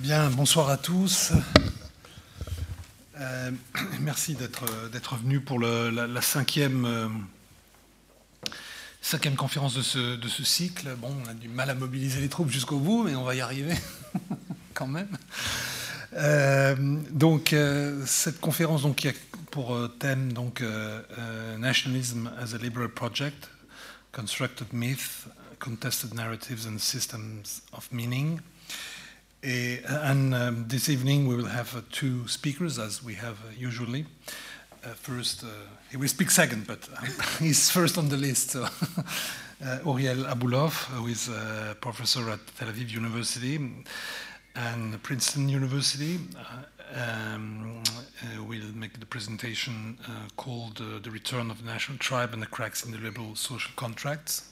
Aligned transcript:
Bien, 0.00 0.30
bonsoir 0.30 0.70
à 0.70 0.78
tous. 0.78 1.32
Euh, 3.20 3.50
merci 4.00 4.34
d'être 4.34 5.16
venu 5.16 5.40
pour 5.40 5.60
la, 5.60 5.68
euh, 5.68 7.08
cinquième 9.02 9.36
conférence 9.36 9.74
de 9.74 9.82
ce, 9.82 10.16
de 10.16 10.26
ce, 10.26 10.42
cycle. 10.42 10.88
Bon, 10.96 11.14
on 11.22 11.28
a 11.28 11.34
du 11.34 11.48
mal 11.48 11.68
à 11.68 11.74
mobiliser 11.74 12.22
les 12.22 12.30
troupes 12.30 12.48
jusqu'au 12.48 12.78
bout, 12.78 13.04
mais 13.04 13.14
on 13.14 13.24
va 13.24 13.34
y 13.34 13.42
arriver 13.42 13.74
quand 14.74 14.86
même. 14.86 15.18
Euh, 16.14 16.74
donc, 17.10 17.54
cette 18.06 18.40
conférence 18.40 18.82
donc, 18.82 18.96
qui 18.96 19.08
a 19.08 19.12
pour 19.50 19.76
thème 19.98 20.32
donc, 20.32 20.64
Nationalism 21.58 22.30
as 22.40 22.54
a 22.54 22.58
Liberal 22.58 22.88
Project, 22.88 23.50
Constructed 24.12 24.72
Myth, 24.72 25.26
Contested 25.58 26.14
Narratives 26.14 26.66
and 26.66 26.78
Systems 26.78 27.60
of 27.74 27.92
Meaning. 27.92 28.40
Et, 29.42 29.80
and 29.86 30.34
um, 30.34 30.68
this 30.68 30.90
evening 30.90 31.26
we 31.26 31.34
will 31.34 31.46
have 31.46 31.74
uh, 31.74 31.80
two 31.90 32.28
speakers, 32.28 32.78
as 32.78 33.02
we 33.02 33.14
have 33.14 33.38
uh, 33.40 33.50
usually. 33.56 34.04
Uh, 34.84 34.88
first, 34.88 35.44
he 35.90 35.96
will 35.96 36.08
speak 36.08 36.30
second, 36.30 36.66
but 36.66 36.86
he's 37.38 37.70
first 37.70 37.96
on 37.96 38.08
the 38.10 38.16
list. 38.16 38.50
So. 38.50 38.68
Uriel 39.84 40.24
Abulof, 40.24 40.84
who 40.84 41.06
is 41.06 41.28
a 41.28 41.76
professor 41.80 42.30
at 42.30 42.40
Tel 42.58 42.68
Aviv 42.68 42.90
University 42.90 43.56
and 44.56 45.02
Princeton 45.02 45.50
University, 45.50 46.18
um, 46.94 47.82
will 48.46 48.74
make 48.74 48.98
the 48.98 49.04
presentation 49.04 49.98
called 50.36 50.76
The 50.76 51.10
Return 51.10 51.50
of 51.50 51.62
the 51.62 51.70
National 51.70 51.98
Tribe 51.98 52.32
and 52.32 52.40
the 52.40 52.46
Cracks 52.46 52.86
in 52.86 52.92
the 52.92 52.98
Liberal 52.98 53.36
Social 53.36 53.70
Contracts. 53.76 54.50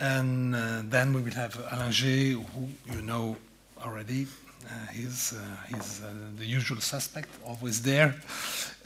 And 0.00 0.54
uh, 0.54 0.82
then 0.84 1.12
we 1.12 1.20
will 1.20 1.32
have 1.32 1.58
Alain 1.70 1.92
G, 1.92 2.32
who 2.32 2.68
you 2.90 3.02
know 3.02 3.36
already. 3.84 4.26
Uh, 4.66 4.86
he's, 4.92 5.34
uh, 5.34 5.42
he's 5.68 6.00
uh, 6.02 6.10
the 6.38 6.46
usual 6.46 6.80
suspect, 6.80 7.28
always 7.44 7.82
there. 7.82 8.14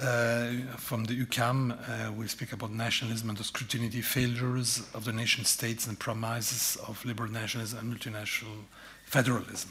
Uh, 0.00 0.50
from 0.76 1.04
the 1.04 1.14
UQAM, 1.24 2.16
we'll 2.16 2.28
speak 2.28 2.52
about 2.52 2.72
nationalism 2.72 3.28
and 3.28 3.38
the 3.38 3.44
scrutiny 3.44 3.88
failures 4.00 4.82
of 4.94 5.04
the 5.04 5.12
nation 5.12 5.44
states 5.44 5.86
and 5.86 5.98
promises 5.98 6.76
of 6.88 7.04
liberal 7.04 7.30
nationalism 7.30 7.78
and 7.78 7.96
multinational 7.96 8.64
federalism. 9.04 9.70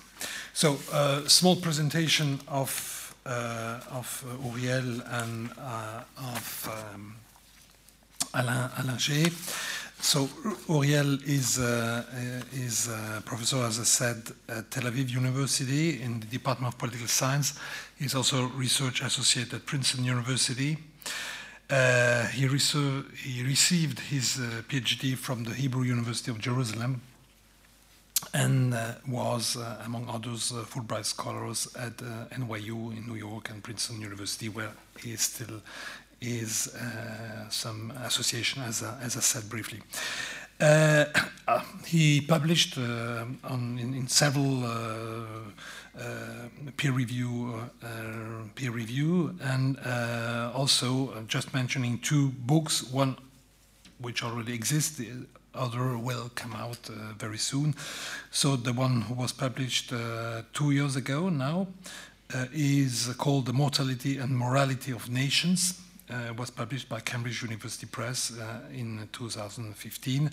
So, 0.53 0.80
a 0.94 1.30
small 1.30 1.58
presentation 1.58 2.39
of, 2.48 3.16
of 3.25 4.25
Uriel 4.44 5.02
and 5.05 5.52
of 5.58 6.70
um, 6.94 7.16
Alain, 8.33 8.98
G. 8.98 9.30
So 10.00 10.30
Uriel 10.70 11.17
is, 11.26 11.59
uh, 11.59 12.03
is 12.53 12.88
a 12.88 13.22
professor, 13.26 13.58
as 13.64 13.80
I 13.80 13.84
said, 13.84 14.31
at 14.48 14.70
Tel 14.70 14.84
Aviv 14.84 15.09
University 15.09 16.02
in 16.02 16.20
the 16.20 16.28
Department 16.28 16.73
of 16.73 16.78
Political 16.78 17.08
Science. 17.08 17.59
He's 17.98 18.16
also 18.16 18.48
research 18.50 19.02
associate 19.02 19.54
at 19.54 19.66
Princeton 19.66 20.06
University. 20.06 20.78
Uh, 21.70 22.28
he, 22.28 22.48
he, 22.48 23.44
received 23.44 24.00
his 24.00 24.39
uh, 24.39 24.62
PhD 24.70 25.17
from 25.17 25.44
the 25.44 25.54
Hebrew 25.54 25.84
University 25.84 26.32
of 26.32 26.39
Jerusalem 26.39 27.02
and 28.34 28.73
uh, 28.73 28.94
was, 29.08 29.58
uh, 29.58 29.82
among 29.84 30.08
others, 30.08 30.52
Fulbright 30.52 31.06
scholars 31.06 31.67
at 31.78 31.98
NYU 31.98 32.95
in 32.95 33.06
New 33.08 33.16
York 33.16 33.50
and 33.50 33.61
Princeton 33.61 34.00
University, 34.00 34.48
where 34.48 34.72
he 35.00 35.11
is 35.11 35.22
still 35.22 35.61
is 36.22 36.73
uh, 36.76 37.50
some 37.50 37.92
association, 38.04 38.64
as, 38.64 38.84
I, 38.84 39.00
as 39.02 39.18
I 39.18 39.20
said 39.20 39.50
briefly. 39.50 39.80
Uh, 40.60 41.06
he 41.86 42.22
published 42.22 42.78
uh, 42.78 43.26
on, 43.44 43.78
in, 43.80 43.94
in, 43.94 44.08
several 44.08 44.64
peer 46.78 46.92
review, 46.92 47.70
peer 48.56 48.72
review, 48.72 49.36
and 49.42 49.78
also 50.54 51.23
just 51.28 51.54
mentioning 51.54 52.00
two 52.00 52.30
books. 52.30 52.83
One 52.83 53.17
which 54.00 54.23
already 54.23 54.54
exists, 54.54 54.98
the 54.98 55.10
other 55.56 55.98
will 55.98 56.30
come 56.36 56.54
out 56.54 56.89
uh, 56.89 57.14
very 57.17 57.38
soon. 57.38 57.76
So 58.32 58.56
the 58.56 58.73
one 58.73 59.02
who 59.02 59.16
was 59.16 59.32
published 59.32 59.92
uh, 59.92 60.44
two 60.54 60.72
years 60.72 60.95
ago 60.95 61.30
now 61.30 61.67
uh, 62.33 62.45
is 62.54 63.14
called 63.17 63.48
The 63.48 63.54
Mortality 63.54 64.17
and 64.17 64.38
Morality 64.38 64.92
of 64.92 65.10
Nations 65.10 65.82
uh, 66.10 66.34
was 66.38 66.50
published 66.50 66.90
by 66.90 67.00
Cambridge 67.00 67.42
University 67.42 67.86
Press 67.86 68.32
uh, 68.38 68.62
in 68.73 69.08
2015. 69.12 70.32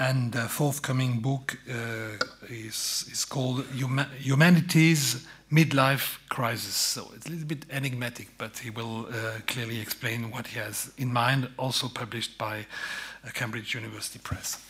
And 0.00 0.32
the 0.32 0.48
forthcoming 0.48 1.20
book 1.20 1.58
uh, 1.68 2.24
is, 2.48 3.04
is 3.10 3.24
called 3.24 3.64
Huma 3.72 4.08
Humanity's 4.14 5.26
Midlife 5.50 6.18
Crisis. 6.28 6.74
So 6.74 7.10
it's 7.16 7.26
a 7.26 7.30
little 7.30 7.46
bit 7.46 7.64
enigmatic, 7.70 8.28
but 8.38 8.58
he 8.58 8.70
will 8.70 9.06
uh, 9.06 9.40
clearly 9.46 9.80
explain 9.80 10.30
what 10.30 10.46
he 10.46 10.58
has 10.60 10.92
in 10.98 11.12
mind, 11.12 11.48
also 11.58 11.88
published 11.88 12.38
by 12.38 12.66
uh, 13.24 13.30
Cambridge 13.34 13.74
University 13.74 14.20
Press. 14.20 14.67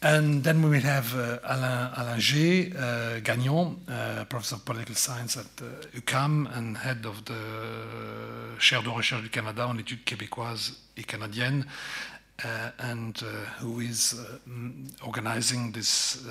And 0.00 0.44
then 0.44 0.62
we 0.62 0.70
will 0.70 0.80
have 0.80 1.12
uh, 1.16 1.40
Alain, 1.42 1.90
Alain 1.96 2.20
G. 2.20 2.72
Uh, 2.72 3.18
Gagnon, 3.18 3.80
uh, 3.88 4.24
professor 4.26 4.54
of 4.54 4.64
political 4.64 4.94
science 4.94 5.36
at 5.36 5.56
UQAM 5.92 6.56
and 6.56 6.76
head 6.76 7.04
of 7.04 7.24
the 7.24 7.34
chaire 8.60 8.80
de 8.82 8.90
recherche 8.90 9.22
du 9.22 9.28
Canada 9.28 9.66
en 9.66 9.76
études 9.76 10.04
québécoises 10.04 10.78
et 10.96 11.02
canadiennes, 11.02 11.64
uh, 12.44 12.70
and 12.78 13.24
uh, 13.24 13.26
who 13.60 13.80
is 13.80 14.14
uh, 14.14 14.38
organizing 15.04 15.72
this 15.72 16.24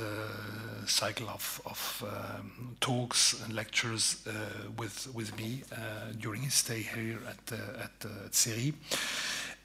cycle 0.86 1.28
of, 1.28 1.62
of 1.66 2.06
um, 2.08 2.78
talks 2.80 3.42
and 3.44 3.54
lectures 3.54 4.26
with, 4.78 5.14
with 5.14 5.38
me 5.38 5.64
during 6.22 6.44
his 6.44 6.54
stay 6.54 6.80
here 6.80 7.20
at, 7.28 7.52
at, 7.52 8.10
at 8.24 8.32
CERI. 8.32 8.74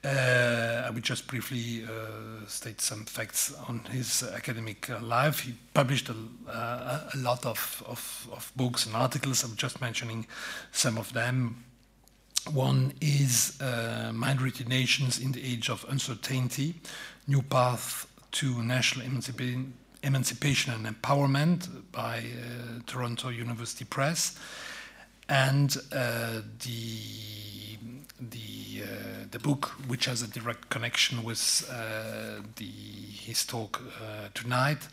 Uh, 0.05 0.83
I 0.85 0.89
will 0.89 0.99
just 0.99 1.27
briefly 1.27 1.85
uh, 1.85 2.45
state 2.45 2.81
some 2.81 3.05
facts 3.05 3.53
on 3.69 3.79
his 3.89 4.21
academic 4.21 4.89
uh, 4.89 4.99
life. 4.99 5.39
He 5.39 5.53
published 5.73 6.09
a, 6.09 6.15
uh, 6.49 7.09
a 7.13 7.17
lot 7.17 7.45
of, 7.45 7.81
of, 7.87 8.27
of, 8.33 8.51
books 8.57 8.85
and 8.85 8.95
articles. 8.97 9.45
I'm 9.45 9.55
just 9.55 9.79
mentioning 9.79 10.27
some 10.73 10.97
of 10.97 11.13
them. 11.13 11.63
One 12.51 12.93
is 12.99 13.57
uh, 13.61 14.11
Minority 14.13 14.65
Nations 14.65 15.19
in 15.19 15.31
the 15.31 15.41
Age 15.41 15.69
of 15.69 15.85
Uncertainty 15.87 16.75
New 17.25 17.41
Path 17.41 18.05
to 18.31 18.61
National 18.61 19.07
Emancipa 19.07 19.71
Emancipation 20.03 20.73
and 20.73 20.85
Empowerment 20.85 21.69
by 21.93 22.17
uh, 22.17 22.81
Toronto 22.85 23.29
University 23.29 23.85
Press. 23.85 24.37
And 25.29 25.69
the 25.69 26.43
the 28.19 28.62
uh, 28.81 29.25
the 29.31 29.39
book, 29.39 29.67
which 29.87 30.05
has 30.05 30.21
a 30.21 30.27
direct 30.27 30.69
connection 30.69 31.23
with 31.23 31.69
uh, 31.71 32.41
the 32.55 32.65
his 32.65 33.45
talk 33.45 33.81
uh, 33.81 34.29
tonight, 34.33 34.87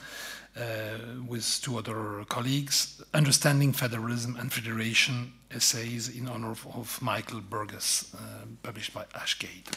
with 1.27 1.61
two 1.63 1.79
other 1.79 2.25
colleagues, 2.29 3.03
understanding 3.15 3.73
federalism 3.73 4.37
and 4.37 4.53
federation 4.53 5.33
essays 5.51 6.09
in 6.09 6.29
honor 6.29 6.51
of, 6.51 6.67
of 6.75 7.01
Michael 7.01 7.41
Burgess, 7.41 8.15
published 8.63 8.93
by 8.93 9.05
Ashgate. 9.15 9.73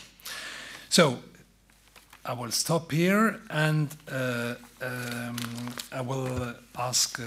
So 0.89 1.19
I 2.25 2.31
will 2.33 2.51
stop 2.51 2.91
here 2.91 3.41
and 3.49 3.89
uh, 4.09 4.55
um, 4.81 5.37
I 5.91 5.99
will 5.99 6.55
ask 6.77 7.19
uh, 7.19 7.23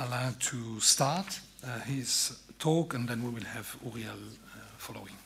Alain 0.00 0.34
to 0.40 0.80
start 0.80 1.38
uh, 1.62 1.80
his 1.80 2.36
talk 2.58 2.94
and 2.94 3.08
then 3.08 3.22
we 3.22 3.30
will 3.30 3.44
have 3.44 3.76
Uriel 3.84 4.18
following. 4.76 5.17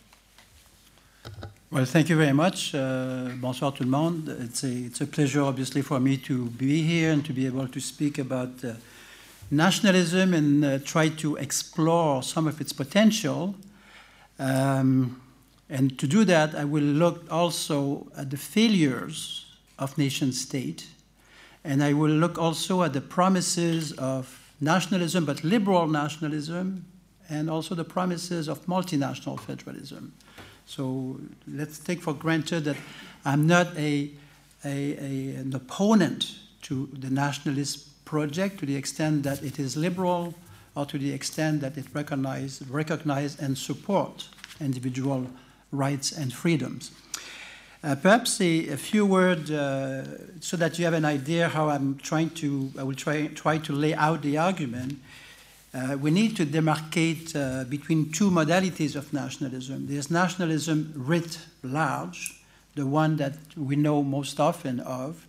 Well, 1.72 1.86
thank 1.86 2.10
you 2.10 2.18
very 2.18 2.34
much. 2.34 2.74
Uh, 2.74 3.30
bonsoir 3.40 3.72
tout 3.72 3.82
le 3.82 3.88
monde. 3.88 4.28
It's 4.40 4.62
a, 4.62 4.68
it's 4.68 5.00
a 5.00 5.06
pleasure, 5.06 5.40
obviously, 5.40 5.80
for 5.80 5.98
me 6.00 6.18
to 6.18 6.50
be 6.50 6.82
here 6.82 7.10
and 7.10 7.24
to 7.24 7.32
be 7.32 7.46
able 7.46 7.66
to 7.66 7.80
speak 7.80 8.18
about 8.18 8.62
uh, 8.62 8.74
nationalism 9.50 10.34
and 10.34 10.62
uh, 10.62 10.78
try 10.84 11.08
to 11.08 11.36
explore 11.36 12.22
some 12.22 12.46
of 12.46 12.60
its 12.60 12.74
potential. 12.74 13.54
Um, 14.38 15.22
and 15.70 15.98
to 15.98 16.06
do 16.06 16.26
that, 16.26 16.54
I 16.54 16.66
will 16.66 16.82
look 16.82 17.24
also 17.32 18.06
at 18.18 18.28
the 18.28 18.36
failures 18.36 19.46
of 19.78 19.96
nation 19.96 20.32
state, 20.32 20.86
and 21.64 21.82
I 21.82 21.94
will 21.94 22.10
look 22.12 22.36
also 22.36 22.82
at 22.82 22.92
the 22.92 23.00
promises 23.00 23.92
of 23.92 24.38
nationalism, 24.60 25.24
but 25.24 25.42
liberal 25.42 25.86
nationalism, 25.86 26.84
and 27.30 27.48
also 27.48 27.74
the 27.74 27.84
promises 27.84 28.46
of 28.46 28.66
multinational 28.66 29.40
federalism. 29.40 30.12
So 30.66 31.20
let's 31.46 31.78
take 31.78 32.00
for 32.00 32.14
granted 32.14 32.64
that 32.64 32.76
I'm 33.24 33.46
not 33.46 33.76
a, 33.76 34.10
a, 34.64 34.68
a, 34.68 35.34
an 35.36 35.54
opponent 35.54 36.38
to 36.62 36.88
the 36.92 37.10
nationalist 37.10 38.04
project 38.04 38.58
to 38.60 38.66
the 38.66 38.76
extent 38.76 39.22
that 39.24 39.42
it 39.42 39.58
is 39.58 39.76
liberal 39.76 40.34
or 40.74 40.86
to 40.86 40.98
the 40.98 41.12
extent 41.12 41.60
that 41.60 41.76
it 41.76 41.86
recognizes 41.92 42.66
recognize 42.68 43.38
and 43.38 43.56
support 43.56 44.28
individual 44.60 45.26
rights 45.70 46.12
and 46.12 46.32
freedoms. 46.32 46.92
Uh, 47.84 47.96
perhaps 47.96 48.40
a, 48.40 48.68
a, 48.68 48.76
few 48.76 49.04
words 49.04 49.50
uh, 49.50 50.06
so 50.38 50.56
that 50.56 50.78
you 50.78 50.84
have 50.84 50.94
an 50.94 51.04
idea 51.04 51.48
how 51.48 51.68
I'm 51.68 51.98
trying 51.98 52.30
to, 52.30 52.70
I 52.78 52.84
will 52.84 52.94
try, 52.94 53.26
try 53.26 53.58
to 53.58 53.72
lay 53.72 53.92
out 53.94 54.22
the 54.22 54.38
argument. 54.38 55.00
Uh, 55.74 55.96
we 55.98 56.10
need 56.10 56.36
to 56.36 56.44
demarcate 56.44 57.34
uh, 57.34 57.64
between 57.64 58.12
two 58.12 58.30
modalities 58.30 58.94
of 58.94 59.10
nationalism. 59.12 59.86
There's 59.86 60.10
nationalism 60.10 60.92
writ 60.94 61.38
large, 61.62 62.42
the 62.74 62.86
one 62.86 63.16
that 63.16 63.34
we 63.56 63.76
know 63.76 64.02
most 64.02 64.38
often 64.38 64.80
of, 64.80 65.26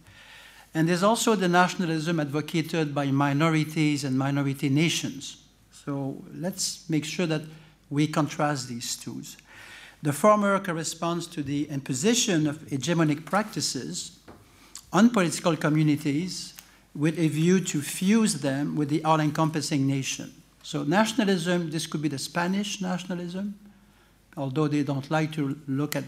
and 0.73 0.89
there's 0.89 1.03
also 1.03 1.35
the 1.35 1.47
nationalism 1.47 2.19
advocated 2.19 2.93
by 2.93 3.11
minorities 3.11 4.03
and 4.03 4.17
minority 4.17 4.69
nations. 4.69 5.37
So 5.71 6.23
let's 6.33 6.89
make 6.89 7.05
sure 7.05 7.27
that 7.27 7.43
we 7.89 8.07
contrast 8.07 8.67
these 8.67 8.97
two. 8.97 9.21
The 10.01 10.11
former 10.11 10.59
corresponds 10.59 11.27
to 11.27 11.43
the 11.43 11.69
imposition 11.69 12.47
of 12.47 12.57
hegemonic 12.67 13.23
practices 13.23 14.19
on 14.91 15.11
political 15.11 15.55
communities 15.55 16.52
with 16.95 17.17
a 17.17 17.27
view 17.27 17.59
to 17.59 17.81
fuse 17.81 18.41
them 18.41 18.75
with 18.75 18.89
the 18.89 19.03
all 19.03 19.19
encompassing 19.19 19.87
nation. 19.87 20.33
So, 20.61 20.83
nationalism, 20.83 21.71
this 21.71 21.87
could 21.87 22.01
be 22.01 22.07
the 22.07 22.19
Spanish 22.19 22.81
nationalism, 22.81 23.59
although 24.37 24.67
they 24.67 24.83
don't 24.83 25.09
like 25.11 25.31
to 25.33 25.57
look 25.67 25.95
at 25.95 26.05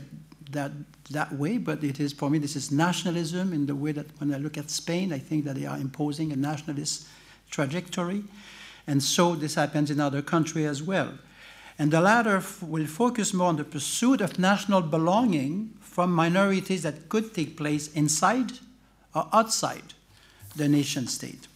that 0.51 0.71
that 1.11 1.33
way, 1.33 1.57
but 1.57 1.83
it 1.83 1.99
is, 1.99 2.13
for 2.13 2.29
me, 2.29 2.39
this 2.39 2.55
is 2.55 2.71
nationalism 2.71 3.53
in 3.53 3.65
the 3.65 3.75
way 3.75 3.91
that 3.91 4.07
when 4.19 4.33
I 4.33 4.37
look 4.37 4.57
at 4.57 4.69
Spain, 4.69 5.13
I 5.13 5.19
think 5.19 5.45
that 5.45 5.55
they 5.55 5.65
are 5.65 5.77
imposing 5.77 6.31
a 6.31 6.35
nationalist 6.35 7.07
trajectory. 7.49 8.23
And 8.87 9.01
so 9.01 9.35
this 9.35 9.55
happens 9.55 9.91
in 9.91 9.99
other 9.99 10.21
countries 10.21 10.65
as 10.65 10.83
well. 10.83 11.13
And 11.77 11.91
the 11.91 12.01
latter 12.01 12.41
will 12.61 12.87
focus 12.87 13.33
more 13.33 13.49
on 13.49 13.57
the 13.57 13.63
pursuit 13.63 14.21
of 14.21 14.39
national 14.39 14.81
belonging 14.81 15.77
from 15.81 16.11
minorities 16.11 16.83
that 16.83 17.09
could 17.09 17.33
take 17.33 17.57
place 17.57 17.91
inside 17.93 18.53
or 19.13 19.27
outside 19.33 19.94
the 20.56 20.68
nation 20.68 21.07
state. 21.07 21.48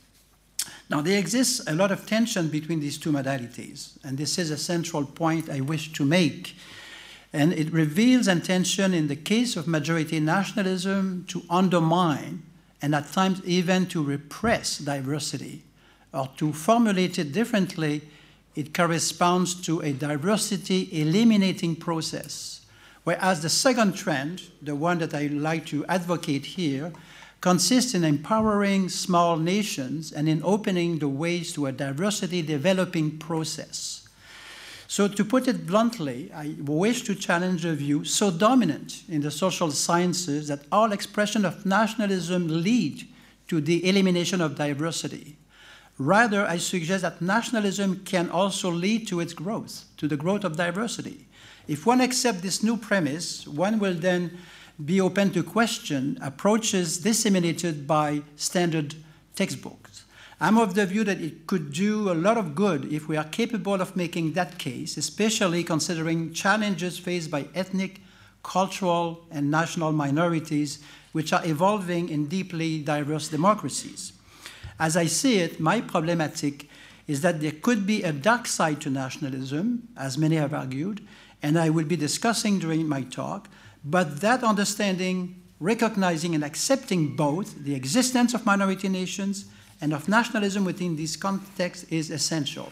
Now, 0.90 1.02
there 1.02 1.20
exists 1.20 1.62
a 1.68 1.76
lot 1.76 1.92
of 1.92 2.06
tension 2.08 2.48
between 2.48 2.80
these 2.80 2.98
two 2.98 3.12
modalities, 3.12 3.98
and 4.04 4.18
this 4.18 4.38
is 4.38 4.50
a 4.50 4.58
central 4.58 5.06
point 5.06 5.50
I 5.50 5.62
wish 5.62 5.94
to 5.94 6.06
make. 6.06 6.56
And 7.32 7.54
it 7.54 7.72
reveals 7.72 8.28
a 8.28 8.40
tension 8.40 8.94
in 8.94 9.08
the 9.08 9.16
case 9.16 9.56
of 9.56 9.68
majority 9.68 10.20
nationalism 10.20 11.26
to 11.28 11.44
undermine 11.50 12.42
and 12.82 12.96
at 12.96 13.12
times 13.12 13.42
even 13.46 13.86
to 13.88 14.04
repress 14.04 14.78
diversity, 14.78 15.64
or 16.14 16.30
to 16.38 16.54
formulate 16.54 17.20
it 17.20 17.32
differently, 17.32 18.02
it 18.56 18.74
corresponds 18.74 19.54
to 19.54 19.82
a 19.82 19.92
diversity 19.92 20.90
eliminating 20.92 21.76
process. 21.76 22.62
Whereas 23.04 23.42
the 23.42 23.50
second 23.50 23.96
trend, 23.96 24.44
the 24.62 24.76
one 24.76 25.00
that 25.00 25.14
I 25.14 25.28
like 25.28 25.66
to 25.68 25.86
advocate 25.88 26.46
here, 26.46 26.92
consists 27.42 27.94
in 27.94 28.04
empowering 28.04 28.90
small 28.90 29.38
nations 29.38 30.12
and 30.12 30.28
in 30.28 30.42
opening 30.44 31.00
the 31.00 31.08
ways 31.08 31.54
to 31.54 31.68
a 31.68 31.72
diversity 31.72 32.42
developing 32.42 33.18
process. 33.18 34.08
So, 34.88 35.08
to 35.08 35.24
put 35.24 35.48
it 35.48 35.68
bluntly, 35.68 36.32
I 36.34 36.56
wish 36.60 37.04
to 37.04 37.14
challenge 37.14 37.64
a 37.64 37.76
view 37.76 38.04
so 38.04 38.32
dominant 38.32 39.04
in 39.08 39.22
the 39.22 39.30
social 39.30 39.70
sciences 39.70 40.48
that 40.48 40.64
all 40.72 40.92
expression 40.92 41.46
of 41.46 41.66
nationalism 41.66 42.48
lead 42.48 43.08
to 43.50 43.62
the 43.62 43.88
elimination 43.88 44.42
of 44.42 44.56
diversity. 44.56 45.38
Rather, 46.00 46.46
I 46.46 46.58
suggest 46.58 47.04
that 47.04 47.22
nationalism 47.22 48.04
can 48.04 48.30
also 48.30 48.72
lead 48.72 49.08
to 49.10 49.20
its 49.20 49.34
growth, 49.34 49.86
to 49.98 50.08
the 50.08 50.18
growth 50.18 50.44
of 50.44 50.58
diversity. 50.58 51.28
If 51.68 51.86
one 51.86 52.02
accepts 52.02 52.42
this 52.42 52.64
new 52.64 52.78
premise, 52.78 53.48
one 53.48 53.78
will 53.78 53.94
then 53.94 54.40
be 54.84 55.02
open 55.02 55.32
to 55.32 55.44
question 55.44 56.18
approaches 56.22 57.00
disseminated 57.00 57.86
by 57.86 58.22
standard 58.36 58.96
textbooks. 59.36 60.06
I'm 60.42 60.58
of 60.58 60.74
the 60.74 60.86
view 60.86 61.04
that 61.04 61.20
it 61.20 61.48
could 61.48 61.74
do 61.74 62.10
a 62.10 62.14
lot 62.14 62.38
of 62.38 62.56
good 62.56 62.86
if 62.94 63.10
we 63.10 63.18
are 63.18 63.26
capable 63.26 63.82
of 63.82 63.98
making 63.98 64.34
that 64.34 64.58
case, 64.58 64.96
especially 64.96 65.66
considering 65.66 66.32
challenges 66.32 66.98
faced 66.98 67.30
by 67.30 67.48
ethnic, 67.54 68.00
cultural, 68.42 69.26
and 69.32 69.52
national 69.52 69.92
minorities, 69.92 70.80
which 71.12 71.34
are 71.34 71.46
evolving 71.46 72.08
in 72.08 72.28
deeply 72.28 72.80
diverse 72.80 73.28
democracies. 73.28 74.14
As 74.80 74.96
I 74.96 75.08
see 75.08 75.40
it, 75.40 75.60
my 75.60 75.82
problematic 75.82 76.70
is 77.06 77.20
that 77.20 77.42
there 77.42 77.52
could 77.52 77.86
be 77.86 78.04
a 78.04 78.14
dark 78.14 78.48
side 78.48 78.80
to 78.82 78.90
nationalism, 78.90 79.90
as 79.98 80.18
many 80.18 80.38
have 80.38 80.54
argued, 80.54 81.06
and 81.42 81.60
I 81.60 81.70
will 81.70 81.86
be 81.86 81.98
discussing 81.98 82.60
during 82.60 82.88
my 82.88 83.02
talk, 83.02 83.50
but 83.84 84.22
that 84.22 84.44
understanding, 84.44 85.42
recognizing 85.60 86.36
and 86.36 86.44
accepting 86.44 87.16
both 87.16 87.64
the 87.64 87.76
existence 87.76 88.34
of 88.34 88.46
minority 88.46 88.90
nations 88.90 89.46
and 89.82 89.94
of 89.94 90.10
nationalism 90.10 90.66
within 90.66 90.96
this 90.96 91.16
context 91.16 91.86
is 91.90 92.12
essential. 92.12 92.72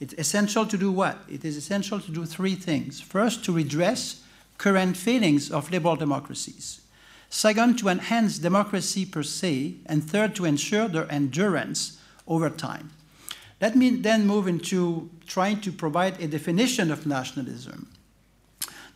It's 0.00 0.14
essential 0.18 0.66
to 0.66 0.76
do 0.76 0.90
what? 0.90 1.18
It 1.28 1.44
is 1.44 1.56
essential 1.56 2.00
to 2.00 2.10
do 2.10 2.26
three 2.26 2.56
things. 2.56 3.00
First, 3.00 3.44
to 3.44 3.52
redress 3.52 4.24
current 4.58 4.96
failings 4.96 5.50
of 5.50 5.70
liberal 5.70 5.96
democracies. 5.96 6.80
Second, 7.30 7.78
to 7.78 7.88
enhance 7.88 8.38
democracy 8.38 9.06
per 9.06 9.22
se. 9.22 9.76
And 9.86 10.02
third, 10.02 10.34
to 10.34 10.44
ensure 10.44 10.88
their 10.88 11.10
endurance 11.10 12.00
over 12.26 12.50
time. 12.50 12.90
Let 13.60 13.76
me 13.76 13.90
then 13.90 14.26
move 14.26 14.48
into 14.48 15.08
trying 15.24 15.60
to 15.60 15.70
provide 15.70 16.20
a 16.20 16.26
definition 16.26 16.90
of 16.90 17.06
nationalism. 17.06 17.88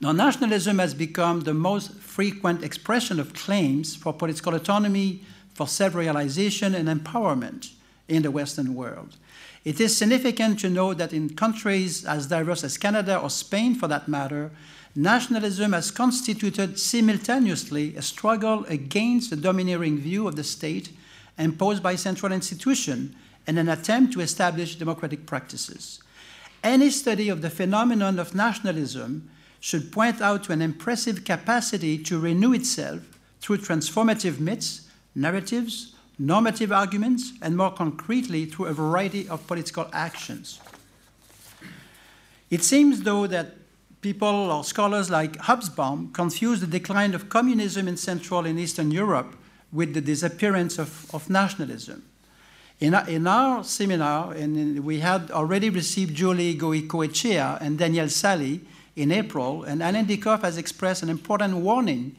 Now, 0.00 0.12
nationalism 0.12 0.78
has 0.78 0.93
become 0.93 1.40
the 1.40 1.54
most 1.54 1.94
frequent 1.94 2.62
expression 2.62 3.19
of 3.19 3.32
claims 3.32 3.96
for 3.96 4.12
political 4.12 4.54
autonomy, 4.54 5.22
for 5.54 5.66
self 5.66 5.94
realization, 5.94 6.75
and 6.75 6.88
empowerment 6.88 7.72
in 8.08 8.22
the 8.22 8.31
Western 8.31 8.75
world. 8.75 9.16
It 9.64 9.81
is 9.81 9.96
significant 9.96 10.60
to 10.60 10.70
note 10.70 10.98
that 10.98 11.12
in 11.12 11.34
countries 11.34 12.04
as 12.04 12.26
diverse 12.28 12.62
as 12.62 12.78
Canada 12.78 13.19
or 13.19 13.31
Spain, 13.31 13.75
for 13.75 13.88
that 13.88 14.06
matter, 14.06 14.52
nationalism 14.94 15.72
has 15.72 15.90
constituted 15.90 16.78
simultaneously 16.78 17.96
a 17.96 18.02
struggle 18.02 18.64
against 18.66 19.31
the 19.31 19.37
domineering 19.37 19.99
view 19.99 20.28
of 20.28 20.37
the 20.37 20.44
state 20.44 20.90
imposed 21.38 21.82
by 21.82 21.96
central 21.96 22.32
institutions 22.32 23.14
and 23.46 23.58
an 23.58 23.69
attempt 23.69 24.12
to 24.12 24.20
establish 24.20 24.76
democratic 24.76 25.26
practices. 25.26 26.00
Any 26.62 26.90
study 26.90 27.28
of 27.28 27.42
the 27.42 27.50
phenomenon 27.50 28.19
of 28.19 28.34
nationalism 28.34 29.28
should 29.66 29.90
point 29.90 30.20
out 30.20 30.44
to 30.44 30.52
an 30.52 30.62
impressive 30.62 31.24
capacity 31.24 31.98
to 31.98 32.20
renew 32.20 32.52
itself 32.52 33.00
through 33.40 33.56
transformative 33.56 34.38
myths, 34.38 34.88
narratives, 35.16 35.92
normative 36.20 36.70
arguments, 36.70 37.32
and 37.42 37.56
more 37.56 37.72
concretely 37.72 38.44
through 38.44 38.66
a 38.66 38.72
variety 38.72 39.28
of 39.28 39.44
political 39.48 39.88
actions. 39.92 40.60
It 42.49 42.62
seems, 42.62 43.02
though, 43.02 43.26
that 43.26 43.56
people 44.02 44.52
or 44.52 44.62
scholars 44.62 45.11
like 45.11 45.37
Hobsbawm 45.38 46.14
confuse 46.14 46.61
the 46.61 46.68
decline 46.68 47.12
of 47.12 47.28
communism 47.28 47.88
in 47.88 47.96
Central 47.96 48.46
and 48.46 48.61
Eastern 48.61 48.92
Europe 48.92 49.35
with 49.73 49.94
the 49.94 50.00
disappearance 50.00 50.78
of, 50.78 51.12
of 51.12 51.28
nationalism. 51.28 52.04
In 52.78 52.94
our, 52.94 53.08
in 53.08 53.26
our 53.26 53.64
seminar, 53.64 54.32
and 54.32 54.85
we 54.85 55.00
had 55.00 55.32
already 55.32 55.70
received 55.70 56.14
Julie 56.14 56.54
Goicoechea 56.56 57.61
and 57.61 57.76
Daniel 57.76 58.08
Sally 58.08 58.61
in 58.96 59.12
April, 59.12 59.62
and 59.62 59.82
Alain 59.82 60.06
Dieckhoff 60.06 60.40
has 60.40 60.56
expressed 60.56 61.02
an 61.02 61.10
important 61.10 61.58
warning 61.58 62.16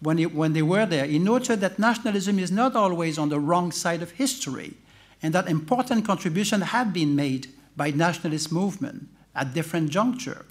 when, 0.00 0.18
he, 0.18 0.26
when 0.26 0.54
they 0.54 0.62
were 0.62 0.86
there. 0.86 1.04
He 1.04 1.18
noted 1.18 1.60
that 1.60 1.78
nationalism 1.78 2.38
is 2.38 2.50
not 2.50 2.74
always 2.74 3.18
on 3.18 3.28
the 3.28 3.38
wrong 3.38 3.70
side 3.70 4.02
of 4.02 4.12
history, 4.12 4.74
and 5.22 5.34
that 5.34 5.48
important 5.48 6.06
contributions 6.06 6.64
have 6.64 6.92
been 6.92 7.14
made 7.14 7.48
by 7.76 7.90
nationalist 7.90 8.50
movement 8.50 9.08
at 9.34 9.54
different 9.54 9.90
junctures. 9.90 10.44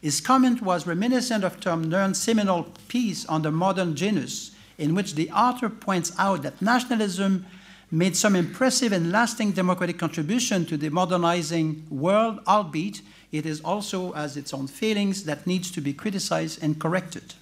His 0.00 0.20
comment 0.20 0.62
was 0.62 0.86
reminiscent 0.86 1.44
of 1.44 1.60
Tom 1.60 1.88
Nairn's 1.88 2.20
seminal 2.20 2.64
piece 2.88 3.26
on 3.26 3.42
the 3.42 3.50
Modern 3.50 3.94
Janus, 3.94 4.52
in 4.78 4.94
which 4.94 5.14
the 5.14 5.30
author 5.30 5.68
points 5.68 6.12
out 6.18 6.42
that 6.42 6.62
nationalism 6.62 7.44
made 7.90 8.16
some 8.16 8.34
impressive 8.34 8.92
and 8.92 9.12
lasting 9.12 9.52
democratic 9.52 9.98
contribution 9.98 10.64
to 10.64 10.76
the 10.76 10.88
modernizing 10.88 11.86
world, 11.90 12.40
albeit 12.46 13.02
it 13.32 13.46
is 13.46 13.60
also 13.60 14.12
has 14.12 14.36
its 14.36 14.52
own 14.52 14.66
failings 14.66 15.24
that 15.24 15.46
needs 15.46 15.70
to 15.70 15.80
be 15.80 15.92
criticized 15.92 16.62
and 16.62 16.80
corrected. 16.80 17.34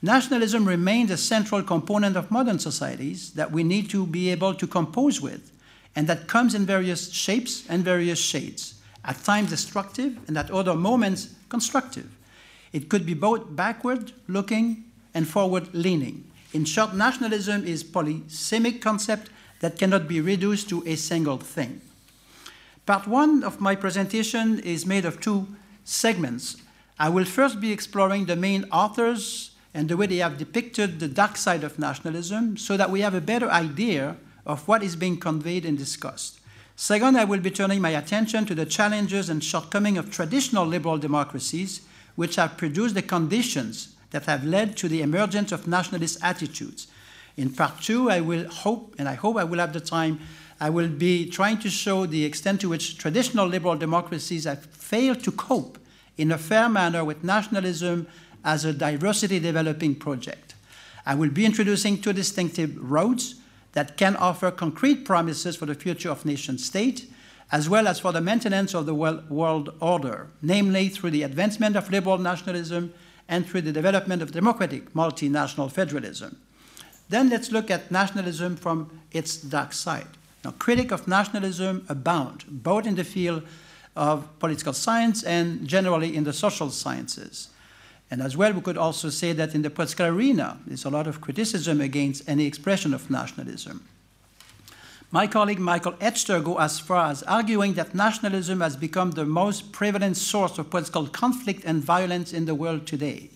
Nationalism 0.00 0.64
remains 0.64 1.10
a 1.10 1.16
central 1.16 1.62
component 1.62 2.16
of 2.16 2.30
modern 2.30 2.58
societies 2.58 3.32
that 3.32 3.50
we 3.50 3.64
need 3.64 3.90
to 3.90 4.06
be 4.06 4.30
able 4.30 4.54
to 4.54 4.66
compose 4.66 5.20
with, 5.20 5.50
and 5.96 6.06
that 6.06 6.28
comes 6.28 6.54
in 6.54 6.64
various 6.64 7.12
shapes 7.12 7.64
and 7.68 7.84
various 7.84 8.20
shades, 8.20 8.74
at 9.04 9.22
times 9.24 9.50
destructive 9.50 10.16
and 10.28 10.38
at 10.38 10.50
other 10.52 10.74
moments 10.74 11.34
constructive. 11.48 12.16
It 12.72 12.88
could 12.88 13.04
be 13.04 13.14
both 13.14 13.56
backward 13.56 14.12
looking 14.28 14.84
and 15.14 15.26
forward 15.26 15.74
leaning. 15.74 16.30
In 16.52 16.64
short, 16.64 16.94
nationalism 16.94 17.66
is 17.66 17.82
polysemic 17.82 18.80
concept 18.80 19.30
that 19.60 19.78
cannot 19.78 20.06
be 20.06 20.20
reduced 20.20 20.68
to 20.68 20.84
a 20.86 20.94
single 20.94 21.38
thing. 21.38 21.80
Part 22.88 23.06
one 23.06 23.44
of 23.44 23.60
my 23.60 23.76
presentation 23.76 24.60
is 24.60 24.86
made 24.86 25.04
of 25.04 25.20
two 25.20 25.46
segments. 25.84 26.56
I 26.98 27.10
will 27.10 27.26
first 27.26 27.60
be 27.60 27.70
exploring 27.70 28.24
the 28.24 28.34
main 28.34 28.64
authors 28.72 29.50
and 29.74 29.90
the 29.90 29.96
way 29.98 30.06
they 30.06 30.16
have 30.24 30.38
depicted 30.38 30.98
the 30.98 31.06
dark 31.06 31.36
side 31.36 31.64
of 31.64 31.78
nationalism 31.78 32.56
so 32.56 32.78
that 32.78 32.88
we 32.88 33.02
have 33.02 33.12
a 33.12 33.20
better 33.20 33.50
idea 33.50 34.16
of 34.46 34.66
what 34.66 34.82
is 34.82 34.96
being 34.96 35.18
conveyed 35.18 35.66
and 35.66 35.76
discussed. 35.76 36.40
Second, 36.76 37.18
I 37.18 37.24
will 37.24 37.40
be 37.40 37.50
turning 37.50 37.82
my 37.82 37.90
attention 37.90 38.46
to 38.46 38.54
the 38.54 38.64
challenges 38.64 39.28
and 39.28 39.44
shortcomings 39.44 39.98
of 39.98 40.10
traditional 40.10 40.64
liberal 40.64 40.96
democracies, 40.96 41.82
which 42.16 42.36
have 42.36 42.56
produced 42.56 42.94
the 42.94 43.02
conditions 43.02 43.96
that 44.12 44.24
have 44.24 44.46
led 44.46 44.78
to 44.78 44.88
the 44.88 45.02
emergence 45.02 45.52
of 45.52 45.68
nationalist 45.68 46.20
attitudes. 46.22 46.86
In 47.36 47.50
part 47.50 47.82
two, 47.82 48.10
I 48.10 48.22
will 48.22 48.48
hope, 48.48 48.94
and 48.98 49.06
I 49.10 49.14
hope 49.14 49.36
I 49.36 49.44
will 49.44 49.58
have 49.58 49.74
the 49.74 49.80
time, 49.80 50.20
I 50.60 50.70
will 50.70 50.88
be 50.88 51.28
trying 51.28 51.58
to 51.58 51.70
show 51.70 52.06
the 52.06 52.24
extent 52.24 52.60
to 52.62 52.68
which 52.68 52.98
traditional 52.98 53.46
liberal 53.46 53.76
democracies 53.76 54.44
have 54.44 54.64
failed 54.64 55.22
to 55.24 55.32
cope 55.32 55.78
in 56.16 56.32
a 56.32 56.38
fair 56.38 56.68
manner 56.68 57.04
with 57.04 57.22
nationalism 57.22 58.08
as 58.44 58.64
a 58.64 58.72
diversity 58.72 59.38
developing 59.38 59.94
project. 59.94 60.54
I 61.06 61.14
will 61.14 61.30
be 61.30 61.46
introducing 61.46 62.00
two 62.00 62.12
distinctive 62.12 62.76
roads 62.78 63.36
that 63.72 63.96
can 63.96 64.16
offer 64.16 64.50
concrete 64.50 65.04
promises 65.04 65.56
for 65.56 65.66
the 65.66 65.74
future 65.74 66.10
of 66.10 66.26
nation 66.26 66.58
state, 66.58 67.08
as 67.52 67.68
well 67.68 67.86
as 67.86 68.00
for 68.00 68.12
the 68.12 68.20
maintenance 68.20 68.74
of 68.74 68.84
the 68.84 68.94
world 68.94 69.74
order, 69.80 70.28
namely 70.42 70.88
through 70.88 71.10
the 71.10 71.22
advancement 71.22 71.76
of 71.76 71.90
liberal 71.90 72.18
nationalism 72.18 72.92
and 73.28 73.46
through 73.46 73.62
the 73.62 73.72
development 73.72 74.22
of 74.22 74.32
democratic 74.32 74.92
multinational 74.92 75.70
federalism. 75.70 76.36
Then 77.08 77.30
let's 77.30 77.52
look 77.52 77.70
at 77.70 77.90
nationalism 77.90 78.56
from 78.56 79.00
its 79.12 79.36
dark 79.36 79.72
side. 79.72 80.17
Now, 80.48 80.54
critics 80.58 80.92
of 80.92 81.06
nationalism 81.06 81.84
abound, 81.90 82.46
both 82.48 82.86
in 82.86 82.94
the 82.94 83.04
field 83.04 83.42
of 83.94 84.26
political 84.38 84.72
science 84.72 85.22
and 85.22 85.68
generally 85.68 86.16
in 86.16 86.24
the 86.24 86.32
social 86.32 86.70
sciences. 86.70 87.48
And 88.10 88.22
as 88.22 88.34
well, 88.34 88.54
we 88.54 88.62
could 88.62 88.78
also 88.78 89.10
say 89.10 89.34
that 89.34 89.54
in 89.54 89.60
the 89.60 89.68
political 89.68 90.06
arena, 90.06 90.56
there's 90.66 90.86
a 90.86 90.88
lot 90.88 91.06
of 91.06 91.20
criticism 91.20 91.82
against 91.82 92.26
any 92.26 92.46
expression 92.46 92.94
of 92.94 93.10
nationalism. 93.10 93.84
My 95.10 95.26
colleague 95.26 95.58
Michael 95.58 95.92
Edster 96.00 96.42
goes 96.42 96.60
as 96.60 96.80
far 96.80 97.10
as 97.10 97.22
arguing 97.24 97.74
that 97.74 97.94
nationalism 97.94 98.62
has 98.62 98.74
become 98.74 99.10
the 99.10 99.26
most 99.26 99.70
prevalent 99.70 100.16
source 100.16 100.56
of 100.56 100.70
political 100.70 101.08
conflict 101.08 101.62
and 101.66 101.84
violence 101.84 102.32
in 102.32 102.46
the 102.46 102.54
world 102.54 102.86
today. 102.86 103.28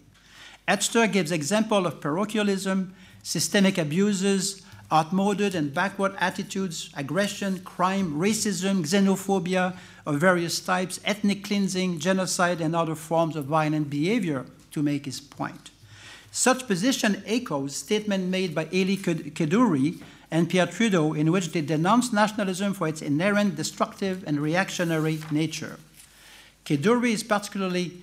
Edster 0.66 1.12
gives 1.12 1.31
example 1.31 1.87
of 1.87 2.00
parochialism, 2.00 2.95
systemic 3.23 3.76
abuses, 3.76 4.62
outmoded 4.92 5.54
and 5.54 5.72
backward 5.72 6.14
attitudes, 6.18 6.90
aggression, 6.96 7.61
crime, 7.61 8.12
racism, 8.14 8.82
xenophobia 8.82 9.76
of 10.04 10.20
various 10.20 10.61
types, 10.61 11.00
ethnic 11.04 11.42
cleansing, 11.44 11.99
genocide, 11.99 12.61
and 12.61 12.76
other 12.76 12.94
forms 12.94 13.34
of 13.34 13.46
violent 13.46 13.88
behavior 13.88 14.44
to 14.70 14.82
make 14.82 15.06
his 15.06 15.20
point. 15.20 15.70
Such 16.30 16.66
position 16.66 17.22
echoes 17.26 17.76
statement 17.76 18.28
made 18.28 18.54
by 18.54 18.64
Elie 18.66 18.96
Kedourie 18.96 20.02
and 20.30 20.49
Pierre 20.49 20.66
Trudeau 20.66 21.12
in 21.12 21.30
which 21.30 21.52
they 21.52 21.61
denounce 21.61 22.12
nationalism 22.12 22.72
for 22.72 22.88
its 22.88 23.02
inherent 23.02 23.54
destructive 23.54 24.25
and 24.26 24.40
reactionary 24.40 25.20
nature. 25.30 25.78
Kedourie 26.64 27.12
is 27.12 27.22
particularly 27.22 28.02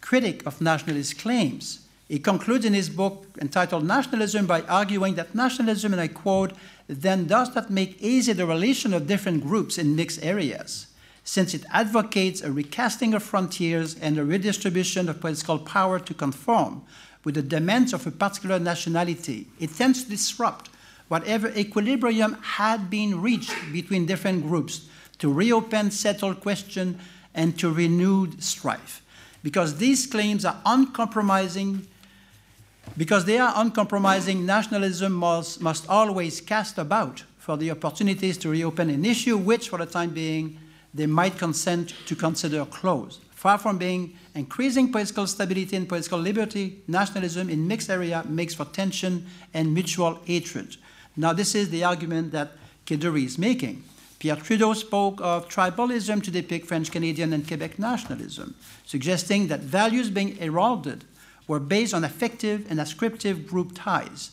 critic 0.00 0.44
of 0.44 0.60
nationalist 0.60 1.18
claims. 1.18 1.86
He 2.08 2.18
concludes 2.18 2.64
in 2.64 2.72
his 2.72 2.88
book 2.88 3.26
entitled 3.40 3.84
Nationalism 3.84 4.46
by 4.46 4.62
arguing 4.62 5.14
that 5.16 5.34
nationalism, 5.34 5.92
and 5.92 6.00
I 6.00 6.08
quote, 6.08 6.54
then 6.86 7.26
does 7.26 7.54
not 7.54 7.70
make 7.70 8.02
easy 8.02 8.32
the 8.32 8.46
relation 8.46 8.94
of 8.94 9.06
different 9.06 9.42
groups 9.42 9.76
in 9.76 9.94
mixed 9.94 10.22
areas 10.24 10.86
since 11.28 11.52
it 11.52 11.66
advocates 11.70 12.40
a 12.40 12.50
recasting 12.50 13.12
of 13.12 13.22
frontiers 13.22 13.94
and 13.96 14.16
a 14.16 14.24
redistribution 14.24 15.10
of 15.10 15.20
political 15.20 15.58
power 15.58 15.98
to 16.00 16.14
conform 16.14 16.82
with 17.22 17.34
the 17.34 17.42
demands 17.42 17.92
of 17.92 18.06
a 18.06 18.10
particular 18.10 18.58
nationality. 18.58 19.46
It 19.60 19.74
tends 19.74 20.04
to 20.04 20.08
disrupt 20.08 20.70
whatever 21.08 21.48
equilibrium 21.48 22.38
had 22.40 22.88
been 22.88 23.20
reached 23.20 23.52
between 23.70 24.06
different 24.06 24.44
groups 24.44 24.88
to 25.18 25.30
reopen 25.30 25.90
settled 25.90 26.40
questions 26.40 26.98
and 27.34 27.58
to 27.58 27.70
renewed 27.70 28.42
strife. 28.42 29.02
Because 29.42 29.76
these 29.76 30.06
claims 30.06 30.46
are 30.46 30.62
uncompromising, 30.64 31.86
because 32.96 33.24
they 33.24 33.38
are 33.38 33.52
uncompromising, 33.56 34.46
nationalism 34.46 35.12
must, 35.12 35.60
must 35.60 35.88
always 35.88 36.40
cast 36.40 36.78
about 36.78 37.24
for 37.38 37.56
the 37.56 37.70
opportunities 37.70 38.36
to 38.38 38.48
reopen 38.48 38.90
an 38.90 39.04
issue 39.04 39.36
which, 39.36 39.68
for 39.68 39.78
the 39.78 39.86
time 39.86 40.10
being, 40.10 40.58
they 40.92 41.06
might 41.06 41.38
consent 41.38 41.94
to 42.06 42.14
consider 42.14 42.64
closed. 42.64 43.20
Far 43.30 43.56
from 43.58 43.78
being 43.78 44.16
increasing 44.34 44.90
political 44.90 45.26
stability 45.26 45.76
and 45.76 45.88
political 45.88 46.18
liberty, 46.18 46.82
nationalism 46.88 47.48
in 47.48 47.68
mixed 47.68 47.88
area 47.88 48.24
makes 48.28 48.54
for 48.54 48.64
tension 48.64 49.26
and 49.54 49.72
mutual 49.72 50.18
hatred. 50.24 50.76
Now, 51.16 51.32
this 51.32 51.54
is 51.54 51.70
the 51.70 51.84
argument 51.84 52.32
that 52.32 52.52
Kedourie 52.84 53.24
is 53.24 53.38
making. 53.38 53.84
Pierre 54.18 54.36
Trudeau 54.36 54.72
spoke 54.72 55.20
of 55.20 55.48
tribalism 55.48 56.22
to 56.24 56.30
depict 56.30 56.66
French 56.66 56.90
Canadian 56.90 57.32
and 57.32 57.46
Quebec 57.46 57.78
nationalism, 57.78 58.56
suggesting 58.84 59.46
that 59.46 59.60
values 59.60 60.10
being 60.10 60.36
eroded 60.38 61.04
were 61.48 61.58
based 61.58 61.94
on 61.94 62.04
affective 62.04 62.66
and 62.70 62.80
ascriptive 62.80 63.46
group 63.46 63.72
ties. 63.74 64.30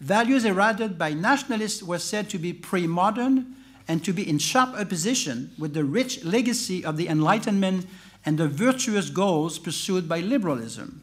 Values 0.00 0.44
eroded 0.44 0.96
by 0.96 1.12
nationalists 1.12 1.82
were 1.82 1.98
said 1.98 2.30
to 2.30 2.38
be 2.38 2.52
pre 2.52 2.86
modern 2.86 3.56
and 3.88 4.04
to 4.04 4.12
be 4.12 4.28
in 4.28 4.38
sharp 4.38 4.78
opposition 4.78 5.50
with 5.58 5.74
the 5.74 5.82
rich 5.82 6.22
legacy 6.22 6.84
of 6.84 6.96
the 6.96 7.08
Enlightenment 7.08 7.86
and 8.24 8.38
the 8.38 8.46
virtuous 8.46 9.08
goals 9.08 9.58
pursued 9.58 10.08
by 10.08 10.20
liberalism. 10.20 11.00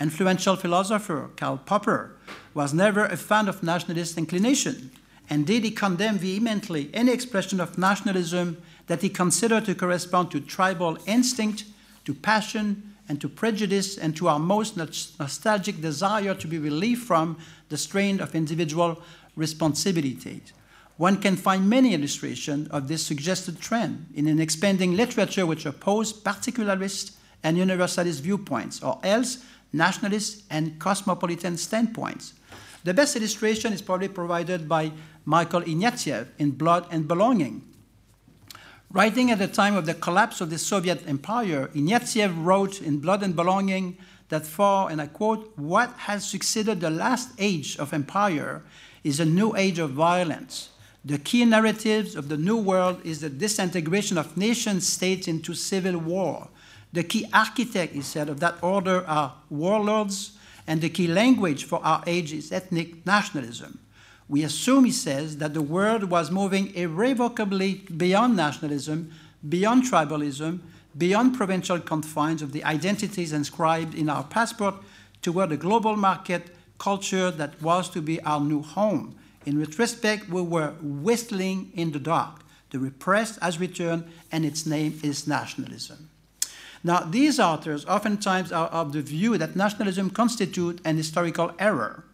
Influential 0.00 0.56
philosopher 0.56 1.30
Karl 1.36 1.58
Popper 1.64 2.16
was 2.52 2.74
never 2.74 3.06
a 3.06 3.16
fan 3.16 3.48
of 3.48 3.62
nationalist 3.62 4.18
inclination. 4.18 4.90
Indeed, 5.30 5.64
he 5.64 5.70
condemned 5.70 6.20
vehemently 6.20 6.90
any 6.92 7.12
expression 7.12 7.60
of 7.60 7.78
nationalism 7.78 8.60
that 8.88 9.02
he 9.02 9.08
considered 9.08 9.64
to 9.64 9.74
correspond 9.74 10.30
to 10.32 10.40
tribal 10.40 10.98
instinct, 11.06 11.64
to 12.04 12.14
passion, 12.14 12.95
and 13.08 13.20
to 13.20 13.28
prejudice, 13.28 13.96
and 13.96 14.16
to 14.16 14.28
our 14.28 14.38
most 14.38 14.76
nostalgic 14.76 15.80
desire 15.80 16.34
to 16.34 16.46
be 16.46 16.58
relieved 16.58 17.02
from 17.02 17.38
the 17.68 17.76
strain 17.76 18.20
of 18.20 18.34
individual 18.34 19.02
responsibilities. 19.36 20.52
One 20.96 21.20
can 21.20 21.36
find 21.36 21.68
many 21.68 21.92
illustrations 21.92 22.68
of 22.68 22.88
this 22.88 23.04
suggested 23.04 23.60
trend 23.60 24.06
in 24.14 24.26
an 24.26 24.40
expanding 24.40 24.96
literature 24.96 25.44
which 25.44 25.66
oppose 25.66 26.12
particularist 26.12 27.12
and 27.42 27.58
universalist 27.58 28.22
viewpoints, 28.22 28.82
or 28.82 28.98
else 29.02 29.44
nationalist 29.72 30.44
and 30.50 30.78
cosmopolitan 30.78 31.56
standpoints. 31.58 32.32
The 32.84 32.94
best 32.94 33.14
illustration 33.16 33.72
is 33.72 33.82
probably 33.82 34.08
provided 34.08 34.68
by 34.68 34.92
Michael 35.24 35.62
Ignatieff 35.62 36.28
in 36.38 36.52
Blood 36.52 36.86
and 36.90 37.06
Belonging. 37.06 37.62
Writing 38.90 39.30
at 39.30 39.38
the 39.38 39.48
time 39.48 39.76
of 39.76 39.86
the 39.86 39.94
collapse 39.94 40.40
of 40.40 40.50
the 40.50 40.58
Soviet 40.58 41.06
Empire, 41.06 41.68
Ignatieff 41.74 42.32
wrote 42.36 42.80
in 42.80 42.98
Blood 42.98 43.22
and 43.22 43.34
Belonging 43.34 43.98
that 44.28 44.46
for, 44.46 44.90
and 44.90 45.00
I 45.00 45.06
quote, 45.06 45.52
what 45.56 45.92
has 45.98 46.28
succeeded 46.28 46.80
the 46.80 46.90
last 46.90 47.30
age 47.38 47.76
of 47.78 47.92
empire 47.92 48.62
is 49.04 49.20
a 49.20 49.24
new 49.24 49.54
age 49.56 49.78
of 49.78 49.90
violence 49.90 50.70
the 51.06 51.18
key 51.18 51.44
narratives 51.44 52.16
of 52.16 52.28
the 52.28 52.36
New 52.36 52.56
World 52.56 53.00
is 53.04 53.20
the 53.20 53.30
disintegration 53.30 54.18
of 54.18 54.36
nation 54.36 54.80
states 54.80 55.28
into 55.28 55.54
civil 55.54 55.98
war. 55.98 56.48
The 56.92 57.04
key 57.04 57.28
architect, 57.32 57.94
he 57.94 58.02
said, 58.02 58.28
of 58.28 58.40
that 58.40 58.56
order 58.60 59.06
are 59.06 59.34
warlords, 59.48 60.32
and 60.66 60.80
the 60.80 60.90
key 60.90 61.06
language 61.06 61.62
for 61.62 61.78
our 61.84 62.02
age 62.08 62.32
is 62.32 62.50
ethnic 62.50 63.06
nationalism. 63.06 63.78
We 64.28 64.42
assume, 64.42 64.84
he 64.84 64.92
says, 64.92 65.38
that 65.38 65.54
the 65.54 65.62
world 65.62 66.04
was 66.04 66.30
moving 66.30 66.74
irrevocably 66.74 67.86
beyond 67.96 68.36
nationalism, 68.36 69.12
beyond 69.48 69.84
tribalism, 69.84 70.60
beyond 70.96 71.36
provincial 71.36 71.78
confines 71.78 72.42
of 72.42 72.52
the 72.52 72.64
identities 72.64 73.32
inscribed 73.32 73.94
in 73.94 74.08
our 74.08 74.24
passport 74.24 74.74
toward 75.22 75.52
a 75.52 75.56
global 75.56 75.96
market 75.96 76.56
culture 76.78 77.30
that 77.30 77.60
was 77.62 77.88
to 77.90 78.02
be 78.02 78.20
our 78.22 78.40
new 78.40 78.62
home 78.62 79.16
in 79.46 79.60
retrospect, 79.60 80.28
we 80.28 80.42
were 80.42 80.74
whistling 80.82 81.70
in 81.74 81.92
the 81.92 82.00
dark. 82.00 82.40
The 82.70 82.80
repressed 82.80 83.38
has 83.40 83.60
returned, 83.60 84.04
and 84.32 84.44
its 84.44 84.66
name 84.66 84.98
is 85.04 85.28
nationalism. 85.28 86.10
Now, 86.82 87.00
these 87.00 87.38
authors 87.38 87.86
oftentimes 87.86 88.50
are 88.50 88.66
of 88.68 88.92
the 88.92 89.02
view 89.02 89.38
that 89.38 89.54
nationalism 89.54 90.10
constitutes 90.10 90.82
an 90.84 90.96
historical 90.96 91.52
error. 91.60 92.04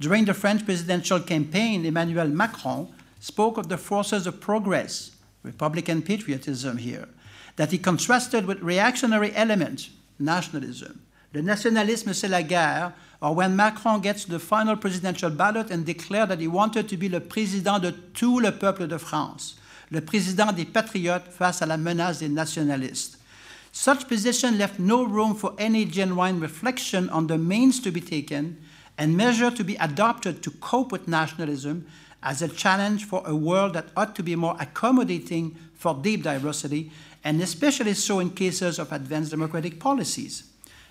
During 0.00 0.26
the 0.26 0.34
French 0.34 0.64
presidential 0.64 1.18
campaign, 1.18 1.84
Emmanuel 1.84 2.28
Macron 2.28 2.86
spoke 3.18 3.58
of 3.58 3.68
the 3.68 3.76
forces 3.76 4.28
of 4.28 4.40
progress, 4.40 5.10
Republican 5.42 6.02
patriotism 6.02 6.76
here, 6.76 7.08
that 7.56 7.72
he 7.72 7.78
contrasted 7.78 8.46
with 8.46 8.62
reactionary 8.62 9.34
elements, 9.34 9.90
nationalism. 10.20 11.00
Le 11.34 11.42
nationalisme, 11.42 12.14
c'est 12.14 12.28
la 12.28 12.42
guerre, 12.42 12.94
or 13.20 13.34
when 13.34 13.56
Macron 13.56 14.00
gets 14.00 14.24
to 14.24 14.30
the 14.30 14.38
final 14.38 14.76
presidential 14.76 15.30
ballot 15.30 15.70
and 15.72 15.84
declared 15.84 16.28
that 16.28 16.38
he 16.40 16.46
wanted 16.46 16.88
to 16.88 16.96
be 16.96 17.08
le 17.08 17.18
président 17.18 17.80
de 17.80 17.90
tout 17.90 18.38
le 18.38 18.52
peuple 18.52 18.86
de 18.86 18.98
France, 18.98 19.56
le 19.90 20.00
président 20.00 20.52
des 20.54 20.64
patriotes 20.64 21.26
face 21.26 21.60
à 21.60 21.66
la 21.66 21.76
menace 21.76 22.20
des 22.20 22.28
nationalistes. 22.28 23.18
Such 23.72 24.08
position 24.08 24.56
left 24.56 24.78
no 24.78 25.04
room 25.04 25.34
for 25.34 25.54
any 25.58 25.84
genuine 25.84 26.38
reflection 26.40 27.10
on 27.10 27.26
the 27.26 27.36
means 27.36 27.80
to 27.80 27.90
be 27.90 28.00
taken 28.00 28.56
and 28.98 29.16
measures 29.16 29.54
to 29.54 29.64
be 29.64 29.76
adopted 29.76 30.42
to 30.42 30.50
cope 30.50 30.90
with 30.90 31.06
nationalism 31.06 31.86
as 32.22 32.42
a 32.42 32.48
challenge 32.48 33.04
for 33.04 33.22
a 33.24 33.34
world 33.34 33.74
that 33.74 33.88
ought 33.96 34.16
to 34.16 34.24
be 34.24 34.34
more 34.34 34.56
accommodating 34.58 35.56
for 35.76 35.94
deep 35.94 36.24
diversity, 36.24 36.90
and 37.22 37.40
especially 37.40 37.94
so 37.94 38.18
in 38.18 38.30
cases 38.30 38.80
of 38.80 38.92
advanced 38.92 39.30
democratic 39.30 39.78
policies. 39.78 40.50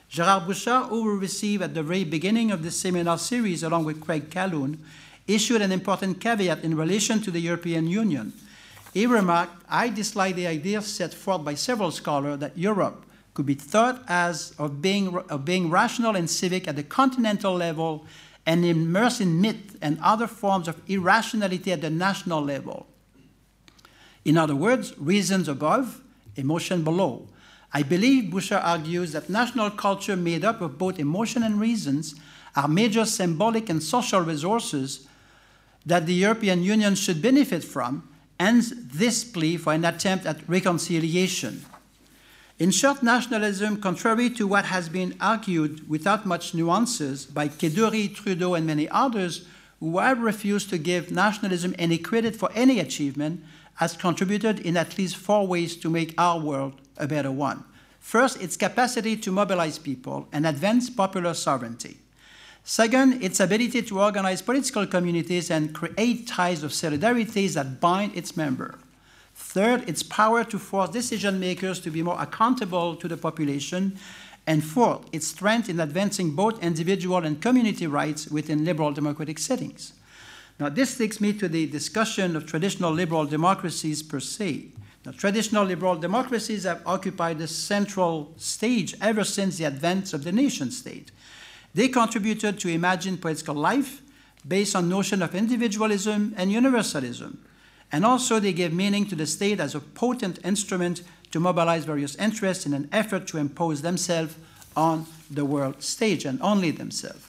Gerard 0.09 0.47
Bouchard, 0.47 0.87
who 0.87 1.03
we 1.03 1.19
received 1.19 1.61
at 1.63 1.73
the 1.73 1.83
very 1.83 2.05
beginning 2.05 2.51
of 2.51 2.63
this 2.63 2.79
seminar 2.79 3.17
series 3.17 3.61
along 3.61 3.83
with 3.83 3.99
Craig 3.99 4.29
Calhoun, 4.29 4.79
issued 5.27 5.61
an 5.61 5.73
important 5.73 6.21
caveat 6.21 6.63
in 6.63 6.77
relation 6.77 7.19
to 7.19 7.29
the 7.29 7.41
European 7.41 7.87
Union. 7.87 8.31
He 8.93 9.05
remarked, 9.05 9.65
I 9.67 9.89
dislike 9.89 10.35
the 10.35 10.47
idea 10.47 10.81
set 10.81 11.13
forth 11.13 11.43
by 11.43 11.55
several 11.55 11.91
scholars 11.91 12.39
that 12.39 12.57
Europe 12.57 13.05
could 13.37 13.45
be 13.45 13.53
thought 13.53 14.03
as 14.07 14.55
of 14.57 14.81
being, 14.81 15.15
of 15.29 15.45
being 15.45 15.69
rational 15.69 16.15
and 16.15 16.27
civic 16.27 16.67
at 16.67 16.75
the 16.75 16.81
continental 16.81 17.53
level 17.53 18.03
and 18.47 18.65
immersed 18.65 19.21
in 19.21 19.39
myth 19.39 19.77
and 19.79 19.99
other 20.01 20.25
forms 20.25 20.67
of 20.67 20.81
irrationality 20.87 21.71
at 21.71 21.81
the 21.81 21.89
national 21.91 22.41
level. 22.41 22.87
In 24.25 24.39
other 24.39 24.55
words, 24.55 24.97
reasons 24.97 25.47
above, 25.47 26.01
emotion 26.35 26.83
below. 26.83 27.27
I 27.71 27.83
believe 27.83 28.31
Bouchard 28.31 28.63
argues 28.63 29.11
that 29.11 29.29
national 29.29 29.69
culture 29.69 30.15
made 30.15 30.43
up 30.43 30.59
of 30.59 30.79
both 30.79 30.97
emotion 30.97 31.43
and 31.43 31.59
reasons 31.59 32.15
are 32.55 32.67
major 32.67 33.05
symbolic 33.05 33.69
and 33.69 33.83
social 33.83 34.21
resources 34.21 35.07
that 35.85 36.07
the 36.07 36.15
European 36.15 36.63
Union 36.63 36.95
should 36.95 37.21
benefit 37.21 37.63
from, 37.63 38.09
and 38.39 38.63
this 38.63 39.23
plea 39.23 39.57
for 39.57 39.73
an 39.73 39.85
attempt 39.85 40.25
at 40.25 40.37
reconciliation. 40.49 41.63
In 42.59 42.71
short, 42.71 43.03
nationalism, 43.03 43.79
contrary 43.79 44.31
to 44.31 44.47
what 44.47 44.65
has 44.65 44.89
been 44.89 45.15
argued 45.21 45.87
without 45.87 46.25
much 46.25 46.55
nuances 46.55 47.23
by 47.23 47.49
Kedourie, 47.49 48.15
Trudeau, 48.15 48.55
and 48.55 48.65
many 48.65 48.89
others 48.89 49.45
who 49.79 49.99
have 49.99 50.19
refused 50.19 50.71
to 50.71 50.79
give 50.79 51.11
nationalism 51.11 51.75
any 51.77 51.99
credit 51.99 52.35
for 52.35 52.49
any 52.55 52.79
achievement, 52.79 53.43
has 53.75 53.95
contributed 53.95 54.59
in 54.59 54.75
at 54.75 54.97
least 54.97 55.17
four 55.17 55.45
ways 55.45 55.75
to 55.77 55.87
make 55.87 56.15
our 56.17 56.39
world 56.39 56.73
a 56.97 57.05
better 57.07 57.29
one. 57.29 57.63
First, 57.99 58.41
its 58.41 58.57
capacity 58.57 59.15
to 59.17 59.31
mobilize 59.31 59.77
people 59.77 60.27
and 60.31 60.47
advance 60.47 60.89
popular 60.89 61.35
sovereignty. 61.35 61.97
Second, 62.63 63.21
its 63.23 63.39
ability 63.39 63.83
to 63.83 64.01
organize 64.01 64.41
political 64.41 64.87
communities 64.87 65.51
and 65.51 65.75
create 65.75 66.25
ties 66.25 66.63
of 66.63 66.73
solidarity 66.73 67.47
that 67.49 67.79
bind 67.79 68.17
its 68.17 68.35
members. 68.35 68.73
Third, 69.37 69.87
its 69.87 70.01
power 70.01 70.43
to 70.43 70.57
force 70.57 70.89
decision 70.89 71.39
makers 71.39 71.79
to 71.81 71.91
be 71.91 72.01
more 72.01 72.19
accountable 72.19 72.95
to 72.95 73.07
the 73.07 73.17
population. 73.17 73.97
And 74.47 74.63
fourth, 74.63 75.05
its 75.11 75.27
strength 75.27 75.69
in 75.69 75.79
advancing 75.79 76.31
both 76.31 76.61
individual 76.63 77.23
and 77.23 77.39
community 77.39 77.85
rights 77.85 78.27
within 78.27 78.65
liberal 78.65 78.91
democratic 78.91 79.37
settings. 79.37 79.93
Now, 80.59 80.69
this 80.69 80.97
takes 80.97 81.21
me 81.21 81.33
to 81.33 81.47
the 81.47 81.67
discussion 81.67 82.35
of 82.35 82.47
traditional 82.47 82.91
liberal 82.91 83.25
democracies 83.25 84.01
per 84.01 84.19
se. 84.19 84.69
Now, 85.05 85.11
traditional 85.11 85.65
liberal 85.65 85.95
democracies 85.95 86.63
have 86.63 86.81
occupied 86.85 87.37
the 87.37 87.47
central 87.47 88.33
stage 88.37 88.95
ever 88.99 89.23
since 89.23 89.57
the 89.57 89.65
advent 89.65 90.13
of 90.13 90.23
the 90.23 90.31
nation 90.31 90.71
state. 90.71 91.11
They 91.75 91.89
contributed 91.89 92.59
to 92.59 92.69
imagine 92.69 93.17
political 93.17 93.55
life 93.55 94.01
based 94.47 94.75
on 94.75 94.89
notion 94.89 95.21
of 95.21 95.35
individualism 95.35 96.33
and 96.37 96.51
universalism. 96.51 97.43
And 97.91 98.05
also 98.05 98.39
they 98.39 98.53
gave 98.53 98.73
meaning 98.73 99.05
to 99.07 99.15
the 99.15 99.25
state 99.25 99.59
as 99.59 99.75
a 99.75 99.79
potent 99.79 100.39
instrument 100.43 101.03
to 101.31 101.39
mobilize 101.39 101.85
various 101.85 102.15
interests 102.15 102.65
in 102.65 102.73
an 102.73 102.89
effort 102.91 103.27
to 103.27 103.37
impose 103.37 103.81
themselves 103.81 104.35
on 104.75 105.05
the 105.29 105.45
world 105.45 105.81
stage 105.81 106.25
and 106.25 106.41
only 106.41 106.71
themselves. 106.71 107.27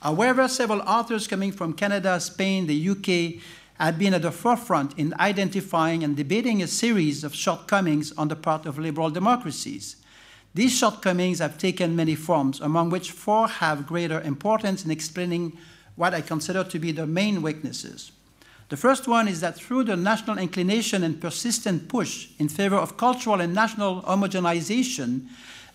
However, 0.00 0.48
several 0.48 0.80
authors 0.82 1.26
coming 1.26 1.52
from 1.52 1.72
Canada, 1.72 2.20
Spain, 2.20 2.66
the 2.66 2.88
UK 2.90 3.42
had 3.78 3.98
been 3.98 4.14
at 4.14 4.22
the 4.22 4.32
forefront 4.32 4.98
in 4.98 5.14
identifying 5.18 6.02
and 6.02 6.16
debating 6.16 6.62
a 6.62 6.66
series 6.66 7.24
of 7.24 7.34
shortcomings 7.34 8.12
on 8.12 8.28
the 8.28 8.36
part 8.36 8.66
of 8.66 8.78
liberal 8.78 9.10
democracies. 9.10 9.96
These 10.54 10.76
shortcomings 10.76 11.38
have 11.38 11.58
taken 11.58 11.94
many 11.94 12.14
forms, 12.14 12.60
among 12.60 12.90
which 12.90 13.12
four 13.12 13.46
have 13.46 13.86
greater 13.86 14.20
importance 14.20 14.84
in 14.84 14.90
explaining 14.90 15.56
what 15.94 16.14
I 16.14 16.20
consider 16.20 16.64
to 16.64 16.78
be 16.78 16.92
the 16.92 17.06
main 17.06 17.42
weaknesses. 17.42 18.12
The 18.68 18.76
first 18.76 19.08
one 19.08 19.28
is 19.28 19.40
that 19.40 19.56
through 19.56 19.84
the 19.84 19.96
national 19.96 20.38
inclination 20.38 21.02
and 21.02 21.20
persistent 21.20 21.88
push 21.88 22.28
in 22.38 22.48
favor 22.48 22.76
of 22.76 22.96
cultural 22.96 23.40
and 23.40 23.54
national 23.54 24.02
homogenization, 24.02 25.28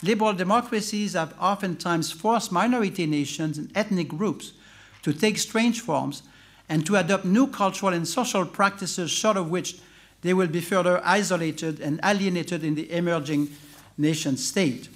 liberal 0.03 0.33
democracies 0.33 1.13
have 1.13 1.33
oftentimes 1.39 2.11
forced 2.11 2.51
minority 2.51 3.07
nations 3.07 3.57
and 3.57 3.71
ethnic 3.75 4.09
groups 4.09 4.53
to 5.01 5.11
take 5.11 5.37
strange 5.37 5.81
forms 5.81 6.21
and 6.69 6.85
to 6.85 6.95
adopt 6.95 7.25
new 7.25 7.47
cultural 7.47 7.93
and 7.93 8.07
social 8.07 8.45
practices, 8.45 9.09
short 9.09 9.37
of 9.37 9.49
which 9.49 9.77
they 10.21 10.33
will 10.33 10.47
be 10.47 10.61
further 10.61 11.01
isolated 11.03 11.79
and 11.79 11.99
alienated 12.03 12.63
in 12.63 12.75
the 12.75 12.91
emerging 12.91 13.49
nation 13.97 14.37
state. 14.37 14.87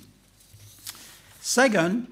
Second, 1.42 2.08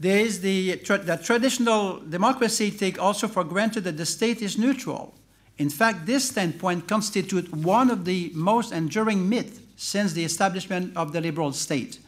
there 0.00 0.18
is 0.18 0.40
the, 0.40 0.76
the 0.76 1.20
traditional 1.22 2.00
democracy 2.00 2.70
take 2.70 3.00
also 3.00 3.28
for 3.28 3.44
granted 3.44 3.84
that 3.84 3.98
the 3.98 4.06
state 4.06 4.40
is 4.40 4.56
neutral. 4.56 5.14
In 5.58 5.68
fact, 5.68 6.06
this 6.06 6.26
standpoint 6.26 6.88
constitutes 6.88 7.52
one 7.52 7.90
of 7.90 8.06
the 8.06 8.32
most 8.34 8.72
enduring 8.72 9.28
myths 9.28 9.60
since 9.76 10.14
the 10.14 10.24
establishment 10.24 10.96
of 10.96 11.12
the 11.12 11.20
liberal 11.20 11.52
state. 11.52 11.98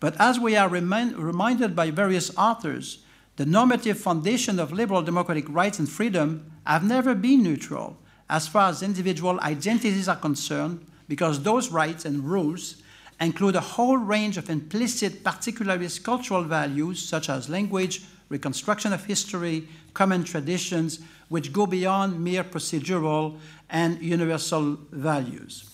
But 0.00 0.16
as 0.18 0.40
we 0.40 0.56
are 0.56 0.70
remind, 0.70 1.18
reminded 1.18 1.76
by 1.76 1.90
various 1.90 2.34
authors, 2.36 3.00
the 3.36 3.44
normative 3.44 3.98
foundation 3.98 4.58
of 4.58 4.72
liberal 4.72 5.02
democratic 5.02 5.44
rights 5.50 5.78
and 5.78 5.88
freedom 5.88 6.50
have 6.66 6.82
never 6.82 7.14
been 7.14 7.42
neutral 7.42 7.98
as 8.30 8.48
far 8.48 8.70
as 8.70 8.82
individual 8.82 9.38
identities 9.40 10.08
are 10.08 10.16
concerned, 10.16 10.86
because 11.08 11.42
those 11.42 11.70
rights 11.70 12.06
and 12.06 12.24
rules 12.24 12.76
include 13.24 13.56
a 13.56 13.60
whole 13.60 13.96
range 13.96 14.36
of 14.36 14.50
implicit 14.50 15.24
particularist 15.24 16.02
cultural 16.02 16.42
values 16.42 17.02
such 17.02 17.28
as 17.28 17.48
language, 17.48 18.02
reconstruction 18.28 18.92
of 18.92 19.04
history, 19.04 19.68
common 19.92 20.24
traditions, 20.24 21.00
which 21.28 21.52
go 21.52 21.66
beyond 21.66 22.22
mere 22.22 22.44
procedural 22.44 23.38
and 23.70 24.00
universal 24.02 24.78
values. 24.90 25.70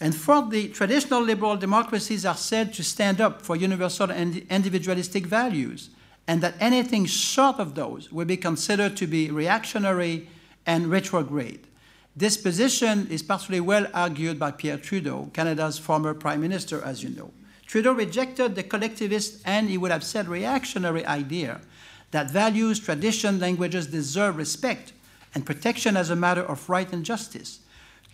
And 0.00 0.14
fourth, 0.14 0.50
the 0.50 0.68
traditional 0.68 1.22
liberal 1.22 1.56
democracies 1.56 2.26
are 2.26 2.36
said 2.36 2.74
to 2.74 2.82
stand 2.82 3.20
up 3.20 3.42
for 3.42 3.54
universal 3.54 4.10
and 4.10 4.38
individualistic 4.50 5.26
values, 5.26 5.90
and 6.26 6.40
that 6.40 6.54
anything 6.58 7.04
short 7.06 7.58
of 7.58 7.74
those 7.74 8.10
will 8.10 8.24
be 8.24 8.36
considered 8.36 8.96
to 8.96 9.06
be 9.06 9.30
reactionary 9.30 10.28
and 10.66 10.90
retrograde. 10.90 11.66
This 12.14 12.36
position 12.36 13.08
is 13.10 13.22
particularly 13.22 13.60
well 13.60 13.86
argued 13.94 14.38
by 14.38 14.50
Pierre 14.50 14.76
Trudeau, 14.76 15.30
Canada's 15.32 15.78
former 15.78 16.12
prime 16.12 16.42
minister, 16.42 16.82
as 16.84 17.02
you 17.02 17.08
know. 17.08 17.30
Trudeau 17.66 17.92
rejected 17.92 18.54
the 18.54 18.62
collectivist 18.62 19.40
and, 19.46 19.70
he 19.70 19.78
would 19.78 19.90
have 19.90 20.04
said, 20.04 20.28
reactionary 20.28 21.06
idea 21.06 21.62
that 22.10 22.30
values, 22.30 22.78
tradition, 22.78 23.40
languages 23.40 23.86
deserve 23.86 24.36
respect 24.36 24.92
and 25.34 25.46
protection 25.46 25.96
as 25.96 26.10
a 26.10 26.16
matter 26.16 26.42
of 26.42 26.68
right 26.68 26.92
and 26.92 27.02
justice. 27.02 27.60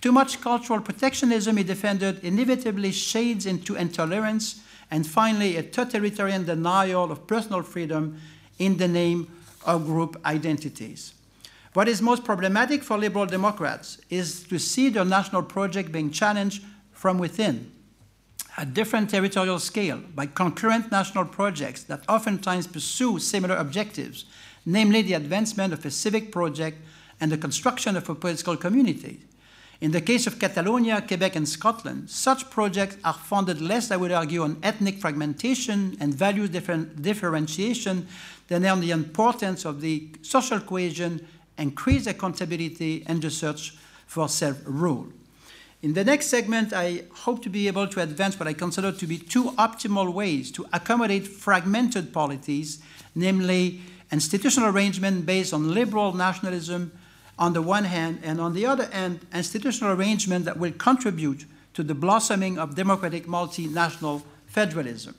Too 0.01 0.13
much 0.13 0.41
cultural 0.41 0.81
protectionism, 0.81 1.57
he 1.57 1.65
defended, 1.65 2.23
inevitably 2.23 2.93
shades 2.93 3.47
into 3.47 3.75
intolerance 3.75 4.63
and 4.93 5.05
finally 5.05 5.57
a 5.57 5.63
totalitarian 5.65 6.45
denial 6.45 7.11
of 7.11 7.27
personal 7.27 7.63
freedom 7.63 8.21
in 8.61 8.77
the 8.77 8.87
name 8.87 9.29
of 9.67 9.87
group 9.87 10.25
identities. 10.25 11.15
What 11.75 11.89
is 11.89 12.01
most 12.01 12.25
problematic 12.25 12.83
for 12.83 12.97
liberal 12.97 13.27
Democrats 13.27 13.99
is 14.09 14.45
to 14.45 14.59
see 14.59 14.89
their 14.89 15.05
national 15.05 15.43
project 15.43 15.93
being 15.93 16.11
challenged 16.11 16.63
from 16.93 17.19
within 17.19 17.73
at 18.57 18.75
different 18.75 19.09
territorial 19.09 19.61
scale 19.61 20.01
by 20.15 20.27
concurrent 20.27 20.91
national 20.91 21.25
projects 21.25 21.85
that 21.85 22.03
oftentimes 22.09 22.67
pursue 22.67 23.19
similar 23.21 23.57
objectives, 23.57 24.25
namely 24.67 25.01
the 25.01 25.13
advancement 25.15 25.73
of 25.73 25.87
a 25.87 25.91
civic 25.91 26.33
project 26.33 26.79
and 27.21 27.31
the 27.31 27.39
construction 27.39 27.97
of 27.97 28.09
a 28.09 28.15
political 28.15 28.57
community. 28.57 29.21
In 29.81 29.93
the 29.93 30.01
case 30.01 30.27
of 30.27 30.41
Catalonia, 30.41 31.01
Quebec, 31.01 31.37
and 31.37 31.49
Scotland, 31.49 32.11
such 32.11 32.51
projects 32.51 32.97
are 33.05 33.13
founded 33.15 33.61
less, 33.61 33.93
I 33.93 33.97
would 33.97 34.11
argue, 34.11 34.43
on 34.43 34.59
ethnic 34.61 34.99
fragmentation 34.99 35.97
and 36.01 36.13
value 36.13 36.49
differ 36.49 36.79
differentiation 36.79 38.09
than 38.49 38.67
on 38.67 38.81
the 38.81 38.91
importance 38.91 39.65
of 39.65 39.81
the 39.81 40.09
social 40.23 40.59
cohesion 40.59 41.25
increase 41.59 42.07
accountability, 42.07 43.05
and 43.07 43.21
the 43.21 43.31
search 43.31 43.77
for 44.07 44.29
self-rule. 44.29 45.09
In 45.81 45.93
the 45.93 46.03
next 46.03 46.27
segment, 46.27 46.73
I 46.73 47.05
hope 47.13 47.43
to 47.43 47.51
be 47.51 47.69
able 47.69 47.87
to 47.87 48.01
advance 48.01 48.39
what 48.39 48.49
I 48.49 48.53
consider 48.53 48.91
to 48.91 49.07
be 49.07 49.19
two 49.19 49.53
optimal 49.53 50.13
ways 50.13 50.51
to 50.53 50.67
accommodate 50.73 51.29
fragmented 51.29 52.13
polities, 52.13 52.81
namely 53.15 53.81
institutional 54.11 54.71
arrangement 54.71 55.25
based 55.25 55.53
on 55.53 55.73
liberal 55.75 56.15
nationalism 56.15 56.93
on 57.39 57.53
the 57.53 57.63
one 57.63 57.85
hand, 57.85 58.19
and 58.25 58.41
on 58.41 58.55
the 58.55 58.67
other 58.67 58.87
hand, 58.87 59.21
institutional 59.33 59.93
arrangement 59.93 60.45
that 60.45 60.59
will 60.59 60.73
contribute 60.73 61.45
to 61.75 61.85
the 61.85 61.95
blossoming 61.95 62.59
of 62.59 62.75
democratic 62.75 63.27
multinational 63.27 64.23
federalism. 64.47 65.15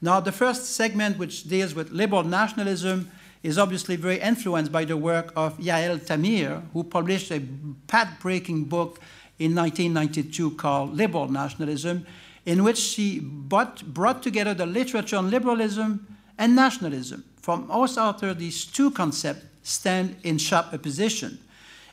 Now, 0.00 0.20
the 0.20 0.32
first 0.32 0.74
segment, 0.74 1.18
which 1.18 1.44
deals 1.44 1.74
with 1.74 1.90
liberal 1.90 2.22
nationalism, 2.22 3.10
is 3.46 3.58
obviously 3.58 3.94
very 3.94 4.18
influenced 4.18 4.72
by 4.72 4.84
the 4.84 4.96
work 4.96 5.32
of 5.36 5.56
Yael 5.58 6.00
Tamir, 6.00 6.62
who 6.72 6.82
published 6.82 7.30
a 7.30 7.40
path-breaking 7.86 8.64
book 8.64 8.98
in 9.38 9.54
1992 9.54 10.50
called 10.56 10.96
Liberal 10.96 11.28
Nationalism, 11.28 12.04
in 12.44 12.64
which 12.64 12.76
she 12.76 13.20
brought, 13.20 13.84
together 14.20 14.52
the 14.52 14.66
literature 14.66 15.16
on 15.16 15.30
liberalism 15.30 16.18
and 16.36 16.56
nationalism. 16.56 17.22
From 17.40 17.68
most 17.68 17.96
authors, 17.96 18.36
these 18.36 18.64
two 18.64 18.90
concepts 18.90 19.46
stand 19.62 20.16
in 20.24 20.38
sharp 20.38 20.72
opposition. 20.72 21.38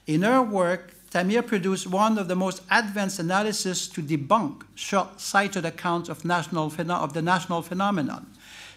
In 0.07 0.23
her 0.23 0.41
work, 0.41 0.91
Tamir 1.11 1.45
produced 1.45 1.85
one 1.85 2.17
of 2.17 2.27
the 2.27 2.35
most 2.35 2.63
advanced 2.71 3.19
analyses 3.19 3.87
to 3.89 4.01
debunk 4.01 4.63
short-sighted 4.73 5.65
accounts 5.65 6.09
of, 6.09 6.25
national, 6.25 6.73
of 6.89 7.13
the 7.13 7.21
national 7.21 7.61
phenomenon. 7.61 8.25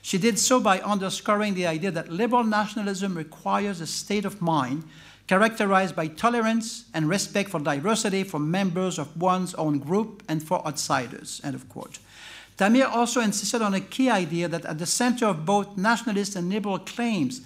She 0.07 0.19
did 0.19 0.39
so 0.39 0.61
by 0.61 0.79
underscoring 0.83 1.55
the 1.55 1.67
idea 1.67 1.91
that 1.91 2.13
liberal 2.13 2.45
nationalism 2.45 3.17
requires 3.17 3.81
a 3.81 3.89
state 3.89 4.25
of 4.25 4.41
mind 4.41 4.85
characterized 5.27 5.97
by 5.97 6.07
tolerance 6.07 6.85
and 6.95 7.09
respect 7.09 7.51
for 7.51 7.59
diversity 7.59 8.23
for 8.23 8.39
members 8.39 9.01
of 9.01 9.21
one's 9.21 9.53
own 9.55 9.81
group 9.81 10.23
and 10.29 10.41
for 10.41 10.65
outsiders, 10.65 11.41
end 11.43 11.57
of 11.57 11.69
quote. 11.69 11.99
Tamir 12.57 12.89
also 12.89 13.21
insisted 13.21 13.61
on 13.61 13.75
a 13.75 13.81
key 13.81 14.09
idea 14.09 14.47
that 14.47 14.65
at 14.65 14.79
the 14.79 14.87
center 14.87 15.27
of 15.27 15.45
both 15.45 15.77
nationalist 15.77 16.37
and 16.37 16.51
liberal 16.51 16.79
claims 16.79 17.41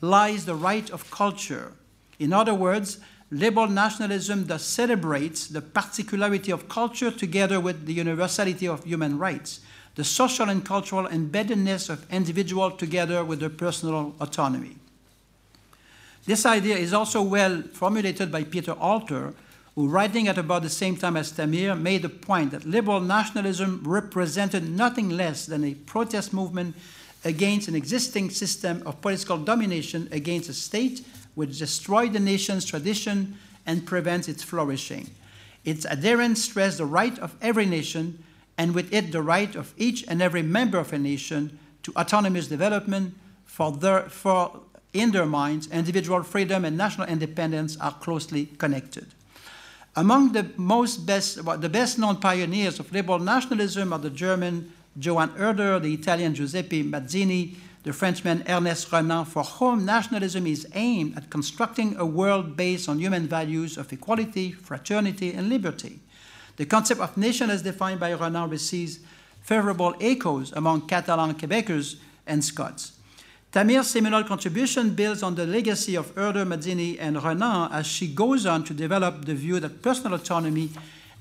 lies 0.00 0.44
the 0.44 0.54
right 0.54 0.88
of 0.90 1.10
culture. 1.10 1.72
In 2.20 2.32
other 2.32 2.54
words, 2.54 3.00
liberal 3.32 3.66
nationalism 3.66 4.46
thus 4.46 4.62
celebrates 4.62 5.48
the 5.48 5.60
particularity 5.60 6.52
of 6.52 6.68
culture 6.68 7.10
together 7.10 7.58
with 7.58 7.86
the 7.86 7.94
universality 7.94 8.68
of 8.68 8.84
human 8.84 9.18
rights, 9.18 9.58
the 9.94 10.04
social 10.04 10.48
and 10.48 10.64
cultural 10.64 11.06
embeddedness 11.08 11.90
of 11.90 12.10
individual 12.12 12.70
together 12.70 13.24
with 13.24 13.40
their 13.40 13.50
personal 13.50 14.14
autonomy. 14.20 14.76
This 16.26 16.46
idea 16.46 16.76
is 16.76 16.92
also 16.92 17.22
well 17.22 17.62
formulated 17.72 18.30
by 18.30 18.44
Peter 18.44 18.72
Alter, 18.72 19.34
who, 19.74 19.88
writing 19.88 20.28
at 20.28 20.38
about 20.38 20.62
the 20.62 20.68
same 20.68 20.96
time 20.96 21.16
as 21.16 21.32
Tamir, 21.32 21.80
made 21.80 22.02
the 22.02 22.08
point 22.08 22.50
that 22.50 22.64
liberal 22.64 23.00
nationalism 23.00 23.82
represented 23.84 24.68
nothing 24.68 25.10
less 25.10 25.46
than 25.46 25.64
a 25.64 25.74
protest 25.74 26.32
movement 26.32 26.76
against 27.24 27.68
an 27.68 27.74
existing 27.74 28.30
system 28.30 28.82
of 28.86 29.00
political 29.00 29.38
domination 29.38 30.08
against 30.12 30.48
a 30.48 30.54
state 30.54 31.04
which 31.34 31.58
destroyed 31.58 32.12
the 32.12 32.20
nation's 32.20 32.64
tradition 32.64 33.36
and 33.66 33.86
prevents 33.86 34.28
its 34.28 34.42
flourishing. 34.42 35.08
Its 35.64 35.84
adherents 35.86 36.42
stress 36.42 36.78
the 36.78 36.86
right 36.86 37.18
of 37.18 37.34
every 37.42 37.66
nation, 37.66 38.22
and 38.60 38.74
with 38.74 38.92
it 38.92 39.10
the 39.10 39.22
right 39.22 39.56
of 39.56 39.72
each 39.78 40.04
and 40.06 40.20
every 40.20 40.42
member 40.42 40.76
of 40.76 40.92
a 40.92 40.98
nation 40.98 41.58
to 41.82 41.90
autonomous 41.96 42.46
development, 42.46 43.14
for, 43.46 43.72
their, 43.72 44.02
for 44.02 44.60
in 44.92 45.12
their 45.12 45.24
minds, 45.24 45.66
individual 45.70 46.22
freedom 46.22 46.66
and 46.66 46.76
national 46.76 47.08
independence 47.08 47.78
are 47.78 47.92
closely 47.92 48.44
connected. 48.58 49.06
Among 49.96 50.32
the 50.32 50.50
most 50.58 51.06
best, 51.06 51.42
well, 51.42 51.56
the 51.56 51.70
best 51.70 51.98
known 51.98 52.16
pioneers 52.16 52.78
of 52.78 52.92
liberal 52.92 53.18
nationalism 53.18 53.94
are 53.94 53.98
the 53.98 54.10
German 54.10 54.70
Johann 54.94 55.30
Herder, 55.30 55.80
the 55.80 55.94
Italian 55.94 56.34
Giuseppe 56.34 56.82
Mazzini, 56.82 57.54
the 57.84 57.94
Frenchman 57.94 58.44
Ernest 58.46 58.92
Renan, 58.92 59.24
for 59.24 59.42
whom 59.42 59.86
nationalism 59.86 60.46
is 60.46 60.66
aimed 60.74 61.16
at 61.16 61.30
constructing 61.30 61.96
a 61.96 62.04
world 62.04 62.58
based 62.58 62.90
on 62.90 62.98
human 62.98 63.26
values 63.26 63.78
of 63.78 63.90
equality, 63.90 64.52
fraternity, 64.52 65.32
and 65.32 65.48
liberty. 65.48 66.00
The 66.60 66.66
concept 66.66 67.00
of 67.00 67.16
nation 67.16 67.48
as 67.48 67.62
defined 67.62 68.00
by 68.00 68.12
Renan 68.12 68.50
receives 68.50 68.98
favorable 69.40 69.94
echoes 69.98 70.52
among 70.52 70.88
Catalan 70.88 71.34
Quebecers 71.34 71.96
and 72.26 72.44
Scots. 72.44 72.92
Tamir's 73.50 73.88
seminal 73.88 74.24
contribution 74.24 74.90
builds 74.90 75.22
on 75.22 75.36
the 75.36 75.46
legacy 75.46 75.94
of 75.94 76.14
Herder, 76.14 76.44
Mazzini, 76.44 76.98
and 77.00 77.24
Renan 77.24 77.72
as 77.72 77.86
she 77.86 78.08
goes 78.08 78.44
on 78.44 78.64
to 78.64 78.74
develop 78.74 79.24
the 79.24 79.34
view 79.34 79.58
that 79.58 79.80
personal 79.80 80.12
autonomy 80.12 80.68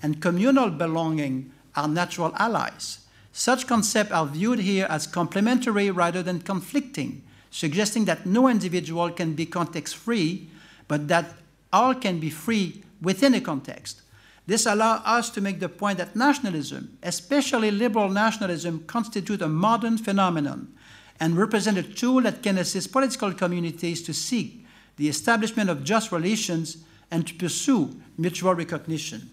and 0.04 0.22
communal 0.22 0.72
belonging 0.72 1.54
are 1.74 1.88
natural 1.88 2.34
allies. 2.36 3.06
Such 3.32 3.66
concepts 3.66 4.12
are 4.12 4.26
viewed 4.26 4.60
here 4.60 4.88
as 4.90 5.08
complementary 5.08 5.90
rather 5.90 6.22
than 6.22 6.42
conflicting, 6.42 7.24
suggesting 7.50 8.04
that 8.04 8.26
no 8.26 8.50
individual 8.50 9.10
can 9.10 9.36
be 9.36 9.46
context 9.46 9.96
free, 9.96 10.50
but 10.90 11.08
that 11.08 11.32
all 11.72 11.96
can 11.96 12.20
be 12.20 12.30
free 12.30 12.84
within 13.02 13.34
a 13.36 13.40
context. 13.40 14.02
This 14.50 14.66
allows 14.66 15.04
us 15.06 15.30
to 15.30 15.42
make 15.42 15.60
the 15.60 15.70
point 15.70 16.00
that 16.00 16.16
nationalism, 16.16 16.98
especially 17.04 17.70
liberal 17.70 18.10
nationalism, 18.10 18.84
constitute 18.88 19.44
a 19.44 19.48
modern 19.48 20.00
phenomenon 20.00 20.74
and 21.20 21.38
represent 21.38 21.78
a 21.78 21.84
tool 21.84 22.22
that 22.22 22.42
can 22.42 22.58
assist 22.58 22.92
political 22.92 23.32
communities 23.32 24.02
to 24.02 24.12
seek 24.12 24.66
the 24.98 25.08
establishment 25.08 25.70
of 25.70 25.84
just 25.84 26.12
relations 26.12 26.78
and 27.12 27.28
to 27.28 27.36
pursue 27.36 28.02
mutual 28.18 28.56
recognition. 28.56 29.30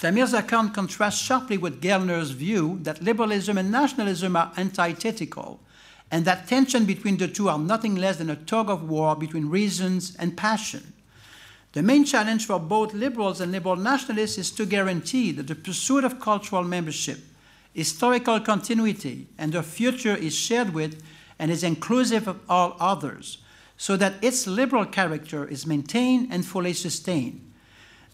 Tamir's 0.00 0.34
account 0.34 0.74
contrasts 0.74 1.22
sharply 1.22 1.56
with 1.56 1.80
Gellner's 1.80 2.32
view 2.32 2.80
that 2.82 3.04
liberalism 3.04 3.56
and 3.56 3.70
nationalism 3.70 4.34
are 4.34 4.52
antithetical, 4.56 5.60
and 6.10 6.24
that 6.24 6.48
tension 6.48 6.86
between 6.86 7.18
the 7.18 7.28
two 7.28 7.48
are 7.48 7.56
nothing 7.56 7.94
less 7.94 8.16
than 8.16 8.30
a 8.30 8.34
tug 8.34 8.68
of 8.68 8.90
war 8.90 9.14
between 9.14 9.48
reasons 9.48 10.16
and 10.16 10.36
passion. 10.36 10.92
The 11.72 11.82
main 11.82 12.04
challenge 12.04 12.46
for 12.46 12.60
both 12.60 12.92
liberals 12.92 13.40
and 13.40 13.50
liberal 13.50 13.76
nationalists 13.76 14.38
is 14.38 14.50
to 14.52 14.66
guarantee 14.66 15.32
that 15.32 15.46
the 15.46 15.54
pursuit 15.54 16.04
of 16.04 16.20
cultural 16.20 16.64
membership 16.64 17.18
historical 17.72 18.40
continuity, 18.40 19.26
and 19.38 19.52
the 19.52 19.62
future 19.62 20.14
is 20.14 20.34
shared 20.34 20.74
with 20.74 21.02
and 21.38 21.50
is 21.50 21.64
inclusive 21.64 22.28
of 22.28 22.38
all 22.48 22.76
others, 22.78 23.38
so 23.76 23.96
that 23.96 24.22
its 24.22 24.46
liberal 24.46 24.84
character 24.84 25.46
is 25.46 25.66
maintained 25.66 26.28
and 26.30 26.44
fully 26.44 26.72
sustained. 26.72 27.40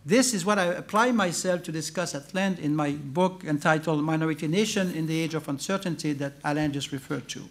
This 0.06 0.32
is 0.32 0.46
what 0.46 0.58
I 0.58 0.66
apply 0.66 1.12
myself 1.12 1.62
to 1.64 1.72
discuss 1.72 2.14
at 2.14 2.32
length 2.34 2.60
in 2.60 2.74
my 2.74 2.92
book 2.92 3.44
entitled 3.44 4.02
Minority 4.02 4.46
Nation 4.46 4.92
in 4.92 5.06
the 5.06 5.20
Age 5.20 5.34
of 5.34 5.48
Uncertainty 5.48 6.12
that 6.14 6.34
Alain 6.44 6.72
just 6.72 6.92
referred 6.92 7.28
to. 7.30 7.48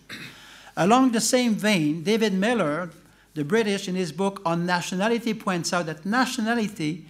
Along 0.75 1.11
the 1.11 1.21
same 1.21 1.53
vein, 1.53 2.03
David 2.03 2.33
Miller, 2.33 2.89
the 3.37 3.45
British, 3.45 3.87
in 3.87 3.95
his 3.95 4.11
book 4.11 4.41
on 4.43 4.65
nationality, 4.65 5.33
points 5.33 5.71
out 5.71 5.85
that 5.85 6.05
nationality 6.05 7.05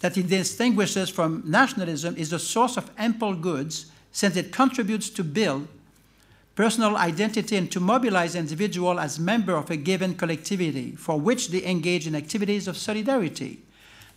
that 0.00 0.16
he 0.16 0.22
distinguishes 0.22 1.08
from 1.08 1.42
nationalism 1.46 2.16
is 2.16 2.30
the 2.30 2.38
source 2.38 2.76
of 2.76 2.90
ample 2.98 3.34
goods 3.34 3.86
since 4.10 4.36
it 4.36 4.52
contributes 4.52 5.08
to 5.08 5.22
build 5.22 5.68
personal 6.56 6.96
identity 6.96 7.56
and 7.56 7.70
to 7.70 7.78
mobilize 7.78 8.34
individuals 8.34 8.98
as 8.98 9.20
members 9.20 9.54
of 9.54 9.70
a 9.70 9.76
given 9.76 10.12
collectivity 10.12 10.96
for 10.96 11.18
which 11.20 11.50
they 11.50 11.64
engage 11.64 12.08
in 12.08 12.16
activities 12.16 12.66
of 12.66 12.76
solidarity. 12.76 13.60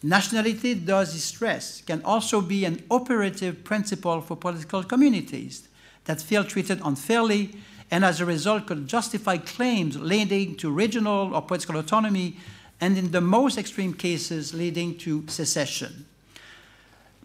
Nationality, 0.02 0.74
does 0.74 1.24
stress, 1.24 1.82
can 1.82 2.02
also 2.04 2.42
be 2.42 2.66
an 2.66 2.84
operative 2.90 3.64
principle 3.64 4.22
for 4.22 4.36
political 4.36 4.84
communities 4.84 5.70
that 6.06 6.20
feel 6.20 6.44
treated 6.44 6.82
unfairly 6.84 7.56
and 7.92 8.06
as 8.06 8.22
a 8.22 8.26
result 8.26 8.66
could 8.66 8.88
justify 8.88 9.38
claims 9.38 9.98
leading 9.98 10.56
to 10.56 10.72
regional 10.72 11.36
or 11.36 11.42
political 11.42 11.78
autonomy 11.78 12.38
and 12.80 12.98
in 12.98 13.12
the 13.12 13.22
most 13.22 13.58
extreme 13.58 13.94
cases 13.94 14.54
leading 14.54 14.98
to 14.98 15.26
secession. 15.28 16.06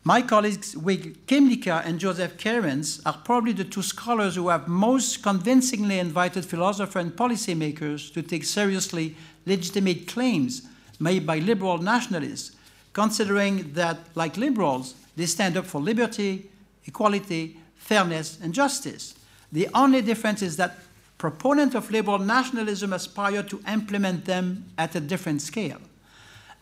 My 0.02 0.22
colleagues 0.22 0.76
Will 0.76 0.98
Kymlicka 1.26 1.84
and 1.84 1.98
Joseph 1.98 2.36
Carens 2.36 3.00
are 3.04 3.20
probably 3.24 3.52
the 3.52 3.64
two 3.64 3.82
scholars 3.82 4.36
who 4.36 4.50
have 4.50 4.68
most 4.68 5.22
convincingly 5.22 5.98
invited 5.98 6.44
philosophers 6.44 7.02
and 7.02 7.12
policymakers 7.16 8.12
to 8.12 8.22
take 8.22 8.44
seriously 8.44 9.16
legitimate 9.46 10.06
claims 10.06 10.62
made 11.00 11.26
by 11.26 11.38
liberal 11.38 11.78
nationalists, 11.78 12.52
considering 12.92 13.72
that, 13.72 13.98
like 14.14 14.36
liberals, 14.36 14.94
they 15.16 15.26
stand 15.26 15.56
up 15.56 15.64
for 15.64 15.80
liberty, 15.80 16.48
equality, 16.84 17.56
fairness, 17.76 18.38
and 18.40 18.54
justice. 18.54 19.14
The 19.52 19.68
only 19.74 20.02
difference 20.02 20.42
is 20.42 20.56
that 20.56 20.78
proponents 21.18 21.74
of 21.74 21.90
liberal 21.90 22.18
nationalism 22.18 22.92
aspire 22.92 23.42
to 23.44 23.60
implement 23.68 24.24
them 24.24 24.64
at 24.76 24.94
a 24.94 25.00
different 25.00 25.42
scale. 25.42 25.78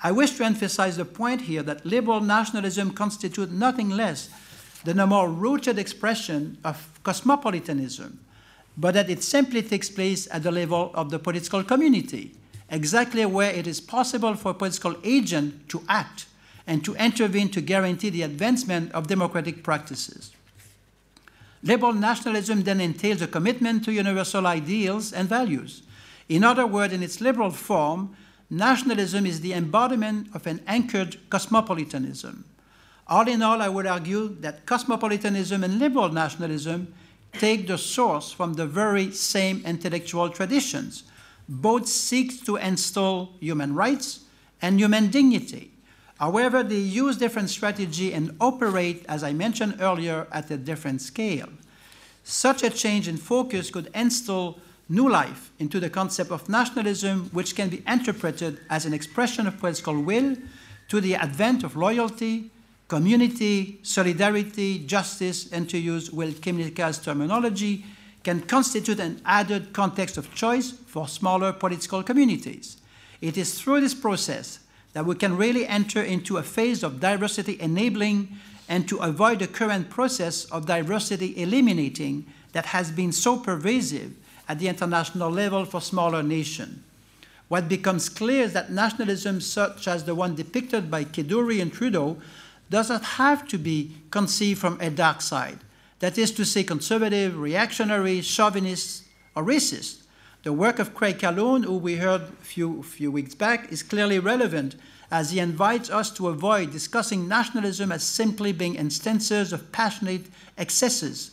I 0.02 0.12
wish 0.12 0.32
to 0.32 0.44
emphasize 0.44 0.96
the 0.96 1.04
point 1.04 1.42
here 1.42 1.62
that 1.62 1.86
liberal 1.86 2.20
nationalism 2.20 2.92
constitutes 2.92 3.50
nothing 3.50 3.90
less 3.90 4.28
than 4.84 5.00
a 5.00 5.06
more 5.06 5.30
rooted 5.30 5.78
expression 5.78 6.58
of 6.62 7.00
cosmopolitanism, 7.02 8.20
but 8.76 8.94
that 8.94 9.08
it 9.08 9.22
simply 9.22 9.62
takes 9.62 9.88
place 9.88 10.28
at 10.30 10.42
the 10.42 10.52
level 10.52 10.90
of 10.94 11.10
the 11.10 11.18
political 11.18 11.64
community, 11.64 12.32
exactly 12.68 13.24
where 13.24 13.50
it 13.50 13.66
is 13.66 13.80
possible 13.80 14.34
for 14.34 14.50
a 14.50 14.54
political 14.54 14.94
agent 15.04 15.68
to 15.70 15.82
act 15.88 16.26
and 16.66 16.84
to 16.84 16.94
intervene 16.96 17.48
to 17.48 17.62
guarantee 17.62 18.10
the 18.10 18.22
advancement 18.22 18.92
of 18.92 19.06
democratic 19.06 19.62
practices. 19.62 20.33
Liberal 21.64 21.94
nationalism 21.94 22.62
then 22.62 22.78
entails 22.78 23.22
a 23.22 23.26
commitment 23.26 23.86
to 23.86 23.92
universal 23.92 24.46
ideals 24.46 25.14
and 25.14 25.28
values. 25.28 25.82
In 26.28 26.44
other 26.44 26.66
words, 26.66 26.92
in 26.92 27.02
its 27.02 27.22
liberal 27.22 27.50
form, 27.50 28.14
nationalism 28.50 29.24
is 29.24 29.40
the 29.40 29.54
embodiment 29.54 30.28
of 30.34 30.46
an 30.46 30.60
anchored 30.66 31.16
cosmopolitanism. 31.30 32.44
All 33.06 33.26
in 33.26 33.42
all, 33.42 33.62
I 33.62 33.70
would 33.70 33.86
argue 33.86 34.28
that 34.40 34.66
cosmopolitanism 34.66 35.64
and 35.64 35.78
liberal 35.78 36.10
nationalism 36.10 36.92
take 37.32 37.66
the 37.66 37.78
source 37.78 38.30
from 38.30 38.54
the 38.54 38.66
very 38.66 39.10
same 39.10 39.62
intellectual 39.64 40.28
traditions. 40.28 41.04
Both 41.48 41.88
seek 41.88 42.44
to 42.44 42.56
install 42.56 43.32
human 43.40 43.74
rights 43.74 44.20
and 44.60 44.78
human 44.78 45.08
dignity. 45.08 45.73
However, 46.18 46.62
they 46.62 46.78
use 46.78 47.16
different 47.16 47.50
strategy 47.50 48.12
and 48.12 48.36
operate, 48.40 49.04
as 49.08 49.24
I 49.24 49.32
mentioned 49.32 49.76
earlier, 49.80 50.26
at 50.30 50.50
a 50.50 50.56
different 50.56 51.02
scale. 51.02 51.48
Such 52.22 52.62
a 52.62 52.70
change 52.70 53.08
in 53.08 53.16
focus 53.16 53.70
could 53.70 53.90
instill 53.94 54.58
new 54.88 55.08
life 55.08 55.50
into 55.58 55.80
the 55.80 55.90
concept 55.90 56.30
of 56.30 56.48
nationalism, 56.48 57.30
which 57.32 57.56
can 57.56 57.68
be 57.68 57.82
interpreted 57.86 58.60
as 58.70 58.86
an 58.86 58.94
expression 58.94 59.46
of 59.46 59.58
political 59.58 60.00
will 60.00 60.36
to 60.88 61.00
the 61.00 61.16
advent 61.16 61.64
of 61.64 61.76
loyalty, 61.76 62.50
community, 62.88 63.80
solidarity, 63.82 64.78
justice, 64.86 65.50
and 65.52 65.68
to 65.70 65.78
use 65.78 66.10
Will 66.10 66.32
Kymlicka's 66.32 66.98
terminology, 66.98 67.84
can 68.22 68.40
constitute 68.40 69.00
an 69.00 69.20
added 69.24 69.72
context 69.72 70.16
of 70.16 70.34
choice 70.34 70.70
for 70.70 71.08
smaller 71.08 71.52
political 71.52 72.02
communities. 72.02 72.78
It 73.20 73.36
is 73.36 73.60
through 73.60 73.80
this 73.80 73.94
process 73.94 74.60
that 74.94 75.04
we 75.04 75.14
can 75.14 75.36
really 75.36 75.66
enter 75.66 76.02
into 76.02 76.38
a 76.38 76.42
phase 76.42 76.82
of 76.82 77.00
diversity 77.00 77.60
enabling 77.60 78.28
and 78.68 78.88
to 78.88 78.98
avoid 78.98 79.40
the 79.40 79.46
current 79.46 79.90
process 79.90 80.46
of 80.46 80.66
diversity 80.66 81.40
eliminating 81.40 82.24
that 82.52 82.66
has 82.66 82.90
been 82.90 83.12
so 83.12 83.36
pervasive 83.38 84.12
at 84.48 84.58
the 84.58 84.68
international 84.68 85.30
level 85.30 85.64
for 85.64 85.80
smaller 85.80 86.22
nations. 86.22 86.78
What 87.48 87.68
becomes 87.68 88.08
clear 88.08 88.44
is 88.44 88.52
that 88.54 88.72
nationalism 88.72 89.40
such 89.40 89.86
as 89.86 90.04
the 90.04 90.14
one 90.14 90.34
depicted 90.34 90.90
by 90.90 91.04
Kedourie 91.04 91.60
and 91.60 91.72
Trudeau 91.72 92.16
does 92.70 92.88
not 92.88 93.04
have 93.04 93.46
to 93.48 93.58
be 93.58 93.96
conceived 94.10 94.60
from 94.60 94.80
a 94.80 94.90
dark 94.90 95.20
side, 95.20 95.58
that 95.98 96.16
is 96.16 96.32
to 96.32 96.44
say 96.44 96.64
conservative, 96.64 97.38
reactionary, 97.38 98.22
chauvinist, 98.22 99.04
or 99.36 99.44
racist. 99.44 100.03
The 100.44 100.52
work 100.52 100.78
of 100.78 100.94
Craig 100.94 101.20
Calhoun, 101.20 101.62
who 101.62 101.78
we 101.78 101.96
heard 101.96 102.20
a 102.20 102.44
few, 102.44 102.82
few 102.82 103.10
weeks 103.10 103.34
back, 103.34 103.72
is 103.72 103.82
clearly 103.82 104.18
relevant 104.18 104.76
as 105.10 105.30
he 105.30 105.38
invites 105.38 105.88
us 105.88 106.10
to 106.12 106.28
avoid 106.28 106.70
discussing 106.70 107.26
nationalism 107.26 107.90
as 107.90 108.04
simply 108.04 108.52
being 108.52 108.74
instances 108.74 109.54
of 109.54 109.72
passionate 109.72 110.26
excesses 110.58 111.30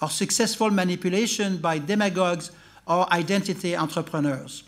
or 0.00 0.08
successful 0.08 0.70
manipulation 0.70 1.58
by 1.58 1.78
demagogues 1.78 2.52
or 2.86 3.12
identity 3.12 3.76
entrepreneurs. 3.76 4.64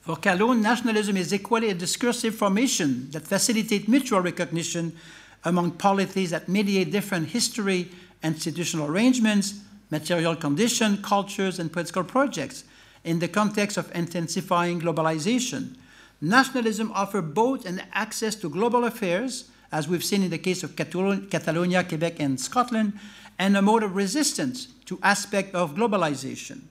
For 0.00 0.16
Calhoun, 0.16 0.62
nationalism 0.62 1.18
is 1.18 1.34
equally 1.34 1.68
a 1.68 1.74
discursive 1.74 2.34
formation 2.34 3.10
that 3.10 3.26
facilitates 3.26 3.86
mutual 3.86 4.20
recognition 4.20 4.96
among 5.44 5.72
polities 5.72 6.30
that 6.30 6.48
mediate 6.48 6.90
different 6.90 7.28
history, 7.28 7.90
institutional 8.22 8.86
arrangements, 8.86 9.60
material 9.90 10.34
condition, 10.34 11.02
cultures, 11.02 11.58
and 11.58 11.70
political 11.70 12.02
projects 12.02 12.64
in 13.04 13.18
the 13.18 13.28
context 13.28 13.76
of 13.76 13.94
intensifying 13.94 14.80
globalization. 14.80 15.76
Nationalism 16.20 16.90
offers 16.92 17.24
both 17.24 17.66
an 17.66 17.82
access 17.92 18.34
to 18.36 18.48
global 18.48 18.84
affairs, 18.84 19.50
as 19.70 19.88
we've 19.88 20.04
seen 20.04 20.22
in 20.22 20.30
the 20.30 20.38
case 20.38 20.62
of 20.62 20.74
Catalonia, 20.76 21.84
Quebec, 21.84 22.20
and 22.20 22.40
Scotland, 22.40 22.94
and 23.38 23.56
a 23.56 23.62
mode 23.62 23.82
of 23.82 23.94
resistance 23.94 24.68
to 24.86 24.98
aspects 25.02 25.54
of 25.54 25.74
globalization. 25.74 26.62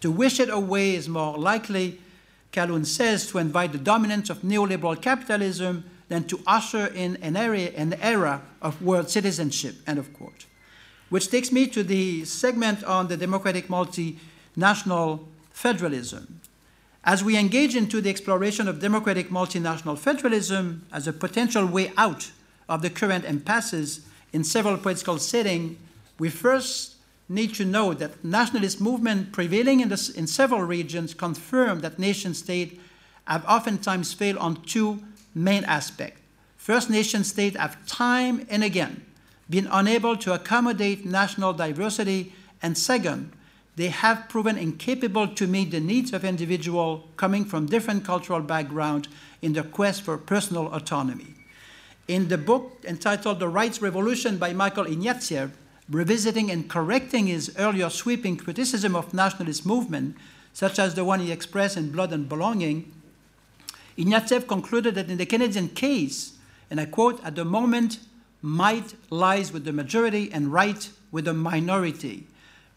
To 0.00 0.10
wish 0.10 0.38
it 0.40 0.50
away 0.50 0.94
is 0.94 1.08
more 1.08 1.36
likely 1.38 2.00
Calhoun 2.52 2.84
says, 2.84 3.26
to 3.28 3.38
invite 3.38 3.72
the 3.72 3.78
dominance 3.78 4.30
of 4.30 4.42
neoliberal 4.42 5.00
capitalism 5.00 5.84
than 6.08 6.24
to 6.24 6.40
usher 6.46 6.86
in 6.86 7.16
an, 7.16 7.36
area, 7.36 7.70
an 7.76 7.94
era 8.00 8.42
of 8.62 8.80
world 8.82 9.10
citizenship, 9.10 9.76
end 9.86 9.98
of 9.98 10.12
quote. 10.14 10.46
Which 11.10 11.30
takes 11.30 11.52
me 11.52 11.66
to 11.68 11.82
the 11.82 12.24
segment 12.24 12.84
on 12.84 13.08
the 13.08 13.16
democratic 13.16 13.68
multinational 13.68 15.26
federalism. 15.58 16.40
As 17.02 17.24
we 17.24 17.36
engage 17.36 17.74
into 17.74 18.00
the 18.00 18.10
exploration 18.10 18.68
of 18.68 18.78
democratic 18.78 19.28
multinational 19.28 19.98
federalism 19.98 20.86
as 20.92 21.08
a 21.08 21.12
potential 21.12 21.66
way 21.66 21.90
out 21.96 22.30
of 22.68 22.80
the 22.80 22.90
current 22.90 23.24
impasses 23.24 24.06
in 24.32 24.44
several 24.44 24.78
political 24.78 25.18
settings, 25.18 25.76
we 26.16 26.30
first 26.30 26.94
need 27.28 27.54
to 27.54 27.64
know 27.64 27.92
that 27.92 28.24
nationalist 28.24 28.80
movement 28.80 29.32
prevailing 29.32 29.80
in, 29.80 29.90
in 29.90 30.26
several 30.28 30.62
regions 30.62 31.12
confirm 31.12 31.80
that 31.80 31.98
nation 31.98 32.34
states 32.34 32.76
have 33.26 33.44
oftentimes 33.46 34.12
failed 34.12 34.38
on 34.38 34.62
two 34.62 35.02
main 35.34 35.64
aspects. 35.64 36.20
First, 36.56 36.88
nation 36.88 37.24
states 37.24 37.56
have 37.56 37.84
time 37.86 38.46
and 38.48 38.62
again 38.62 39.04
been 39.50 39.66
unable 39.72 40.16
to 40.18 40.34
accommodate 40.34 41.04
national 41.04 41.52
diversity, 41.54 42.32
and 42.62 42.76
second, 42.76 43.32
they 43.78 43.88
have 43.90 44.28
proven 44.28 44.58
incapable 44.58 45.28
to 45.28 45.46
meet 45.46 45.70
the 45.70 45.78
needs 45.78 46.12
of 46.12 46.24
individuals 46.24 47.04
coming 47.16 47.44
from 47.44 47.66
different 47.66 48.04
cultural 48.04 48.40
backgrounds 48.40 49.08
in 49.40 49.52
their 49.52 49.62
quest 49.62 50.02
for 50.02 50.18
personal 50.18 50.66
autonomy. 50.74 51.34
In 52.08 52.26
the 52.26 52.38
book 52.38 52.84
entitled 52.84 53.38
The 53.38 53.48
Rights 53.48 53.80
Revolution 53.80 54.36
by 54.36 54.52
Michael 54.52 54.86
Ignatieff, 54.86 55.52
revisiting 55.88 56.50
and 56.50 56.68
correcting 56.68 57.28
his 57.28 57.54
earlier 57.56 57.88
sweeping 57.88 58.36
criticism 58.36 58.96
of 58.96 59.14
nationalist 59.14 59.64
movement, 59.64 60.16
such 60.52 60.80
as 60.80 60.96
the 60.96 61.04
one 61.04 61.20
he 61.20 61.30
expressed 61.30 61.76
in 61.76 61.92
Blood 61.92 62.12
and 62.12 62.28
Belonging, 62.28 62.92
Ignatieff 63.96 64.48
concluded 64.48 64.96
that 64.96 65.08
in 65.08 65.18
the 65.18 65.26
Canadian 65.26 65.68
case, 65.68 66.32
and 66.68 66.80
I 66.80 66.86
quote, 66.86 67.24
at 67.24 67.36
the 67.36 67.44
moment, 67.44 68.00
might 68.42 68.94
lies 69.08 69.52
with 69.52 69.64
the 69.64 69.72
majority 69.72 70.32
and 70.32 70.52
right 70.52 70.90
with 71.12 71.26
the 71.26 71.34
minority. 71.34 72.26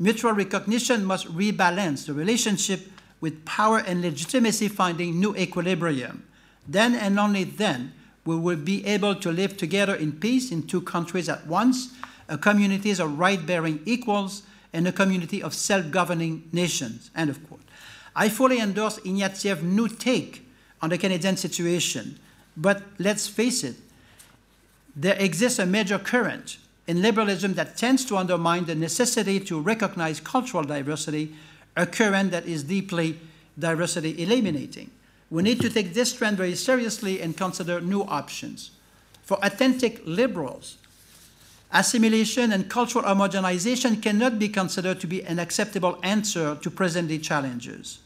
Mutual 0.02 0.32
recognition 0.32 1.06
must 1.06 1.28
rebalance 1.28 2.08
the 2.08 2.14
relationship 2.14 2.92
with 3.20 3.46
power 3.46 3.78
and 3.78 4.02
legitimacy 4.02 4.68
finding 4.68 5.20
new 5.20 5.36
equilibrium. 5.36 6.26
Then 6.68 6.96
and 6.96 7.20
only 7.20 7.44
then 7.44 7.94
will 8.26 8.40
we 8.40 8.56
will 8.56 8.64
be 8.64 8.84
able 8.88 9.14
to 9.14 9.32
live 9.32 9.58
together 9.58 9.94
in 9.94 10.14
peace 10.14 10.52
in 10.52 10.66
two 10.66 10.82
countries 10.82 11.30
at 11.30 11.46
once 11.46 11.94
a 12.28 12.36
community 12.36 12.90
of 12.90 13.20
right-bearing 13.20 13.80
equals, 13.86 14.42
and 14.74 14.88
a 14.88 14.92
community 14.92 15.44
of 15.44 15.54
self-governing 15.54 16.50
nations, 16.52 17.12
end 17.16 17.30
of 17.30 17.48
quote. 17.48 17.62
I 18.16 18.28
fully 18.30 18.60
endorse 18.60 18.98
Ignatieff's 19.00 19.62
new 19.62 19.88
take 19.88 20.48
on 20.82 20.90
the 20.90 20.98
Canadian 20.98 21.38
situation, 21.38 22.18
but 22.58 22.82
let's 22.98 23.28
face 23.28 23.64
it, 23.64 23.76
there 24.96 25.18
exists 25.20 25.60
a 25.60 25.66
major 25.68 26.00
current 26.00 26.58
in 26.88 27.02
liberalism 27.02 27.54
that 27.54 27.78
tends 27.78 28.04
to 28.06 28.18
undermine 28.18 28.66
the 28.66 28.76
necessity 28.76 29.40
to 29.40 29.60
recognize 29.60 30.20
cultural 30.20 30.64
diversity, 30.64 31.34
a 31.78 31.86
current 31.86 32.32
that 32.32 32.46
is 32.46 32.64
deeply 32.64 33.20
diversity 33.58 34.22
eliminating. 34.22 34.90
We 35.30 35.44
need 35.44 35.62
to 35.62 35.70
take 35.70 35.94
this 35.94 36.14
trend 36.14 36.38
very 36.38 36.56
seriously 36.56 37.22
and 37.22 37.38
consider 37.38 37.80
new 37.80 38.02
options. 38.04 38.72
For 39.24 39.38
authentic 39.44 40.02
liberals, 40.06 40.78
assimilation 41.72 42.52
and 42.52 42.70
cultural 42.70 43.06
homogenization 43.06 44.02
cannot 44.02 44.40
be 44.40 44.50
considered 44.50 45.00
to 45.00 45.08
be 45.08 45.24
an 45.24 45.40
acceptable 45.40 45.98
answer 46.04 46.56
to 46.56 46.70
present-day 46.70 47.20
challenges. 47.20 48.00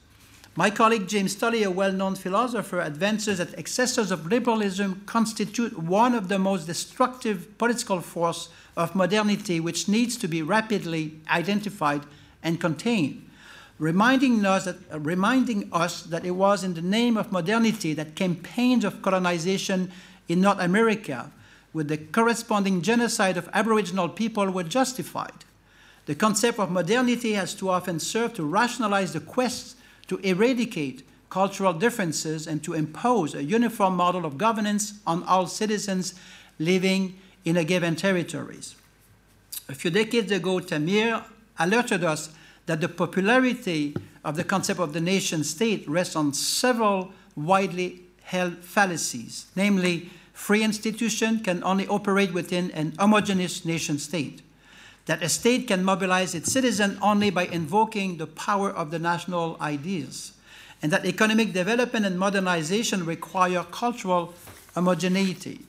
My 0.57 0.69
colleague 0.69 1.09
James 1.09 1.35
Tully, 1.35 1.63
a 1.63 1.69
well-known 1.69 2.15
philosopher, 2.15 2.79
advances 2.79 3.39
that 3.39 3.53
excesses 3.59 4.09
of 4.09 4.27
liberalism 4.27 5.01
constitute 5.05 5.77
one 5.77 6.15
of 6.15 6.29
the 6.29 6.39
most 6.39 6.65
destructive 6.65 7.57
political 7.57 7.99
force 7.99 8.47
of 8.77 8.95
modernity 8.95 9.59
which 9.59 9.89
needs 9.89 10.15
to 10.15 10.29
be 10.29 10.41
rapidly 10.41 11.19
identified 11.29 12.03
and 12.41 12.61
contained, 12.61 13.29
reminding 13.79 14.45
us 14.45 14.63
that, 14.63 14.77
uh, 14.93 14.99
reminding 15.01 15.67
us 15.73 16.03
that 16.03 16.23
it 16.23 16.31
was 16.31 16.63
in 16.63 16.73
the 16.73 16.81
name 16.81 17.17
of 17.17 17.33
modernity 17.33 17.93
that 17.93 18.15
campaigns 18.15 18.85
of 18.85 19.01
colonization 19.01 19.91
in 20.29 20.39
North 20.39 20.59
America 20.59 21.31
with 21.73 21.89
the 21.89 21.97
corresponding 21.97 22.81
genocide 22.81 23.35
of 23.35 23.49
Aboriginal 23.51 24.07
people 24.07 24.49
were 24.49 24.63
justified. 24.63 25.43
The 26.05 26.15
concept 26.15 26.59
of 26.59 26.71
modernity 26.71 27.33
has 27.33 27.53
too 27.53 27.69
often 27.69 27.99
served 27.99 28.37
to 28.37 28.45
rationalize 28.45 29.11
the 29.11 29.19
quest 29.19 29.74
to 30.07 30.17
eradicate 30.17 31.03
cultural 31.29 31.73
differences 31.73 32.47
and 32.47 32.63
to 32.63 32.73
impose 32.73 33.35
a 33.35 33.43
uniform 33.43 33.95
model 33.95 34.25
of 34.25 34.37
governance 34.37 34.93
on 35.05 35.23
all 35.23 35.47
citizens 35.47 36.13
living 36.59 37.19
in 37.43 37.57
a 37.57 37.63
given 37.63 37.95
territories. 37.95 38.75
A 39.67 39.75
few 39.75 39.91
decades 39.91 40.31
ago, 40.31 40.59
Tamir 40.59 41.23
alerted 41.59 42.03
us 42.03 42.29
that 42.65 42.81
the 42.81 42.89
popularity 42.89 43.95
of 44.23 44.35
the 44.35 44.43
concept 44.43 44.79
of 44.79 44.93
the 44.93 45.01
nation 45.01 45.43
state 45.43 45.87
rests 45.87 46.15
on 46.15 46.33
several 46.33 47.11
widely 47.35 48.01
held 48.23 48.57
fallacies, 48.57 49.45
namely 49.55 50.09
free 50.33 50.63
institutions 50.63 51.41
can 51.43 51.63
only 51.63 51.87
operate 51.87 52.33
within 52.33 52.71
an 52.71 52.93
homogeneous 52.97 53.65
nation 53.65 53.99
state, 53.99 54.41
that 55.05 55.21
a 55.21 55.29
state 55.29 55.67
can 55.67 55.83
mobilize 55.83 56.33
its 56.33 56.51
citizens 56.51 56.97
only 57.01 57.29
by 57.29 57.45
invoking 57.45 58.17
the 58.17 58.27
power 58.27 58.71
of 58.71 58.91
the 58.91 58.99
national 58.99 59.57
ideas, 59.61 60.33
and 60.81 60.91
that 60.91 61.05
economic 61.05 61.53
development 61.53 62.05
and 62.05 62.17
modernization 62.17 63.05
require 63.05 63.63
cultural 63.71 64.33
homogeneity. 64.73 65.59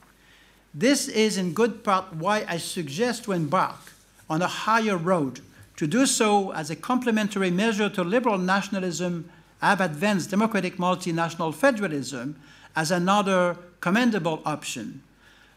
This 0.74 1.08
is 1.08 1.38
in 1.38 1.54
good 1.54 1.84
part 1.84 2.14
why 2.14 2.44
I 2.48 2.58
suggest 2.58 3.24
to 3.24 3.32
embark 3.32 3.92
on 4.28 4.42
a 4.42 4.46
higher 4.46 4.96
road, 4.96 5.40
to 5.76 5.86
do 5.86 6.06
so 6.06 6.52
as 6.52 6.70
a 6.70 6.76
complementary 6.76 7.50
measure 7.50 7.88
to 7.90 8.02
liberal 8.02 8.38
nationalism, 8.38 9.30
have 9.60 9.80
advanced 9.80 10.30
democratic 10.30 10.76
multinational 10.76 11.54
federalism 11.54 12.36
as 12.74 12.90
another 12.90 13.56
commendable 13.80 14.42
option. 14.44 15.02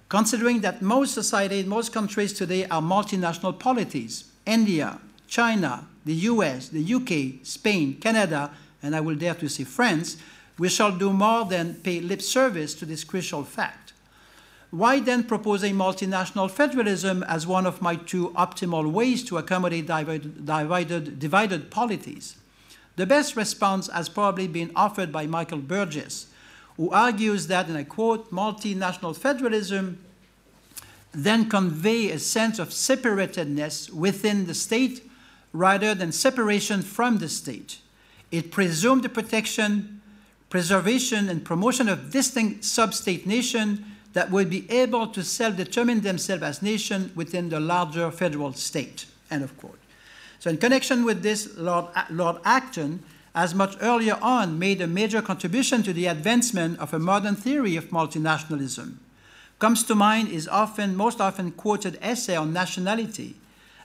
Considering 0.09 0.61
that 0.61 0.81
most 0.81 1.13
societies, 1.13 1.67
most 1.67 1.93
countries 1.93 2.33
today 2.33 2.65
are 2.65 2.81
multinational 2.81 3.57
polities, 3.57 4.25
India, 4.43 4.99
China, 5.27 5.87
the 6.03 6.15
US, 6.15 6.69
the 6.69 6.93
UK, 6.95 7.45
Spain, 7.45 7.95
Canada, 8.01 8.49
and 8.81 8.95
I 8.95 9.01
will 9.01 9.13
dare 9.15 9.35
to 9.35 9.47
say 9.47 9.65
France, 9.65 10.17
we 10.57 10.67
shall 10.67 10.91
do 10.91 11.13
more 11.13 11.45
than 11.45 11.75
pay 11.75 12.01
lip 12.01 12.23
service 12.23 12.73
to 12.75 12.85
this 12.85 13.03
crucial 13.03 13.43
fact. 13.43 13.93
Why 14.71 14.99
then 14.99 15.23
propose 15.23 15.63
a 15.63 15.69
multinational 15.69 16.49
federalism 16.49 17.21
as 17.23 17.45
one 17.45 17.67
of 17.67 17.81
my 17.81 17.95
two 17.95 18.29
optimal 18.29 18.91
ways 18.91 19.23
to 19.25 19.37
accommodate 19.37 19.85
divided, 19.85 20.45
divided, 20.45 21.19
divided 21.19 21.69
polities? 21.69 22.35
The 22.95 23.05
best 23.05 23.35
response 23.35 23.87
has 23.87 24.09
probably 24.09 24.47
been 24.47 24.71
offered 24.75 25.11
by 25.11 25.27
Michael 25.27 25.59
Burgess, 25.59 26.27
who 26.79 26.89
argues 26.91 27.47
that, 27.47 27.67
and 27.67 27.77
I 27.77 27.83
quote, 27.83 28.31
multinational 28.31 29.13
federalism 29.13 29.99
then 31.11 31.49
convey 31.49 32.09
a 32.09 32.17
sense 32.19 32.57
of 32.57 32.69
separatedness 32.69 33.91
within 33.91 34.45
the 34.45 34.53
state 34.53 35.03
rather 35.51 35.93
than 35.93 36.13
separation 36.13 36.81
from 36.81 37.17
the 37.17 37.27
state. 37.27 37.79
It 38.31 38.49
presumed 38.49 39.03
the 39.03 39.09
protection, 39.09 40.01
preservation, 40.49 41.27
and 41.27 41.43
promotion 41.43 41.89
of 41.89 42.11
distinct 42.11 42.63
sub-state 42.63 43.27
nations 43.27 43.81
that 44.13 44.31
would 44.31 44.49
be 44.49 44.71
able 44.71 45.07
to 45.07 45.21
self-determine 45.21 45.99
themselves 45.99 46.43
as 46.43 46.61
nations 46.61 47.13
within 47.13 47.49
the 47.49 47.59
larger 47.59 48.09
federal 48.09 48.53
state. 48.53 49.05
End 49.29 49.43
of 49.43 49.57
quote. 49.57 49.79
So 50.39 50.49
in 50.49 50.55
connection 50.55 51.03
with 51.03 51.23
this, 51.23 51.57
Lord, 51.57 51.87
Lord 52.09 52.37
Acton 52.45 53.03
has 53.39 53.55
much 53.55 53.77
earlier 53.79 54.17
on 54.21 54.59
made 54.59 54.81
a 54.81 54.87
major 54.87 55.21
contribution 55.21 55.81
to 55.81 55.93
the 55.93 56.07
advancement 56.07 56.77
of 56.77 56.93
a 56.93 56.99
modern 56.99 57.35
theory 57.35 57.77
of 57.77 57.89
multinationalism. 57.89 58.97
Comes 59.59 59.83
to 59.83 59.95
mind 59.95 60.27
is 60.27 60.47
often, 60.47 60.95
most 60.95 61.21
often 61.21 61.51
quoted 61.51 61.97
essay 62.01 62.35
on 62.35 62.51
nationality, 62.51 63.35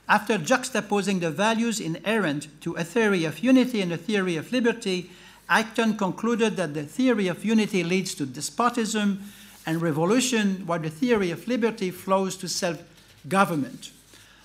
after 0.09 0.38
juxtaposing 0.38 1.21
the 1.21 1.31
values 1.31 1.81
inherent 1.81 2.49
to 2.61 2.75
a 2.75 2.85
theory 2.85 3.25
of 3.25 3.38
unity 3.38 3.81
and 3.81 3.93
a 3.93 3.97
theory 3.97 4.37
of 4.37 4.53
liberty, 4.53 5.11
Acton 5.49 5.97
concluded 5.97 6.57
that 6.57 6.75
the 6.75 6.83
theory 6.83 7.29
of 7.29 7.45
unity 7.45 7.85
leads 7.85 8.14
to 8.17 8.27
despotism 8.27 9.23
and 9.67 9.81
revolution, 9.81 10.67
while 10.67 10.81
the 10.81 10.90
theory 10.90 11.31
of 11.31 11.49
liberty 11.49 11.90
flows 11.90 12.37
to 12.37 12.49
self 12.49 12.83
government. 13.29 13.90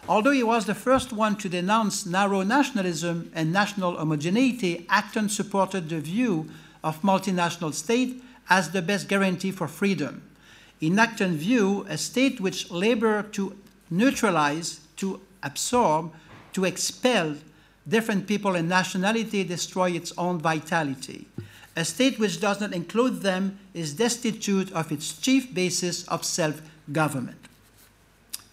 Although 0.07 0.31
he 0.31 0.43
was 0.43 0.65
the 0.65 0.73
first 0.75 1.13
one 1.13 1.35
to 1.38 1.49
denounce 1.49 2.05
narrow 2.05 2.41
nationalism 2.41 3.31
and 3.35 3.53
national 3.53 3.97
homogeneity, 3.97 4.85
Acton 4.89 5.29
supported 5.29 5.89
the 5.89 5.99
view 5.99 6.49
of 6.83 7.01
multinational 7.01 7.73
state 7.73 8.23
as 8.49 8.71
the 8.71 8.81
best 8.81 9.07
guarantee 9.07 9.51
for 9.51 9.67
freedom. 9.67 10.23
In 10.81 10.97
Acton's 10.97 11.41
view, 11.41 11.85
a 11.89 11.97
state 11.97 12.39
which 12.39 12.71
labored 12.71 13.33
to 13.33 13.55
neutralize, 13.89 14.79
to 14.97 15.21
absorb, 15.43 16.13
to 16.53 16.65
expel 16.65 17.35
different 17.88 18.27
people 18.27 18.55
and 18.55 18.69
nationality 18.69 19.43
destroy 19.43 19.91
its 19.91 20.13
own 20.17 20.39
vitality. 20.39 21.27
A 21.75 21.85
state 21.85 22.19
which 22.19 22.39
does 22.39 22.59
not 22.59 22.73
include 22.73 23.21
them 23.21 23.59
is 23.73 23.93
destitute 23.93 24.71
of 24.73 24.91
its 24.91 25.17
chief 25.17 25.53
basis 25.53 26.07
of 26.07 26.25
self 26.25 26.62
government. 26.91 27.38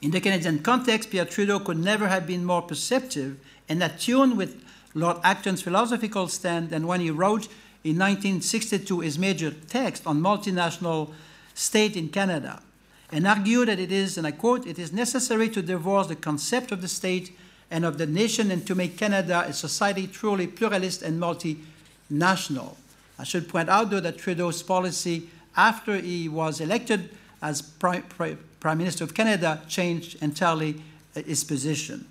In 0.07 0.13
the 0.13 0.21
Canadian 0.21 0.61
context, 0.61 1.11
Pierre 1.11 1.25
Trudeau 1.25 1.59
could 1.59 1.79
never 1.79 2.07
have 2.07 2.29
been 2.29 2.45
more 2.45 2.63
perceptive 2.63 3.39
and 3.69 3.83
attuned 3.83 4.37
with 4.37 4.65
Lord 4.95 5.17
Acton's 5.25 5.63
philosophical 5.63 6.29
stand 6.29 6.71
than 6.71 6.87
when 6.87 7.01
he 7.01 7.11
wrote 7.11 7.49
in 7.83 7.99
1962 7.99 9.01
his 9.01 9.19
major 9.19 9.51
text 9.51 10.07
on 10.07 10.21
multinational 10.21 11.13
state 11.55 11.97
in 11.97 12.09
Canada 12.09 12.63
and 13.11 13.27
argue 13.27 13.65
that 13.65 13.81
it 13.81 13.91
is, 13.91 14.17
and 14.17 14.29
I 14.29 14.31
quote, 14.31 14.65
it 14.65 14.79
is 14.79 14.93
necessary 14.93 15.49
to 15.49 15.61
divorce 15.61 16.07
the 16.07 16.15
concept 16.15 16.71
of 16.71 16.83
the 16.83 16.89
state 16.89 17.37
and 17.69 17.85
of 17.85 17.99
the 17.99 18.07
nation 18.07 18.53
and 18.53 18.65
to 18.69 18.77
make 18.77 18.97
Canada 18.97 19.45
a 19.45 19.53
society 19.53 20.07
truly 20.07 20.47
pluralist 20.47 21.03
and 21.03 21.21
multinational. 21.21 22.77
I 23.19 23.25
should 23.25 23.49
point 23.49 23.69
out, 23.69 23.91
though, 23.91 23.99
that 23.99 24.19
Trudeau's 24.19 24.63
policy 24.63 25.31
after 25.57 25.97
he 25.97 26.29
was 26.29 26.61
elected 26.61 27.11
as 27.43 27.61
Prime, 27.61 28.05
Prime 28.05 28.39
Minister 28.75 29.05
of 29.05 29.15
Canada 29.15 29.63
changed 29.69 30.23
entirely 30.23 30.83
uh, 31.15 31.23
his 31.23 31.45
position. 31.45 32.07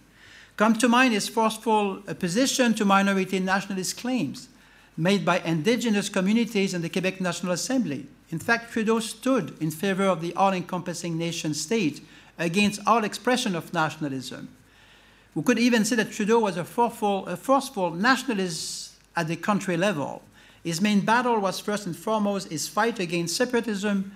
Come 0.57 0.75
to 0.75 0.87
mind 0.87 1.13
his 1.13 1.27
forceful 1.27 2.01
opposition 2.07 2.73
to 2.75 2.85
minority 2.85 3.39
nationalist 3.39 3.97
claims 3.97 4.47
made 4.95 5.25
by 5.25 5.39
indigenous 5.39 6.07
communities 6.07 6.73
in 6.73 6.81
the 6.81 6.89
Quebec 6.89 7.19
National 7.19 7.51
Assembly, 7.51 8.07
in 8.31 8.39
fact, 8.39 8.71
Trudeau 8.73 8.99
stood 8.99 9.55
in 9.61 9.71
favor 9.71 10.05
of 10.05 10.21
the 10.21 10.33
all 10.35 10.53
encompassing 10.53 11.17
nation 11.17 11.53
state 11.53 12.05
against 12.37 12.81
all 12.85 13.03
expression 13.03 13.55
of 13.55 13.73
nationalism. 13.73 14.49
We 15.33 15.43
could 15.43 15.59
even 15.59 15.85
say 15.85 15.95
that 15.97 16.11
Trudeau 16.11 16.39
was 16.39 16.57
a 16.57 16.63
forceful, 16.63 17.27
a 17.27 17.37
forceful 17.37 17.91
nationalist 17.91 18.93
at 19.15 19.27
the 19.27 19.35
country 19.35 19.77
level. 19.77 20.21
His 20.63 20.81
main 20.81 21.01
battle 21.01 21.39
was 21.39 21.59
first 21.59 21.85
and 21.85 21.95
foremost 21.95 22.49
his 22.49 22.67
fight 22.67 22.99
against 22.99 23.35
separatism, 23.35 24.11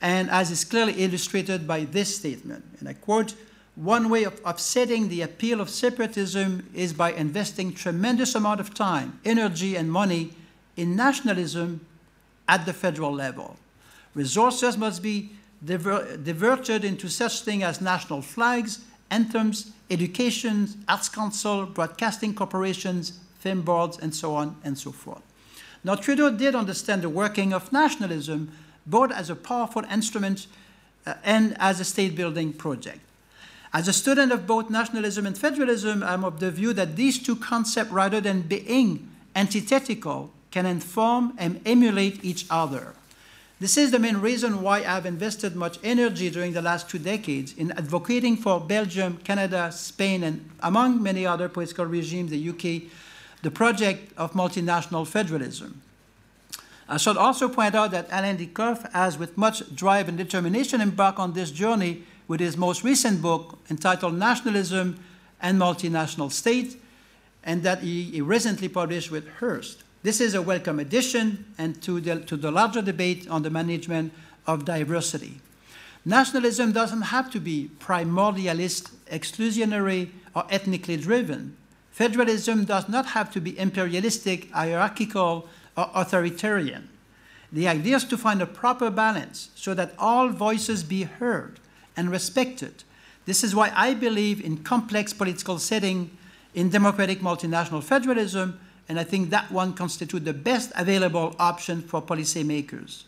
and 0.00 0.30
as 0.30 0.50
is 0.50 0.64
clearly 0.64 0.94
illustrated 0.94 1.66
by 1.66 1.84
this 1.84 2.16
statement, 2.16 2.64
and 2.78 2.88
I 2.88 2.92
quote, 2.92 3.34
one 3.76 4.08
way 4.08 4.24
of 4.24 4.40
offsetting 4.44 5.08
the 5.08 5.20
appeal 5.20 5.60
of 5.60 5.68
separatism 5.68 6.68
is 6.72 6.94
by 6.94 7.12
investing 7.12 7.74
tremendous 7.74 8.34
amount 8.34 8.58
of 8.58 8.72
time, 8.72 9.20
energy, 9.24 9.76
and 9.76 9.92
money 9.92 10.32
in 10.76 10.96
nationalism 10.96 11.86
at 12.48 12.64
the 12.64 12.72
federal 12.72 13.12
level. 13.12 13.56
Resources 14.14 14.78
must 14.78 15.02
be 15.02 15.30
diver 15.62 16.16
diverted 16.16 16.84
into 16.84 17.08
such 17.08 17.42
things 17.42 17.64
as 17.64 17.80
national 17.82 18.22
flags, 18.22 18.80
anthems, 19.10 19.72
education, 19.90 20.68
arts 20.88 21.10
council, 21.10 21.66
broadcasting 21.66 22.34
corporations, 22.34 23.20
film 23.38 23.60
boards, 23.60 23.98
and 23.98 24.14
so 24.14 24.34
on 24.34 24.56
and 24.64 24.78
so 24.78 24.90
forth. 24.90 25.22
Now, 25.84 25.94
Trudeau 25.94 26.30
did 26.30 26.54
understand 26.54 27.02
the 27.02 27.10
working 27.10 27.52
of 27.52 27.72
nationalism 27.72 28.50
both 28.86 29.12
as 29.12 29.30
a 29.30 29.36
powerful 29.36 29.82
instrument 29.90 30.46
uh, 31.06 31.14
and 31.24 31.56
as 31.58 31.80
a 31.80 31.84
state 31.84 32.14
building 32.14 32.52
project. 32.52 33.00
As 33.72 33.88
a 33.88 33.92
student 33.92 34.32
of 34.32 34.46
both 34.46 34.70
nationalism 34.70 35.26
and 35.26 35.36
federalism, 35.36 36.02
I'm 36.02 36.24
of 36.24 36.40
the 36.40 36.50
view 36.50 36.72
that 36.72 36.96
these 36.96 37.22
two 37.22 37.36
concepts, 37.36 37.90
rather 37.90 38.20
than 38.20 38.42
being 38.42 39.08
antithetical, 39.34 40.30
can 40.50 40.64
inform 40.64 41.34
and 41.36 41.60
emulate 41.66 42.24
each 42.24 42.46
other. 42.48 42.94
This 43.58 43.76
is 43.76 43.90
the 43.90 43.98
main 43.98 44.18
reason 44.18 44.62
why 44.62 44.84
I've 44.84 45.06
invested 45.06 45.56
much 45.56 45.78
energy 45.82 46.28
during 46.28 46.52
the 46.52 46.60
last 46.60 46.90
two 46.90 46.98
decades 46.98 47.54
in 47.54 47.72
advocating 47.72 48.36
for 48.36 48.60
Belgium, 48.60 49.18
Canada, 49.24 49.72
Spain, 49.72 50.22
and 50.22 50.48
among 50.60 51.02
many 51.02 51.26
other 51.26 51.48
political 51.48 51.86
regimes, 51.86 52.30
the 52.30 52.50
UK, 52.50 52.90
the 53.42 53.50
project 53.50 54.12
of 54.18 54.32
multinational 54.32 55.06
federalism. 55.06 55.80
I 56.88 56.98
should 56.98 57.16
also 57.16 57.48
point 57.48 57.74
out 57.74 57.90
that 57.90 58.06
Alain 58.12 58.36
Dieckhoff 58.38 58.92
has, 58.92 59.18
with 59.18 59.36
much 59.36 59.74
drive 59.74 60.08
and 60.08 60.16
determination, 60.16 60.80
embarked 60.80 61.18
on 61.18 61.32
this 61.32 61.50
journey 61.50 62.04
with 62.28 62.38
his 62.38 62.56
most 62.56 62.84
recent 62.84 63.20
book 63.20 63.58
entitled 63.68 64.14
Nationalism 64.14 64.98
and 65.40 65.58
Multinational 65.58 66.30
State, 66.30 66.80
and 67.42 67.62
that 67.64 67.80
he, 67.80 68.04
he 68.04 68.20
recently 68.20 68.68
published 68.68 69.10
with 69.10 69.26
Hurst. 69.26 69.82
This 70.02 70.20
is 70.20 70.34
a 70.34 70.42
welcome 70.42 70.78
addition 70.78 71.44
and 71.58 71.82
to 71.82 72.00
the, 72.00 72.20
to 72.20 72.36
the 72.36 72.52
larger 72.52 72.82
debate 72.82 73.28
on 73.28 73.42
the 73.42 73.50
management 73.50 74.12
of 74.46 74.64
diversity. 74.64 75.40
Nationalism 76.04 76.70
doesn't 76.70 77.02
have 77.02 77.32
to 77.32 77.40
be 77.40 77.68
primordialist, 77.80 78.92
exclusionary, 79.10 80.10
or 80.36 80.44
ethnically 80.50 80.96
driven. 80.96 81.56
Federalism 81.90 82.64
does 82.64 82.88
not 82.88 83.06
have 83.06 83.32
to 83.32 83.40
be 83.40 83.58
imperialistic, 83.58 84.52
hierarchical, 84.52 85.48
or 85.76 85.90
authoritarian. 85.94 86.88
The 87.52 87.68
idea 87.68 87.96
is 87.96 88.04
to 88.04 88.18
find 88.18 88.42
a 88.42 88.46
proper 88.46 88.90
balance 88.90 89.50
so 89.54 89.74
that 89.74 89.94
all 89.98 90.28
voices 90.28 90.82
be 90.82 91.04
heard 91.04 91.60
and 91.96 92.10
respected. 92.10 92.84
This 93.24 93.42
is 93.42 93.54
why 93.54 93.72
I 93.74 93.94
believe 93.94 94.44
in 94.44 94.58
complex 94.58 95.12
political 95.12 95.58
setting 95.58 96.16
in 96.54 96.70
democratic 96.70 97.20
multinational 97.20 97.82
federalism 97.82 98.60
and 98.88 99.00
I 99.00 99.04
think 99.04 99.30
that 99.30 99.50
one 99.50 99.72
constitutes 99.72 100.24
the 100.24 100.32
best 100.32 100.72
available 100.76 101.34
option 101.38 101.82
for 101.82 102.00
policymakers. 102.00 103.04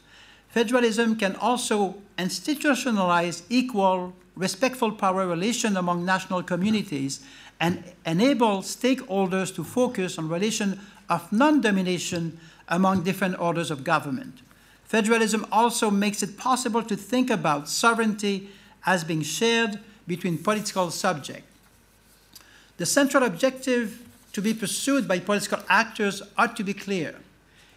Federalism 0.49 1.16
can 1.16 1.37
also 1.37 1.97
institutionalize 2.19 3.43
equal, 3.49 4.14
respectful 4.35 4.93
power 4.93 5.27
relation 5.27 5.77
among 5.77 6.05
national 6.05 6.43
communities 6.43 7.21
and 7.61 7.85
enable 8.07 8.59
stakeholders 8.62 9.55
to 9.55 9.62
focus 9.62 10.19
on 10.19 10.29
relation 10.29 10.81
of 11.09 11.31
non-domination 11.33 12.39
among 12.69 13.03
different 13.03 13.39
orders 13.41 13.71
of 13.71 13.85
government. 13.85 14.41
Federalism 14.85 15.47
also 15.53 15.91
makes 15.91 16.23
it 16.23 16.39
possible 16.39 16.83
to 16.83 16.97
think 16.97 17.31
about 17.31 17.69
sovereignty 17.69 18.49
as 18.87 19.05
being 19.05 19.23
shared 19.23 19.79
between 20.07 20.39
political 20.39 20.91
subjects. 20.91 21.45
The 22.79 22.87
central 22.87 23.25
objective 23.25 24.07
to 24.33 24.41
be 24.41 24.55
pursued 24.55 25.09
by 25.09 25.19
political 25.19 25.61
actors 25.69 26.23
ought 26.37 26.57
to 26.57 26.64
be 26.64 26.73
clear. 26.73 27.16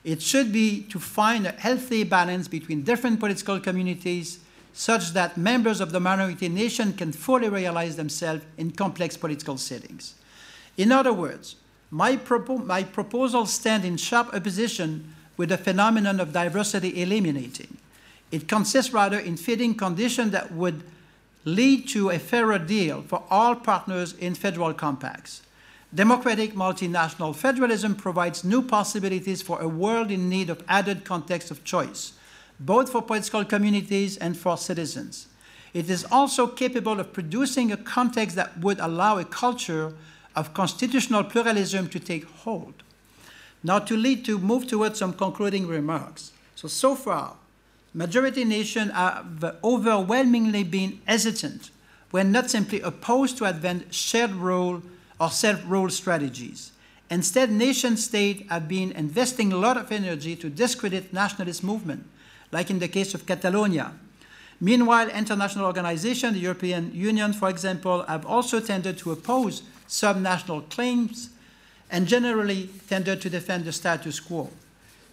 It 0.03 0.21
should 0.21 0.51
be 0.51 0.83
to 0.83 0.99
find 0.99 1.45
a 1.45 1.51
healthy 1.51 2.03
balance 2.03 2.47
between 2.47 2.83
different 2.83 3.19
political 3.19 3.59
communities 3.59 4.39
such 4.73 5.11
that 5.13 5.37
members 5.37 5.81
of 5.81 5.91
the 5.91 5.99
minority 5.99 6.47
nation 6.49 6.93
can 6.93 7.11
fully 7.11 7.49
realize 7.49 7.95
themselves 7.97 8.43
in 8.57 8.71
complex 8.71 9.17
political 9.17 9.57
settings. 9.57 10.15
In 10.77 10.91
other 10.91 11.13
words, 11.13 11.55
my, 11.91 12.15
propo 12.15 12.65
my 12.65 12.83
proposal 12.83 13.45
stand 13.45 13.85
in 13.85 13.97
sharp 13.97 14.33
opposition 14.33 15.13
with 15.37 15.49
the 15.49 15.57
phenomenon 15.57 16.19
of 16.19 16.33
diversity 16.33 17.01
eliminating. 17.01 17.77
It 18.31 18.47
consists 18.47 18.93
rather 18.93 19.19
in 19.19 19.35
fitting 19.35 19.75
conditions 19.75 20.31
that 20.31 20.53
would 20.53 20.83
lead 21.43 21.87
to 21.89 22.09
a 22.09 22.19
fairer 22.19 22.57
deal 22.57 23.01
for 23.01 23.23
all 23.29 23.55
partners 23.55 24.13
in 24.13 24.35
federal 24.35 24.73
compacts. 24.73 25.41
Democratic 25.93 26.53
multinational 26.53 27.35
federalism 27.35 27.95
provides 27.95 28.45
new 28.45 28.61
possibilities 28.61 29.41
for 29.41 29.59
a 29.59 29.67
world 29.67 30.09
in 30.09 30.29
need 30.29 30.49
of 30.49 30.63
added 30.69 31.03
context 31.03 31.51
of 31.51 31.65
choice, 31.65 32.13
both 32.59 32.89
for 32.89 33.01
political 33.01 33.43
communities 33.43 34.15
and 34.15 34.37
for 34.37 34.55
citizens. 34.55 35.27
It 35.73 35.89
is 35.89 36.05
also 36.09 36.47
capable 36.47 36.99
of 36.99 37.11
producing 37.11 37.71
a 37.71 37.77
context 37.77 38.35
that 38.37 38.57
would 38.59 38.79
allow 38.79 39.17
a 39.17 39.25
culture 39.25 39.93
of 40.35 40.53
constitutional 40.53 41.23
pluralism 41.23 41.87
to 41.89 41.99
take 41.99 42.25
hold. 42.25 42.83
Now 43.63 43.79
to 43.79 43.95
lead 43.95 44.25
to 44.25 44.37
move 44.39 44.67
towards 44.67 44.99
some 44.99 45.13
concluding 45.13 45.67
remarks. 45.67 46.31
So, 46.55 46.67
so 46.67 46.95
far, 46.95 47.35
majority 47.93 48.43
nations 48.43 48.91
have 48.91 49.57
overwhelmingly 49.63 50.63
been 50.63 51.01
hesitant 51.05 51.69
when 52.11 52.31
not 52.31 52.49
simply 52.49 52.81
opposed 52.81 53.37
to 53.37 53.45
advance 53.45 53.95
shared 53.95 54.31
rule 54.31 54.81
or 55.19 55.29
self-rule 55.29 55.89
strategies. 55.89 56.71
Instead, 57.09 57.51
nation-states 57.51 58.43
have 58.49 58.67
been 58.67 58.91
investing 58.93 59.51
a 59.51 59.57
lot 59.57 59.77
of 59.77 59.91
energy 59.91 60.35
to 60.35 60.49
discredit 60.49 61.13
nationalist 61.13 61.63
movement, 61.63 62.05
like 62.51 62.69
in 62.69 62.79
the 62.79 62.87
case 62.87 63.13
of 63.13 63.25
Catalonia. 63.25 63.93
Meanwhile, 64.59 65.09
international 65.09 65.65
organizations, 65.65 66.33
the 66.33 66.39
European 66.39 66.91
Union, 66.93 67.33
for 67.33 67.49
example, 67.49 68.03
have 68.03 68.25
also 68.25 68.59
tended 68.59 68.97
to 68.99 69.11
oppose 69.11 69.63
subnational 69.91 70.67
claims 70.69 71.29
and 71.91 72.07
generally 72.07 72.69
tended 72.87 73.21
to 73.21 73.29
defend 73.29 73.65
the 73.65 73.73
status 73.73 74.21
quo. 74.21 74.49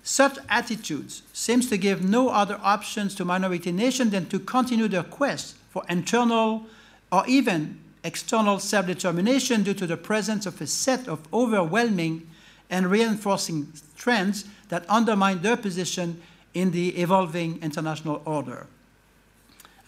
Such 0.05 0.39
attitudes 0.49 1.23
seems 1.33 1.69
to 1.69 1.77
give 1.77 2.03
no 2.03 2.29
other 2.29 2.59
options 2.63 3.15
to 3.17 3.25
minority 3.25 3.73
nations 3.73 4.13
than 4.13 4.27
to 4.27 4.39
continue 4.39 4.87
their 4.87 5.03
quest 5.03 5.57
for 5.69 5.83
internal 5.89 6.67
or 7.11 7.25
even 7.27 7.81
external 8.05 8.61
self-determination 8.61 9.65
due 9.65 9.75
to 9.75 9.87
the 9.87 9.97
presence 9.97 10.47
of 10.47 10.61
a 10.61 10.67
set 10.67 11.09
of 11.09 11.21
overwhelming 11.35 12.31
and 12.71 12.87
reinforcing 12.87 13.73
trends 13.97 14.45
that 14.69 14.89
undermine 14.89 15.43
their 15.43 15.57
position 15.57 16.23
in 16.55 16.71
the 16.71 16.91
evolving 16.97 17.61
international 17.63 18.23
order. 18.25 18.67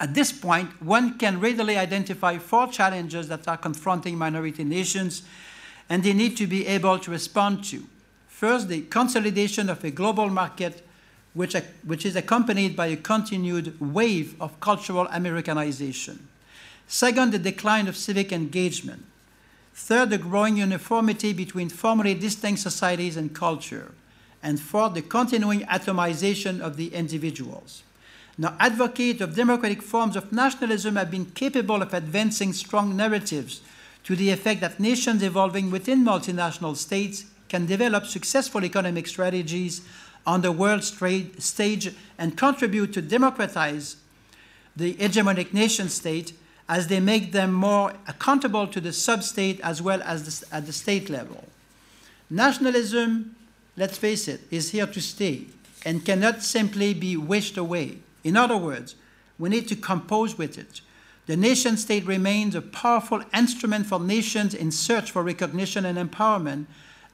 At 0.01 0.15
this 0.15 0.31
point, 0.31 0.81
one 0.81 1.19
can 1.19 1.39
readily 1.39 1.77
identify 1.77 2.39
four 2.39 2.67
challenges 2.67 3.27
that 3.27 3.47
are 3.47 3.55
confronting 3.55 4.17
minority 4.17 4.63
nations 4.63 5.21
and 5.89 6.01
they 6.01 6.13
need 6.13 6.35
to 6.37 6.47
be 6.47 6.65
able 6.65 6.97
to 6.97 7.11
respond 7.11 7.63
to. 7.65 7.85
First, 8.27 8.67
the 8.67 8.81
consolidation 8.81 9.69
of 9.69 9.83
a 9.83 9.91
global 9.91 10.27
market 10.31 10.83
which, 11.35 11.55
which 11.85 12.03
is 12.03 12.15
accompanied 12.15 12.75
by 12.75 12.87
a 12.87 12.97
continued 12.97 13.79
wave 13.79 14.35
of 14.41 14.59
cultural 14.59 15.07
Americanization. 15.11 16.27
Second, 16.87 17.31
the 17.31 17.37
decline 17.37 17.87
of 17.87 17.95
civic 17.95 18.31
engagement. 18.31 19.05
Third, 19.75 20.09
the 20.09 20.17
growing 20.17 20.57
uniformity 20.57 21.31
between 21.31 21.69
formerly 21.69 22.15
distinct 22.15 22.61
societies 22.61 23.17
and 23.17 23.35
culture. 23.35 23.91
And 24.41 24.59
fourth, 24.59 24.95
the 24.95 25.03
continuing 25.03 25.61
atomization 25.61 26.59
of 26.59 26.75
the 26.75 26.91
individuals. 26.91 27.83
Now, 28.41 28.55
advocates 28.59 29.21
of 29.21 29.35
democratic 29.35 29.83
forms 29.83 30.15
of 30.15 30.31
nationalism 30.31 30.95
have 30.95 31.11
been 31.11 31.25
capable 31.25 31.83
of 31.83 31.93
advancing 31.93 32.53
strong 32.53 32.97
narratives 32.97 33.61
to 34.03 34.15
the 34.15 34.31
effect 34.31 34.61
that 34.61 34.79
nations 34.79 35.21
evolving 35.21 35.69
within 35.69 36.03
multinational 36.03 36.75
states 36.75 37.25
can 37.49 37.67
develop 37.67 38.07
successful 38.07 38.65
economic 38.65 39.05
strategies 39.05 39.81
on 40.25 40.41
the 40.41 40.51
world 40.51 40.83
stage 40.83 41.93
and 42.17 42.35
contribute 42.35 42.91
to 42.93 43.01
democratize 43.03 43.97
the 44.75 44.95
hegemonic 44.95 45.53
nation 45.53 45.87
state 45.87 46.33
as 46.67 46.87
they 46.87 46.99
make 46.99 47.33
them 47.33 47.53
more 47.53 47.93
accountable 48.07 48.65
to 48.65 48.81
the 48.81 48.91
sub-state 48.91 49.59
as 49.59 49.83
well 49.83 50.01
as 50.01 50.41
the, 50.41 50.55
at 50.55 50.65
the 50.65 50.73
state 50.73 51.11
level. 51.11 51.43
Nationalism, 52.27 53.35
let's 53.77 53.99
face 53.99 54.27
it, 54.27 54.41
is 54.49 54.71
here 54.71 54.87
to 54.87 54.99
stay 54.99 55.45
and 55.85 56.03
cannot 56.03 56.41
simply 56.41 56.95
be 56.95 57.15
wished 57.15 57.55
away. 57.55 57.99
In 58.23 58.37
other 58.37 58.57
words, 58.57 58.95
we 59.39 59.49
need 59.49 59.67
to 59.69 59.75
compose 59.75 60.37
with 60.37 60.57
it. 60.57 60.81
The 61.25 61.37
nation 61.37 61.77
state 61.77 62.05
remains 62.05 62.55
a 62.55 62.61
powerful 62.61 63.23
instrument 63.33 63.85
for 63.85 63.99
nations 63.99 64.53
in 64.53 64.71
search 64.71 65.11
for 65.11 65.23
recognition 65.23 65.85
and 65.85 65.97
empowerment, 65.97 66.65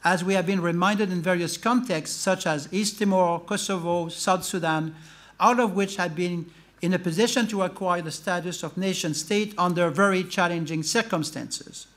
as 0.03 0.23
we 0.23 0.33
have 0.33 0.45
been 0.45 0.61
reminded 0.61 1.11
in 1.11 1.21
various 1.21 1.57
contexts, 1.57 2.15
such 2.15 2.47
as 2.47 2.69
East 2.71 2.99
Timor, 2.99 3.39
Kosovo, 3.41 4.09
South 4.09 4.43
Sudan, 4.43 4.95
all 5.39 5.59
of 5.59 5.75
which 5.75 5.97
have 5.97 6.15
been 6.15 6.49
in 6.81 6.93
a 6.93 6.99
position 6.99 7.47
to 7.47 7.63
acquire 7.63 8.01
the 8.01 8.11
status 8.11 8.63
of 8.63 8.77
nation 8.77 9.13
state 9.13 9.53
under 9.57 9.89
very 9.89 10.23
challenging 10.23 10.83
circumstances. 10.83 11.87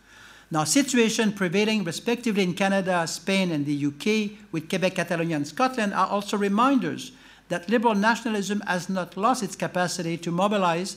Now, 0.51 0.65
situation 0.65 1.33
prevailing 1.33 1.85
respectively 1.85 2.43
in 2.43 2.55
Canada, 2.55 3.07
Spain, 3.07 3.53
and 3.53 3.67
the 3.67 3.87
UK, 3.87 4.39
with 4.51 4.69
Quebec, 4.69 4.97
Catalonia, 4.97 5.37
and 5.37 5.47
Scotland, 5.47 5.95
are 5.95 6.09
also 6.09 6.37
reminders 6.37 7.13
that 7.51 7.69
liberal 7.69 7.95
nationalism 7.95 8.61
has 8.67 8.89
not 8.89 9.17
lost 9.17 9.43
its 9.43 9.57
capacity 9.57 10.17
to 10.17 10.31
mobilize 10.31 10.97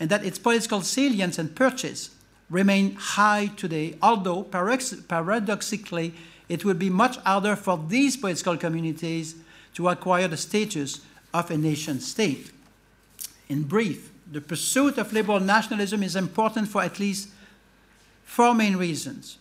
and 0.00 0.08
that 0.08 0.24
its 0.24 0.38
political 0.38 0.80
salience 0.80 1.38
and 1.38 1.54
purchase 1.54 2.10
remain 2.48 2.94
high 2.94 3.50
today, 3.56 3.96
although 4.00 4.44
paradoxically, 4.44 6.14
it 6.48 6.64
will 6.64 6.74
be 6.74 6.88
much 6.88 7.16
harder 7.18 7.56
for 7.56 7.84
these 7.88 8.16
political 8.16 8.56
communities 8.56 9.34
to 9.74 9.88
acquire 9.88 10.28
the 10.28 10.36
status 10.36 11.00
of 11.34 11.50
a 11.50 11.58
nation 11.58 12.00
state. 12.00 12.52
In 13.48 13.64
brief, 13.64 14.10
the 14.30 14.40
pursuit 14.40 14.98
of 14.98 15.12
liberal 15.12 15.40
nationalism 15.40 16.02
is 16.02 16.16
important 16.16 16.68
for 16.68 16.82
at 16.82 17.00
least 17.00 17.28
four 18.24 18.54
main 18.54 18.76
reasons. 18.76 19.38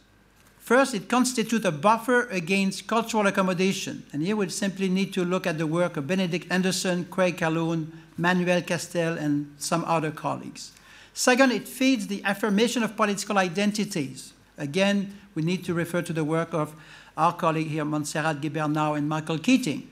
First, 0.68 0.94
it 0.94 1.08
constitutes 1.08 1.64
a 1.64 1.72
buffer 1.72 2.28
against 2.28 2.88
cultural 2.88 3.26
accommodation. 3.26 4.04
And 4.12 4.22
here 4.22 4.36
we 4.36 4.50
simply 4.50 4.90
need 4.90 5.14
to 5.14 5.24
look 5.24 5.48
at 5.48 5.58
the 5.58 5.66
work 5.66 5.96
of 5.96 6.08
Benedict 6.08 6.46
Anderson, 6.52 7.06
Craig 7.06 7.38
Calhoun, 7.38 7.98
Manuel 8.18 8.62
Castells, 8.62 9.18
and 9.18 9.56
some 9.58 9.86
other 9.86 10.12
colleagues. 10.12 10.74
Second, 11.14 11.54
it 11.54 11.70
feeds 11.70 12.08
the 12.08 12.22
affirmation 12.26 12.84
of 12.84 12.98
political 12.98 13.38
identities. 13.38 14.34
Again, 14.58 15.18
we 15.36 15.42
need 15.42 15.64
to 15.64 15.74
refer 15.74 16.02
to 16.02 16.12
the 16.12 16.26
work 16.26 16.54
of 16.54 16.76
our 17.16 17.32
colleague 17.32 17.70
here, 17.70 17.86
Montserrat 17.86 18.42
Guibernau 18.42 18.98
and 18.98 19.08
Michael 19.08 19.40
Keating. 19.40 19.90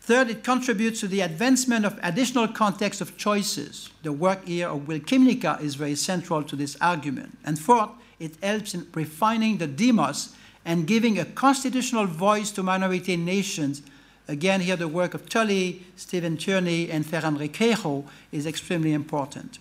Third, 0.00 0.28
it 0.28 0.42
contributes 0.42 0.98
to 1.02 1.06
the 1.06 1.20
advancement 1.20 1.86
of 1.86 2.00
additional 2.02 2.48
context 2.48 3.00
of 3.00 3.16
choices. 3.16 3.90
The 4.02 4.12
work 4.12 4.44
here 4.44 4.70
of 4.70 4.88
Will 4.88 4.98
Kymlicka 4.98 5.60
is 5.60 5.76
very 5.76 5.94
central 5.94 6.42
to 6.42 6.56
this 6.56 6.76
argument. 6.80 7.38
And 7.44 7.56
fourth, 7.56 7.90
it 8.24 8.42
helps 8.42 8.74
in 8.74 8.86
refining 8.94 9.58
the 9.58 9.66
demos 9.66 10.34
and 10.64 10.86
giving 10.86 11.18
a 11.18 11.24
constitutional 11.24 12.06
voice 12.06 12.50
to 12.52 12.62
minority 12.62 13.16
nations. 13.16 13.82
Again, 14.26 14.62
here 14.62 14.76
the 14.76 14.88
work 14.88 15.12
of 15.12 15.28
Tully, 15.28 15.84
Stephen 15.96 16.38
Tierney, 16.38 16.90
and 16.90 17.04
Ferran 17.04 17.36
Requejo 17.36 18.04
is 18.32 18.46
extremely 18.46 18.94
important. 18.94 19.58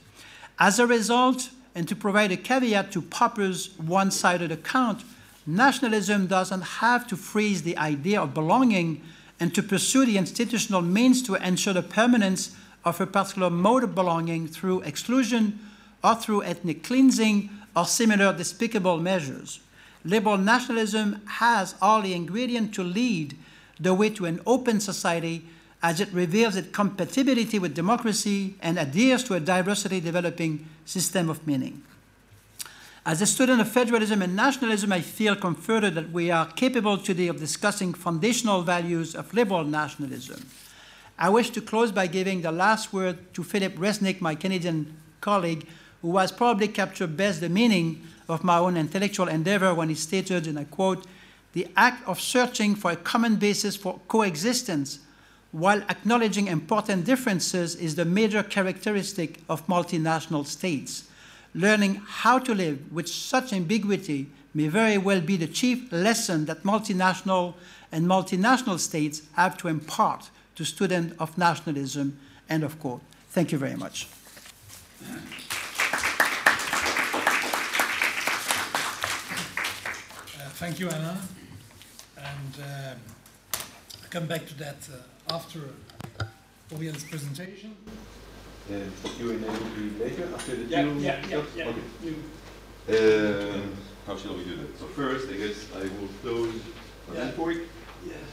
As 0.58 0.80
a 0.80 0.88
result, 0.88 1.50
and 1.76 1.88
to 1.90 1.96
provide 1.96 2.32
a 2.32 2.38
caveat 2.38 2.92
to 2.94 3.02
Popper's 3.02 3.78
one-sided 3.78 4.52
account, 4.52 5.04
nationalism 5.46 6.28
doesn't 6.28 6.62
have 6.62 7.06
to 7.08 7.18
freeze 7.18 7.64
the 7.64 7.78
idea 7.78 8.22
of 8.22 8.34
belonging 8.34 9.02
and 9.40 9.54
to 9.54 9.62
pursue 9.62 10.06
the 10.06 10.18
institutional 10.18 10.82
means 10.82 11.22
to 11.24 11.36
ensure 11.36 11.74
the 11.74 11.82
permanence 11.82 12.56
of 12.86 13.02
a 13.02 13.08
particular 13.08 13.50
mode 13.50 13.84
of 13.84 13.96
belonging 13.96 14.48
through 14.48 14.82
exclusion 14.82 15.60
or 16.02 16.16
through 16.16 16.44
ethnic 16.44 16.84
cleansing 16.84 17.50
or 17.76 17.86
similar 17.86 18.34
despicable 18.34 19.00
measures. 19.00 19.60
Liberal 20.06 20.38
nationalism 20.38 21.22
has 21.26 21.76
all 21.82 22.02
the 22.02 22.14
ingredients 22.14 22.76
to 22.76 22.84
lead 22.84 23.38
the 23.80 23.94
way 23.94 24.10
to 24.10 24.26
an 24.26 24.42
open 24.46 24.80
society 24.80 25.46
as 25.82 26.00
it 26.00 26.12
reveals 26.14 26.56
its 26.56 26.72
compatibility 26.72 27.60
with 27.60 27.76
democracy 27.76 28.56
and 28.62 28.80
adheres 28.80 29.24
to 29.26 29.34
a 29.34 29.40
diversity 29.40 30.00
developing 30.00 30.66
system 30.86 31.30
of 31.30 31.46
meaning. 31.46 31.84
As 33.06 33.22
a 33.22 33.26
student 33.26 33.60
of 33.60 33.70
federalism 33.70 34.22
and 34.22 34.34
nationalism, 34.34 34.94
I 34.94 35.02
feel 35.02 35.36
comforted 35.36 35.96
that 35.96 36.12
we 36.12 36.32
are 36.32 36.46
capable 36.46 36.98
today 36.98 37.28
of 37.28 37.38
discussing 37.38 37.94
foundational 37.94 38.62
values 38.62 39.14
of 39.14 39.34
liberal 39.34 39.66
nationalism. 39.66 40.46
I 41.20 41.28
wish 41.28 41.50
to 41.52 41.62
close 41.62 41.92
by 41.92 42.08
giving 42.08 42.42
the 42.42 42.52
last 42.54 42.94
word 42.94 43.34
to 43.34 43.44
Philip 43.44 43.76
Resnick, 43.76 44.22
my 44.22 44.36
Canadian 44.36 44.96
colleague, 45.20 45.68
who 46.04 46.18
has 46.18 46.32
probably 46.32 46.68
captured 46.68 47.18
best 47.18 47.42
the 47.42 47.50
meaning 47.50 48.06
of 48.30 48.44
my 48.44 48.60
own 48.60 48.78
intellectual 48.78 49.28
endeavor 49.28 49.74
when 49.74 49.90
he 49.90 49.96
stated, 49.96 50.46
and 50.46 50.60
I 50.60 50.66
quote, 50.66 51.08
the 51.54 51.68
act 51.76 52.08
of 52.08 52.22
searching 52.22 52.76
for 52.76 52.92
a 52.92 52.96
common 52.96 53.38
basis 53.38 53.76
for 53.76 54.00
coexistence 54.08 55.00
while 55.52 55.82
acknowledging 55.84 56.48
important 56.48 57.06
differences 57.06 57.76
is 57.76 57.96
the 57.96 58.06
major 58.06 58.44
characteristic 58.44 59.40
of 59.48 59.66
multinational 59.68 60.46
states. 60.46 61.08
Learning 61.56 62.02
how 62.06 62.40
to 62.40 62.54
live 62.54 62.92
with 62.92 63.08
such 63.08 63.54
ambiguity 63.54 64.30
may 64.54 64.68
very 64.68 64.98
well 64.98 65.22
be 65.22 65.38
the 65.38 65.48
chief 65.48 65.92
lesson 65.92 66.46
that 66.46 66.64
multinational 66.64 67.54
and 67.92 68.06
multinational 68.08 68.80
states 68.80 69.22
have 69.34 69.56
to 69.58 69.68
impart 69.68 70.30
to 70.56 70.66
students 70.66 71.16
of 71.20 71.38
nationalism. 71.38 72.20
End 72.50 72.64
of 72.64 72.80
quote. 72.80 73.02
Thank 73.30 73.52
you 73.52 73.58
very 73.58 73.76
much. 73.76 74.08
Uh, 80.44 80.50
thank 80.64 80.80
you, 80.80 80.88
Anna. 80.90 81.20
And 82.18 82.54
um, 82.64 82.98
I'll 83.54 84.10
come 84.10 84.28
back 84.28 84.48
to 84.48 84.56
that 84.60 84.78
uh, 84.94 85.36
after 85.36 85.60
Uriel's 86.72 87.04
presentation. 87.04 87.76
And 88.72 88.90
Q&A 89.04 89.34
will 89.34 89.72
be 89.76 90.00
later 90.02 90.30
after 90.34 90.56
the 90.56 90.64
Yeah, 90.64 90.84
two 90.84 91.00
yeah, 91.00 91.28
yeah, 91.28 91.44
yeah. 91.58 91.68
Okay. 91.72 91.82
You- 92.06 92.24
Um, 92.86 93.76
how 94.08 94.16
shall 94.18 94.36
we 94.38 94.44
do 94.46 94.56
that? 94.62 94.80
So 94.80 94.86
first, 95.00 95.28
I 95.34 95.36
guess 95.44 95.58
I 95.76 95.84
will 95.96 96.12
close 96.22 96.56
my 97.10 97.16
Yeah. 97.16 97.26
report. 97.28 97.58
Yes. 98.14 98.30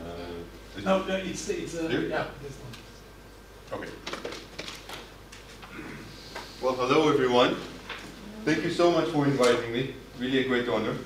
Uh, 0.00 0.82
No, 0.84 1.04
no, 1.08 1.16
it's, 1.16 1.48
it's, 1.48 1.74
uh, 1.74 1.88
Here? 1.88 2.08
yeah, 2.14 2.26
this 2.42 2.56
one. 2.64 2.74
Okay. 3.76 3.92
Well, 6.62 6.74
hello 6.80 7.08
everyone. 7.14 7.52
Thank 8.46 8.64
you 8.64 8.70
so 8.70 8.90
much 8.96 9.08
for 9.14 9.26
inviting 9.26 9.72
me. 9.72 9.82
Really 10.18 10.38
a 10.44 10.48
great 10.48 10.68
honor. 10.68 10.96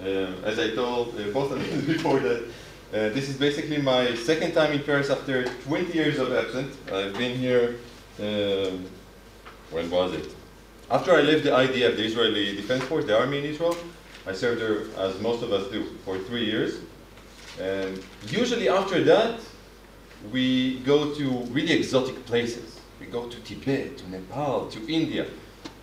Um, 0.00 0.34
as 0.44 0.58
I 0.58 0.70
told 0.70 1.14
uh, 1.20 1.24
both 1.30 1.52
of 1.52 1.60
you 1.60 1.94
before 1.94 2.20
that, 2.20 2.42
uh, 2.42 3.10
this 3.10 3.28
is 3.28 3.36
basically 3.36 3.76
my 3.82 4.14
second 4.14 4.54
time 4.54 4.72
in 4.72 4.82
Paris 4.82 5.10
after 5.10 5.44
20 5.44 5.92
years 5.92 6.18
of 6.18 6.32
absence. 6.32 6.74
I've 6.90 7.12
been 7.14 7.36
here, 7.36 7.76
um, 8.18 8.86
when 9.70 9.90
was 9.90 10.14
it? 10.14 10.34
After 10.90 11.12
I 11.12 11.20
left 11.20 11.44
the 11.44 11.50
IDF, 11.50 11.96
the 11.96 12.04
Israeli 12.04 12.56
Defense 12.56 12.82
Force, 12.84 13.04
the 13.04 13.18
army 13.18 13.38
in 13.38 13.44
Israel, 13.44 13.76
I 14.26 14.32
served 14.32 14.62
there, 14.62 14.84
as 14.98 15.20
most 15.20 15.42
of 15.42 15.52
us 15.52 15.70
do, 15.70 15.84
for 16.04 16.18
three 16.18 16.46
years. 16.46 16.78
And 17.60 18.02
usually 18.28 18.70
after 18.70 19.04
that, 19.04 19.38
we 20.32 20.80
go 20.80 21.14
to 21.14 21.30
really 21.52 21.72
exotic 21.72 22.24
places. 22.24 22.80
We 22.98 23.06
go 23.06 23.28
to 23.28 23.40
Tibet, 23.40 23.98
to 23.98 24.10
Nepal, 24.10 24.68
to 24.68 24.92
India. 24.92 25.26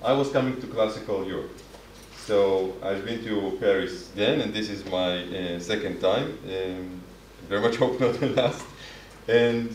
I 0.03 0.13
was 0.13 0.32
coming 0.32 0.59
to 0.59 0.68
classical 0.68 1.26
Europe. 1.26 1.51
So 2.28 2.73
I've 2.84 3.05
been 3.05 3.23
to 3.23 3.57
Paris 3.57 4.09
then, 4.13 4.41
and 4.41 4.53
this 4.53 4.69
is 4.69 4.84
my 4.84 5.23
uh, 5.23 5.61
second 5.61 6.01
time. 6.01 6.38
Um, 6.43 7.01
very 7.47 7.61
much 7.61 7.78
hope 7.82 8.01
not 8.01 8.19
the 8.19 8.28
last. 8.32 8.65
And 9.30 9.73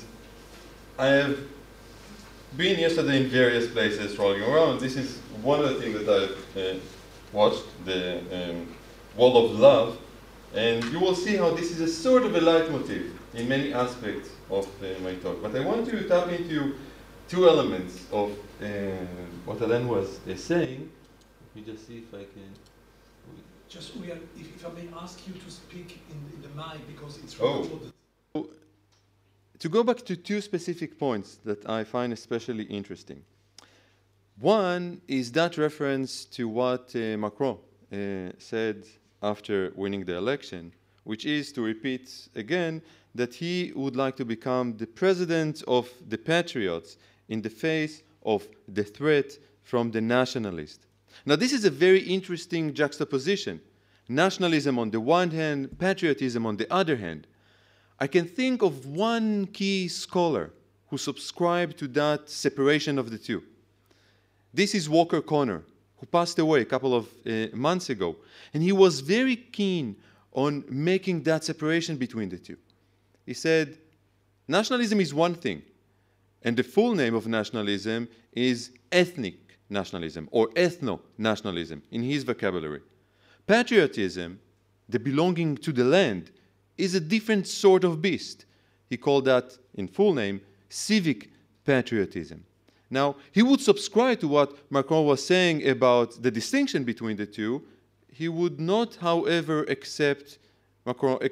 I 0.98 1.06
have 1.06 1.38
been 2.54 2.78
yesterday 2.78 3.22
in 3.22 3.30
various 3.30 3.70
places 3.72 4.18
rolling 4.18 4.42
around. 4.42 4.80
This 4.80 4.96
is 4.96 5.16
one 5.40 5.60
of 5.60 5.70
the 5.70 5.80
things 5.80 6.04
that 6.04 6.08
I've 6.10 6.56
uh, 6.62 6.78
watched, 7.32 7.64
the 7.86 8.18
um, 8.30 8.68
Wall 9.16 9.46
of 9.46 9.58
Love. 9.58 9.96
And 10.54 10.84
you 10.92 11.00
will 11.00 11.14
see 11.14 11.36
how 11.36 11.54
this 11.54 11.70
is 11.70 11.80
a 11.80 11.88
sort 11.88 12.24
of 12.24 12.34
a 12.34 12.40
leitmotif 12.42 13.12
in 13.32 13.48
many 13.48 13.72
aspects 13.72 14.28
of 14.50 14.66
uh, 14.66 15.00
my 15.02 15.14
talk. 15.14 15.40
But 15.40 15.56
I 15.56 15.60
want 15.60 15.88
to 15.88 16.06
tap 16.06 16.28
into 16.28 16.74
two 17.30 17.48
elements 17.48 18.04
of 18.12 18.30
uh, 18.60 18.66
what 19.46 19.58
Alain 19.62 19.88
was 19.88 20.20
uh, 20.28 20.36
saying. 20.36 20.90
Let 21.54 21.66
me 21.66 21.72
just 21.72 21.86
see 21.86 21.98
if 21.98 22.14
I 22.14 22.24
can. 22.24 22.50
Just, 23.68 23.94
Uriel, 23.96 24.18
if, 24.38 24.56
if 24.56 24.66
I 24.66 24.70
may 24.70 24.88
ask 24.98 25.26
you 25.26 25.34
to 25.34 25.50
speak 25.50 26.00
in, 26.10 26.16
in 26.36 26.42
the 26.42 26.48
mic 26.48 26.86
because 26.86 27.18
it's 27.18 27.36
Oh. 27.40 27.62
recorded. 27.62 27.92
To 29.58 29.68
go 29.68 29.84
back 29.84 29.98
to 30.06 30.16
two 30.16 30.40
specific 30.40 30.98
points 30.98 31.36
that 31.44 31.68
I 31.68 31.84
find 31.84 32.12
especially 32.12 32.64
interesting. 32.64 33.22
One 34.40 35.00
is 35.06 35.30
that 35.32 35.56
reference 35.56 36.24
to 36.36 36.48
what 36.48 36.90
uh, 36.96 37.16
Macron 37.16 37.58
uh, 37.92 38.32
said 38.38 38.86
after 39.22 39.72
winning 39.76 40.04
the 40.04 40.16
election, 40.16 40.72
which 41.04 41.24
is 41.26 41.52
to 41.52 41.62
repeat 41.62 42.28
again 42.34 42.82
that 43.14 43.34
he 43.34 43.72
would 43.76 43.94
like 43.94 44.16
to 44.16 44.24
become 44.24 44.76
the 44.78 44.86
president 44.86 45.62
of 45.68 45.88
the 46.08 46.18
patriots 46.18 46.96
in 47.28 47.40
the 47.42 47.50
face 47.50 48.02
of 48.24 48.48
the 48.66 48.82
threat 48.82 49.38
from 49.62 49.92
the 49.92 50.00
nationalists. 50.00 50.86
Now, 51.24 51.36
this 51.36 51.52
is 51.52 51.64
a 51.64 51.70
very 51.70 52.00
interesting 52.00 52.74
juxtaposition. 52.74 53.60
Nationalism 54.08 54.78
on 54.78 54.90
the 54.90 55.00
one 55.00 55.30
hand, 55.30 55.78
patriotism 55.78 56.46
on 56.46 56.56
the 56.56 56.72
other 56.72 56.96
hand. 56.96 57.26
I 57.98 58.06
can 58.06 58.26
think 58.26 58.62
of 58.62 58.86
one 58.86 59.46
key 59.46 59.88
scholar 59.88 60.52
who 60.88 60.98
subscribed 60.98 61.78
to 61.78 61.88
that 61.88 62.28
separation 62.28 62.98
of 62.98 63.10
the 63.10 63.18
two. 63.18 63.42
This 64.52 64.74
is 64.74 64.88
Walker 64.88 65.22
Connor, 65.22 65.62
who 65.96 66.06
passed 66.06 66.38
away 66.38 66.60
a 66.60 66.64
couple 66.64 66.94
of 66.94 67.08
uh, 67.26 67.46
months 67.54 67.88
ago. 67.90 68.16
And 68.52 68.62
he 68.62 68.72
was 68.72 69.00
very 69.00 69.36
keen 69.36 69.96
on 70.32 70.64
making 70.68 71.22
that 71.22 71.44
separation 71.44 71.96
between 71.96 72.28
the 72.28 72.38
two. 72.38 72.58
He 73.24 73.34
said, 73.34 73.78
nationalism 74.48 75.00
is 75.00 75.14
one 75.14 75.34
thing, 75.34 75.62
and 76.42 76.56
the 76.56 76.64
full 76.64 76.94
name 76.94 77.14
of 77.14 77.26
nationalism 77.26 78.08
is 78.32 78.72
ethnic 78.90 79.41
nationalism 79.72 80.28
or 80.30 80.48
ethno 80.50 81.00
nationalism 81.18 81.82
in 81.90 82.02
his 82.02 82.22
vocabulary. 82.22 82.82
Patriotism, 83.46 84.38
the 84.88 84.98
belonging 84.98 85.56
to 85.56 85.72
the 85.72 85.84
land, 85.84 86.30
is 86.76 86.94
a 86.94 87.00
different 87.00 87.46
sort 87.46 87.84
of 87.84 88.00
beast. 88.00 88.44
He 88.88 88.96
called 88.96 89.24
that, 89.24 89.58
in 89.74 89.88
full 89.88 90.14
name, 90.14 90.40
civic 90.68 91.30
patriotism. 91.64 92.44
Now, 92.90 93.16
he 93.32 93.42
would 93.42 93.60
subscribe 93.60 94.20
to 94.20 94.28
what 94.28 94.70
Macron 94.70 95.06
was 95.06 95.24
saying 95.24 95.66
about 95.66 96.22
the 96.22 96.30
distinction 96.30 96.84
between 96.84 97.16
the 97.16 97.26
two. 97.26 97.62
He 98.12 98.28
would 98.28 98.60
not, 98.60 98.96
however, 98.96 99.64
accept 99.64 100.38
Macron's 100.84 101.22
uh, 101.22 101.28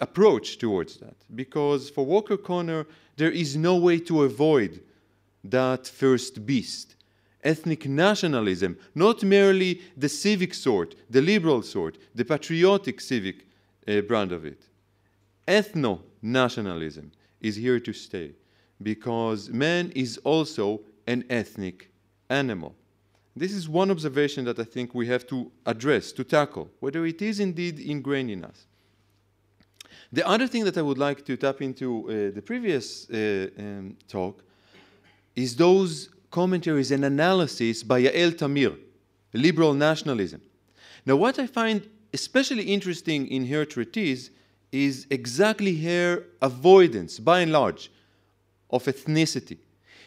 approach 0.00 0.58
towards 0.58 0.96
that, 0.96 1.14
because 1.34 1.88
for 1.88 2.04
Walker 2.04 2.36
Connor, 2.36 2.86
there 3.16 3.30
is 3.30 3.56
no 3.56 3.76
way 3.76 4.00
to 4.00 4.24
avoid 4.24 4.80
that 5.44 5.86
first 5.86 6.44
beast 6.44 6.96
ethnic 7.44 7.86
nationalism, 7.86 8.76
not 8.94 9.22
merely 9.22 9.82
the 9.96 10.08
civic 10.08 10.54
sort, 10.54 10.94
the 11.10 11.20
liberal 11.20 11.62
sort, 11.62 11.98
the 12.14 12.24
patriotic 12.24 13.00
civic 13.00 13.46
uh, 13.86 14.00
brand 14.00 14.32
of 14.32 14.44
it. 14.44 14.66
Ethno 15.46 16.00
nationalism 16.22 17.12
is 17.40 17.56
here 17.56 17.78
to 17.78 17.92
stay 17.92 18.32
because 18.82 19.50
man 19.50 19.92
is 19.94 20.18
also 20.24 20.80
an 21.06 21.24
ethnic 21.28 21.90
animal. 22.30 22.74
This 23.36 23.52
is 23.52 23.68
one 23.68 23.90
observation 23.90 24.44
that 24.44 24.58
I 24.58 24.64
think 24.64 24.94
we 24.94 25.06
have 25.08 25.26
to 25.26 25.50
address, 25.66 26.12
to 26.12 26.24
tackle, 26.24 26.70
whether 26.80 27.04
it 27.04 27.20
is 27.20 27.40
indeed 27.40 27.80
ingrained 27.80 28.30
in 28.30 28.44
us. 28.44 28.66
The 30.12 30.26
other 30.26 30.46
thing 30.46 30.64
that 30.64 30.78
I 30.78 30.82
would 30.82 30.98
like 30.98 31.24
to 31.26 31.36
tap 31.36 31.60
into 31.60 32.04
uh, 32.04 32.34
the 32.34 32.42
previous 32.42 33.10
uh, 33.10 33.48
um, 33.58 33.96
talk 34.06 34.44
is 35.34 35.56
those 35.56 36.08
commentaries 36.34 36.90
and 36.90 37.04
analysis 37.04 37.84
by 37.84 38.02
Yael 38.02 38.32
Tamir, 38.32 38.76
liberal 39.32 39.72
nationalism. 39.72 40.40
Now, 41.06 41.14
what 41.14 41.38
I 41.38 41.46
find 41.46 41.88
especially 42.12 42.64
interesting 42.64 43.28
in 43.28 43.46
her 43.46 43.64
treatise 43.64 44.30
is 44.72 45.06
exactly 45.10 45.74
her 45.82 46.24
avoidance, 46.42 47.20
by 47.20 47.38
and 47.44 47.52
large, 47.52 47.88
of 48.68 48.82
ethnicity. 48.84 49.58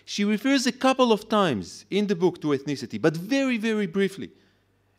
She 0.03 0.25
refers 0.25 0.67
a 0.67 0.73
couple 0.73 1.13
of 1.13 1.30
times 1.30 1.86
in 1.89 2.07
the 2.07 2.15
book 2.23 2.41
to 2.41 2.47
ethnicity, 2.47 3.01
but 3.01 3.15
very, 3.15 3.57
very 3.57 3.88
briefly, 3.88 4.30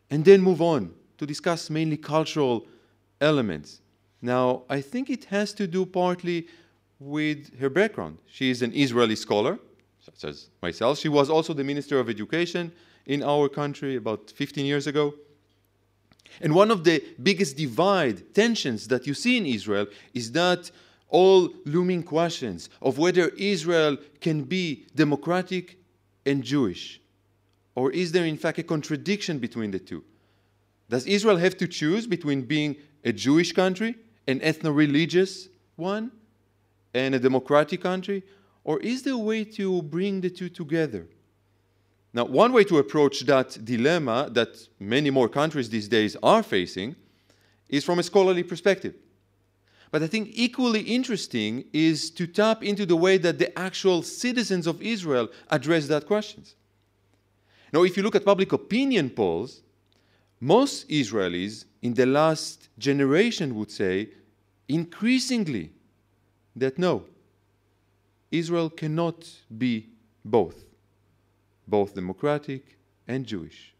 and 0.09 0.25
then 0.25 0.41
move 0.41 0.61
on 0.63 0.91
to 1.19 1.27
discuss 1.27 1.69
mainly 1.69 1.97
cultural 1.97 2.65
elements. 3.21 3.81
Now, 4.19 4.63
I 4.67 4.81
think 4.81 5.11
it 5.11 5.25
has 5.25 5.53
to 5.53 5.67
do 5.67 5.85
partly 5.85 6.47
with 6.99 7.59
her 7.59 7.69
background. 7.69 8.17
She 8.25 8.49
is 8.49 8.63
an 8.63 8.73
Israeli 8.73 9.15
scholar, 9.15 9.59
such 10.13 10.29
as 10.29 10.49
myself. 10.61 10.99
She 10.99 11.09
was 11.09 11.29
also 11.29 11.53
the 11.53 11.63
Minister 11.63 11.99
of 11.99 12.09
Education 12.09 12.71
in 13.05 13.23
our 13.23 13.49
country 13.49 13.95
about 13.95 14.31
15 14.31 14.65
years 14.65 14.87
ago. 14.87 15.13
And 16.41 16.53
one 16.53 16.71
of 16.71 16.83
the 16.83 17.03
biggest 17.21 17.57
divide, 17.57 18.33
tensions 18.33 18.87
that 18.87 19.07
you 19.07 19.13
see 19.13 19.37
in 19.37 19.45
Israel 19.45 19.87
is 20.13 20.31
that 20.33 20.71
all 21.09 21.49
looming 21.65 22.03
questions 22.03 22.69
of 22.81 22.97
whether 22.97 23.29
Israel 23.29 23.97
can 24.21 24.43
be 24.43 24.85
democratic 24.95 25.79
and 26.25 26.43
Jewish. 26.43 27.01
Or 27.75 27.91
is 27.91 28.11
there, 28.11 28.25
in 28.25 28.37
fact, 28.37 28.59
a 28.59 28.63
contradiction 28.63 29.39
between 29.39 29.71
the 29.71 29.79
two? 29.79 30.03
Does 30.89 31.05
Israel 31.05 31.37
have 31.37 31.57
to 31.57 31.67
choose 31.67 32.05
between 32.07 32.43
being 32.43 32.75
a 33.03 33.11
Jewish 33.11 33.51
country, 33.53 33.95
an 34.27 34.39
ethno 34.39 34.75
religious 34.75 35.47
one, 35.75 36.11
and 36.93 37.15
a 37.15 37.19
democratic 37.19 37.81
country? 37.81 38.23
Or 38.63 38.79
is 38.79 39.03
there 39.03 39.13
a 39.13 39.17
way 39.17 39.43
to 39.45 39.81
bring 39.81 40.21
the 40.21 40.29
two 40.29 40.49
together? 40.49 41.07
Now, 42.13 42.25
one 42.25 42.53
way 42.53 42.63
to 42.65 42.79
approach 42.79 43.21
that 43.21 43.63
dilemma 43.63 44.29
that 44.31 44.67
many 44.79 45.09
more 45.09 45.29
countries 45.29 45.69
these 45.69 45.87
days 45.87 46.15
are 46.23 46.43
facing 46.43 46.95
is 47.67 47.83
from 47.83 47.99
a 47.99 48.03
scholarly 48.03 48.43
perspective. 48.43 48.95
But 49.91 50.03
I 50.03 50.07
think 50.07 50.29
equally 50.33 50.81
interesting 50.81 51.65
is 51.73 52.11
to 52.11 52.27
tap 52.27 52.63
into 52.63 52.85
the 52.85 52.95
way 52.95 53.17
that 53.17 53.39
the 53.39 53.57
actual 53.57 54.03
citizens 54.03 54.67
of 54.67 54.81
Israel 54.81 55.29
address 55.49 55.87
that 55.87 56.05
questions. 56.05 56.55
Now, 57.71 57.83
if 57.83 57.95
you 57.97 58.03
look 58.03 58.15
at 58.15 58.25
public 58.25 58.51
opinion 58.51 59.09
polls, 59.09 59.61
most 60.39 60.87
Israelis 60.89 61.65
in 61.81 61.93
the 61.93 62.05
last 62.05 62.69
generation 62.77 63.55
would 63.55 63.71
say 63.71 64.09
increasingly 64.67 65.71
that 66.55 66.77
no, 66.77 67.05
Israel 68.31 68.69
cannot 68.69 69.27
be 69.57 69.89
both, 70.23 70.65
both 71.67 71.95
democratic 71.95 72.77
and 73.07 73.25
Jewish. 73.25 73.73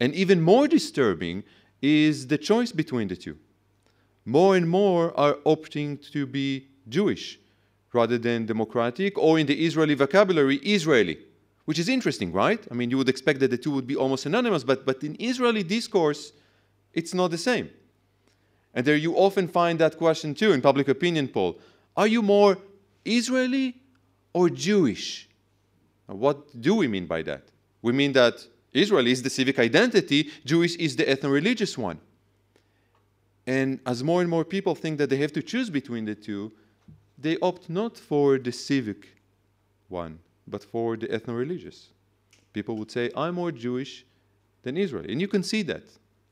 And 0.00 0.14
even 0.14 0.40
more 0.40 0.66
disturbing 0.66 1.44
is 1.80 2.26
the 2.26 2.38
choice 2.38 2.72
between 2.72 3.08
the 3.08 3.16
two. 3.16 3.36
More 4.24 4.56
and 4.56 4.68
more 4.68 5.18
are 5.18 5.34
opting 5.46 6.10
to 6.12 6.26
be 6.26 6.68
Jewish 6.88 7.38
rather 7.92 8.16
than 8.16 8.46
democratic, 8.46 9.18
or 9.18 9.38
in 9.38 9.46
the 9.46 9.66
Israeli 9.66 9.94
vocabulary, 9.94 10.56
Israeli, 10.56 11.18
which 11.66 11.78
is 11.78 11.88
interesting, 11.88 12.32
right? 12.32 12.66
I 12.70 12.74
mean, 12.74 12.90
you 12.90 12.96
would 12.96 13.08
expect 13.08 13.40
that 13.40 13.50
the 13.50 13.58
two 13.58 13.70
would 13.70 13.86
be 13.86 13.96
almost 13.96 14.22
synonymous, 14.22 14.64
but, 14.64 14.86
but 14.86 15.04
in 15.04 15.16
Israeli 15.20 15.62
discourse, 15.62 16.32
it's 16.94 17.12
not 17.12 17.30
the 17.30 17.38
same. 17.38 17.68
And 18.74 18.86
there 18.86 18.96
you 18.96 19.14
often 19.14 19.46
find 19.46 19.78
that 19.80 19.98
question 19.98 20.34
too 20.34 20.52
in 20.52 20.62
public 20.62 20.88
opinion 20.88 21.28
poll. 21.28 21.58
Are 21.96 22.06
you 22.06 22.22
more 22.22 22.56
Israeli 23.04 23.81
or 24.32 24.48
Jewish? 24.48 25.28
Now, 26.08 26.16
what 26.16 26.60
do 26.60 26.74
we 26.74 26.88
mean 26.88 27.06
by 27.06 27.22
that? 27.22 27.42
We 27.82 27.92
mean 27.92 28.12
that 28.12 28.46
Israel 28.72 29.06
is 29.06 29.22
the 29.22 29.30
civic 29.30 29.58
identity, 29.58 30.30
Jewish 30.44 30.76
is 30.76 30.96
the 30.96 31.04
ethno 31.04 31.30
religious 31.30 31.76
one. 31.76 31.98
And 33.46 33.80
as 33.84 34.02
more 34.02 34.20
and 34.20 34.30
more 34.30 34.44
people 34.44 34.74
think 34.74 34.98
that 34.98 35.10
they 35.10 35.16
have 35.18 35.32
to 35.32 35.42
choose 35.42 35.68
between 35.68 36.04
the 36.04 36.14
two, 36.14 36.52
they 37.18 37.36
opt 37.42 37.68
not 37.68 37.98
for 37.98 38.38
the 38.38 38.52
civic 38.52 39.08
one, 39.88 40.18
but 40.46 40.64
for 40.64 40.96
the 40.96 41.08
ethno 41.08 41.36
religious. 41.36 41.88
People 42.52 42.76
would 42.76 42.90
say, 42.90 43.10
I'm 43.16 43.34
more 43.34 43.52
Jewish 43.52 44.04
than 44.62 44.76
Israel. 44.76 45.04
And 45.08 45.20
you 45.20 45.28
can 45.28 45.42
see 45.42 45.62
that 45.62 45.84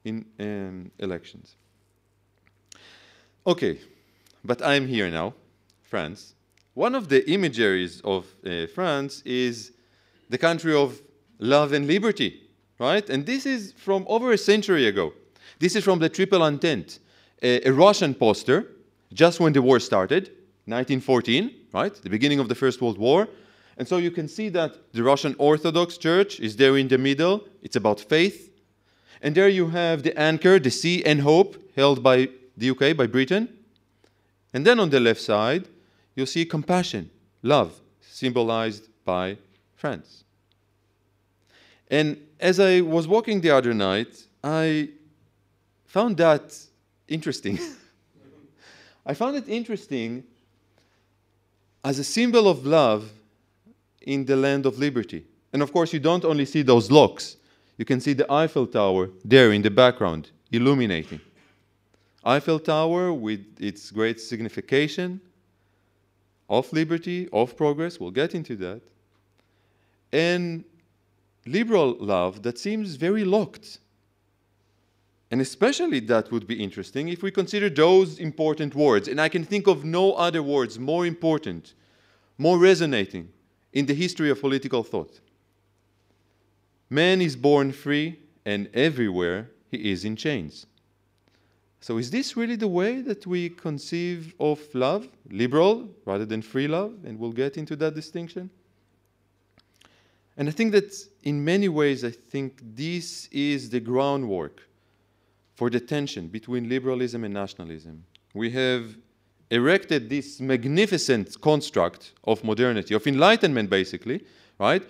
in 0.05 0.25
um, 0.39 0.91
elections. 0.99 1.57
Okay, 3.47 3.81
but 4.45 4.63
I'm 4.63 4.87
here 4.87 5.11
now, 5.11 5.35
France. 5.83 6.35
One 6.75 6.95
of 6.95 7.09
the 7.09 7.29
imageries 7.31 8.01
of 8.03 8.27
uh, 8.47 8.67
France 8.67 9.23
is 9.25 9.73
the 10.29 10.39
country 10.39 10.75
of 10.75 11.01
love 11.39 11.73
and 11.73 11.87
liberty, 11.87 12.49
right? 12.79 13.09
And 13.11 13.27
this 13.27 13.45
is 13.45 13.73
from 13.73 14.05
over 14.09 14.33
a 14.33 14.39
century 14.39 14.87
ago. 14.87 15.13
This 15.59 15.75
is 15.75 15.85
from 15.85 15.99
the 15.99 16.09
Triple 16.09 16.43
Entente, 16.43 17.01
a, 17.43 17.69
a 17.69 17.73
Russian 17.73 18.15
poster, 18.15 18.69
just 19.13 19.41
when 19.41 19.53
the 19.53 19.61
war 19.61 19.81
started, 19.81 20.29
1914, 20.67 21.51
right? 21.73 21.95
The 21.95 22.11
beginning 22.11 22.39
of 22.39 22.49
the 22.49 22.55
First 22.55 22.81
World 22.81 22.99
War. 22.99 23.29
And 23.77 23.89
so 23.89 23.97
you 23.97 24.11
can 24.11 24.29
see 24.29 24.49
that 24.51 24.93
the 24.93 25.03
Russian 25.03 25.35
Orthodox 25.39 25.99
Church 25.99 26.39
is 26.39 26.57
there 26.57 26.77
in 26.77 26.87
the 26.87 26.99
middle. 26.99 27.45
It's 27.63 27.77
about 27.77 28.01
faith. 28.01 28.53
And 29.23 29.35
there 29.35 29.49
you 29.49 29.69
have 29.69 30.03
the 30.03 30.17
anchor, 30.19 30.59
the 30.59 30.71
sea, 30.71 31.05
and 31.05 31.21
hope 31.21 31.57
held 31.75 32.03
by 32.03 32.29
the 32.57 32.71
UK, 32.71 32.97
by 32.97 33.07
Britain. 33.07 33.49
And 34.53 34.67
then 34.67 34.79
on 34.79 34.91
the 34.91 35.01
left 35.01 35.21
side, 35.21 35.69
you'll 36.21 36.27
see 36.27 36.45
compassion, 36.45 37.09
love, 37.43 37.81
symbolized 38.03 38.89
by 39.07 39.39
France. 39.75 40.25
And 41.91 42.19
as 42.39 42.61
I 42.61 42.83
was 42.83 43.09
walking 43.09 43.41
the 43.41 43.51
other 43.51 43.73
night, 43.73 44.23
I 44.45 44.91
found 45.87 46.19
that 46.19 46.55
interesting. 47.09 47.59
I 49.07 49.15
found 49.15 49.37
it 49.37 49.49
interesting 49.49 50.25
as 51.83 51.99
a 51.99 52.05
symbol 52.05 52.49
of 52.49 52.67
love 52.67 53.11
in 54.03 54.27
the 54.27 54.37
land 54.37 54.67
of 54.67 54.79
liberty. 54.79 55.25
And 55.55 55.63
of 55.63 55.73
course, 55.73 55.91
you 55.95 56.01
don't 56.01 56.27
only 56.27 56.45
see 56.45 56.61
those 56.61 56.91
locks, 56.91 57.37
you 57.79 57.87
can 57.87 57.99
see 57.99 58.13
the 58.13 58.31
Eiffel 58.31 58.67
Tower 58.67 59.09
there 59.25 59.53
in 59.53 59.63
the 59.63 59.71
background, 59.71 60.31
illuminating. 60.53 61.23
Eiffel 62.23 62.59
Tower, 62.59 63.11
with 63.11 63.41
its 63.59 63.91
great 63.91 64.21
signification 64.21 65.19
of 66.51 66.71
liberty, 66.73 67.29
of 67.33 67.57
progress, 67.57 67.99
we'll 67.99 68.11
get 68.11 68.35
into 68.35 68.57
that, 68.57 68.83
and 70.13 70.65
liberal 71.47 71.97
love 71.99 72.43
that 72.43 72.59
seems 72.59 72.97
very 72.97 73.25
locked. 73.25 73.79
And 75.31 75.41
especially 75.41 76.01
that 76.01 76.33
would 76.33 76.49
be 76.49 76.61
interesting 76.61 77.09
if 77.09 77.23
we 77.23 77.31
consider 77.31 77.71
those 77.71 78.19
important 78.19 78.75
words. 78.75 79.07
And 79.07 79.21
I 79.21 79.29
can 79.29 79.45
think 79.45 79.69
of 79.69 79.85
no 79.85 80.15
other 80.15 80.43
words 80.43 80.77
more 80.77 81.07
important, 81.07 81.75
more 82.37 82.59
resonating 82.59 83.29
in 83.73 83.87
the 83.87 83.95
history 83.95 84.29
of 84.29 84.41
political 84.41 84.83
thought. 84.83 85.21
Man 86.91 87.23
is 87.23 87.37
born 87.37 87.71
free, 87.71 88.19
and 88.45 88.69
everywhere 88.75 89.51
he 89.71 89.93
is 89.93 90.05
in 90.05 90.17
chains. 90.17 90.67
So, 91.83 91.97
is 91.97 92.11
this 92.11 92.37
really 92.37 92.57
the 92.57 92.69
way 92.69 93.01
that 93.01 93.27
we 93.27 93.49
conceive 93.49 94.35
of 94.39 94.61
love, 94.75 95.09
liberal 95.31 95.89
rather 96.05 96.27
than 96.27 96.43
free 96.43 96.69
love? 96.69 96.93
And 97.05 97.19
we'll 97.19 97.33
get 97.33 97.57
into 97.57 97.75
that 97.77 97.95
distinction. 97.95 98.51
And 100.37 100.49
I 100.49 100.53
think 100.53 100.73
that 100.73 100.95
in 101.23 101.43
many 101.43 101.69
ways, 101.69 102.05
I 102.05 102.11
think 102.11 102.61
this 102.63 103.29
is 103.33 103.71
the 103.71 103.81
groundwork 103.81 104.63
for 105.55 105.71
the 105.71 105.81
tension 105.81 106.29
between 106.29 106.69
liberalism 106.69 107.25
and 107.25 107.33
nationalism. 107.33 108.05
We 108.35 108.51
have 108.51 108.97
erected 109.51 110.09
this 110.09 110.39
magnificent 110.39 111.41
construct 111.41 112.13
of 112.25 112.45
modernity, 112.45 112.95
of 112.95 113.07
enlightenment, 113.07 113.69
basically, 113.69 114.25
right? 114.59 114.83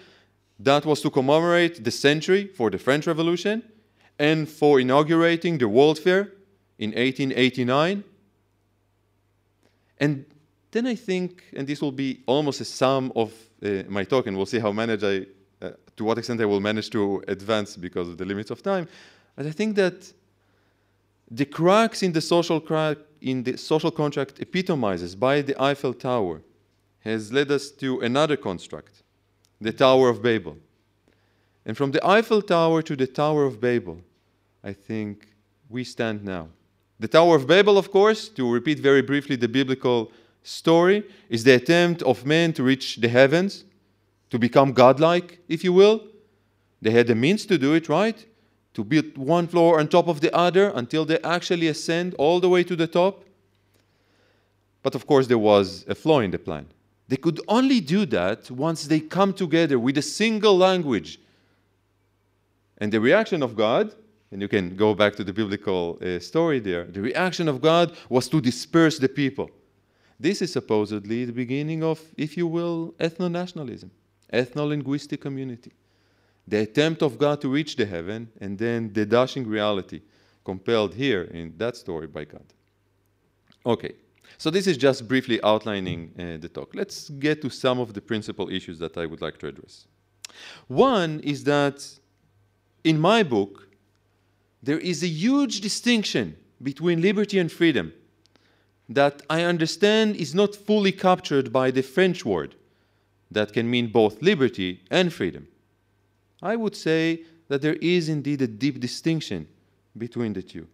That 0.58 0.84
was 0.84 1.00
to 1.02 1.10
commemorate 1.10 1.82
the 1.82 1.90
century 1.90 2.48
for 2.48 2.68
the 2.68 2.78
French 2.78 3.06
Revolution 3.06 3.62
and 4.18 4.48
for 4.48 4.78
inaugurating 4.78 5.58
the 5.58 5.68
World 5.68 5.98
Fair 5.98 6.32
in 6.80 6.90
1889. 6.90 8.02
And 9.98 10.24
then 10.72 10.86
I 10.86 10.94
think, 10.94 11.44
and 11.54 11.66
this 11.66 11.80
will 11.80 11.92
be 11.92 12.22
almost 12.26 12.60
a 12.60 12.64
sum 12.64 13.12
of 13.14 13.32
uh, 13.62 13.82
my 13.88 14.02
talk, 14.02 14.26
and 14.26 14.36
we'll 14.36 14.46
see 14.46 14.58
how 14.58 14.72
manage 14.72 15.04
I, 15.04 15.26
uh, 15.64 15.72
to 15.96 16.04
what 16.04 16.18
extent 16.18 16.40
I 16.40 16.46
will 16.46 16.60
manage 16.60 16.88
to 16.90 17.22
advance 17.28 17.76
because 17.76 18.08
of 18.08 18.16
the 18.16 18.24
limits 18.24 18.50
of 18.50 18.62
time. 18.62 18.88
But 19.36 19.46
I 19.46 19.50
think 19.50 19.76
that 19.76 20.12
the 21.30 21.44
cracks 21.44 22.02
in 22.02 22.12
the 22.12 22.20
social 22.20 22.60
crack 22.60 22.96
in 23.20 23.42
the 23.42 23.58
social 23.58 23.90
contract 23.90 24.40
epitomizes 24.40 25.14
by 25.14 25.42
the 25.42 25.60
Eiffel 25.62 25.92
Tower 25.92 26.40
has 27.00 27.30
led 27.30 27.50
us 27.50 27.70
to 27.70 28.00
another 28.00 28.36
construct, 28.36 29.02
the 29.60 29.72
Tower 29.72 30.08
of 30.08 30.22
Babel. 30.22 30.56
And 31.66 31.76
from 31.76 31.90
the 31.90 32.04
Eiffel 32.06 32.40
Tower 32.40 32.80
to 32.80 32.96
the 32.96 33.06
Tower 33.06 33.44
of 33.44 33.60
Babel, 33.60 34.00
I 34.64 34.72
think 34.72 35.28
we 35.68 35.84
stand 35.84 36.24
now. 36.24 36.48
The 37.00 37.08
Tower 37.08 37.36
of 37.36 37.46
Babel, 37.46 37.78
of 37.78 37.90
course, 37.90 38.28
to 38.28 38.52
repeat 38.52 38.78
very 38.78 39.00
briefly 39.00 39.34
the 39.34 39.48
biblical 39.48 40.12
story, 40.42 41.02
is 41.30 41.42
the 41.44 41.54
attempt 41.54 42.02
of 42.02 42.26
men 42.26 42.52
to 42.52 42.62
reach 42.62 42.96
the 42.96 43.08
heavens, 43.08 43.64
to 44.28 44.38
become 44.38 44.74
godlike, 44.74 45.38
if 45.48 45.64
you 45.64 45.72
will. 45.72 46.04
They 46.82 46.90
had 46.90 47.06
the 47.06 47.14
means 47.14 47.46
to 47.46 47.56
do 47.56 47.72
it, 47.72 47.88
right? 47.88 48.26
To 48.74 48.84
build 48.84 49.16
one 49.16 49.48
floor 49.48 49.80
on 49.80 49.88
top 49.88 50.08
of 50.08 50.20
the 50.20 50.34
other 50.36 50.72
until 50.74 51.06
they 51.06 51.18
actually 51.20 51.68
ascend 51.68 52.14
all 52.18 52.38
the 52.38 52.50
way 52.50 52.64
to 52.64 52.76
the 52.76 52.86
top. 52.86 53.24
But 54.82 54.94
of 54.94 55.06
course, 55.06 55.26
there 55.26 55.38
was 55.38 55.86
a 55.88 55.94
flaw 55.94 56.20
in 56.20 56.30
the 56.30 56.38
plan. 56.38 56.66
They 57.08 57.16
could 57.16 57.40
only 57.48 57.80
do 57.80 58.04
that 58.06 58.50
once 58.50 58.84
they 58.84 59.00
come 59.00 59.32
together 59.32 59.78
with 59.78 59.96
a 59.96 60.02
single 60.02 60.56
language. 60.56 61.18
And 62.76 62.92
the 62.92 63.00
reaction 63.00 63.42
of 63.42 63.56
God 63.56 63.94
and 64.30 64.40
you 64.40 64.48
can 64.48 64.76
go 64.76 64.94
back 64.94 65.16
to 65.16 65.24
the 65.24 65.32
biblical 65.32 65.98
uh, 66.00 66.18
story 66.20 66.60
there. 66.60 66.84
The 66.84 67.00
reaction 67.00 67.48
of 67.48 67.60
God 67.60 67.96
was 68.08 68.28
to 68.28 68.40
disperse 68.40 68.98
the 68.98 69.08
people. 69.08 69.50
This 70.18 70.42
is 70.42 70.52
supposedly 70.52 71.24
the 71.24 71.32
beginning 71.32 71.82
of, 71.82 72.00
if 72.16 72.36
you 72.36 72.46
will, 72.46 72.94
ethno 73.00 73.30
nationalism, 73.30 73.90
ethno 74.32 74.68
linguistic 74.68 75.20
community. 75.20 75.72
The 76.46 76.60
attempt 76.60 77.02
of 77.02 77.18
God 77.18 77.40
to 77.40 77.48
reach 77.48 77.76
the 77.76 77.86
heaven, 77.86 78.28
and 78.40 78.58
then 78.58 78.92
the 78.92 79.06
dashing 79.06 79.46
reality 79.46 80.02
compelled 80.44 80.94
here 80.94 81.22
in 81.22 81.54
that 81.58 81.76
story 81.76 82.06
by 82.06 82.24
God. 82.24 82.44
Okay, 83.64 83.94
so 84.38 84.50
this 84.50 84.66
is 84.66 84.76
just 84.76 85.06
briefly 85.08 85.42
outlining 85.42 86.12
uh, 86.18 86.38
the 86.38 86.48
talk. 86.48 86.74
Let's 86.74 87.08
get 87.10 87.42
to 87.42 87.50
some 87.50 87.78
of 87.78 87.94
the 87.94 88.00
principal 88.00 88.48
issues 88.50 88.78
that 88.78 88.96
I 88.96 89.06
would 89.06 89.20
like 89.20 89.38
to 89.38 89.48
address. 89.48 89.86
One 90.68 91.20
is 91.20 91.44
that 91.44 91.84
in 92.84 92.98
my 92.98 93.22
book, 93.22 93.69
there 94.62 94.78
is 94.78 95.02
a 95.02 95.08
huge 95.08 95.60
distinction 95.60 96.36
between 96.62 97.00
liberty 97.00 97.38
and 97.38 97.50
freedom. 97.50 97.92
that 98.90 99.22
I 99.30 99.44
understand 99.44 100.16
is 100.16 100.34
not 100.34 100.56
fully 100.56 100.90
captured 100.90 101.52
by 101.52 101.70
the 101.70 101.82
French 101.82 102.24
word 102.24 102.56
that 103.30 103.52
can 103.52 103.70
mean 103.70 103.86
both 103.86 104.20
liberty 104.20 104.82
and 104.90 105.12
freedom. 105.12 105.46
I 106.42 106.56
would 106.56 106.74
say 106.74 107.22
that 107.46 107.62
there 107.62 107.76
is 107.80 108.08
indeed 108.08 108.42
a 108.42 108.48
deep 108.48 108.80
distinction 108.80 109.46
between 109.96 110.32
the 110.32 110.42
two. 110.42 110.66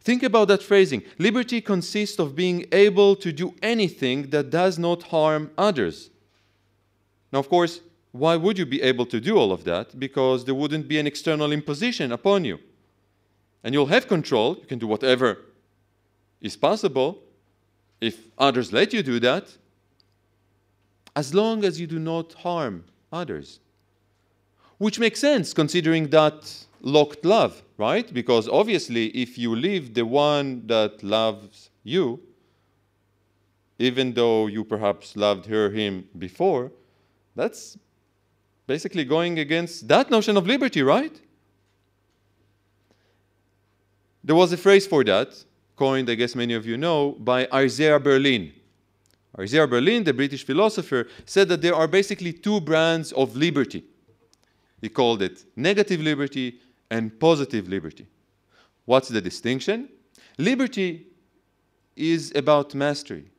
Think 0.00 0.22
about 0.22 0.46
that 0.48 0.62
phrasing. 0.62 1.02
Liberty 1.18 1.60
consists 1.60 2.20
of 2.20 2.36
being 2.36 2.66
able 2.70 3.16
to 3.16 3.32
do 3.32 3.54
anything 3.60 4.30
that 4.30 4.50
does 4.50 4.78
not 4.78 5.02
harm 5.04 5.50
others. 5.58 6.10
Now, 7.32 7.40
of 7.40 7.48
course, 7.48 7.80
why 8.12 8.36
would 8.36 8.58
you 8.58 8.66
be 8.66 8.80
able 8.82 9.06
to 9.06 9.18
do 9.18 9.36
all 9.36 9.50
of 9.50 9.64
that? 9.64 9.98
Because 9.98 10.44
there 10.44 10.54
wouldn't 10.54 10.86
be 10.86 11.00
an 11.00 11.08
external 11.08 11.50
imposition 11.50 12.12
upon 12.12 12.44
you. 12.44 12.60
And 13.66 13.74
you'll 13.74 13.86
have 13.86 14.06
control, 14.06 14.58
you 14.60 14.66
can 14.66 14.78
do 14.78 14.86
whatever 14.86 15.38
is 16.40 16.56
possible 16.56 17.18
if 18.00 18.16
others 18.38 18.72
let 18.72 18.92
you 18.92 19.02
do 19.02 19.18
that, 19.18 19.56
as 21.16 21.34
long 21.34 21.64
as 21.64 21.80
you 21.80 21.88
do 21.88 21.98
not 21.98 22.32
harm 22.34 22.84
others. 23.12 23.58
Which 24.78 25.00
makes 25.00 25.18
sense 25.18 25.52
considering 25.52 26.10
that 26.10 26.64
locked 26.80 27.24
love, 27.24 27.64
right? 27.76 28.14
Because 28.14 28.48
obviously, 28.48 29.06
if 29.08 29.36
you 29.36 29.56
leave 29.56 29.94
the 29.94 30.06
one 30.06 30.64
that 30.68 31.02
loves 31.02 31.70
you, 31.82 32.20
even 33.80 34.12
though 34.14 34.46
you 34.46 34.62
perhaps 34.62 35.16
loved 35.16 35.46
her, 35.46 35.70
him 35.70 36.06
before, 36.16 36.70
that's 37.34 37.76
basically 38.68 39.04
going 39.04 39.40
against 39.40 39.88
that 39.88 40.08
notion 40.08 40.36
of 40.36 40.46
liberty, 40.46 40.84
right? 40.84 41.20
There 44.26 44.34
was 44.34 44.52
a 44.52 44.56
phrase 44.56 44.88
for 44.88 45.04
that, 45.04 45.28
coined, 45.76 46.10
I 46.10 46.16
guess 46.16 46.34
many 46.34 46.54
of 46.54 46.66
you 46.66 46.76
know, 46.76 47.12
by 47.12 47.46
Isaiah 47.54 48.00
Berlin. 48.00 48.52
Isaiah 49.38 49.68
Berlin, 49.68 50.02
the 50.02 50.12
British 50.12 50.44
philosopher, 50.44 51.06
said 51.24 51.48
that 51.48 51.62
there 51.62 51.76
are 51.76 51.86
basically 51.86 52.32
two 52.32 52.60
brands 52.60 53.12
of 53.12 53.36
liberty. 53.36 53.84
He 54.80 54.88
called 54.88 55.22
it 55.22 55.44
negative 55.54 56.00
liberty 56.00 56.58
and 56.90 57.16
positive 57.20 57.68
liberty. 57.68 58.08
What's 58.84 59.08
the 59.08 59.20
distinction? 59.20 59.88
Liberty 60.38 61.06
is 61.94 62.32
about 62.34 62.74
mastery, 62.74 63.30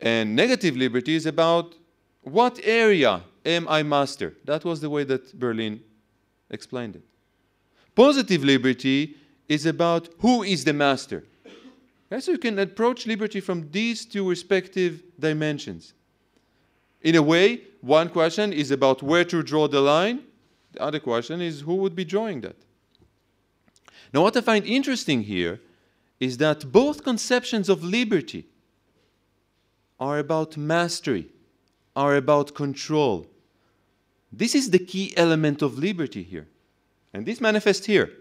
and 0.00 0.34
negative 0.34 0.76
liberty 0.76 1.14
is 1.14 1.24
about 1.24 1.76
what 2.22 2.58
area 2.64 3.22
am 3.46 3.68
I 3.68 3.84
master? 3.84 4.34
That 4.44 4.64
was 4.64 4.80
the 4.80 4.90
way 4.90 5.04
that 5.04 5.38
Berlin 5.38 5.80
explained 6.50 6.96
it. 6.96 7.04
Positive 7.94 8.42
liberty 8.42 9.14
is 9.50 9.66
about 9.66 10.08
who 10.20 10.44
is 10.44 10.64
the 10.64 10.72
master. 10.72 11.24
So 12.20 12.30
you 12.32 12.38
can 12.38 12.58
approach 12.60 13.06
liberty 13.06 13.40
from 13.40 13.68
these 13.72 14.06
two 14.06 14.28
respective 14.28 15.02
dimensions. 15.18 15.92
In 17.02 17.16
a 17.16 17.22
way, 17.22 17.62
one 17.80 18.10
question 18.10 18.52
is 18.52 18.70
about 18.70 19.02
where 19.02 19.24
to 19.24 19.42
draw 19.42 19.66
the 19.66 19.80
line, 19.80 20.20
the 20.72 20.80
other 20.80 21.00
question 21.00 21.40
is 21.40 21.62
who 21.62 21.74
would 21.76 21.96
be 21.96 22.04
drawing 22.04 22.42
that. 22.42 22.54
Now, 24.14 24.22
what 24.22 24.36
I 24.36 24.40
find 24.40 24.64
interesting 24.64 25.24
here 25.24 25.60
is 26.20 26.36
that 26.36 26.70
both 26.70 27.02
conceptions 27.02 27.68
of 27.68 27.82
liberty 27.82 28.46
are 29.98 30.20
about 30.20 30.56
mastery, 30.56 31.26
are 31.96 32.14
about 32.14 32.54
control. 32.54 33.26
This 34.32 34.54
is 34.54 34.70
the 34.70 34.78
key 34.78 35.12
element 35.16 35.60
of 35.60 35.76
liberty 35.76 36.22
here. 36.22 36.46
And 37.12 37.26
this 37.26 37.40
manifests 37.40 37.86
here. 37.86 38.12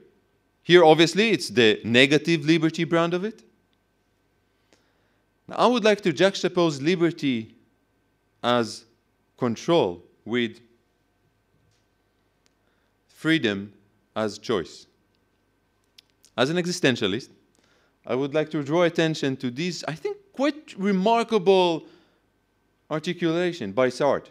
Here, 0.64 0.84
obviously, 0.84 1.32
it's 1.32 1.50
the 1.50 1.80
negative 1.84 2.46
liberty 2.46 2.84
brand 2.84 3.14
of 3.14 3.24
it. 3.24 3.44
Now, 5.48 5.56
I 5.56 5.68
would 5.68 5.84
like 5.84 6.02
to 6.02 6.14
juxtapose 6.14 6.82
liberty 6.82 7.56
as 8.44 8.86
control 9.38 10.04
with 10.26 10.60
freedom 13.08 13.74
as 14.16 14.38
choice. 14.38 14.86
As 16.38 16.50
an 16.50 16.58
existentialist, 16.58 17.30
I 18.06 18.16
would 18.16 18.34
like 18.34 18.50
to 18.52 18.64
draw 18.64 18.84
attention 18.84 19.38
to 19.38 19.52
this, 19.52 19.84
I 19.88 19.94
think, 19.94 20.18
quite 20.34 20.74
remarkable 20.78 21.86
articulation 22.90 23.72
by 23.72 23.90
Sartre. 23.90 24.30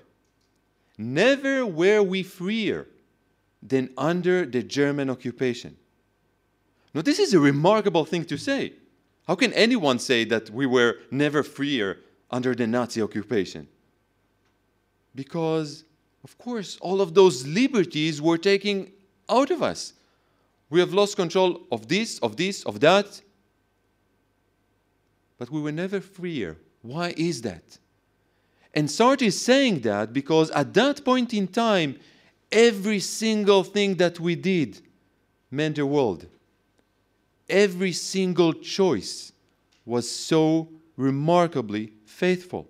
Never 0.96 1.64
were 1.64 2.02
we 2.02 2.22
freer 2.22 2.86
than 3.62 3.90
under 3.96 4.44
the 4.44 4.62
German 4.62 5.10
occupation. 5.10 5.76
Now, 6.94 7.02
this 7.02 7.18
is 7.18 7.34
a 7.34 7.40
remarkable 7.40 8.04
thing 8.04 8.24
to 8.26 8.36
say. 8.36 8.72
How 9.26 9.34
can 9.34 9.52
anyone 9.52 9.98
say 9.98 10.24
that 10.24 10.50
we 10.50 10.66
were 10.66 10.96
never 11.10 11.42
freer 11.42 11.98
under 12.30 12.54
the 12.54 12.66
Nazi 12.66 13.02
occupation? 13.02 13.68
Because, 15.14 15.84
of 16.24 16.38
course, 16.38 16.78
all 16.80 17.00
of 17.00 17.14
those 17.14 17.46
liberties 17.46 18.22
were 18.22 18.38
taken 18.38 18.90
out 19.28 19.50
of 19.50 19.62
us. 19.62 19.92
We 20.70 20.80
have 20.80 20.94
lost 20.94 21.16
control 21.16 21.62
of 21.70 21.88
this, 21.88 22.18
of 22.20 22.36
this, 22.36 22.62
of 22.64 22.80
that. 22.80 23.20
But 25.38 25.50
we 25.50 25.60
were 25.60 25.72
never 25.72 26.00
freer. 26.00 26.56
Why 26.82 27.14
is 27.16 27.42
that? 27.42 27.78
And 28.74 28.88
Sartre 28.88 29.26
is 29.26 29.40
saying 29.40 29.80
that 29.80 30.12
because 30.12 30.50
at 30.50 30.74
that 30.74 31.04
point 31.04 31.34
in 31.34 31.48
time, 31.48 31.98
every 32.50 33.00
single 33.00 33.64
thing 33.64 33.96
that 33.96 34.20
we 34.20 34.34
did 34.34 34.80
meant 35.50 35.76
the 35.76 35.86
world. 35.86 36.26
Every 37.48 37.92
single 37.92 38.52
choice 38.52 39.32
was 39.86 40.10
so 40.10 40.68
remarkably 40.96 41.92
faithful. 42.04 42.68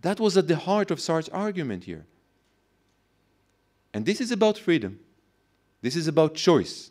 That 0.00 0.18
was 0.18 0.36
at 0.36 0.48
the 0.48 0.56
heart 0.56 0.90
of 0.90 1.00
Sartre's 1.00 1.28
argument 1.28 1.84
here. 1.84 2.06
And 3.94 4.04
this 4.04 4.20
is 4.20 4.32
about 4.32 4.58
freedom. 4.58 4.98
This 5.80 5.96
is 5.96 6.08
about 6.08 6.34
choice. 6.34 6.90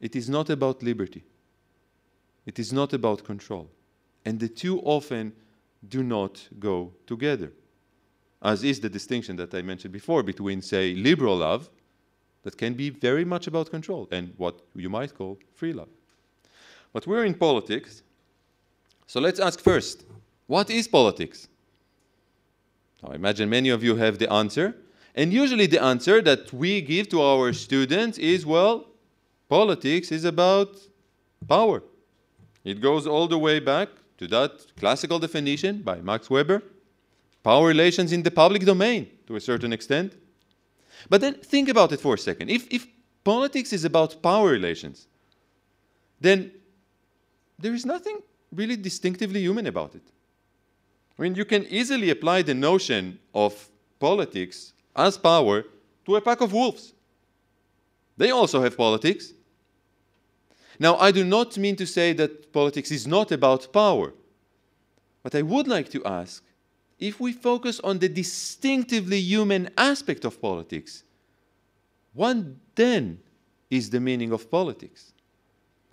It 0.00 0.16
is 0.16 0.28
not 0.28 0.50
about 0.50 0.82
liberty. 0.82 1.24
It 2.46 2.58
is 2.58 2.72
not 2.72 2.92
about 2.92 3.24
control. 3.24 3.70
And 4.24 4.40
the 4.40 4.48
two 4.48 4.80
often 4.80 5.32
do 5.88 6.02
not 6.02 6.48
go 6.58 6.92
together, 7.06 7.52
as 8.42 8.64
is 8.64 8.80
the 8.80 8.88
distinction 8.88 9.36
that 9.36 9.54
I 9.54 9.62
mentioned 9.62 9.92
before 9.92 10.22
between, 10.22 10.62
say, 10.62 10.94
liberal 10.94 11.36
love, 11.36 11.68
that 12.44 12.56
can 12.56 12.74
be 12.74 12.90
very 12.90 13.24
much 13.24 13.46
about 13.46 13.70
control, 13.70 14.08
and 14.10 14.32
what 14.36 14.60
you 14.74 14.88
might 14.88 15.14
call 15.14 15.38
free 15.54 15.72
love. 15.72 15.88
But 16.92 17.06
we're 17.06 17.24
in 17.24 17.34
politics, 17.34 18.02
so 19.06 19.20
let's 19.20 19.40
ask 19.40 19.60
first 19.60 20.04
what 20.46 20.70
is 20.70 20.86
politics? 20.86 21.48
Now, 23.02 23.10
I 23.12 23.14
imagine 23.16 23.48
many 23.50 23.70
of 23.70 23.82
you 23.82 23.96
have 23.96 24.18
the 24.18 24.32
answer. 24.32 24.76
And 25.14 25.32
usually, 25.32 25.66
the 25.66 25.82
answer 25.82 26.20
that 26.22 26.52
we 26.52 26.80
give 26.80 27.08
to 27.10 27.22
our 27.22 27.52
students 27.52 28.18
is 28.18 28.44
well, 28.44 28.86
politics 29.48 30.10
is 30.10 30.24
about 30.24 30.76
power. 31.48 31.82
It 32.64 32.80
goes 32.80 33.06
all 33.06 33.28
the 33.28 33.38
way 33.38 33.60
back 33.60 33.88
to 34.18 34.26
that 34.28 34.66
classical 34.76 35.18
definition 35.18 35.82
by 35.82 36.00
Max 36.00 36.28
Weber 36.28 36.62
power 37.44 37.68
relations 37.68 38.10
in 38.12 38.22
the 38.22 38.30
public 38.30 38.64
domain 38.64 39.06
to 39.26 39.36
a 39.36 39.40
certain 39.40 39.72
extent. 39.72 40.14
But 41.08 41.20
then 41.20 41.34
think 41.34 41.68
about 41.68 41.92
it 41.92 42.00
for 42.00 42.14
a 42.14 42.18
second. 42.18 42.50
If, 42.50 42.66
if 42.70 42.86
politics 43.22 43.72
is 43.72 43.84
about 43.84 44.22
power 44.22 44.50
relations, 44.50 45.06
then 46.20 46.52
there 47.58 47.74
is 47.74 47.84
nothing 47.84 48.20
really 48.52 48.76
distinctively 48.76 49.40
human 49.40 49.66
about 49.66 49.94
it. 49.94 50.02
I 51.18 51.22
mean, 51.22 51.34
you 51.34 51.44
can 51.44 51.64
easily 51.66 52.10
apply 52.10 52.42
the 52.42 52.54
notion 52.54 53.18
of 53.34 53.68
politics 54.00 54.72
as 54.96 55.16
power 55.16 55.64
to 56.06 56.16
a 56.16 56.20
pack 56.20 56.40
of 56.40 56.52
wolves. 56.52 56.92
They 58.16 58.30
also 58.30 58.62
have 58.62 58.76
politics. 58.76 59.32
Now, 60.78 60.96
I 60.96 61.10
do 61.10 61.24
not 61.24 61.56
mean 61.56 61.76
to 61.76 61.86
say 61.86 62.12
that 62.14 62.52
politics 62.52 62.90
is 62.90 63.06
not 63.06 63.30
about 63.30 63.72
power, 63.72 64.12
but 65.22 65.34
I 65.34 65.42
would 65.42 65.68
like 65.68 65.88
to 65.90 66.04
ask 66.04 66.42
if 66.98 67.20
we 67.20 67.32
focus 67.32 67.80
on 67.80 67.98
the 67.98 68.08
distinctively 68.08 69.18
human 69.18 69.70
aspect 69.76 70.24
of 70.24 70.40
politics, 70.40 71.02
what 72.12 72.36
then 72.74 73.18
is 73.70 73.90
the 73.90 74.00
meaning 74.00 74.32
of 74.32 74.50
politics? 74.50 75.12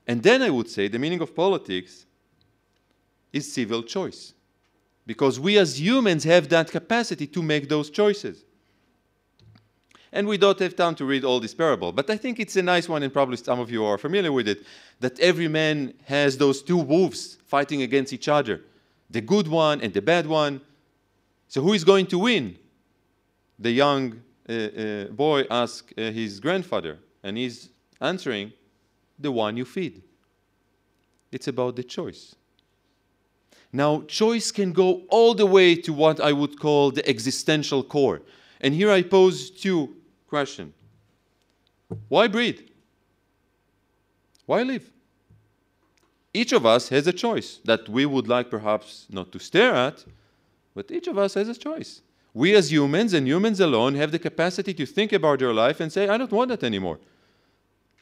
And 0.07 0.21
then 0.21 0.41
I 0.41 0.49
would 0.49 0.69
say 0.69 0.87
the 0.87 0.99
meaning 0.99 1.21
of 1.21 1.35
politics 1.35 2.05
is 3.33 3.51
civil 3.51 3.83
choice. 3.83 4.33
Because 5.05 5.39
we 5.39 5.57
as 5.57 5.79
humans 5.79 6.23
have 6.25 6.47
that 6.49 6.69
capacity 6.69 7.27
to 7.27 7.41
make 7.41 7.67
those 7.67 7.89
choices. 7.89 8.43
And 10.13 10.27
we 10.27 10.37
don't 10.37 10.59
have 10.59 10.75
time 10.75 10.95
to 10.95 11.05
read 11.05 11.23
all 11.23 11.39
this 11.39 11.53
parable, 11.53 11.91
but 11.91 12.09
I 12.09 12.17
think 12.17 12.39
it's 12.39 12.55
a 12.57 12.61
nice 12.61 12.89
one, 12.89 13.01
and 13.01 13.13
probably 13.13 13.37
some 13.37 13.59
of 13.59 13.71
you 13.71 13.85
are 13.85 13.97
familiar 13.97 14.31
with 14.31 14.47
it 14.47 14.65
that 14.99 15.17
every 15.19 15.47
man 15.47 15.93
has 16.03 16.37
those 16.37 16.61
two 16.61 16.77
wolves 16.77 17.37
fighting 17.47 17.81
against 17.81 18.11
each 18.13 18.27
other 18.27 18.61
the 19.11 19.21
good 19.21 19.47
one 19.47 19.81
and 19.81 19.93
the 19.93 20.01
bad 20.01 20.25
one. 20.25 20.61
So, 21.51 21.61
who 21.61 21.73
is 21.73 21.83
going 21.83 22.05
to 22.05 22.17
win? 22.17 22.57
The 23.59 23.71
young 23.71 24.21
uh, 24.47 24.53
uh, 24.53 25.05
boy 25.07 25.43
asks 25.51 25.91
uh, 25.97 26.03
his 26.03 26.39
grandfather, 26.39 26.97
and 27.23 27.35
he's 27.35 27.67
answering, 27.99 28.53
The 29.19 29.33
one 29.33 29.57
you 29.57 29.65
feed. 29.65 30.01
It's 31.29 31.49
about 31.49 31.75
the 31.75 31.83
choice. 31.83 32.35
Now, 33.73 34.03
choice 34.03 34.49
can 34.49 34.71
go 34.71 35.01
all 35.09 35.33
the 35.33 35.45
way 35.45 35.75
to 35.75 35.91
what 35.91 36.21
I 36.21 36.31
would 36.31 36.57
call 36.57 36.89
the 36.89 37.05
existential 37.05 37.83
core. 37.83 38.21
And 38.61 38.73
here 38.73 38.89
I 38.89 39.01
pose 39.01 39.49
two 39.49 39.93
questions. 40.29 40.73
Why 42.07 42.29
breed? 42.29 42.71
Why 44.45 44.63
live? 44.63 44.89
Each 46.33 46.53
of 46.53 46.65
us 46.65 46.87
has 46.87 47.07
a 47.07 47.13
choice 47.13 47.59
that 47.65 47.89
we 47.89 48.05
would 48.05 48.29
like 48.29 48.49
perhaps 48.49 49.05
not 49.09 49.33
to 49.33 49.39
stare 49.39 49.75
at, 49.75 50.05
but 50.73 50.91
each 50.91 51.07
of 51.07 51.17
us 51.17 51.33
has 51.33 51.49
a 51.49 51.55
choice. 51.55 52.01
We 52.33 52.55
as 52.55 52.71
humans 52.71 53.13
and 53.13 53.27
humans 53.27 53.59
alone 53.59 53.95
have 53.95 54.11
the 54.11 54.19
capacity 54.19 54.73
to 54.75 54.85
think 54.85 55.11
about 55.11 55.41
your 55.41 55.53
life 55.53 55.79
and 55.79 55.91
say, 55.91 56.07
I 56.07 56.17
don't 56.17 56.31
want 56.31 56.49
that 56.49 56.63
anymore. 56.63 56.99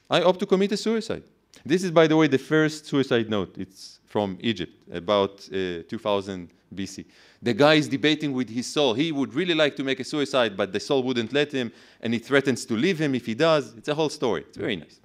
I 0.09 0.21
opt 0.21 0.39
to 0.39 0.45
commit 0.45 0.71
a 0.71 0.77
suicide. 0.77 1.23
This 1.65 1.83
is, 1.83 1.91
by 1.91 2.07
the 2.07 2.15
way, 2.15 2.27
the 2.27 2.37
first 2.37 2.85
suicide 2.85 3.29
note. 3.29 3.55
It's 3.57 3.99
from 4.05 4.37
Egypt, 4.41 4.73
about 4.91 5.47
uh, 5.51 5.83
2000 5.87 6.49
BC. 6.73 7.05
The 7.41 7.53
guy 7.53 7.75
is 7.75 7.87
debating 7.87 8.33
with 8.33 8.49
his 8.49 8.67
soul. 8.67 8.93
He 8.93 9.11
would 9.11 9.33
really 9.33 9.53
like 9.55 9.75
to 9.77 9.83
make 9.83 9.99
a 9.99 10.03
suicide, 10.03 10.57
but 10.57 10.73
the 10.73 10.79
soul 10.79 11.03
wouldn't 11.03 11.33
let 11.33 11.51
him, 11.51 11.71
and 12.01 12.13
he 12.13 12.19
threatens 12.19 12.65
to 12.65 12.75
leave 12.75 12.99
him 12.99 13.15
if 13.15 13.25
he 13.25 13.33
does. 13.33 13.73
It's 13.75 13.87
a 13.87 13.95
whole 13.95 14.09
story. 14.09 14.41
It's 14.41 14.57
very 14.57 14.75
nice. 14.75 14.99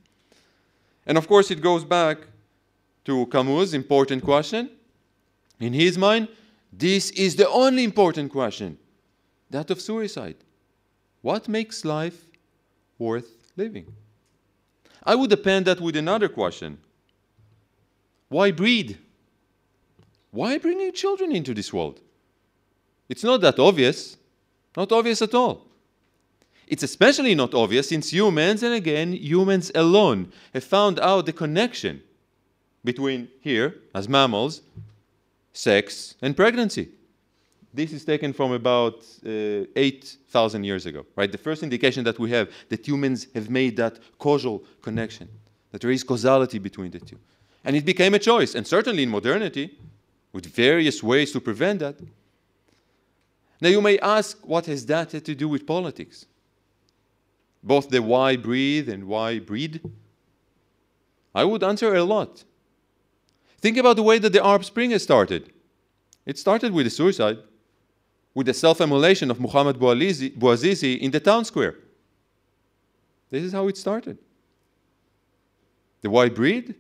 And 1.07 1.19
of 1.19 1.29
course, 1.29 1.51
it 1.51 1.61
goes 1.61 1.85
back 1.85 2.19
to 3.05 3.27
Camus' 3.27 3.75
important 3.75 4.23
question. 4.23 4.71
In 5.61 5.73
his 5.73 5.97
mind, 5.97 6.29
this 6.77 7.11
is 7.11 7.37
the 7.37 7.49
only 7.49 7.85
important 7.85 8.33
question 8.33 8.79
that 9.51 9.71
of 9.71 9.81
suicide. 9.81 10.37
What 11.23 11.49
makes 11.49 11.85
life 11.85 12.27
worth 12.99 13.31
living? 13.57 13.87
I 15.05 15.15
would 15.15 15.33
append 15.33 15.67
that 15.67 15.81
with 15.81 15.97
another 15.97 16.29
question 16.29 16.79
Why 18.29 18.51
breed? 18.51 18.99
Why 20.31 20.59
bringing 20.59 20.93
children 20.93 21.31
into 21.31 21.55
this 21.55 21.73
world? 21.73 22.01
It's 23.09 23.23
not 23.23 23.41
that 23.43 23.59
obvious, 23.59 24.17
not 24.77 24.91
obvious 24.91 25.23
at 25.23 25.35
all. 25.35 25.67
It's 26.67 26.83
especially 26.83 27.35
not 27.35 27.55
obvious 27.55 27.91
since 27.91 28.13
humans, 28.13 28.63
and 28.63 28.75
again, 28.75 29.13
humans 29.13 29.71
alone, 29.75 30.33
have 30.53 30.65
found 30.65 30.99
out 30.99 31.27
the 31.27 31.33
connection 31.33 32.03
between 32.83 33.29
here, 33.41 33.77
as 33.95 34.09
mammals, 34.09 34.63
sex 35.55 36.17
and 36.21 36.37
pregnancy. 36.37 36.89
This 37.73 37.93
is 37.93 38.05
taken 38.05 38.33
from 38.33 38.53
about 38.53 39.05
uh, 39.27 39.65
8,000 39.75 40.65
years 40.65 40.87
ago, 40.87 41.07
right? 41.17 41.31
The 41.31 41.39
first 41.39 41.63
indication 41.63 42.05
that 42.05 42.19
we 42.19 42.31
have 42.31 42.51
that 42.69 42.87
humans 42.87 43.29
have 43.35 43.49
made 43.49 43.77
that 43.79 43.99
causal 44.19 44.63
connection, 44.83 45.29
that 45.73 45.81
there 45.81 45.91
is 45.91 46.05
causality 46.05 46.59
between 46.59 46.91
the 46.91 47.01
two. 47.01 47.19
And 47.65 47.75
it 47.75 47.85
became 47.85 48.15
a 48.15 48.19
choice, 48.19 48.55
and 48.55 48.67
certainly 48.67 49.05
in 49.05 49.11
modernity, 49.11 49.77
with 50.33 50.47
various 50.47 51.03
ways 51.03 51.33
to 51.33 51.41
prevent 51.41 51.81
that. 51.81 51.97
Now, 53.61 53.71
you 53.71 53.81
may 53.81 53.99
ask, 54.01 54.39
what 54.47 54.67
has 54.67 54.85
that 54.87 55.13
had 55.13 55.25
to 55.25 55.35
do 55.35 55.49
with 55.49 55.67
politics? 55.67 56.27
Both 57.63 57.89
the 57.89 58.03
why 58.03 58.37
breathe 58.37 58.89
and 58.89 59.05
why 59.05 59.39
breed? 59.39 59.81
I 61.35 61.45
would 61.45 61.65
answer 61.65 61.95
a 61.95 62.05
lot. 62.05 62.45
Think 63.65 63.79
about 63.79 63.97
the 63.97 64.03
way 64.03 64.19
that 64.19 64.31
the 64.31 64.45
Arab 64.45 64.63
Spring 64.63 64.91
has 64.91 65.03
started. 65.03 65.51
It 66.27 66.37
started 66.39 66.71
with 66.75 66.87
a 66.87 66.91
suicide, 66.91 67.39
with 68.35 68.47
the 68.47 68.53
self 68.53 68.79
immolation 68.79 69.31
of 69.31 69.41
Muhammad 69.41 69.79
Bouazizi 69.79 70.99
in 70.99 71.11
the 71.11 71.19
town 71.19 71.47
square. 71.47 71.77
This 73.31 73.43
is 73.43 73.53
how 73.55 73.67
it 73.69 73.79
started. 73.79 74.19
The 76.03 76.11
white 76.11 76.35
breed? 76.35 76.75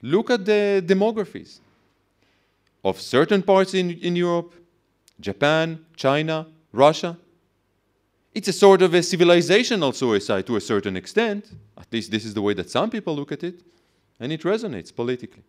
Look 0.00 0.30
at 0.30 0.46
the 0.46 0.82
demographies 0.86 1.58
of 2.82 2.98
certain 2.98 3.42
parts 3.42 3.74
in, 3.74 3.90
in 3.90 4.16
Europe, 4.16 4.54
Japan, 5.20 5.84
China, 5.94 6.46
Russia. 6.72 7.18
It's 8.32 8.48
a 8.48 8.54
sort 8.54 8.80
of 8.80 8.94
a 8.94 9.00
civilizational 9.00 9.94
suicide 9.94 10.46
to 10.46 10.56
a 10.56 10.60
certain 10.62 10.96
extent. 10.96 11.50
At 11.76 11.92
least 11.92 12.10
this 12.10 12.24
is 12.24 12.32
the 12.32 12.40
way 12.40 12.54
that 12.54 12.70
some 12.70 12.88
people 12.88 13.14
look 13.14 13.30
at 13.30 13.44
it 13.44 13.60
and 14.20 14.32
it 14.32 14.42
resonates 14.42 14.94
politically. 14.94 15.42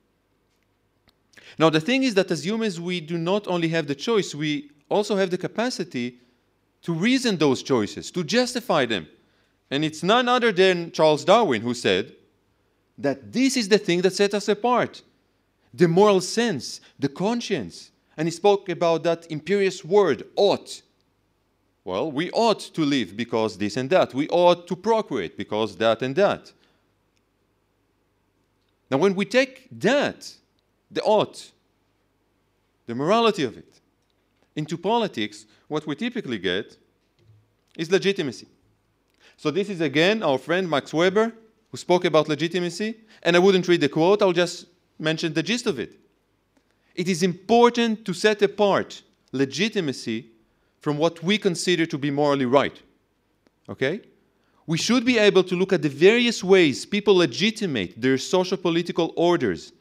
Now, 1.58 1.70
the 1.70 1.80
thing 1.80 2.04
is 2.04 2.14
that 2.16 2.32
as 2.32 2.46
humans, 2.46 2.80
we 2.80 3.02
do 3.02 3.18
not 3.18 3.48
only 3.48 3.70
have 3.70 3.88
the 3.88 3.96
choice, 3.96 4.36
we 4.36 4.72
also 4.90 5.16
have 5.16 5.30
the 5.30 5.38
capacity 5.38 6.20
to 6.82 6.94
reason 6.94 7.38
those 7.38 7.64
choices, 7.64 8.12
to 8.12 8.24
justify 8.24 8.86
them. 8.86 9.08
And 9.72 9.84
it's 9.84 10.04
none 10.04 10.28
other 10.28 10.52
than 10.52 10.92
Charles 10.92 11.26
Darwin 11.26 11.62
who 11.62 11.74
said 11.74 12.16
that 12.98 13.32
this 13.32 13.58
is 13.58 13.70
the 13.70 13.78
thing 13.78 14.02
that 14.02 14.14
sets 14.14 14.34
us 14.34 14.48
apart 14.48 15.02
the 15.72 15.88
moral 15.88 16.20
sense, 16.20 16.82
the 16.98 17.10
conscience. 17.10 17.92
And 18.18 18.28
he 18.28 18.32
spoke 18.32 18.70
about 18.70 19.04
that 19.04 19.30
imperious 19.30 19.86
word, 19.86 20.24
ought. 20.36 20.82
Well, 21.84 22.12
we 22.12 22.32
ought 22.32 22.60
to 22.60 22.82
live 22.82 23.16
because 23.16 23.58
this 23.58 23.78
and 23.78 23.90
that. 23.92 24.14
We 24.14 24.28
ought 24.30 24.68
to 24.68 24.76
procreate 24.76 25.38
because 25.38 25.78
that 25.78 26.02
and 26.02 26.16
that. 26.16 26.52
Now, 28.90 28.98
when 28.98 29.16
we 29.16 29.26
take 29.26 29.68
that, 29.80 30.34
the 30.90 31.02
ought, 31.04 31.52
the 32.88 32.96
morality 32.96 33.44
of 33.44 33.58
it, 33.58 33.80
into 34.56 34.78
politics, 34.78 35.46
what 35.68 35.86
we 35.86 35.96
typically 35.96 36.40
get 36.40 36.76
is 37.78 37.92
legitimacy. 37.92 38.48
So, 39.38 39.52
this 39.52 39.70
is 39.70 39.80
again 39.82 40.24
our 40.24 40.38
friend 40.38 40.70
Max 40.70 40.94
Weber 40.94 41.34
who 41.72 41.78
spoke 41.78 42.06
about 42.06 42.28
legitimacy, 42.28 42.96
and 43.24 43.36
I 43.36 43.40
wouldn't 43.40 43.68
read 43.68 43.82
the 43.82 43.90
quote, 43.90 44.22
I'll 44.22 44.34
just 44.34 44.66
mention 44.98 45.34
the 45.34 45.44
gist 45.44 45.68
of 45.68 45.80
it. 45.80 45.94
It 46.96 47.08
is 47.08 47.24
important 47.24 48.06
to 48.06 48.14
set 48.14 48.42
apart 48.42 49.04
legitimacy 49.32 50.28
from 50.82 50.98
what 50.98 51.22
we 51.24 51.38
consider 51.38 51.86
to 51.86 51.98
be 51.98 52.10
morally 52.10 52.46
right. 52.46 52.82
Okay? 53.70 54.02
We 54.70 54.78
should 54.78 55.04
be 55.04 55.18
able 55.18 55.44
to 55.44 55.56
look 55.56 55.74
at 55.74 55.82
the 55.82 55.90
various 55.90 56.44
ways 56.44 56.86
people 56.86 57.16
legitimate 57.16 58.00
their 58.00 58.20
social 58.20 58.56
political 58.56 59.12
orders, 59.16 59.74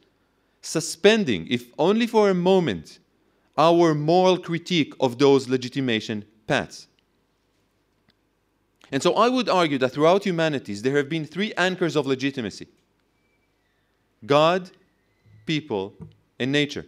suspending, 0.63 1.45
if 1.47 1.71
only 1.77 2.07
for 2.07 2.31
a 2.31 2.33
moment, 2.33 2.97
our 3.55 3.93
moral 3.93 4.39
critique 4.39 4.95
of 4.99 5.19
those 5.19 5.47
legitimation 5.47 6.25
paths. 6.47 6.87
And 8.91 9.03
so 9.03 9.13
I 9.13 9.29
would 9.29 9.47
argue 9.47 9.77
that 9.77 9.89
throughout 9.89 10.25
humanities 10.25 10.81
there 10.81 10.97
have 10.97 11.07
been 11.07 11.23
three 11.23 11.53
anchors 11.55 11.95
of 11.95 12.07
legitimacy 12.07 12.67
God, 14.25 14.71
people, 15.45 15.93
and 16.39 16.51
nature. 16.51 16.87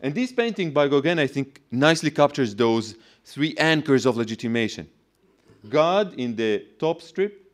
And 0.00 0.14
this 0.14 0.30
painting 0.30 0.70
by 0.70 0.86
Gauguin, 0.86 1.18
I 1.18 1.26
think, 1.26 1.60
nicely 1.72 2.12
captures 2.12 2.54
those 2.54 2.94
three 3.24 3.56
anchors 3.58 4.06
of 4.06 4.16
legitimation. 4.16 4.88
God 5.68 6.14
in 6.14 6.36
the 6.36 6.64
top 6.78 7.02
strip, 7.02 7.52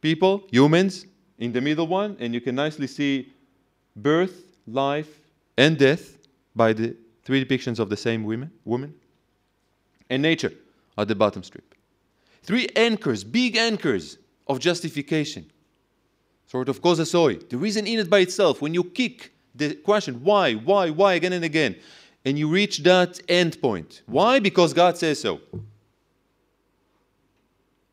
people, 0.00 0.44
humans 0.50 1.06
in 1.38 1.52
the 1.52 1.60
middle 1.60 1.86
one, 1.86 2.16
and 2.20 2.34
you 2.34 2.40
can 2.40 2.54
nicely 2.54 2.86
see 2.86 3.32
birth, 3.96 4.56
life, 4.66 5.20
and 5.56 5.78
death 5.78 6.18
by 6.54 6.72
the 6.72 6.96
three 7.24 7.44
depictions 7.44 7.78
of 7.78 7.88
the 7.88 7.96
same 7.96 8.24
women, 8.24 8.50
woman, 8.64 8.94
and 10.10 10.22
nature 10.22 10.52
at 10.98 11.08
the 11.08 11.14
bottom 11.14 11.42
strip. 11.42 11.74
Three 12.42 12.68
anchors, 12.76 13.24
big 13.24 13.56
anchors 13.56 14.18
of 14.48 14.58
justification, 14.58 15.50
sort 16.46 16.68
of 16.68 16.82
causa 16.82 17.06
sui, 17.06 17.36
the 17.36 17.56
reason 17.56 17.86
in 17.86 17.98
it 17.98 18.10
by 18.10 18.18
itself. 18.18 18.60
When 18.60 18.74
you 18.74 18.84
kick 18.84 19.32
the 19.54 19.74
question, 19.74 20.22
why, 20.22 20.54
why, 20.54 20.90
why, 20.90 21.14
again 21.14 21.32
and 21.32 21.44
again, 21.44 21.76
and 22.24 22.38
you 22.38 22.48
reach 22.48 22.78
that 22.84 23.20
end 23.28 23.60
point. 23.60 24.02
Why? 24.06 24.38
Because 24.38 24.72
God 24.72 24.96
says 24.96 25.20
so. 25.20 25.40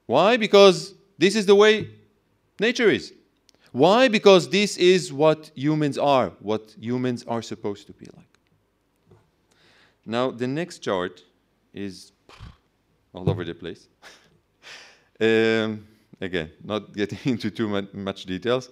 Why? 0.09 0.37
Because 0.37 0.95
this 1.19 1.35
is 1.35 1.45
the 1.45 1.53
way 1.53 1.87
nature 2.59 2.89
is. 2.89 3.13
Why? 3.71 4.07
Because 4.07 4.49
this 4.49 4.75
is 4.75 5.13
what 5.13 5.51
humans 5.53 5.99
are, 5.99 6.31
what 6.39 6.75
humans 6.79 7.23
are 7.27 7.43
supposed 7.43 7.85
to 7.85 7.93
be 7.93 8.07
like. 8.17 8.33
Now, 10.07 10.31
the 10.31 10.47
next 10.47 10.79
chart 10.79 11.23
is 11.75 12.11
all 13.13 13.29
over 13.29 13.45
the 13.45 13.53
place. 13.53 13.87
um, 15.21 15.85
again, 16.19 16.49
not 16.63 16.91
getting 17.01 17.19
into 17.33 17.51
too 17.51 17.67
much 17.93 18.25
details. 18.25 18.69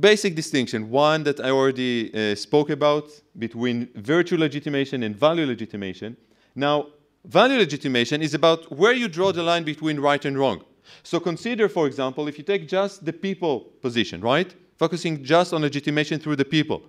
Basic 0.00 0.34
distinction 0.34 0.90
one 0.90 1.22
that 1.22 1.38
I 1.38 1.50
already 1.50 2.10
uh, 2.12 2.34
spoke 2.34 2.70
about 2.70 3.04
between 3.38 3.90
virtue 3.94 4.38
legitimation 4.38 5.04
and 5.04 5.14
value 5.14 5.46
legitimation. 5.46 6.16
Now, 6.56 6.86
Value 7.24 7.58
legitimation 7.58 8.20
is 8.20 8.34
about 8.34 8.70
where 8.76 8.92
you 8.92 9.08
draw 9.08 9.32
the 9.32 9.42
line 9.42 9.62
between 9.64 10.00
right 10.00 10.24
and 10.24 10.36
wrong. 10.38 10.64
So 11.02 11.20
consider, 11.20 11.68
for 11.68 11.86
example, 11.86 12.26
if 12.28 12.36
you 12.36 12.44
take 12.44 12.66
just 12.66 13.04
the 13.04 13.12
people 13.12 13.60
position, 13.80 14.20
right? 14.20 14.54
Focusing 14.76 15.22
just 15.22 15.52
on 15.52 15.62
legitimation 15.62 16.18
through 16.18 16.36
the 16.36 16.44
people. 16.44 16.82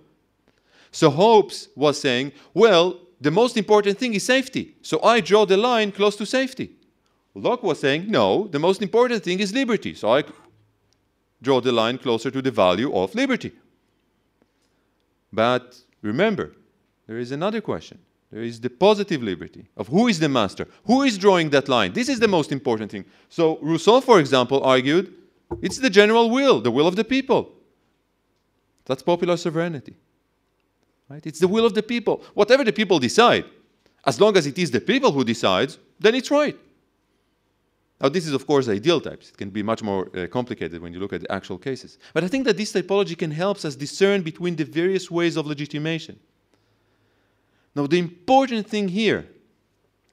So 0.90 1.10
Hobbes 1.10 1.68
was 1.76 2.00
saying, 2.00 2.32
well, 2.52 3.00
the 3.20 3.30
most 3.30 3.56
important 3.56 3.98
thing 3.98 4.14
is 4.14 4.24
safety. 4.24 4.74
So 4.82 5.02
I 5.02 5.20
draw 5.20 5.46
the 5.46 5.56
line 5.56 5.92
close 5.92 6.16
to 6.16 6.26
safety. 6.26 6.72
Locke 7.34 7.62
was 7.62 7.80
saying, 7.80 8.10
no, 8.10 8.46
the 8.48 8.58
most 8.58 8.82
important 8.82 9.24
thing 9.24 9.40
is 9.40 9.52
liberty. 9.52 9.94
So 9.94 10.12
I 10.12 10.24
draw 11.42 11.60
the 11.60 11.72
line 11.72 11.98
closer 11.98 12.30
to 12.30 12.42
the 12.42 12.50
value 12.50 12.94
of 12.94 13.14
liberty. 13.14 13.52
But 15.32 15.76
remember, 16.00 16.52
there 17.06 17.18
is 17.18 17.32
another 17.32 17.60
question. 17.60 17.98
There 18.30 18.42
is 18.42 18.60
the 18.60 18.70
positive 18.70 19.22
liberty 19.22 19.68
of 19.76 19.88
who 19.88 20.08
is 20.08 20.18
the 20.18 20.28
master, 20.28 20.66
who 20.86 21.02
is 21.02 21.18
drawing 21.18 21.50
that 21.50 21.68
line. 21.68 21.92
This 21.92 22.08
is 22.08 22.18
the 22.18 22.28
most 22.28 22.50
important 22.50 22.90
thing. 22.90 23.04
So 23.28 23.58
Rousseau, 23.62 24.00
for 24.00 24.18
example, 24.18 24.62
argued 24.64 25.12
it's 25.62 25.78
the 25.78 25.90
general 25.90 26.30
will, 26.30 26.60
the 26.60 26.70
will 26.70 26.86
of 26.86 26.96
the 26.96 27.04
people. 27.04 27.52
That's 28.86 29.02
popular 29.02 29.36
sovereignty. 29.36 29.94
Right? 31.08 31.24
It's 31.26 31.38
the 31.38 31.48
will 31.48 31.66
of 31.66 31.74
the 31.74 31.82
people. 31.82 32.22
Whatever 32.34 32.64
the 32.64 32.72
people 32.72 32.98
decide, 32.98 33.44
as 34.04 34.20
long 34.20 34.36
as 34.36 34.46
it 34.46 34.58
is 34.58 34.70
the 34.70 34.80
people 34.80 35.12
who 35.12 35.24
decides, 35.24 35.78
then 36.00 36.14
it's 36.14 36.30
right. 36.30 36.56
Now, 38.00 38.08
this 38.08 38.26
is, 38.26 38.32
of 38.32 38.46
course, 38.46 38.68
ideal 38.68 39.00
types. 39.00 39.30
It 39.30 39.36
can 39.36 39.50
be 39.50 39.62
much 39.62 39.82
more 39.82 40.10
uh, 40.16 40.26
complicated 40.26 40.82
when 40.82 40.92
you 40.92 40.98
look 40.98 41.12
at 41.12 41.20
the 41.20 41.32
actual 41.32 41.56
cases. 41.56 41.98
But 42.12 42.24
I 42.24 42.28
think 42.28 42.44
that 42.44 42.56
this 42.56 42.72
typology 42.72 43.16
can 43.16 43.30
help 43.30 43.64
us 43.64 43.76
discern 43.76 44.22
between 44.22 44.56
the 44.56 44.64
various 44.64 45.10
ways 45.10 45.36
of 45.36 45.46
legitimation. 45.46 46.18
Now, 47.74 47.86
the 47.86 47.98
important 47.98 48.68
thing 48.68 48.88
here, 48.88 49.26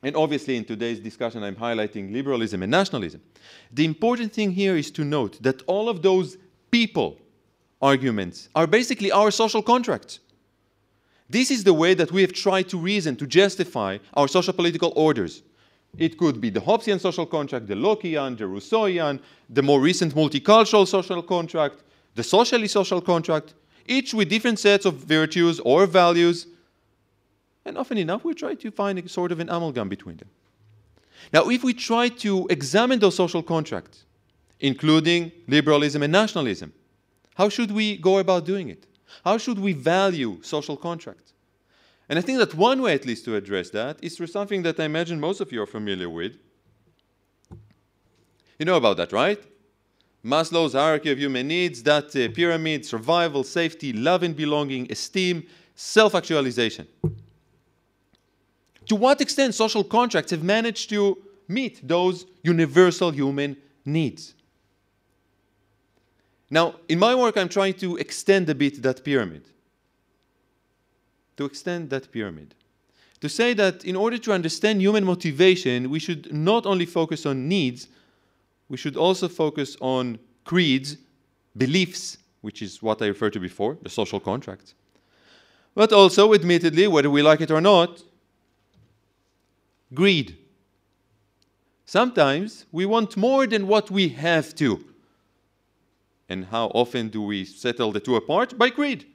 and 0.01 0.16
obviously 0.16 0.57
in 0.57 0.66
today's 0.66 0.99
discussion 0.99 1.43
I'm 1.43 1.55
highlighting 1.55 2.12
liberalism 2.12 2.64
and 2.64 2.72
nationalism, 2.72 3.22
the 3.72 3.86
important 3.86 4.34
thing 4.34 4.51
here 4.51 4.76
is 4.76 4.89
to 4.91 5.03
note 5.03 5.41
that 5.41 5.62
all 5.68 5.88
of 5.89 6.01
those 6.01 6.38
people 6.72 7.20
arguments 7.82 8.49
are 8.55 8.68
basically 8.68 9.12
our 9.12 9.32
social 9.32 9.62
contracts. 9.62 10.20
This 11.30 11.49
is 11.51 11.64
the 11.64 11.74
way 11.74 11.93
that 11.93 12.12
we 12.12 12.22
have 12.22 12.34
tried 12.34 12.68
to 12.70 12.78
reason, 12.78 13.16
to 13.18 13.28
justify 13.28 13.99
our 14.16 14.28
social 14.28 14.53
political 14.53 14.91
orders. 14.95 15.43
It 15.97 16.18
could 16.18 16.41
be 16.41 16.49
the 16.49 16.59
Hobbesian 16.62 16.99
social 16.99 17.26
contract, 17.26 17.68
the 17.68 17.76
Lockean, 17.76 18.38
the 18.38 18.45
Rousseauian, 18.45 19.20
the 19.49 19.62
more 19.62 19.80
recent 19.80 20.16
multicultural 20.16 20.88
social 20.88 21.22
contract, 21.22 21.84
the 22.16 22.24
socially 22.24 22.68
social 22.68 23.01
contract, 23.01 23.53
each 23.86 24.14
with 24.14 24.30
different 24.30 24.59
sets 24.59 24.86
of 24.86 24.95
virtues 24.95 25.59
or 25.62 25.86
values. 25.86 26.47
And 27.66 27.78
often 27.78 27.97
enough, 27.97 28.24
we 28.24 28.34
try 28.34 28.55
to 28.55 28.72
find 28.72 28.97
a 28.99 29.07
sort 29.07 29.32
of 29.32 29.39
an 29.39 29.49
amalgam 29.49 29.88
between 29.89 30.18
them. 30.18 30.30
Now, 31.32 31.49
if 31.49 31.64
we 31.64 31.74
try 31.74 32.09
to 32.09 32.47
examine 32.49 32.99
those 32.99 33.16
social 33.16 33.43
contracts, 33.43 34.05
including 34.59 35.32
liberalism 35.47 36.03
and 36.03 36.12
nationalism, 36.12 36.74
how 37.36 37.49
should 37.49 37.72
we 37.72 37.97
go 37.97 38.18
about 38.18 38.45
doing 38.45 38.70
it? 38.70 38.88
How 39.24 39.38
should 39.38 39.59
we 39.59 39.74
value 39.74 40.39
social 40.41 40.78
contracts? 40.78 41.34
And 42.09 42.18
I 42.18 42.22
think 42.22 42.39
that 42.39 42.55
one 42.55 42.82
way, 42.82 42.93
at 42.93 43.05
least, 43.05 43.26
to 43.26 43.36
address 43.36 43.70
that 43.70 43.97
is 44.01 44.18
through 44.18 44.28
something 44.28 44.64
that 44.64 44.80
I 44.80 44.86
imagine 44.86 45.20
most 45.20 45.39
of 45.39 45.51
you 45.51 45.62
are 45.62 45.68
familiar 45.68 46.09
with. 46.09 46.38
You 48.59 48.66
know 48.66 48.76
about 48.76 48.97
that, 48.97 49.12
right? 49.12 49.41
Maslow's 50.24 50.74
hierarchy 50.74 51.12
of 51.12 51.18
human 51.18 51.47
needs, 51.47 51.82
that 51.84 52.16
uh, 52.16 52.30
pyramid, 52.34 52.86
survival, 52.86 53.43
safety, 53.43 53.91
love 53.93 54.24
and 54.24 54.36
belonging, 54.36 54.91
esteem, 54.91 55.43
self 55.74 56.14
actualization. 56.14 56.88
To 58.91 58.97
what 58.97 59.21
extent 59.21 59.55
social 59.55 59.85
contracts 59.85 60.31
have 60.31 60.43
managed 60.43 60.89
to 60.89 61.17
meet 61.47 61.79
those 61.87 62.25
universal 62.43 63.09
human 63.09 63.55
needs? 63.85 64.33
Now, 66.49 66.75
in 66.89 66.99
my 66.99 67.15
work, 67.15 67.37
I'm 67.37 67.47
trying 67.47 67.75
to 67.75 67.95
extend 67.95 68.49
a 68.49 68.53
bit 68.53 68.81
that 68.81 69.05
pyramid. 69.05 69.43
To 71.37 71.45
extend 71.45 71.89
that 71.91 72.11
pyramid. 72.11 72.53
To 73.21 73.29
say 73.29 73.53
that 73.53 73.85
in 73.85 73.95
order 73.95 74.17
to 74.17 74.33
understand 74.33 74.81
human 74.81 75.05
motivation, 75.05 75.89
we 75.89 75.99
should 75.99 76.33
not 76.33 76.65
only 76.65 76.85
focus 76.85 77.25
on 77.25 77.47
needs, 77.47 77.87
we 78.67 78.75
should 78.75 78.97
also 78.97 79.29
focus 79.29 79.77
on 79.79 80.19
creeds, 80.43 80.97
beliefs, 81.55 82.17
which 82.41 82.61
is 82.61 82.83
what 82.83 83.01
I 83.01 83.05
referred 83.05 83.31
to 83.31 83.39
before, 83.39 83.77
the 83.83 83.89
social 83.89 84.19
contracts. 84.19 84.73
But 85.75 85.93
also, 85.93 86.33
admittedly, 86.33 86.87
whether 86.87 87.09
we 87.09 87.21
like 87.21 87.39
it 87.39 87.51
or 87.51 87.61
not, 87.61 88.03
greed. 89.93 90.37
Sometimes 91.85 92.65
we 92.71 92.85
want 92.85 93.17
more 93.17 93.45
than 93.45 93.67
what 93.67 93.91
we 93.91 94.09
have 94.09 94.55
to. 94.55 94.85
And 96.29 96.45
how 96.45 96.67
often 96.67 97.09
do 97.09 97.21
we 97.21 97.43
settle 97.43 97.91
the 97.91 97.99
two 97.99 98.15
apart? 98.15 98.57
By 98.57 98.69
greed. 98.69 99.05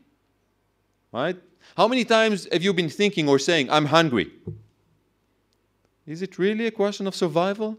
Right? 1.12 1.36
How 1.76 1.88
many 1.88 2.04
times 2.04 2.46
have 2.52 2.62
you 2.62 2.74
been 2.74 2.90
thinking 2.90 3.28
or 3.28 3.38
saying, 3.38 3.70
I'm 3.70 3.86
hungry? 3.86 4.30
Is 6.06 6.22
it 6.22 6.38
really 6.38 6.66
a 6.66 6.70
question 6.70 7.06
of 7.06 7.14
survival? 7.14 7.78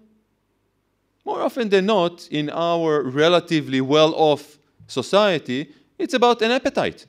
More 1.23 1.41
often 1.41 1.69
than 1.69 1.85
not, 1.85 2.27
in 2.31 2.49
our 2.49 3.03
relatively 3.03 3.81
well 3.81 4.13
off 4.15 4.57
society, 4.87 5.73
it's 5.97 6.13
about 6.13 6.41
an 6.41 6.51
appetite. 6.51 7.05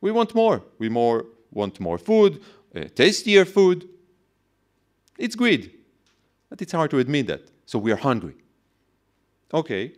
We 0.00 0.10
want 0.10 0.34
more. 0.34 0.62
We 0.78 0.88
more 0.88 1.26
want 1.52 1.78
more 1.78 1.98
food, 1.98 2.42
uh, 2.74 2.84
tastier 2.94 3.44
food. 3.44 3.88
It's 5.22 5.36
greed. 5.36 5.70
But 6.50 6.60
it's 6.60 6.72
hard 6.72 6.90
to 6.90 6.98
admit 6.98 7.28
that. 7.28 7.42
So 7.64 7.78
we 7.78 7.92
are 7.92 7.96
hungry. 7.96 8.34
Okay, 9.54 9.92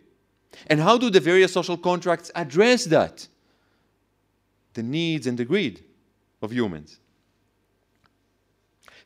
and 0.67 0.79
how 0.79 0.97
do 0.97 1.09
the 1.09 1.19
various 1.19 1.51
social 1.53 1.77
contracts 1.77 2.31
address 2.35 2.85
that? 2.85 3.27
The 4.73 4.83
needs 4.83 5.27
and 5.27 5.37
the 5.37 5.45
greed 5.45 5.83
of 6.41 6.51
humans. 6.51 6.99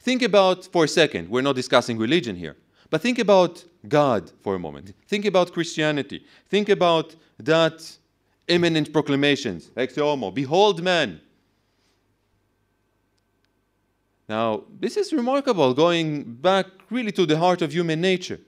Think 0.01 0.21
about, 0.21 0.65
for 0.65 0.83
a 0.85 0.87
second, 0.87 1.29
we're 1.29 1.41
not 1.41 1.55
discussing 1.55 1.97
religion 1.97 2.35
here, 2.35 2.55
but 2.89 3.01
think 3.01 3.19
about 3.19 3.63
God 3.87 4.31
for 4.41 4.55
a 4.55 4.59
moment. 4.59 4.93
Think 5.07 5.25
about 5.25 5.53
Christianity. 5.53 6.25
Think 6.49 6.69
about 6.69 7.15
that 7.37 7.97
imminent 8.47 8.91
proclamations, 8.91 9.67
Ecce 9.75 10.01
homo, 10.01 10.31
behold 10.31 10.81
man. 10.81 11.21
Now, 14.29 14.65
this 14.79 14.95
is 14.95 15.11
remarkable, 15.11 15.73
going 15.73 16.23
back 16.23 16.67
really 16.91 17.11
to 17.13 17.25
the 17.25 17.37
heart 17.37 17.63
of 17.63 17.73
human 17.73 17.99
nature. 17.99 18.39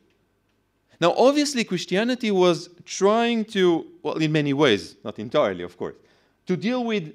Now, 0.99 1.15
obviously, 1.17 1.63
Christianity 1.63 2.29
was 2.29 2.69
trying 2.85 3.45
to, 3.45 3.87
well, 4.03 4.17
in 4.17 4.31
many 4.31 4.53
ways, 4.53 4.95
not 5.03 5.17
entirely, 5.17 5.63
of 5.63 5.75
course, 5.75 5.95
to 6.45 6.55
deal 6.55 6.83
with 6.85 7.11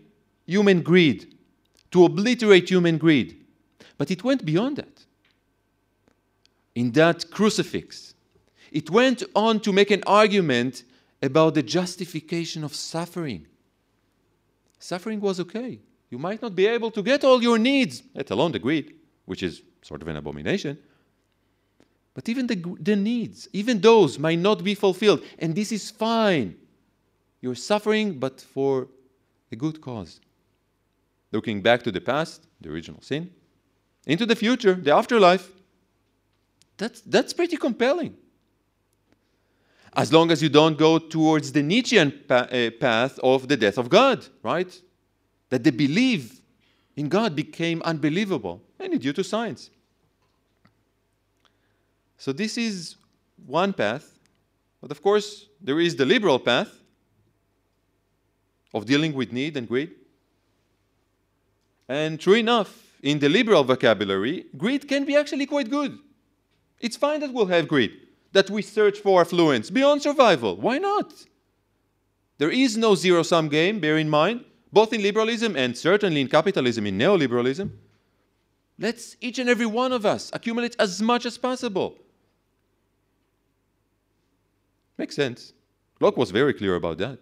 human 0.46 0.82
greed, 0.82 1.36
to 1.92 2.04
obliterate 2.04 2.68
human 2.68 2.98
greed. 2.98 3.44
But 3.96 4.10
it 4.10 4.24
went 4.24 4.44
beyond 4.44 4.76
that. 4.78 5.04
In 6.74 6.90
that 6.92 7.30
crucifix, 7.30 8.14
it 8.72 8.90
went 8.90 9.22
on 9.36 9.60
to 9.60 9.72
make 9.72 9.92
an 9.92 10.02
argument 10.08 10.82
about 11.22 11.54
the 11.54 11.62
justification 11.62 12.64
of 12.64 12.74
suffering. 12.74 13.46
Suffering 14.80 15.20
was 15.20 15.38
okay. 15.38 15.78
You 16.10 16.18
might 16.18 16.40
not 16.40 16.54
be 16.54 16.66
able 16.66 16.90
to 16.92 17.02
get 17.02 17.24
all 17.24 17.42
your 17.42 17.58
needs, 17.58 18.02
let 18.14 18.30
alone 18.30 18.52
the 18.52 18.58
greed, 18.58 18.94
which 19.24 19.42
is 19.42 19.62
sort 19.82 20.02
of 20.02 20.08
an 20.08 20.16
abomination. 20.16 20.78
But 22.14 22.28
even 22.28 22.46
the, 22.46 22.76
the 22.80 22.96
needs, 22.96 23.48
even 23.52 23.80
those 23.80 24.18
might 24.18 24.38
not 24.38 24.64
be 24.64 24.74
fulfilled. 24.74 25.22
And 25.38 25.54
this 25.54 25.70
is 25.72 25.90
fine. 25.90 26.56
You're 27.40 27.54
suffering, 27.54 28.18
but 28.18 28.40
for 28.40 28.88
a 29.52 29.56
good 29.56 29.80
cause. 29.80 30.20
Looking 31.32 31.60
back 31.60 31.82
to 31.82 31.92
the 31.92 32.00
past, 32.00 32.46
the 32.60 32.70
original 32.70 33.02
sin, 33.02 33.30
into 34.06 34.24
the 34.24 34.36
future, 34.36 34.74
the 34.74 34.94
afterlife, 34.94 35.50
that's, 36.78 37.00
that's 37.02 37.32
pretty 37.32 37.56
compelling. 37.56 38.16
As 39.94 40.12
long 40.12 40.30
as 40.30 40.42
you 40.42 40.48
don't 40.48 40.78
go 40.78 40.98
towards 40.98 41.52
the 41.52 41.62
Nietzschean 41.62 42.12
pa- 42.28 42.48
uh, 42.50 42.70
path 42.78 43.18
of 43.22 43.48
the 43.48 43.56
death 43.56 43.78
of 43.78 43.88
God, 43.88 44.26
right? 44.42 44.80
That 45.50 45.64
the 45.64 45.70
belief 45.70 46.40
in 46.96 47.08
God 47.08 47.36
became 47.36 47.82
unbelievable, 47.82 48.62
mainly 48.78 48.98
due 48.98 49.12
to 49.12 49.22
science. 49.22 49.70
So 52.18 52.32
this 52.32 52.56
is 52.56 52.96
one 53.46 53.72
path, 53.72 54.18
but 54.80 54.90
of 54.90 55.02
course, 55.02 55.46
there 55.60 55.78
is 55.78 55.96
the 55.96 56.06
liberal 56.06 56.38
path 56.38 56.70
of 58.72 58.86
dealing 58.86 59.12
with 59.14 59.32
need 59.32 59.56
and 59.56 59.68
greed. 59.68 59.92
And 61.88 62.18
true 62.18 62.34
enough, 62.34 62.82
in 63.02 63.18
the 63.18 63.28
liberal 63.28 63.62
vocabulary, 63.62 64.46
greed 64.56 64.88
can 64.88 65.04
be 65.04 65.14
actually 65.14 65.46
quite 65.46 65.70
good. 65.70 65.98
It's 66.80 66.96
fine 66.96 67.20
that 67.20 67.32
we'll 67.32 67.46
have 67.46 67.68
greed, 67.68 67.92
that 68.32 68.50
we 68.50 68.62
search 68.62 68.98
for 68.98 69.20
affluence 69.20 69.70
beyond 69.70 70.02
survival. 70.02 70.56
Why 70.56 70.78
not? 70.78 71.12
There 72.38 72.50
is 72.50 72.76
no 72.76 72.94
zero 72.94 73.22
sum 73.22 73.48
game, 73.48 73.80
bear 73.80 73.96
in 73.96 74.10
mind, 74.10 74.44
both 74.72 74.92
in 74.92 75.02
liberalism 75.02 75.56
and 75.56 75.76
certainly 75.76 76.20
in 76.20 76.28
capitalism, 76.28 76.86
in 76.86 76.98
neoliberalism. 76.98 77.70
Let's 78.78 79.16
each 79.20 79.38
and 79.38 79.48
every 79.48 79.66
one 79.66 79.92
of 79.92 80.04
us 80.04 80.30
accumulate 80.32 80.76
as 80.78 81.00
much 81.00 81.24
as 81.24 81.38
possible. 81.38 81.96
Makes 84.98 85.16
sense. 85.16 85.52
Locke 86.00 86.16
was 86.16 86.30
very 86.30 86.52
clear 86.52 86.74
about 86.74 86.98
that. 86.98 87.18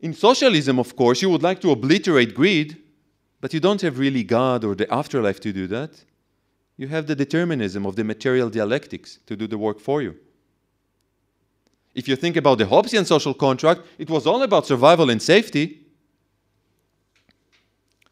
In 0.00 0.12
socialism, 0.12 0.78
of 0.78 0.94
course, 0.94 1.22
you 1.22 1.30
would 1.30 1.42
like 1.42 1.60
to 1.62 1.70
obliterate 1.70 2.34
greed, 2.34 2.76
but 3.40 3.54
you 3.54 3.60
don't 3.60 3.80
have 3.80 3.98
really 3.98 4.22
God 4.22 4.64
or 4.64 4.74
the 4.74 4.92
afterlife 4.92 5.40
to 5.40 5.52
do 5.52 5.66
that. 5.68 6.04
You 6.76 6.88
have 6.88 7.06
the 7.06 7.14
determinism 7.14 7.86
of 7.86 7.96
the 7.96 8.04
material 8.04 8.50
dialectics 8.50 9.18
to 9.26 9.36
do 9.36 9.46
the 9.46 9.58
work 9.58 9.80
for 9.80 10.02
you. 10.02 10.16
If 11.94 12.08
you 12.08 12.16
think 12.16 12.36
about 12.36 12.58
the 12.58 12.64
Hobbesian 12.64 13.06
social 13.06 13.34
contract, 13.34 13.82
it 13.98 14.10
was 14.10 14.26
all 14.26 14.42
about 14.42 14.66
survival 14.66 15.10
and 15.10 15.22
safety. 15.22 15.80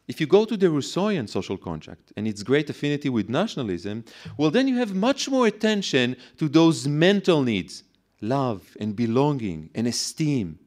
If 0.07 0.19
you 0.19 0.27
go 0.27 0.45
to 0.45 0.57
the 0.57 0.67
Rousseauian 0.67 1.29
social 1.29 1.57
contract 1.57 2.11
and 2.17 2.27
its 2.27 2.43
great 2.43 2.69
affinity 2.69 3.09
with 3.09 3.29
nationalism, 3.29 4.03
well, 4.37 4.51
then 4.51 4.67
you 4.67 4.77
have 4.77 4.93
much 4.93 5.29
more 5.29 5.47
attention 5.47 6.15
to 6.37 6.49
those 6.49 6.87
mental 6.87 7.41
needs 7.41 7.83
love 8.21 8.77
and 8.79 8.95
belonging 8.95 9.69
and 9.75 9.85
esteem. 9.85 10.57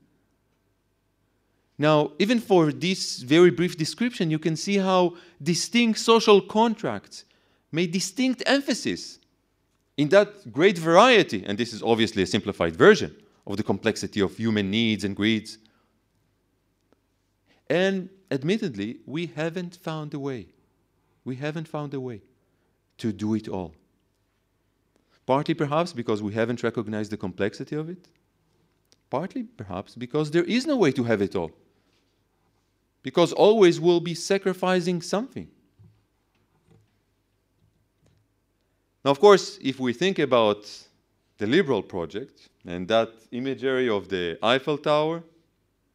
Now, 1.79 2.13
even 2.19 2.39
for 2.41 2.73
this 2.73 3.19
very 3.19 3.51
brief 3.51 3.77
description, 3.77 4.31
you 4.31 4.39
can 4.39 4.57
see 4.57 4.77
how 4.77 5.15
distinct 5.43 5.99
social 5.99 6.41
contracts 6.41 7.25
made 7.73 7.93
distinct 7.93 8.43
emphasis 8.47 9.19
in 9.97 10.09
that 10.11 10.53
great 10.53 10.79
variety, 10.79 11.45
and 11.47 11.57
this 11.57 11.73
is 11.73 11.83
obviously 11.83 12.23
a 12.23 12.27
simplified 12.27 12.77
version 12.77 13.17
of 13.47 13.57
the 13.57 13.63
complexity 13.63 14.21
of 14.21 14.37
human 14.37 14.71
needs 14.71 15.05
and 15.05 15.17
greeds. 15.17 15.59
And 17.69 18.11
admittedly, 18.31 18.99
we 19.07 19.27
haven't 19.27 19.77
found 19.77 20.13
a 20.15 20.19
way. 20.19 20.47
We 21.25 21.37
haven't 21.37 21.69
found 21.69 21.95
a 21.95 22.01
way 22.01 22.23
to 22.99 23.13
do 23.13 23.35
it 23.35 23.49
all. 23.49 23.75
Partly 25.25 25.55
perhaps 25.55 25.93
because 25.93 26.23
we 26.23 26.33
haven't 26.35 26.63
recognized 26.63 27.11
the 27.11 27.17
complexity 27.17 27.75
of 27.75 27.89
it, 27.89 28.09
partly 29.11 29.43
perhaps 29.43 29.95
because 29.97 30.31
there 30.31 30.45
is 30.45 30.67
no 30.67 30.77
way 30.77 30.93
to 30.93 31.03
have 31.05 31.21
it 31.21 31.35
all. 31.35 31.51
Because 33.03 33.33
always 33.33 33.81
we'll 33.81 34.01
be 34.01 34.15
sacrificing 34.15 35.03
something. 35.03 35.49
Now, 39.07 39.13
of 39.13 39.21
course, 39.21 39.61
if 39.63 39.79
we 39.79 39.93
think 39.93 40.19
about 40.19 40.69
the 41.39 41.47
liberal 41.47 41.81
project 41.81 42.49
and 42.67 42.89
that 42.89 43.11
imagery 43.31 43.89
of 43.89 44.09
the 44.09 44.37
Eiffel 44.43 44.77
Tower, 44.77 45.23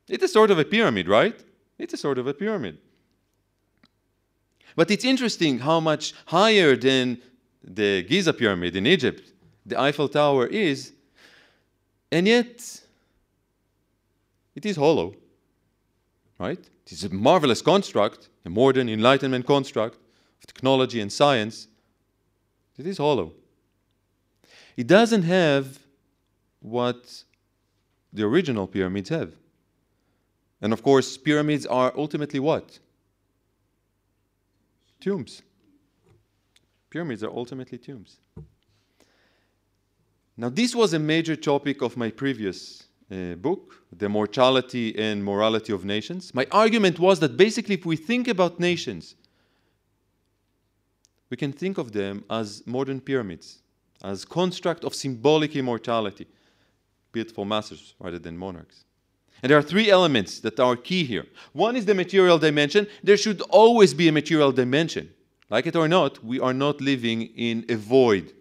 it's 0.08 0.24
a 0.24 0.30
sort 0.30 0.50
of 0.50 0.58
a 0.60 0.64
pyramid, 0.64 1.10
right? 1.10 1.38
It's 1.78 1.94
a 1.94 1.98
sort 1.98 2.20
of 2.20 2.28
a 2.28 2.34
pyramid. 2.34 2.78
But 4.78 4.90
it's 4.92 5.04
interesting 5.04 5.60
how 5.60 5.82
much 5.82 6.14
higher 6.28 6.78
than 6.78 7.18
the 7.62 8.04
Giza 8.04 8.32
pyramid 8.32 8.78
in 8.78 8.88
Egypt 8.88 9.34
the 9.66 9.78
Eiffel 9.78 10.08
Tower 10.08 10.48
is, 10.48 10.94
and 12.14 12.26
yet 12.26 12.82
it 14.56 14.66
is 14.66 14.78
hollow, 14.78 15.16
right? 16.40 16.64
It 16.86 16.94
is 16.94 17.04
a 17.04 17.10
marvelous 17.10 17.62
construct, 17.62 18.30
a 18.46 18.50
modern 18.50 18.88
Enlightenment 18.88 19.46
construct 19.46 19.98
of 20.40 20.48
technology 20.48 21.02
and 21.02 21.12
science, 21.12 21.68
it 22.82 22.88
is 22.88 22.98
hollow. 22.98 23.34
It 24.76 24.88
doesn't 24.88 25.24
have 25.24 25.80
what 26.60 27.24
the 28.14 28.24
original 28.24 28.68
pyramids 28.68 29.10
have. 29.10 29.34
And 30.62 30.74
of 30.74 30.84
course, 30.84 31.18
pyramids 31.18 31.66
are 31.66 31.94
ultimately 31.96 32.40
what? 32.40 32.80
Tombs. 35.00 35.42
Pyramids 36.90 37.24
are 37.24 37.32
ultimately 37.32 37.78
tombs. 37.78 38.18
Now, 40.38 40.50
this 40.50 40.76
was 40.76 40.94
a 40.94 41.00
major 41.00 41.36
topic 41.36 41.82
of 41.82 41.98
my 41.98 42.10
previous 42.10 42.84
uh, 43.12 43.36
book, 43.36 43.76
The 43.96 44.10
Mortality 44.10 44.98
and 44.98 45.24
Morality 45.24 45.74
of 45.74 45.86
Nations. 45.86 46.34
My 46.34 46.48
argument 46.52 47.00
was 47.00 47.20
that 47.20 47.38
basically, 47.38 47.76
if 47.76 47.86
we 47.86 47.96
think 47.96 48.28
about 48.28 48.60
nations, 48.60 49.16
we 51.32 51.38
can 51.38 51.54
think 51.54 51.78
of 51.78 51.94
them 51.94 52.24
as 52.30 52.62
modern 52.68 53.00
pyramids, 53.00 53.60
as 54.04 54.26
construct 54.26 54.84
of 54.84 54.94
symbolic 54.94 55.56
immortality, 55.56 56.28
built 57.14 57.32
for 57.32 57.46
masters 57.46 57.96
rather 58.00 58.20
than 58.20 58.38
monarchs. 58.38 58.84
And 59.42 59.50
there 59.50 59.58
are 59.58 59.64
three 59.64 59.90
elements 59.90 60.40
that 60.42 60.60
are 60.60 60.76
key 60.76 61.04
here. 61.06 61.26
One 61.54 61.76
is 61.76 61.86
the 61.86 61.96
material 61.96 62.38
dimension. 62.38 62.86
There 63.02 63.18
should 63.18 63.42
always 63.50 63.94
be 63.94 64.10
a 64.10 64.12
material 64.12 64.52
dimension. 64.52 65.10
Like 65.50 65.66
it 65.66 65.76
or 65.76 65.88
not, 65.88 66.24
we 66.24 66.40
are 66.40 66.54
not 66.54 66.82
living 66.82 67.24
in 67.36 67.66
a 67.70 67.76
void. 67.76 68.34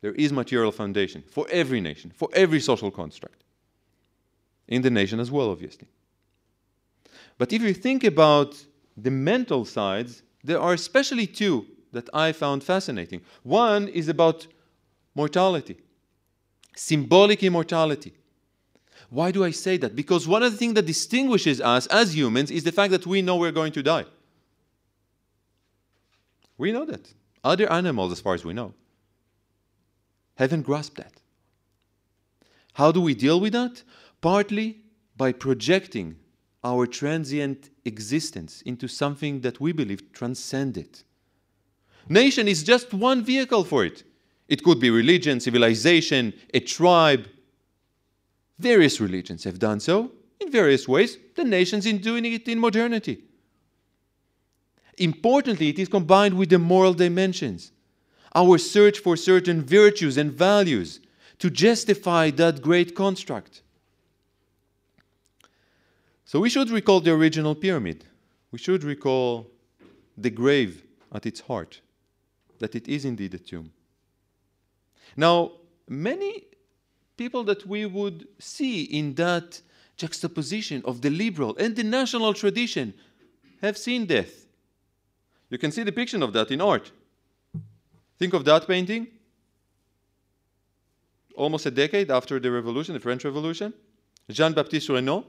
There 0.00 0.12
is 0.12 0.32
material 0.32 0.70
foundation 0.70 1.24
for 1.28 1.46
every 1.50 1.80
nation, 1.80 2.12
for 2.14 2.28
every 2.32 2.60
social 2.60 2.90
construct. 2.90 3.42
In 4.68 4.82
the 4.82 4.90
nation 4.90 5.18
as 5.18 5.30
well, 5.30 5.50
obviously. 5.50 5.88
But 7.38 7.52
if 7.52 7.60
you 7.60 7.74
think 7.74 8.04
about 8.04 8.54
the 8.96 9.10
mental 9.10 9.64
sides, 9.64 10.22
there 10.44 10.60
are 10.60 10.74
especially 10.74 11.26
two 11.26 11.66
that 11.92 12.08
I 12.12 12.32
found 12.32 12.62
fascinating. 12.62 13.22
One 13.42 13.88
is 13.88 14.08
about 14.08 14.46
mortality, 15.14 15.78
symbolic 16.76 17.42
immortality. 17.42 18.12
Why 19.08 19.30
do 19.30 19.44
I 19.44 19.50
say 19.52 19.76
that? 19.78 19.96
Because 19.96 20.28
one 20.28 20.42
of 20.42 20.52
the 20.52 20.58
things 20.58 20.74
that 20.74 20.86
distinguishes 20.86 21.60
us 21.60 21.86
as 21.86 22.14
humans 22.14 22.50
is 22.50 22.64
the 22.64 22.72
fact 22.72 22.90
that 22.90 23.06
we 23.06 23.22
know 23.22 23.36
we're 23.36 23.52
going 23.52 23.72
to 23.72 23.82
die. 23.82 24.04
We 26.58 26.72
know 26.72 26.84
that. 26.84 27.12
Other 27.42 27.70
animals, 27.70 28.12
as 28.12 28.20
far 28.20 28.34
as 28.34 28.44
we 28.44 28.54
know, 28.54 28.74
haven't 30.36 30.62
grasped 30.62 30.96
that. 30.96 31.12
How 32.72 32.90
do 32.90 33.00
we 33.00 33.14
deal 33.14 33.40
with 33.40 33.52
that? 33.52 33.82
Partly 34.20 34.80
by 35.16 35.32
projecting 35.32 36.16
our 36.64 36.86
transient 36.86 37.70
existence 37.84 38.62
into 38.62 38.88
something 38.88 39.42
that 39.42 39.60
we 39.60 39.72
believe 39.72 40.12
transcended. 40.12 41.02
Nation 42.08 42.48
is 42.48 42.62
just 42.62 42.92
one 42.92 43.22
vehicle 43.22 43.64
for 43.64 43.84
it. 43.84 44.02
It 44.48 44.62
could 44.62 44.80
be 44.80 44.90
religion, 44.90 45.40
civilization, 45.40 46.32
a 46.52 46.60
tribe. 46.60 47.28
Various 48.58 49.00
religions 49.00 49.44
have 49.44 49.58
done 49.58 49.80
so 49.80 50.12
in 50.40 50.50
various 50.50 50.88
ways. 50.88 51.18
The 51.36 51.44
nations 51.44 51.86
in 51.86 51.98
doing 51.98 52.24
it 52.24 52.48
in 52.48 52.58
modernity. 52.58 53.24
Importantly, 54.98 55.68
it 55.70 55.78
is 55.78 55.88
combined 55.88 56.34
with 56.34 56.50
the 56.50 56.58
moral 56.58 56.94
dimensions, 56.94 57.72
our 58.34 58.58
search 58.58 59.00
for 59.00 59.16
certain 59.16 59.62
virtues 59.62 60.16
and 60.16 60.32
values 60.32 61.00
to 61.38 61.50
justify 61.50 62.30
that 62.30 62.62
great 62.62 62.94
construct. 62.94 63.62
So 66.24 66.40
we 66.40 66.48
should 66.48 66.70
recall 66.70 67.00
the 67.00 67.12
original 67.12 67.54
pyramid. 67.54 68.04
We 68.50 68.58
should 68.58 68.82
recall 68.82 69.50
the 70.16 70.30
grave 70.30 70.82
at 71.12 71.26
its 71.26 71.40
heart, 71.40 71.80
that 72.58 72.74
it 72.74 72.88
is 72.88 73.04
indeed 73.04 73.34
a 73.34 73.38
tomb. 73.38 73.72
Now, 75.16 75.52
many 75.88 76.44
people 77.16 77.44
that 77.44 77.66
we 77.66 77.86
would 77.86 78.26
see 78.38 78.82
in 78.84 79.14
that 79.14 79.60
juxtaposition 79.96 80.82
of 80.84 81.02
the 81.02 81.10
liberal 81.10 81.56
and 81.56 81.76
the 81.76 81.84
national 81.84 82.34
tradition 82.34 82.94
have 83.60 83.78
seen 83.78 84.06
death. 84.06 84.46
You 85.50 85.58
can 85.58 85.70
see 85.70 85.82
the 85.82 85.90
depiction 85.90 86.22
of 86.22 86.32
that 86.32 86.50
in 86.50 86.60
art. 86.60 86.90
Think 88.18 88.34
of 88.34 88.44
that 88.44 88.66
painting. 88.66 89.08
Almost 91.36 91.66
a 91.66 91.70
decade 91.70 92.10
after 92.10 92.40
the 92.40 92.50
revolution, 92.50 92.94
the 92.94 93.00
French 93.00 93.24
Revolution. 93.24 93.72
Jean 94.30 94.52
Baptiste 94.52 94.88
Regnault 94.88 95.24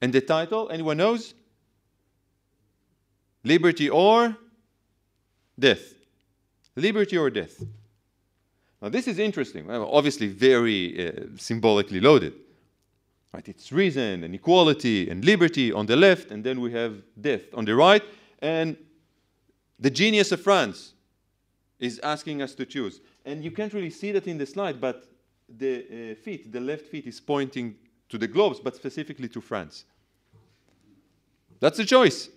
and 0.00 0.12
the 0.12 0.20
title, 0.20 0.68
anyone 0.70 0.96
knows? 0.96 1.34
Liberty 3.42 3.88
or 3.90 4.36
death. 5.58 5.94
Liberty 6.76 7.16
or 7.16 7.30
death. 7.30 7.62
Now, 8.80 8.88
this 8.88 9.08
is 9.08 9.18
interesting. 9.18 9.70
Obviously, 9.70 10.28
very 10.28 11.08
uh, 11.08 11.12
symbolically 11.36 12.00
loaded. 12.00 12.34
Right? 13.32 13.48
It's 13.48 13.72
reason 13.72 14.24
and 14.24 14.34
equality 14.34 15.10
and 15.10 15.24
liberty 15.24 15.72
on 15.72 15.86
the 15.86 15.96
left, 15.96 16.30
and 16.30 16.44
then 16.44 16.60
we 16.60 16.72
have 16.72 17.02
death 17.20 17.42
on 17.54 17.64
the 17.64 17.74
right. 17.74 18.02
And 18.40 18.76
the 19.78 19.90
genius 19.90 20.32
of 20.32 20.40
France 20.40 20.92
is 21.78 21.98
asking 22.02 22.42
us 22.42 22.54
to 22.54 22.66
choose. 22.66 23.00
And 23.24 23.42
you 23.42 23.50
can't 23.50 23.72
really 23.72 23.90
see 23.90 24.12
that 24.12 24.26
in 24.26 24.38
the 24.38 24.46
slide, 24.46 24.80
but 24.80 25.06
the 25.48 26.12
uh, 26.12 26.14
feet, 26.14 26.52
the 26.52 26.60
left 26.60 26.86
feet, 26.86 27.06
is 27.06 27.20
pointing 27.20 27.76
to 28.08 28.18
the 28.18 28.26
globes, 28.26 28.60
but 28.60 28.76
specifically 28.76 29.28
to 29.28 29.40
France. 29.40 29.84
That's 31.60 31.78
the 31.78 31.84
choice 31.84 32.28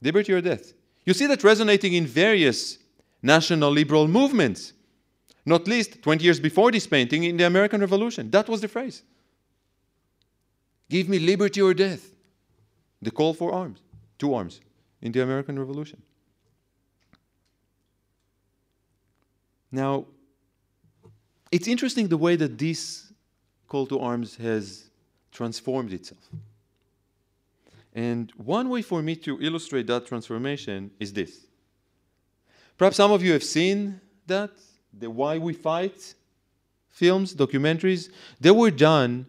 liberty 0.00 0.32
or 0.32 0.40
death. 0.40 0.72
You 1.04 1.14
see 1.14 1.26
that 1.26 1.42
resonating 1.42 1.94
in 1.94 2.06
various 2.06 2.78
national 3.22 3.70
liberal 3.70 4.06
movements, 4.06 4.72
not 5.44 5.66
least 5.66 6.02
20 6.02 6.24
years 6.24 6.38
before 6.38 6.70
this 6.70 6.86
painting 6.86 7.24
in 7.24 7.36
the 7.36 7.44
American 7.44 7.80
Revolution. 7.80 8.30
That 8.30 8.48
was 8.48 8.60
the 8.60 8.68
phrase. 8.68 9.02
Give 10.88 11.08
me 11.08 11.18
liberty 11.18 11.60
or 11.60 11.74
death. 11.74 12.10
The 13.02 13.10
call 13.10 13.34
for 13.34 13.52
arms, 13.52 13.80
two 14.18 14.34
arms, 14.34 14.60
in 15.00 15.12
the 15.12 15.22
American 15.22 15.58
Revolution. 15.58 16.02
Now, 19.70 20.06
it's 21.52 21.68
interesting 21.68 22.08
the 22.08 22.16
way 22.16 22.36
that 22.36 22.58
this 22.58 23.07
call 23.68 23.86
to 23.86 24.00
arms 24.00 24.36
has 24.36 24.90
transformed 25.30 25.92
itself. 25.92 26.28
And 27.94 28.32
one 28.36 28.68
way 28.68 28.82
for 28.82 29.02
me 29.02 29.16
to 29.16 29.40
illustrate 29.40 29.86
that 29.86 30.06
transformation 30.06 30.90
is 30.98 31.12
this. 31.12 31.46
Perhaps 32.76 32.96
some 32.96 33.10
of 33.10 33.22
you 33.22 33.32
have 33.32 33.44
seen 33.44 34.00
that, 34.26 34.50
the 34.92 35.10
Why 35.10 35.38
We 35.38 35.52
Fight 35.52 36.14
films, 36.88 37.34
documentaries, 37.34 38.10
they 38.40 38.50
were 38.50 38.70
done 38.70 39.26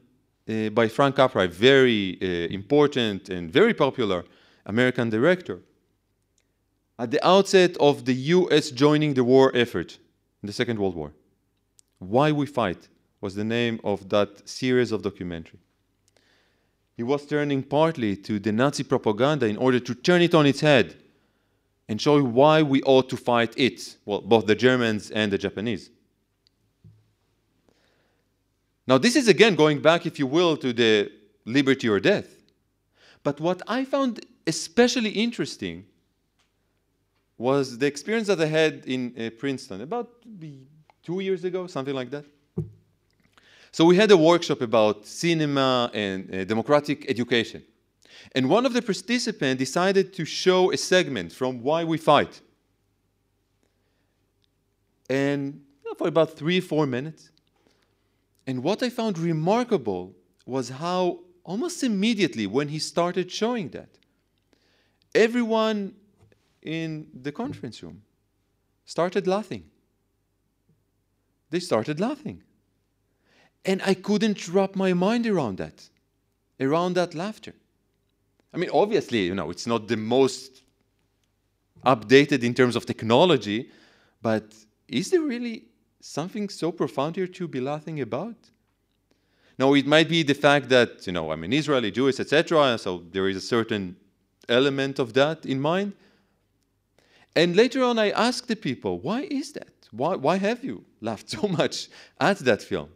uh, 0.48 0.70
by 0.70 0.88
Frank 0.88 1.16
Capra, 1.16 1.44
a 1.44 1.48
very 1.48 2.18
uh, 2.22 2.54
important 2.54 3.30
and 3.30 3.52
very 3.52 3.74
popular 3.74 4.24
American 4.66 5.10
director, 5.10 5.60
at 6.98 7.12
the 7.12 7.26
outset 7.26 7.78
of 7.78 8.06
the 8.06 8.14
US 8.14 8.72
joining 8.72 9.14
the 9.14 9.24
war 9.24 9.52
effort 9.56 9.98
in 10.42 10.48
the 10.48 10.54
Second 10.54 10.80
World 10.80 10.96
War. 10.96 11.12
Why 12.00 12.32
We 12.32 12.46
Fight 12.46 12.88
was 13.22 13.36
the 13.36 13.44
name 13.44 13.80
of 13.84 14.10
that 14.10 14.48
series 14.48 14.92
of 14.92 15.02
documentary. 15.02 15.60
He 16.96 17.04
was 17.04 17.26
turning 17.26 17.64
partly 17.64 18.16
to 18.18 18.40
the 18.40 18.52
Nazi 18.52 18.84
propaganda 18.84 19.46
in 19.46 19.58
order 19.58 19.80
to 19.80 19.96
turn 19.96 20.22
it 20.22 20.34
on 20.36 20.46
its 20.46 20.60
head 20.60 20.98
and 21.88 22.00
show 22.00 22.22
why 22.22 22.62
we 22.62 22.82
ought 22.84 23.10
to 23.10 23.18
fight 23.18 23.54
it, 23.58 23.96
well, 24.06 24.22
both 24.22 24.46
the 24.46 24.56
Germans 24.56 25.10
and 25.10 25.32
the 25.32 25.38
Japanese. 25.38 25.90
Now, 28.86 28.98
this 28.98 29.16
is 29.16 29.28
again 29.28 29.56
going 29.56 29.82
back, 29.82 30.06
if 30.06 30.20
you 30.20 30.28
will, 30.28 30.58
to 30.58 30.74
the 30.74 31.12
liberty 31.46 31.88
or 31.88 32.00
death. 32.00 32.28
But 33.24 33.40
what 33.40 33.62
I 33.68 33.86
found 33.86 34.26
especially 34.48 35.12
interesting 35.12 35.86
was 37.38 37.78
the 37.78 37.86
experience 37.86 38.28
that 38.28 38.42
I 38.42 38.46
had 38.46 38.84
in 38.86 39.14
uh, 39.18 39.30
Princeton 39.38 39.82
about 39.82 40.10
two 41.04 41.20
years 41.22 41.44
ago, 41.44 41.68
something 41.68 41.96
like 41.96 42.10
that. 42.10 42.26
So 43.72 43.86
we 43.86 43.96
had 43.96 44.12
a 44.12 44.18
workshop 44.18 44.62
about 44.62 45.06
cinema 45.06 45.92
and 45.94 46.34
uh, 46.34 46.44
democratic 46.44 47.10
education. 47.10 47.64
And 48.34 48.50
one 48.50 48.66
of 48.66 48.74
the 48.74 48.82
participants 48.82 49.60
decided 49.60 50.14
to 50.14 50.26
show 50.26 50.72
a 50.72 50.78
segment 50.78 51.32
from 51.32 51.62
Why 51.62 51.84
We 51.84 51.98
Fight. 51.98 52.42
And 55.10 55.62
for 55.98 56.08
about 56.08 56.38
three, 56.38 56.60
four 56.60 56.86
minutes. 56.86 57.32
And 58.48 58.64
what 58.64 58.82
I 58.82 58.90
found 58.90 59.18
remarkable 59.18 60.16
was 60.46 60.70
how 60.70 61.20
almost 61.44 61.84
immediately 61.84 62.48
when 62.48 62.70
he 62.70 62.80
started 62.80 63.32
showing 63.32 63.70
that, 63.70 63.90
everyone 65.14 65.94
in 66.62 67.08
the 67.14 67.32
conference 67.32 67.84
room 67.84 68.02
started 68.86 69.28
laughing. 69.28 69.66
They 71.50 71.60
started 71.60 72.00
laughing. 72.00 72.44
And 73.66 73.82
I 73.86 73.94
couldn't 73.94 74.48
wrap 74.48 74.76
my 74.76 74.94
mind 74.94 75.28
around 75.28 75.58
that, 75.58 75.90
around 76.60 76.94
that 76.94 77.14
laughter. 77.14 77.54
I 78.54 78.58
mean, 78.58 78.70
obviously, 78.74 79.26
you 79.26 79.36
know, 79.36 79.52
it's 79.52 79.68
not 79.68 79.88
the 79.88 79.98
most 79.98 80.64
updated 81.86 82.44
in 82.44 82.54
terms 82.54 82.76
of 82.76 82.86
technology, 82.86 83.70
but 84.22 84.54
is 84.88 85.12
there 85.12 85.22
really 85.22 85.66
something 86.02 86.50
so 86.50 86.72
profound 86.72 87.16
here 87.16 87.28
to 87.28 87.48
be 87.48 87.60
laughing 87.60 88.02
about? 88.02 88.36
Now, 89.58 89.74
it 89.74 89.86
might 89.86 90.08
be 90.08 90.24
the 90.24 90.34
fact 90.34 90.70
that, 90.70 91.06
you 91.06 91.14
know, 91.14 91.32
I'm 91.32 91.44
an 91.44 91.54
Israeli, 91.54 91.92
Jewish, 91.92 92.20
etc., 92.20 92.78
so 92.78 93.04
there 93.12 93.28
is 93.28 93.36
a 93.36 93.42
certain 93.42 93.98
element 94.48 95.00
of 95.00 95.14
that 95.14 95.46
in 95.46 95.60
mind. 95.60 95.94
And 97.36 97.56
later 97.56 97.84
on, 97.84 98.00
I 98.00 98.12
asked 98.12 98.48
the 98.48 98.56
people, 98.56 99.00
why 99.00 99.28
is 99.30 99.52
that? 99.54 99.74
Why, 99.92 100.16
why 100.16 100.38
have 100.38 100.64
you 100.64 100.86
laughed 101.02 101.30
so 101.38 101.48
much 101.48 101.90
at 102.20 102.40
that 102.40 102.64
film? 102.64 102.90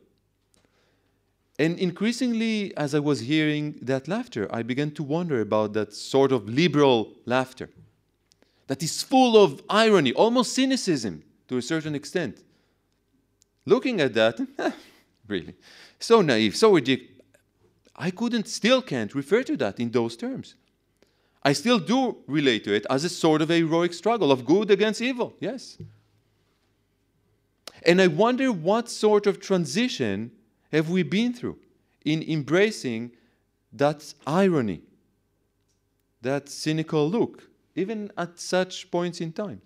And 1.59 1.77
increasingly, 1.77 2.75
as 2.75 2.95
I 2.95 2.99
was 2.99 3.19
hearing 3.21 3.77
that 3.81 4.07
laughter, 4.07 4.47
I 4.51 4.63
began 4.63 4.91
to 4.91 5.03
wonder 5.03 5.39
about 5.39 5.73
that 5.73 5.93
sort 5.93 6.31
of 6.31 6.49
liberal 6.49 7.13
laughter 7.25 7.69
that 8.67 8.81
is 8.81 9.03
full 9.03 9.41
of 9.41 9.61
irony, 9.69 10.13
almost 10.13 10.53
cynicism 10.53 11.23
to 11.47 11.57
a 11.57 11.61
certain 11.61 11.93
extent. 11.93 12.39
Looking 13.65 14.01
at 14.01 14.13
that, 14.15 14.39
really, 15.27 15.53
so 15.99 16.21
naive, 16.21 16.55
so 16.55 16.73
ridiculous. 16.73 17.11
I 17.95 18.09
couldn't, 18.09 18.47
still 18.47 18.81
can't 18.81 19.13
refer 19.13 19.43
to 19.43 19.55
that 19.57 19.79
in 19.79 19.91
those 19.91 20.17
terms. 20.17 20.55
I 21.43 21.53
still 21.53 21.77
do 21.77 22.17
relate 22.25 22.63
to 22.63 22.73
it 22.73 22.85
as 22.89 23.03
a 23.03 23.09
sort 23.09 23.41
of 23.43 23.51
a 23.51 23.57
heroic 23.57 23.93
struggle 23.93 24.31
of 24.31 24.45
good 24.45 24.71
against 24.71 25.01
evil, 25.01 25.33
yes. 25.39 25.77
And 27.85 28.01
I 28.01 28.07
wonder 28.07 28.51
what 28.51 28.89
sort 28.89 29.27
of 29.27 29.39
transition 29.39 30.31
have 30.73 30.89
we 30.89 31.03
been 31.03 31.33
through 31.33 31.59
in 32.03 32.23
embracing 32.23 33.11
that 33.71 34.13
irony, 34.25 34.81
that 36.21 36.49
cynical 36.49 37.07
look, 37.09 37.43
even 37.75 38.11
at 38.17 38.39
such 38.39 38.89
points 38.89 39.21
in 39.21 39.31
time? 39.31 39.61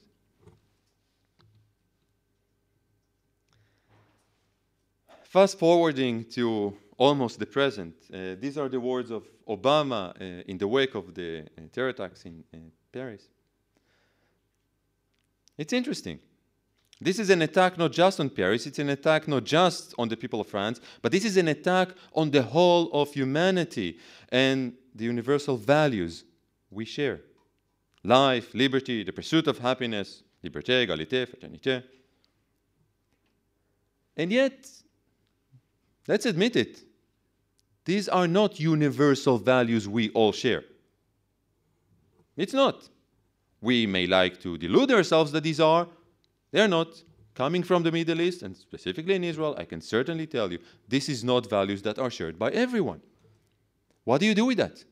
Fast 5.23 5.57
forwarding 5.57 6.25
to 6.25 6.75
almost 6.97 7.39
the 7.39 7.45
present, 7.45 7.93
uh, 8.13 8.35
these 8.39 8.57
are 8.57 8.69
the 8.69 8.79
words 8.79 9.09
of 9.09 9.23
Obama 9.47 10.09
uh, 10.09 10.43
in 10.47 10.57
the 10.57 10.67
wake 10.67 10.95
of 10.95 11.13
the 11.13 11.39
uh, 11.57 11.61
terror 11.71 11.89
attacks 11.89 12.25
in 12.25 12.43
Paris. 12.91 13.29
It's 15.57 15.73
interesting. 15.73 16.19
This 16.99 17.19
is 17.19 17.29
an 17.29 17.43
attack 17.43 17.77
not 17.77 17.91
just 17.91 18.19
on 18.19 18.29
Paris, 18.29 18.65
it's 18.65 18.79
an 18.79 18.89
attack 18.89 19.27
not 19.27 19.43
just 19.43 19.93
on 19.99 20.09
the 20.09 20.17
people 20.17 20.41
of 20.41 20.47
France, 20.47 20.81
but 21.01 21.11
this 21.11 21.25
is 21.25 21.37
an 21.37 21.47
attack 21.47 21.89
on 22.13 22.31
the 22.31 22.41
whole 22.41 22.91
of 22.91 23.13
humanity 23.13 23.99
and 24.29 24.73
the 24.95 25.05
universal 25.05 25.57
values 25.57 26.23
we 26.71 26.85
share 26.85 27.21
life, 28.03 28.53
liberty, 28.53 29.03
the 29.03 29.11
pursuit 29.11 29.47
of 29.47 29.59
happiness, 29.59 30.23
liberté, 30.43 30.87
égalité, 30.87 31.27
fraternité. 31.27 31.83
And 34.15 34.31
yet, 34.31 34.67
let's 36.07 36.25
admit 36.25 36.55
it, 36.55 36.79
these 37.85 38.09
are 38.09 38.27
not 38.27 38.59
universal 38.59 39.37
values 39.37 39.87
we 39.87 40.09
all 40.11 40.31
share. 40.31 40.63
It's 42.35 42.53
not. 42.53 42.89
We 43.61 43.87
may 43.87 44.07
like 44.07 44.39
to 44.41 44.57
delude 44.57 44.91
ourselves 44.91 45.31
that 45.31 45.43
these 45.43 45.59
are, 45.59 45.87
they're 46.51 46.67
not. 46.67 47.03
Coming 47.35 47.61
from 47.61 47.83
the 47.83 47.91
Middle 47.91 48.19
East, 48.19 48.41
and 48.41 48.57
specifically 48.57 49.13
in 49.13 49.23
Israel, 49.23 49.55
I 49.59 49.65
can 49.65 49.79
certainly 49.79 50.25
tell 50.25 50.51
you 50.51 50.57
this 50.87 51.07
is 51.07 51.23
not 51.23 51.47
values 51.47 51.83
that 51.83 51.99
are 51.99 52.09
shared 52.09 52.39
by 52.39 52.49
everyone. 52.49 52.99
What 54.05 54.21
do 54.21 54.25
you 54.25 54.33
do 54.33 54.45
with 54.45 54.57
that? 54.57 54.83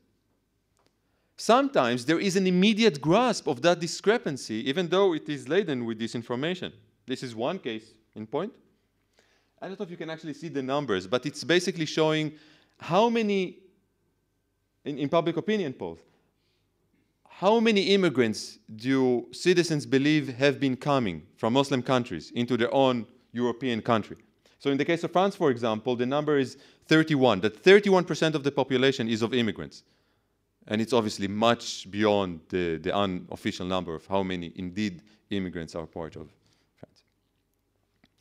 Sometimes 1.38 2.06
there 2.06 2.19
is 2.19 2.36
an 2.36 2.45
immediate 2.45 3.02
grasp 3.02 3.48
of 3.48 3.64
that 3.64 3.80
discrepancy, 3.80 4.69
even 4.69 4.88
though 4.88 5.14
it 5.14 5.27
is 5.27 5.49
laden 5.49 5.86
with 5.86 5.99
disinformation. 5.99 6.72
This 7.07 7.23
is 7.23 7.36
one 7.36 7.57
case 7.57 7.95
in 8.14 8.27
point. 8.27 8.53
I 9.60 9.68
don't 9.68 9.80
know 9.80 9.84
if 9.84 9.90
you 9.90 9.98
can 9.98 10.11
actually 10.11 10.36
see 10.36 10.49
the 10.49 10.61
numbers, 10.61 11.07
but 11.07 11.26
it's 11.26 11.44
basically 11.44 11.88
showing 11.88 12.34
how 12.80 13.10
many, 13.10 13.57
in, 14.84 14.99
in 14.99 15.10
public 15.10 15.36
opinion 15.38 15.73
polls, 15.73 15.99
how 17.39 17.59
many 17.59 17.81
immigrants 17.93 18.59
do 18.77 19.27
citizens 19.33 19.85
believe 19.85 20.29
have 20.37 20.57
been 20.57 20.77
coming 20.77 21.21
from 21.35 21.51
Muslim 21.51 21.81
countries 21.81 22.31
into 22.31 22.55
their 22.55 22.73
own 22.73 23.05
European 23.33 23.81
country? 23.81 24.15
So 24.57 24.71
in 24.71 24.77
the 24.77 24.85
case 24.85 25.03
of 25.03 25.11
France, 25.11 25.35
for 25.35 25.51
example, 25.51 25.97
the 25.97 26.05
number 26.05 26.37
is 26.37 26.57
31, 26.87 27.41
that 27.41 27.61
31% 27.61 28.35
of 28.35 28.43
the 28.45 28.51
population 28.51 29.09
is 29.09 29.21
of 29.21 29.33
immigrants. 29.33 29.83
And 30.67 30.81
it's 30.81 30.93
obviously 30.93 31.27
much 31.27 31.91
beyond 31.91 32.39
the, 32.47 32.77
the 32.77 32.95
unofficial 32.95 33.65
number 33.65 33.93
of 33.93 34.07
how 34.07 34.23
many 34.23 34.53
indeed 34.55 35.01
immigrants 35.29 35.75
are 35.75 35.85
part 35.85 36.15
of 36.15 36.29
France. 36.77 37.03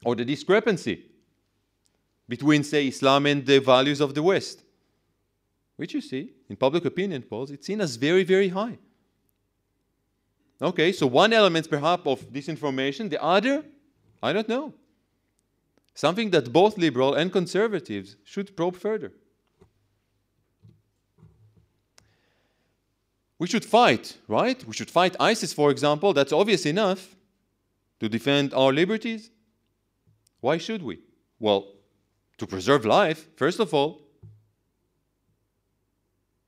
Or 0.04 0.16
the 0.16 0.24
discrepancy 0.24 1.04
between, 2.28 2.64
say, 2.64 2.88
Islam 2.88 3.26
and 3.26 3.46
the 3.46 3.60
values 3.60 4.00
of 4.00 4.14
the 4.14 4.24
West, 4.24 4.64
which 5.76 5.94
you 5.94 6.00
see 6.00 6.32
in 6.48 6.56
public 6.56 6.84
opinion 6.84 7.22
polls, 7.22 7.52
it's 7.52 7.68
seen 7.68 7.80
as 7.80 7.94
very, 7.94 8.24
very 8.24 8.48
high. 8.48 8.76
Okay, 10.64 10.92
so 10.92 11.06
one 11.06 11.34
element 11.34 11.68
perhaps 11.68 12.06
of 12.06 12.32
disinformation, 12.32 13.10
the 13.10 13.22
other, 13.22 13.62
I 14.22 14.32
don't 14.32 14.48
know. 14.48 14.72
Something 15.94 16.30
that 16.30 16.54
both 16.54 16.78
liberal 16.78 17.12
and 17.12 17.30
conservatives 17.30 18.16
should 18.24 18.56
probe 18.56 18.76
further. 18.76 19.12
We 23.38 23.46
should 23.46 23.64
fight, 23.64 24.16
right? 24.26 24.64
We 24.64 24.72
should 24.72 24.90
fight 24.90 25.14
ISIS, 25.20 25.52
for 25.52 25.70
example. 25.70 26.14
That's 26.14 26.32
obvious 26.32 26.64
enough 26.64 27.14
to 28.00 28.08
defend 28.08 28.54
our 28.54 28.72
liberties. 28.72 29.30
Why 30.40 30.56
should 30.56 30.82
we? 30.82 31.00
Well, 31.38 31.74
to 32.38 32.46
preserve 32.46 32.86
life, 32.86 33.28
first 33.36 33.60
of 33.60 33.74
all. 33.74 34.00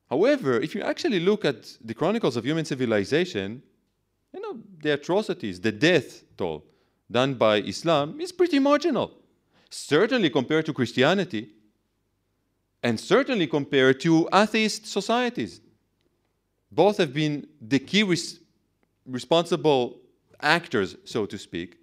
However, 0.08 0.58
if 0.58 0.74
you 0.74 0.80
actually 0.80 1.20
look 1.20 1.44
at 1.44 1.76
the 1.84 1.92
Chronicles 1.92 2.36
of 2.36 2.44
Human 2.44 2.64
Civilization, 2.64 3.62
you 4.36 4.42
know, 4.42 4.60
the 4.82 4.92
atrocities, 4.92 5.60
the 5.60 5.72
death 5.72 6.22
toll 6.36 6.62
done 7.10 7.34
by 7.34 7.56
Islam 7.62 8.20
is 8.20 8.32
pretty 8.32 8.58
marginal. 8.58 9.10
Certainly 9.70 10.30
compared 10.30 10.66
to 10.66 10.72
Christianity, 10.72 11.48
and 12.82 13.00
certainly 13.00 13.46
compared 13.46 13.98
to 14.00 14.28
atheist 14.32 14.86
societies. 14.86 15.60
Both 16.70 16.98
have 16.98 17.12
been 17.14 17.46
the 17.60 17.78
key 17.78 18.02
res 18.02 18.40
responsible 19.06 20.00
actors, 20.40 20.96
so 21.04 21.26
to 21.26 21.38
speak, 21.38 21.78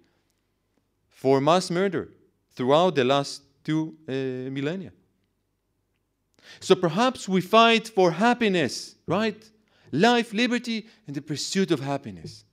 for 1.08 1.40
mass 1.40 1.70
murder 1.70 2.08
throughout 2.52 2.94
the 2.94 3.04
last 3.04 3.42
two 3.64 3.96
uh, 4.08 4.12
millennia. 4.50 4.92
So 6.60 6.74
perhaps 6.74 7.28
we 7.28 7.40
fight 7.40 7.88
for 7.88 8.12
happiness, 8.12 8.94
right? 9.06 9.42
Life, 9.90 10.32
liberty, 10.32 10.86
and 11.06 11.16
the 11.16 11.22
pursuit 11.22 11.70
of 11.70 11.80
happiness. 11.80 12.43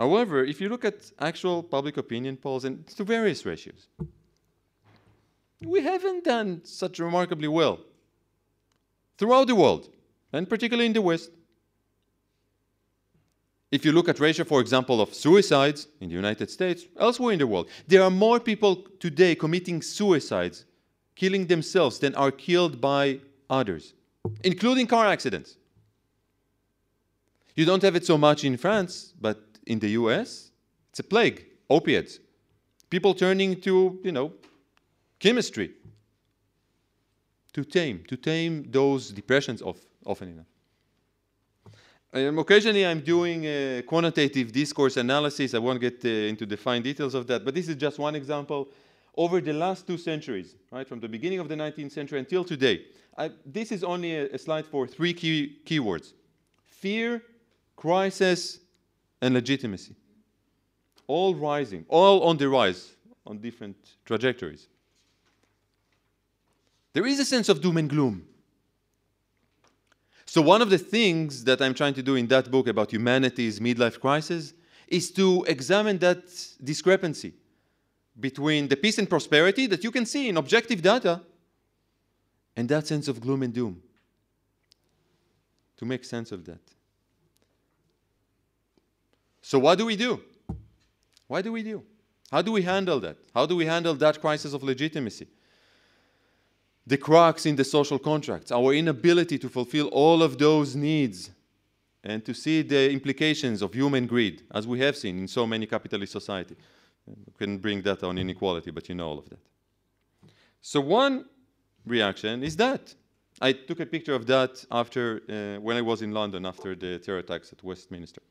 However, 0.00 0.42
if 0.42 0.62
you 0.62 0.70
look 0.70 0.86
at 0.86 1.12
actual 1.18 1.62
public 1.62 1.98
opinion 1.98 2.38
polls 2.38 2.64
and 2.64 2.86
to 2.86 3.04
various 3.04 3.44
ratios, 3.44 3.86
we 5.62 5.82
haven't 5.82 6.24
done 6.24 6.62
such 6.64 6.98
remarkably 6.98 7.48
well 7.48 7.80
throughout 9.18 9.46
the 9.46 9.54
world, 9.54 9.90
and 10.32 10.48
particularly 10.48 10.86
in 10.86 10.94
the 10.94 11.02
West. 11.02 11.30
If 13.70 13.84
you 13.84 13.92
look 13.92 14.08
at 14.08 14.18
ratio, 14.18 14.46
for 14.46 14.62
example, 14.62 15.02
of 15.02 15.12
suicides 15.12 15.86
in 16.00 16.08
the 16.08 16.14
United 16.14 16.48
States, 16.50 16.86
elsewhere 16.98 17.34
in 17.34 17.38
the 17.38 17.46
world, 17.46 17.68
there 17.86 18.02
are 18.02 18.10
more 18.10 18.40
people 18.40 18.76
today 19.00 19.34
committing 19.34 19.82
suicides, 19.82 20.64
killing 21.14 21.46
themselves, 21.46 21.98
than 21.98 22.14
are 22.14 22.32
killed 22.32 22.80
by 22.80 23.20
others, 23.50 23.92
including 24.42 24.86
car 24.86 25.06
accidents. 25.06 25.58
You 27.54 27.66
don't 27.66 27.82
have 27.82 27.96
it 27.96 28.06
so 28.06 28.16
much 28.16 28.44
in 28.44 28.56
France, 28.56 29.12
but 29.20 29.49
in 29.70 29.78
the 29.78 29.90
US, 29.90 30.50
it's 30.90 30.98
a 30.98 31.04
plague, 31.04 31.46
opiates. 31.68 32.18
People 32.90 33.14
turning 33.14 33.60
to, 33.60 34.00
you 34.02 34.10
know, 34.10 34.32
chemistry 35.20 35.70
to 37.52 37.64
tame, 37.64 38.02
to 38.08 38.16
tame 38.16 38.68
those 38.68 39.10
depressions 39.10 39.62
of, 39.62 39.78
often 40.04 40.28
enough. 40.34 40.50
Um, 42.12 42.40
occasionally, 42.40 42.84
I'm 42.84 43.00
doing 43.00 43.44
a 43.44 43.82
quantitative 43.86 44.50
discourse 44.50 44.96
analysis. 44.96 45.54
I 45.54 45.58
won't 45.58 45.80
get 45.80 46.04
uh, 46.04 46.08
into 46.08 46.46
the 46.46 46.56
fine 46.56 46.82
details 46.82 47.14
of 47.14 47.28
that, 47.28 47.44
but 47.44 47.54
this 47.54 47.68
is 47.68 47.76
just 47.76 48.00
one 48.00 48.16
example. 48.16 48.68
Over 49.16 49.40
the 49.40 49.52
last 49.52 49.86
two 49.86 49.98
centuries, 49.98 50.56
right, 50.72 50.86
from 50.86 50.98
the 50.98 51.08
beginning 51.08 51.38
of 51.38 51.48
the 51.48 51.54
19th 51.54 51.92
century 51.92 52.18
until 52.18 52.42
today, 52.42 52.86
I, 53.16 53.30
this 53.46 53.70
is 53.70 53.84
only 53.84 54.16
a, 54.16 54.34
a, 54.34 54.38
slide 54.38 54.66
for 54.66 54.88
three 54.88 55.12
key 55.12 55.58
keywords 55.64 56.14
fear, 56.64 57.22
crisis, 57.76 58.60
and 59.20 59.34
legitimacy. 59.34 59.94
All 61.06 61.34
rising, 61.34 61.84
all 61.88 62.22
on 62.22 62.36
the 62.36 62.48
rise, 62.48 62.92
on 63.26 63.38
different 63.38 63.76
trajectories. 64.04 64.68
There 66.92 67.06
is 67.06 67.18
a 67.20 67.24
sense 67.24 67.48
of 67.48 67.60
doom 67.60 67.76
and 67.76 67.88
gloom. 67.88 68.26
So, 70.26 70.40
one 70.40 70.62
of 70.62 70.70
the 70.70 70.78
things 70.78 71.44
that 71.44 71.60
I'm 71.60 71.74
trying 71.74 71.94
to 71.94 72.02
do 72.02 72.14
in 72.14 72.28
that 72.28 72.50
book 72.50 72.68
about 72.68 72.92
humanity's 72.92 73.58
midlife 73.58 73.98
crisis 73.98 74.54
is 74.86 75.10
to 75.12 75.44
examine 75.48 75.98
that 75.98 76.22
discrepancy 76.62 77.32
between 78.18 78.68
the 78.68 78.76
peace 78.76 78.98
and 78.98 79.08
prosperity 79.08 79.66
that 79.66 79.82
you 79.82 79.90
can 79.90 80.06
see 80.06 80.28
in 80.28 80.36
objective 80.36 80.82
data 80.82 81.20
and 82.56 82.68
that 82.68 82.86
sense 82.86 83.08
of 83.08 83.20
gloom 83.20 83.42
and 83.42 83.52
doom. 83.52 83.82
To 85.78 85.84
make 85.84 86.04
sense 86.04 86.30
of 86.30 86.44
that. 86.44 86.60
So, 89.42 89.58
what 89.58 89.78
do 89.78 89.86
we 89.86 89.96
do? 89.96 90.20
What 91.26 91.44
do 91.44 91.52
we 91.52 91.62
do? 91.62 91.82
How 92.30 92.42
do 92.42 92.52
we 92.52 92.62
handle 92.62 93.00
that? 93.00 93.16
How 93.34 93.46
do 93.46 93.56
we 93.56 93.66
handle 93.66 93.94
that 93.94 94.20
crisis 94.20 94.52
of 94.52 94.62
legitimacy? 94.62 95.26
the 96.90 96.96
cracks 96.96 97.46
in 97.46 97.56
the 97.56 97.64
social 97.64 97.98
contracts, 97.98 98.50
our 98.50 98.74
inability 98.74 99.38
to 99.38 99.48
fulfill 99.48 99.86
all 99.88 100.22
of 100.22 100.38
those 100.38 100.74
needs, 100.74 101.30
and 102.02 102.24
to 102.24 102.34
see 102.34 102.62
the 102.62 102.90
implications 102.90 103.62
of 103.62 103.72
human 103.72 104.06
greed, 104.06 104.42
as 104.50 104.66
we 104.66 104.80
have 104.80 104.96
seen 104.96 105.18
in 105.18 105.28
so 105.28 105.46
many 105.46 105.66
capitalist 105.66 106.12
society. 106.12 106.56
We 107.06 107.32
can 107.38 107.58
bring 107.58 107.82
that 107.82 108.02
on 108.02 108.18
inequality, 108.18 108.70
but 108.70 108.88
you 108.88 108.94
know 108.94 109.08
all 109.08 109.18
of 109.18 109.28
that. 109.28 109.38
So 110.62 110.80
one 110.80 111.26
reaction 111.86 112.42
is 112.42 112.56
that. 112.56 112.94
I 113.40 113.52
took 113.52 113.80
a 113.80 113.86
picture 113.86 114.14
of 114.14 114.26
that 114.26 114.64
after 114.70 115.22
uh, 115.28 115.60
when 115.60 115.76
I 115.76 115.82
was 115.82 116.02
in 116.02 116.12
London 116.12 116.44
after 116.44 116.74
the 116.74 116.98
terror 116.98 117.18
attacks 117.18 117.52
at 117.52 117.62
Westminster. 117.62 118.22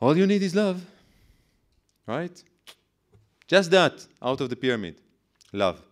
All 0.00 0.16
you 0.16 0.26
need 0.26 0.42
is 0.42 0.54
love, 0.54 0.84
right? 2.06 2.42
Just 3.46 3.70
that 3.72 4.06
out 4.22 4.40
of 4.40 4.48
the 4.48 4.56
pyramid, 4.56 5.00
love. 5.52 5.82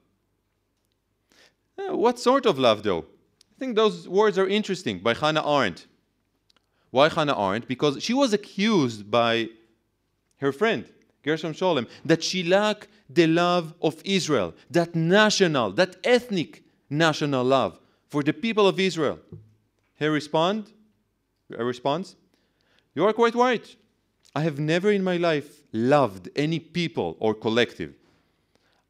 Uh, 1.78 1.96
what 1.96 2.18
sort 2.18 2.46
of 2.46 2.58
love, 2.58 2.82
though? 2.82 3.00
I 3.00 3.58
think 3.58 3.74
those 3.74 4.08
words 4.08 4.38
are 4.38 4.46
interesting 4.46 4.98
by 4.98 5.14
Hannah 5.14 5.46
Arendt. 5.46 5.86
Why 6.90 7.08
Hannah 7.08 7.38
Arendt? 7.38 7.66
Because 7.66 8.02
she 8.02 8.14
was 8.14 8.32
accused 8.32 9.10
by 9.10 9.48
her 10.38 10.52
friend, 10.52 10.84
Gershom 11.22 11.52
Scholem, 11.52 11.88
that 12.04 12.22
she 12.22 12.42
lacked 12.42 12.88
the 13.08 13.26
love 13.26 13.74
of 13.82 14.00
Israel, 14.04 14.54
that 14.70 14.94
national, 14.94 15.72
that 15.72 15.96
ethnic 16.04 16.62
national 16.88 17.44
love 17.44 17.78
for 18.08 18.22
the 18.22 18.32
people 18.32 18.66
of 18.68 18.78
Israel. 18.78 19.18
Her 19.98 20.10
respond, 20.10 20.70
her 21.56 21.64
response, 21.64 22.16
you 22.94 23.04
are 23.06 23.12
quite 23.12 23.34
right. 23.34 23.76
I 24.36 24.42
have 24.42 24.58
never 24.58 24.92
in 24.92 25.02
my 25.02 25.16
life 25.16 25.62
loved 25.72 26.28
any 26.36 26.58
people 26.58 27.16
or 27.20 27.32
collective. 27.32 27.94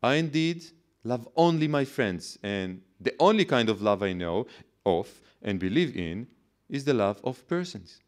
I 0.03 0.17
indeed 0.17 0.65
love 1.05 1.29
only 1.37 1.69
my 1.69 1.85
friends. 1.85 2.37
And 2.43 2.83
the 3.01 3.15
only 3.21 3.45
kind 3.45 3.69
of 3.69 3.81
love 3.81 4.03
I 4.03 4.13
know 4.13 4.49
of 4.85 5.09
and 5.41 5.61
believe 5.61 5.97
in 5.97 6.27
is 6.69 6.85
the 6.85 6.95
love 6.95 7.21
of 7.23 7.47
persons. 7.47 8.01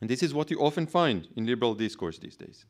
And 0.00 0.10
this 0.10 0.24
is 0.24 0.34
what 0.34 0.50
you 0.50 0.58
often 0.58 0.88
find 0.88 1.28
in 1.36 1.46
liberal 1.46 1.76
discourse 1.76 2.18
these 2.18 2.34
days. 2.34 2.64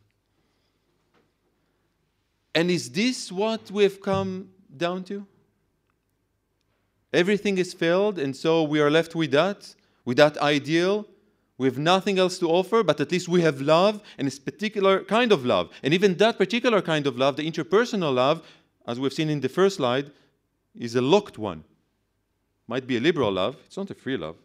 And 2.55 2.71
is 2.71 2.91
this 2.91 3.33
what 3.33 3.71
we've 3.71 3.99
come 3.99 4.51
down 4.77 5.05
to? 5.05 5.27
Everything 7.15 7.57
is 7.57 7.73
failed, 7.73 8.19
and 8.19 8.37
so 8.37 8.63
we 8.65 8.79
are 8.79 8.91
left 8.91 9.15
with 9.15 9.31
that, 9.31 9.75
with 10.05 10.19
that 10.19 10.37
ideal. 10.37 11.07
We 11.59 11.67
have 11.67 11.79
nothing 11.79 12.19
else 12.19 12.39
to 12.39 12.49
offer, 12.49 12.83
but 12.83 13.01
at 13.01 13.11
least 13.11 13.29
we 13.29 13.43
have 13.43 13.61
love, 13.61 14.01
and 14.17 14.27
this 14.27 14.39
particular 14.39 15.05
kind 15.05 15.33
of 15.33 15.45
love. 15.45 15.71
And 15.83 15.93
even 15.93 16.17
that 16.17 16.39
particular 16.39 16.81
kind 16.81 17.07
of 17.07 17.19
love, 17.19 17.37
the 17.37 17.51
interpersonal 17.51 18.15
love, 18.15 18.47
as 18.87 18.99
we've 19.01 19.13
seen 19.13 19.29
in 19.29 19.41
the 19.41 19.49
first 19.49 19.77
slide, 19.77 20.13
is 20.75 20.95
a 20.95 21.01
locked 21.01 21.37
one. 21.37 21.65
Might 22.69 22.87
be 22.87 22.97
a 22.97 23.01
liberal 23.01 23.33
love, 23.33 23.57
it's 23.67 23.77
not 23.77 23.91
a 23.91 23.95
free 23.95 24.17
love. 24.17 24.37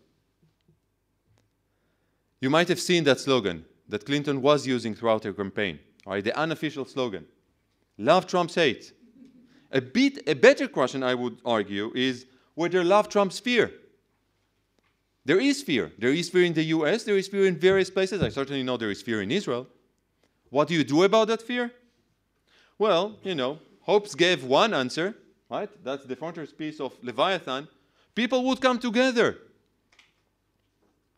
You 2.42 2.50
might 2.50 2.68
have 2.68 2.80
seen 2.80 3.04
that 3.06 3.20
slogan 3.20 3.64
that 3.88 4.06
Clinton 4.06 4.42
was 4.42 4.66
using 4.66 4.96
throughout 4.96 5.24
her 5.24 5.34
campaign, 5.34 5.80
right? 6.06 6.24
The 6.24 6.38
unofficial 6.38 6.86
slogan 6.86 7.26
Love 7.98 8.28
trumps 8.28 8.56
hate. 8.56 8.94
A, 9.72 9.82
bit, 9.82 10.28
a 10.28 10.34
better 10.34 10.68
question, 10.68 11.04
I 11.04 11.16
would 11.16 11.38
argue, 11.46 11.92
is 11.96 12.26
whether 12.56 12.84
love 12.84 13.10
trumps 13.10 13.40
fear. 13.40 13.72
There 15.26 15.40
is 15.40 15.62
fear. 15.62 15.92
There 15.98 16.12
is 16.12 16.30
fear 16.30 16.44
in 16.44 16.54
the 16.54 16.64
US, 16.66 17.04
there 17.04 17.18
is 17.18 17.28
fear 17.28 17.48
in 17.48 17.58
various 17.58 17.90
places. 17.90 18.22
I 18.22 18.30
certainly 18.30 18.64
know 18.64 18.78
there 18.78 18.92
is 18.92 19.02
fear 19.02 19.22
in 19.22 19.32
Israel. 19.32 19.68
What 20.50 20.68
do 20.68 20.74
you 20.74 20.84
do 20.84 21.04
about 21.04 21.28
that 21.30 21.42
fear? 21.42 21.72
Well, 22.78 23.18
you 23.24 23.36
know, 23.36 23.60
Hobbes 23.86 24.16
gave 24.16 24.44
one 24.44 24.74
answer, 24.74 25.16
right? 25.50 25.70
That's 25.84 26.06
the 26.06 26.16
frontispiece 26.16 26.80
of 26.80 26.94
Leviathan. 27.02 27.68
People 28.16 28.44
would 28.46 28.62
come 28.62 28.80
together. 28.80 29.38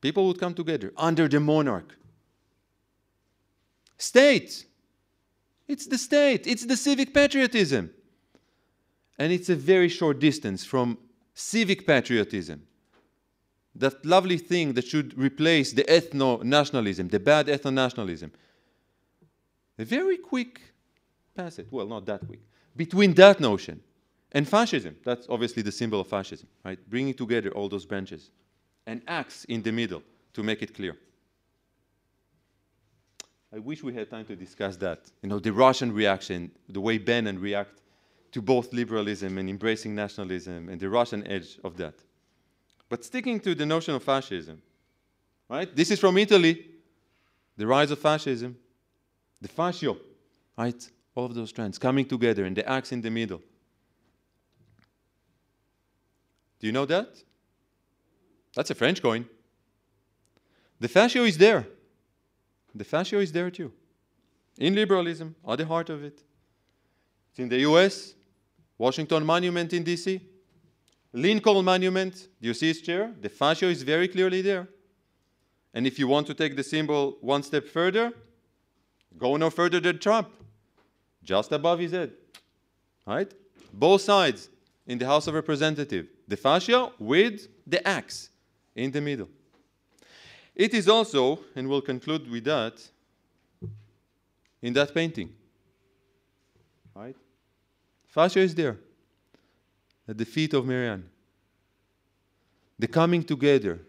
People 0.01 0.27
would 0.27 0.39
come 0.39 0.53
together 0.53 0.93
under 0.97 1.27
the 1.27 1.39
monarch. 1.39 1.97
State. 3.97 4.65
It's 5.67 5.87
the 5.87 5.97
state. 5.97 6.45
It's 6.45 6.65
the 6.65 6.77
civic 6.77 7.13
patriotism. 7.13 7.89
And 9.17 9.31
it's 9.31 9.49
a 9.49 9.55
very 9.55 9.89
short 9.89 10.19
distance 10.19 10.63
from 10.63 10.97
civic 11.33 11.87
patriotism. 11.87 12.61
That 13.75 14.05
lovely 14.05 14.37
thing 14.37 14.73
that 14.73 14.85
should 14.85 15.17
replace 15.17 15.73
the 15.73 15.83
ethno 15.83 16.43
nationalism, 16.43 17.09
the 17.09 17.19
bad 17.19 17.47
ethno 17.47 17.73
nationalism. 17.73 18.31
A 19.77 19.83
very 19.83 20.17
quick 20.17 20.61
passage. 21.35 21.67
Well, 21.69 21.87
not 21.87 22.05
that 22.05 22.25
quick 22.25 22.39
between 22.75 23.13
that 23.13 23.39
notion 23.39 23.81
and 24.31 24.47
fascism. 24.47 24.95
That's 25.03 25.27
obviously 25.29 25.63
the 25.63 25.71
symbol 25.71 26.01
of 26.01 26.07
fascism, 26.07 26.47
right? 26.63 26.79
Bringing 26.89 27.13
together 27.13 27.51
all 27.51 27.69
those 27.69 27.85
branches. 27.85 28.31
An 28.85 29.01
axe 29.07 29.45
in 29.45 29.61
the 29.63 29.71
middle 29.71 30.03
to 30.33 30.43
make 30.43 30.61
it 30.61 30.75
clear. 30.75 30.97
I 33.53 33.59
wish 33.59 33.81
we 33.81 33.93
had 33.93 34.09
time 34.09 34.25
to 34.25 34.35
discuss 34.35 34.75
that. 34.77 34.99
You 35.21 35.29
know, 35.29 35.39
the 35.39 35.53
Russian 35.53 35.93
reaction, 35.93 36.51
the 36.67 36.81
way 36.81 36.97
Bannon 36.97 37.39
react 37.39 37.81
to 38.33 38.41
both 38.41 38.73
liberalism 38.73 39.37
and 39.37 39.49
embracing 39.49 39.95
nationalism, 39.95 40.67
and 40.67 40.79
the 40.79 40.89
Russian 40.89 41.25
edge 41.25 41.57
of 41.63 41.77
that. 41.77 41.93
But 42.89 43.03
sticking 43.03 43.39
to 43.41 43.55
the 43.55 43.65
notion 43.65 43.95
of 43.95 44.03
fascism, 44.03 44.61
right? 45.49 45.73
This 45.75 45.91
is 45.91 45.99
from 45.99 46.17
Italy, 46.17 46.65
the 47.57 47.65
rise 47.65 47.91
of 47.91 47.99
fascism, 47.99 48.57
the 49.41 49.47
fascio, 49.47 49.97
right? 50.57 50.89
all 51.15 51.25
of 51.25 51.33
those 51.33 51.51
trends 51.51 51.77
coming 51.79 52.05
together 52.05 52.43
and 52.45 52.55
the 52.55 52.69
axe 52.69 52.91
in 52.91 53.01
the 53.01 53.09
middle. 53.09 53.41
Do 56.59 56.67
you 56.67 56.73
know 56.73 56.85
that? 56.85 57.07
That's 58.53 58.69
a 58.69 58.75
French 58.75 59.01
coin. 59.01 59.25
The 60.79 60.89
fascio 60.89 61.27
is 61.27 61.37
there. 61.37 61.65
The 62.73 62.83
fascio 62.83 63.21
is 63.21 63.31
there 63.31 63.49
too. 63.49 63.71
In 64.57 64.75
liberalism, 64.75 65.35
at 65.47 65.57
the 65.57 65.65
heart 65.65 65.89
of 65.89 66.03
it. 66.03 66.21
It's 67.29 67.39
in 67.39 67.49
the 67.49 67.59
US, 67.59 68.13
Washington 68.77 69.25
Monument 69.25 69.71
in 69.73 69.83
DC, 69.83 70.21
Lincoln 71.15 71.63
Monument, 71.63 72.27
do 72.41 72.49
you 72.49 72.53
see 72.53 72.67
his 72.67 72.81
chair? 72.81 73.09
The 73.21 73.29
fascio 73.29 73.69
is 73.69 73.83
very 73.83 74.09
clearly 74.09 74.41
there. 74.41 74.67
And 75.73 75.87
if 75.87 75.97
you 75.97 76.09
want 76.09 76.27
to 76.27 76.33
take 76.33 76.57
the 76.57 76.63
symbol 76.63 77.17
one 77.21 77.41
step 77.41 77.69
further, 77.69 78.11
go 79.17 79.37
no 79.37 79.49
further 79.49 79.79
than 79.79 79.97
Trump, 79.97 80.27
just 81.23 81.53
above 81.53 81.79
his 81.79 81.93
head. 81.93 82.11
Right? 83.07 83.33
Both 83.71 84.01
sides 84.01 84.49
in 84.85 84.97
the 84.97 85.05
House 85.05 85.27
of 85.27 85.35
Representatives. 85.35 86.09
The 86.27 86.35
fascia 86.35 86.91
with 86.99 87.47
the 87.65 87.85
axe 87.87 88.29
in 88.75 88.91
the 88.91 88.99
middle. 88.99 89.29
It 90.53 90.73
is 90.73 90.89
also, 90.89 91.39
and 91.55 91.69
we'll 91.69 91.81
conclude 91.81 92.29
with 92.29 92.43
that, 92.43 92.73
in 94.61 94.73
that 94.73 94.93
painting. 94.93 95.29
Right? 96.93 97.15
Fascia 98.05 98.39
is 98.39 98.53
there 98.53 98.77
at 100.07 100.17
the 100.17 100.25
feet 100.25 100.53
of 100.53 100.65
Marianne. 100.65 101.09
The 102.77 102.87
coming 102.87 103.23
together 103.23 103.79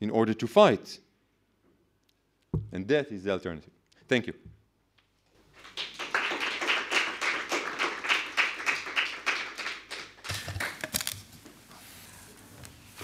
in 0.00 0.10
order 0.10 0.34
to 0.34 0.46
fight. 0.46 0.98
And 2.72 2.86
that 2.88 3.10
is 3.12 3.24
the 3.24 3.30
alternative. 3.30 3.72
Thank 4.08 4.26
you. 4.26 4.34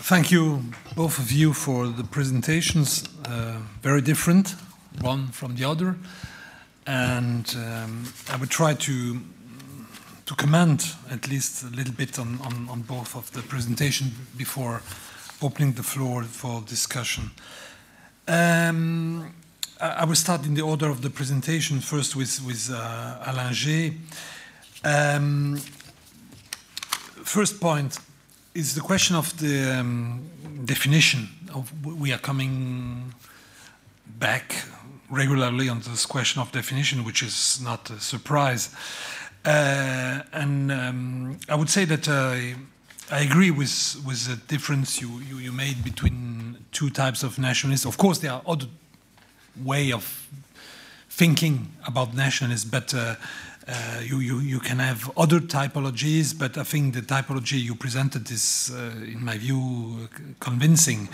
Thank 0.08 0.30
you, 0.30 0.62
both 0.96 1.18
of 1.18 1.30
you, 1.30 1.52
for 1.52 1.86
the 1.86 2.02
presentations. 2.02 3.04
Uh, 3.26 3.58
very 3.82 4.00
different, 4.00 4.54
one 5.02 5.26
from 5.28 5.54
the 5.54 5.64
other. 5.64 5.96
And 6.86 7.54
um, 7.58 8.10
I 8.30 8.36
would 8.36 8.48
try 8.48 8.72
to 8.72 9.20
to 10.28 10.34
comment 10.34 10.94
at 11.10 11.26
least 11.26 11.64
a 11.64 11.70
little 11.74 11.94
bit 11.94 12.18
on, 12.18 12.38
on, 12.44 12.68
on 12.68 12.82
both 12.82 13.16
of 13.16 13.32
the 13.32 13.40
presentation 13.40 14.12
before 14.36 14.82
opening 15.40 15.72
the 15.72 15.82
floor 15.82 16.22
for 16.22 16.60
discussion. 16.66 17.30
Um, 18.26 19.32
I, 19.80 20.04
will 20.04 20.14
start 20.14 20.44
in 20.44 20.52
the 20.52 20.60
order 20.60 20.90
of 20.90 21.00
the 21.00 21.08
presentation, 21.08 21.80
first 21.80 22.14
with, 22.14 22.42
with 22.44 22.70
uh, 22.70 23.24
Alain 23.24 23.54
G. 23.54 23.96
Um, 24.84 25.56
first 27.24 27.58
point 27.58 27.98
is 28.54 28.74
the 28.74 28.82
question 28.82 29.16
of 29.16 29.34
the 29.38 29.80
um, 29.80 30.28
definition 30.66 31.26
of 31.54 31.72
we 31.86 32.12
are 32.12 32.18
coming 32.18 33.14
back 34.18 34.54
regularly 35.08 35.70
on 35.70 35.80
this 35.80 36.04
question 36.04 36.42
of 36.42 36.52
definition, 36.52 37.02
which 37.02 37.22
is 37.22 37.62
not 37.64 37.88
a 37.88 37.98
surprise. 37.98 38.68
Uh, 39.44 40.22
and 40.32 40.72
um, 40.72 41.38
I 41.48 41.54
would 41.54 41.70
say 41.70 41.84
that 41.86 42.08
I, 42.08 42.54
I 43.10 43.20
agree 43.20 43.50
with 43.50 44.02
with 44.06 44.26
the 44.26 44.36
difference 44.46 45.00
you, 45.00 45.20
you, 45.20 45.38
you, 45.38 45.52
made 45.52 45.82
between 45.82 46.58
two 46.72 46.90
types 46.90 47.22
of 47.22 47.38
nationalists. 47.38 47.86
Of 47.86 47.96
course, 47.96 48.18
there 48.18 48.32
are 48.32 48.42
other 48.46 48.66
way 49.64 49.92
of 49.92 50.28
thinking 51.08 51.72
about 51.86 52.14
nationalism, 52.14 52.70
but 52.70 52.92
uh, 52.94 53.14
uh, 53.68 54.00
you, 54.02 54.20
you, 54.20 54.38
you 54.38 54.60
can 54.60 54.78
have 54.78 55.10
other 55.16 55.40
typologies, 55.40 56.36
but 56.36 56.56
I 56.56 56.62
think 56.62 56.94
the 56.94 57.02
typology 57.02 57.62
you 57.62 57.74
presented 57.74 58.30
is, 58.30 58.72
uh, 58.74 59.04
in 59.04 59.22
my 59.22 59.36
view, 59.36 60.08
convincing, 60.40 61.08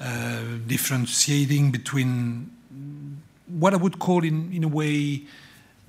uh, 0.00 0.40
differentiating 0.66 1.70
between 1.70 2.50
what 3.46 3.74
I 3.74 3.76
would 3.76 3.98
call, 3.98 4.24
in, 4.24 4.50
in 4.52 4.64
a 4.64 4.68
way, 4.68 5.24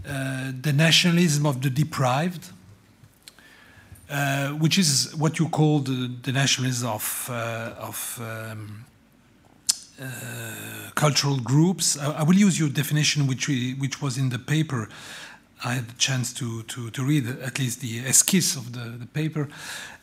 uh, 0.08 0.52
the 0.62 0.74
nationalism 0.74 1.46
of 1.46 1.62
the 1.62 1.70
deprived, 1.70 2.50
uh, 4.10 4.50
which 4.50 4.78
is 4.78 5.14
what 5.16 5.40
you 5.40 5.50
call 5.50 5.80
the, 5.80 6.10
the 6.24 6.32
nationalism 6.32 6.90
of, 6.90 7.30
uh, 7.32 7.74
of 7.78 8.20
um, 8.22 8.86
cultural 10.96 11.38
groups. 11.40 11.98
I, 11.98 12.20
I, 12.20 12.24
will 12.24 12.36
use 12.36 12.60
your 12.60 12.70
definition, 12.70 13.28
which, 13.28 13.48
we, 13.48 13.74
which 13.74 14.02
was 14.02 14.18
in 14.18 14.30
the 14.30 14.40
paper. 14.40 14.90
I 15.64 15.74
had 15.74 15.90
the 15.90 15.98
chance 15.98 16.34
to, 16.36 16.64
to, 16.64 16.90
to 16.90 17.04
read 17.04 17.28
at 17.28 17.60
least 17.60 17.82
the 17.82 18.00
esquisse 18.06 18.56
of 18.56 18.72
the, 18.72 18.98
the 18.98 19.06
paper, 19.06 19.50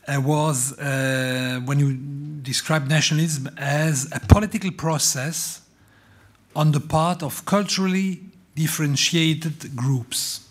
uh, 0.07 0.21
was 0.21 0.79
uh, 0.79 1.61
when 1.65 1.81
you 1.81 1.95
describe 2.43 2.89
nationalism 2.89 3.49
as 3.57 4.09
a 4.13 4.21
political 4.21 4.71
process 4.71 5.63
on 6.55 6.73
the 6.73 6.81
part 6.81 7.23
of 7.23 7.45
culturally 7.45 8.21
differentiated 8.57 9.77
groups, 9.77 10.49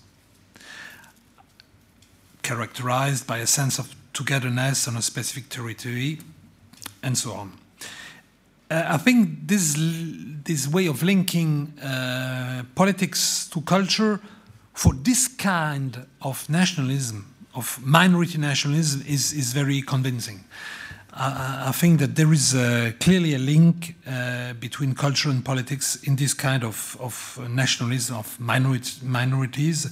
characterized 2.42 3.28
by 3.28 3.40
a 3.40 3.48
sense 3.48 3.80
of 3.80 3.94
togetherness 4.14 4.88
on 4.88 4.96
a 4.96 5.02
specific 5.02 5.50
territory, 5.50 6.20
and 7.04 7.18
so 7.18 7.34
on. 7.34 7.52
Uh, 8.70 8.84
I 8.88 8.98
think 8.98 9.48
this, 9.48 9.76
this 10.44 10.68
way 10.68 10.88
of 10.88 11.04
linking 11.04 11.74
uh, 11.80 12.64
politics 12.76 13.50
to 13.50 13.62
culture 13.62 14.20
for 14.74 14.94
this 14.94 15.28
kind 15.28 16.06
of 16.22 16.48
nationalism, 16.50 17.34
of 17.54 17.80
minority 17.84 18.38
nationalism, 18.38 19.04
is, 19.08 19.34
is 19.34 19.54
very 19.54 19.82
convincing. 19.82 20.44
Uh, 21.18 21.68
I 21.68 21.72
think 21.72 22.02
that 22.02 22.18
there 22.18 22.34
is 22.34 22.54
uh, 22.54 22.92
clearly 23.00 23.36
a 23.36 23.40
link 23.40 23.96
uh, 24.06 24.52
between 24.54 24.94
culture 24.94 25.30
and 25.30 25.46
politics 25.46 25.96
in 26.04 26.18
this 26.18 26.34
kind 26.34 26.62
of, 26.62 26.98
of 27.00 27.40
nationalism 27.50 28.18
of 28.18 28.38
minorities, 28.38 29.86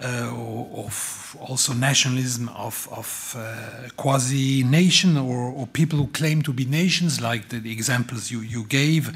uh, 0.00 0.30
of 0.76 1.36
also 1.40 1.72
nationalism 1.72 2.48
of, 2.50 2.88
of 2.92 3.34
uh, 3.36 3.88
quasi 3.96 4.62
nation 4.62 5.16
or, 5.16 5.50
or, 5.50 5.66
people 5.66 5.98
who 5.98 6.06
claim 6.08 6.40
to 6.42 6.52
be 6.52 6.64
nations, 6.64 7.20
like 7.20 7.48
the, 7.48 7.58
the 7.58 7.72
examples 7.72 8.30
you, 8.30 8.40
you 8.40 8.62
gave 8.64 9.10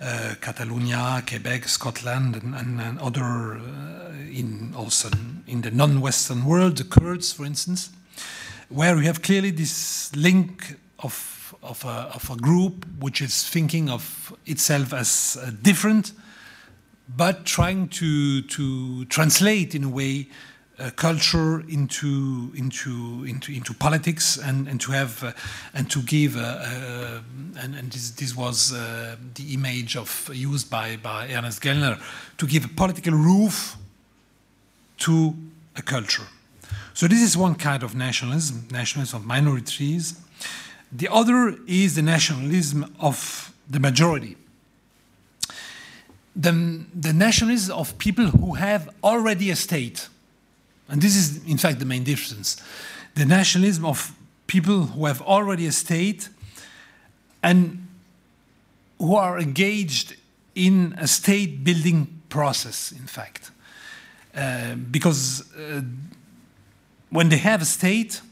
uh, 0.00 0.34
Catalonia, 0.40 1.22
Quebec, 1.24 1.68
Scotland, 1.68 2.34
and, 2.34 2.56
and, 2.56 2.80
and 2.80 2.98
other 2.98 3.54
uh, 3.54 4.12
in 4.32 4.74
also 4.76 5.10
in 5.46 5.60
the 5.60 5.70
non-Western 5.70 6.44
world, 6.44 6.76
the 6.76 6.84
Kurds, 6.84 7.32
for 7.32 7.44
instance, 7.44 7.90
where 8.72 8.96
we 8.96 9.06
have 9.06 9.22
clearly 9.22 9.50
this 9.50 10.14
link 10.16 10.76
of, 11.00 11.54
of, 11.62 11.84
a, 11.84 12.10
of 12.14 12.30
a 12.30 12.36
group 12.36 12.86
which 12.98 13.20
is 13.20 13.48
thinking 13.48 13.90
of 13.90 14.32
itself 14.46 14.92
as 14.92 15.36
uh, 15.40 15.50
different, 15.62 16.12
but 17.16 17.44
trying 17.44 17.88
to, 17.88 18.42
to 18.42 19.04
translate 19.06 19.74
in 19.74 19.84
a 19.84 19.88
way 19.88 20.28
uh, 20.78 20.90
culture 20.96 21.60
into 21.68 22.50
into 22.56 23.24
into 23.24 23.52
into 23.52 23.74
politics 23.74 24.38
and 24.38 24.66
and 24.66 24.80
to 24.80 24.90
have 24.90 25.22
uh, 25.22 25.32
and 25.74 25.90
to 25.90 26.00
give 26.02 26.34
uh, 26.36 26.40
uh 26.40 27.20
and, 27.60 27.74
and 27.74 27.92
this, 27.92 28.10
this 28.12 28.34
was 28.34 28.72
uh, 28.72 29.14
the 29.34 29.52
image 29.52 29.96
of 29.96 30.30
used 30.32 30.70
by 30.70 30.96
by 30.96 31.28
Ernest 31.30 31.62
Gellner 31.62 32.00
to 32.38 32.46
give 32.46 32.64
a 32.64 32.68
political 32.68 33.12
roof 33.12 33.76
to 34.98 35.34
a 35.76 35.82
culture. 35.82 36.26
So 37.02 37.08
this 37.08 37.20
is 37.20 37.36
one 37.36 37.56
kind 37.56 37.82
of 37.82 37.96
nationalism, 37.96 38.68
nationalism 38.70 39.22
of 39.22 39.26
minorities. 39.26 40.20
The 40.92 41.08
other 41.10 41.58
is 41.66 41.96
the 41.96 42.02
nationalism 42.02 42.94
of 43.00 43.52
the 43.68 43.80
majority. 43.80 44.36
The, 46.36 46.84
the 46.94 47.12
nationalism 47.12 47.76
of 47.76 47.98
people 47.98 48.26
who 48.26 48.54
have 48.54 48.88
already 49.02 49.50
a 49.50 49.56
state 49.56 50.08
and 50.88 51.02
this 51.02 51.16
is, 51.16 51.44
in 51.44 51.58
fact, 51.58 51.80
the 51.80 51.86
main 51.86 52.04
difference. 52.04 52.62
The 53.16 53.24
nationalism 53.24 53.84
of 53.84 54.14
people 54.46 54.82
who 54.82 55.06
have 55.06 55.20
already 55.22 55.66
a 55.66 55.72
state 55.72 56.28
and 57.42 57.84
who 59.00 59.16
are 59.16 59.40
engaged 59.40 60.14
in 60.54 60.94
a 60.98 61.08
state 61.08 61.64
building 61.64 62.22
process, 62.28 62.92
in 62.92 63.08
fact. 63.08 63.50
Uh, 64.36 64.76
because 64.76 65.52
uh, 65.56 65.80
when 67.12 67.28
they 67.28 67.36
have 67.36 67.60
a 67.60 67.66
state, 67.66 68.22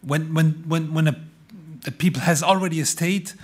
when, 0.00 0.32
when, 0.34 0.64
when, 0.66 0.94
when 0.94 1.06
a, 1.08 1.14
the 1.84 1.92
people 1.92 2.22
has 2.22 2.42
already 2.42 2.80
a 2.80 2.86
state, 2.86 3.34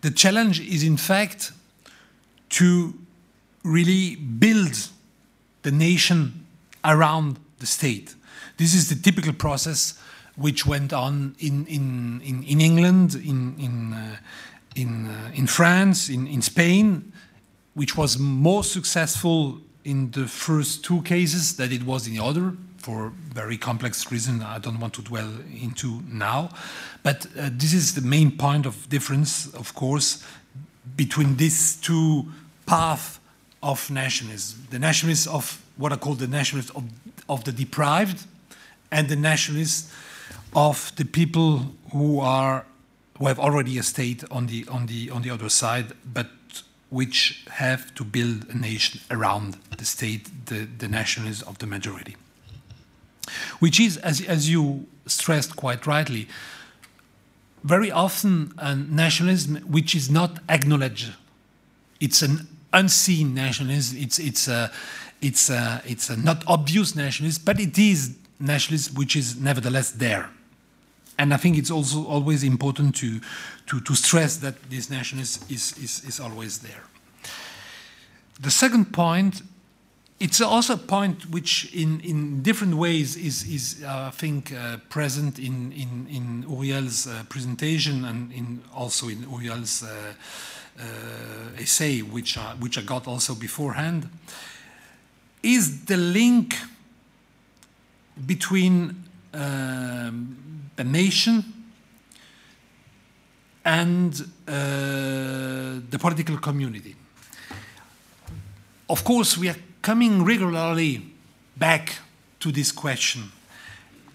the 0.00 0.10
challenge 0.10 0.60
is, 0.60 0.82
in 0.82 0.96
fact, 0.96 1.52
to 2.48 2.94
really 3.62 4.16
build 4.16 4.88
the 5.62 5.70
nation 5.70 6.46
around 6.82 7.38
the 7.58 7.66
state. 7.66 8.14
This 8.56 8.74
is 8.74 8.88
the 8.88 8.94
typical 8.94 9.34
process 9.34 10.00
which 10.36 10.64
went 10.64 10.94
on 10.94 11.36
in, 11.38 11.66
in, 11.66 12.22
in, 12.22 12.42
in 12.44 12.60
England, 12.62 13.14
in, 13.16 13.54
in, 13.58 13.92
uh, 13.92 14.16
in, 14.74 15.06
uh, 15.06 15.30
in 15.34 15.46
France, 15.46 16.08
in, 16.08 16.26
in 16.26 16.40
Spain, 16.40 17.12
which 17.74 17.94
was 17.94 18.18
more 18.18 18.64
successful 18.64 19.60
in 19.84 20.10
the 20.12 20.26
first 20.26 20.82
two 20.82 21.02
cases 21.02 21.56
than 21.56 21.72
it 21.72 21.82
was 21.82 22.06
in 22.06 22.14
the 22.14 22.24
other 22.24 22.54
for 22.80 23.12
very 23.32 23.56
complex 23.56 24.10
reasons 24.10 24.42
I 24.42 24.58
don't 24.58 24.80
want 24.80 24.94
to 24.94 25.02
dwell 25.02 25.30
into 25.62 26.02
now. 26.08 26.50
But 27.02 27.26
uh, 27.38 27.50
this 27.52 27.72
is 27.72 27.94
the 27.94 28.00
main 28.00 28.36
point 28.36 28.66
of 28.66 28.88
difference, 28.88 29.52
of 29.54 29.74
course, 29.74 30.24
between 30.96 31.36
these 31.36 31.76
two 31.76 32.26
paths 32.66 33.20
of 33.62 33.90
nationalism. 33.90 34.66
The 34.70 34.78
nationalists 34.78 35.26
of 35.26 35.62
what 35.76 35.92
I 35.92 35.96
call 35.96 36.14
the 36.14 36.26
nationalists 36.26 36.70
of, 36.70 36.84
of 37.28 37.44
the 37.44 37.52
deprived 37.52 38.26
and 38.90 39.08
the 39.08 39.16
nationalists 39.16 39.92
of 40.54 40.92
the 40.96 41.04
people 41.04 41.74
who 41.92 42.20
are 42.20 42.64
who 43.18 43.26
have 43.26 43.38
already 43.38 43.78
a 43.78 43.82
state 43.82 44.24
on 44.30 44.46
the 44.46 44.66
on 44.68 44.86
the 44.86 45.10
on 45.10 45.22
the 45.22 45.30
other 45.30 45.50
side, 45.50 45.92
but 46.04 46.28
which 46.88 47.44
have 47.50 47.94
to 47.94 48.04
build 48.04 48.48
a 48.48 48.56
nation 48.56 49.00
around 49.10 49.58
the 49.76 49.84
state, 49.84 50.28
the, 50.46 50.66
the 50.78 50.88
nationalism 50.88 51.48
of 51.48 51.58
the 51.58 51.66
majority. 51.66 52.16
Which 53.58 53.80
is, 53.80 53.96
as, 53.98 54.20
as 54.22 54.50
you 54.50 54.86
stressed 55.06 55.56
quite 55.56 55.86
rightly, 55.86 56.28
very 57.64 57.90
often 57.90 58.54
a 58.58 58.74
nationalism 58.74 59.56
which 59.56 59.94
is 59.94 60.10
not 60.10 60.38
acknowledged. 60.48 61.12
It's 62.00 62.22
an 62.22 62.48
unseen 62.72 63.34
nationalism. 63.34 63.98
It's, 63.98 64.18
it's, 64.18 64.48
a, 64.48 64.70
it's, 65.20 65.50
a, 65.50 65.82
it's 65.84 66.08
a 66.08 66.16
not 66.16 66.42
obvious 66.46 66.96
nationalism, 66.96 67.42
but 67.44 67.60
it 67.60 67.78
is 67.78 68.16
nationalism 68.38 68.94
which 68.94 69.16
is 69.16 69.36
nevertheless 69.36 69.90
there. 69.90 70.30
And 71.18 71.34
I 71.34 71.36
think 71.36 71.58
it's 71.58 71.70
also 71.70 72.06
always 72.06 72.42
important 72.42 72.96
to, 72.96 73.20
to, 73.66 73.80
to 73.80 73.94
stress 73.94 74.38
that 74.38 74.70
this 74.70 74.88
nationalism 74.88 75.44
is, 75.50 75.76
is, 75.76 76.02
is 76.06 76.18
always 76.18 76.60
there. 76.60 76.84
The 78.40 78.50
second 78.50 78.94
point, 78.94 79.42
it's 80.20 80.42
also 80.42 80.74
a 80.74 80.76
point 80.76 81.30
which 81.30 81.74
in, 81.74 82.00
in 82.00 82.42
different 82.42 82.74
ways 82.74 83.16
is, 83.16 83.42
is 83.44 83.82
uh, 83.82 84.08
I 84.08 84.10
think, 84.10 84.52
uh, 84.52 84.76
present 84.90 85.38
in, 85.38 85.72
in, 85.72 86.06
in 86.10 86.44
Uriel's 86.46 87.06
uh, 87.06 87.24
presentation 87.30 88.04
and 88.04 88.30
in, 88.30 88.62
also 88.74 89.08
in 89.08 89.22
Uriel's 89.22 89.82
uh, 89.82 90.12
uh, 90.78 90.82
essay, 91.58 92.02
which, 92.02 92.36
I, 92.36 92.54
which 92.60 92.76
I 92.76 92.82
got 92.82 93.08
also 93.08 93.34
beforehand, 93.34 94.10
is 95.42 95.86
the 95.86 95.96
link 95.96 96.54
between 98.26 99.02
um, 99.32 100.36
a 100.76 100.84
nation 100.84 101.44
and 103.64 104.20
uh, 104.46 104.52
the 105.88 105.98
political 105.98 106.36
community. 106.36 106.94
Of 108.86 109.02
course, 109.02 109.38
we 109.38 109.48
are 109.48 109.56
coming 109.82 110.24
regularly 110.24 111.02
back 111.56 111.98
to 112.40 112.52
this 112.52 112.72
question 112.72 113.32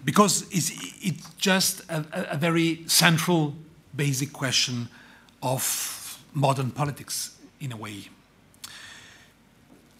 because 0.04 0.42
it's, 0.50 0.70
it's 1.04 1.28
just 1.34 1.80
a, 1.90 2.04
a, 2.32 2.36
very 2.36 2.84
central, 2.86 3.54
basic 3.94 4.32
question 4.32 4.88
of 5.42 6.22
modern 6.32 6.70
politics 6.70 7.36
in 7.60 7.72
a 7.72 7.76
way. 7.76 8.08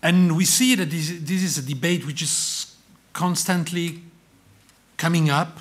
And 0.03 0.37
we 0.37 0.45
see 0.45 0.77
that 0.77 0.91
this, 0.91 1.09
this 1.21 1.43
is 1.43 1.59
a 1.59 1.63
debate 1.63 2.07
which 2.07 2.23
is 2.23 2.77
constantly 3.13 4.03
coming 4.97 5.31
up 5.31 5.59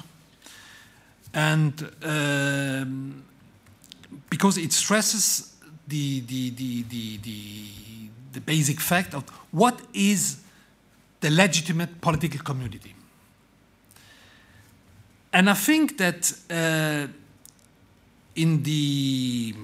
and 1.33 1.91
um, 2.03 3.23
because 4.29 4.57
it 4.57 4.71
stresses 4.71 5.55
the, 5.87 6.21
the, 6.21 6.49
the, 6.51 6.83
the, 6.83 7.17
the, 7.17 7.67
the 8.35 8.41
basic 8.41 8.79
fact 8.79 9.13
of 9.13 9.23
what 9.51 9.81
is 9.93 10.37
the 11.21 11.29
legitimate 11.31 12.01
political 12.01 12.41
community. 12.41 12.93
And 15.33 15.49
I 15.49 15.53
think 15.53 15.97
that 15.97 16.31
uh, 16.49 17.07
in 18.35 18.63
the 18.63 19.55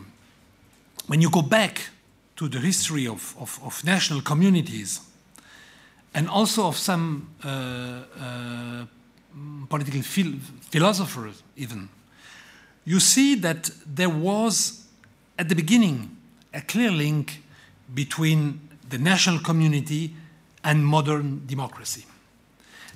when 1.07 1.21
you 1.21 1.29
go 1.29 1.41
back 1.41 1.89
to 2.37 2.47
the 2.47 2.59
history 2.59 3.07
of, 3.07 3.35
of, 3.39 3.59
of 3.63 3.83
national 3.83 4.21
communities 4.21 5.01
and 6.13 6.29
also 6.29 6.67
of 6.67 6.77
some 6.77 7.27
uh, 7.43 7.47
uh, 7.47 8.85
political 9.69 10.01
phil 10.01 10.33
philosophers 10.69 11.43
even, 11.55 11.89
you 12.85 12.99
see 12.99 13.35
that 13.35 13.69
there 13.85 14.09
was 14.09 14.87
at 15.37 15.49
the 15.49 15.55
beginning 15.55 16.17
a 16.53 16.61
clear 16.61 16.91
link 16.91 17.41
between 17.93 18.59
the 18.89 18.97
national 18.97 19.39
community 19.39 20.13
and 20.63 20.85
modern 20.85 21.45
democracy. 21.45 22.05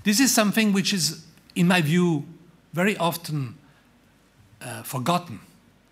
This 0.04 0.20
is 0.20 0.34
something 0.34 0.74
which 0.74 0.94
is, 0.94 1.26
in 1.56 1.68
my 1.68 1.82
view, 1.82 2.26
very 2.74 2.96
often 2.98 3.58
uh, 4.62 4.84
forgotten 4.84 5.40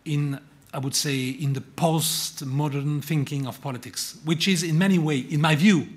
in, 0.06 0.40
I 0.74 0.80
would 0.80 0.96
say, 0.96 1.30
in 1.30 1.54
the 1.54 1.62
post-modern 1.62 3.02
thinking 3.02 3.48
of 3.48 3.60
politics, 3.62 4.18
which 4.24 4.48
is 4.48 4.64
in 4.64 4.78
many 4.78 5.00
ways, 5.00 5.32
in 5.32 5.42
my 5.42 5.56
view, 5.56 5.88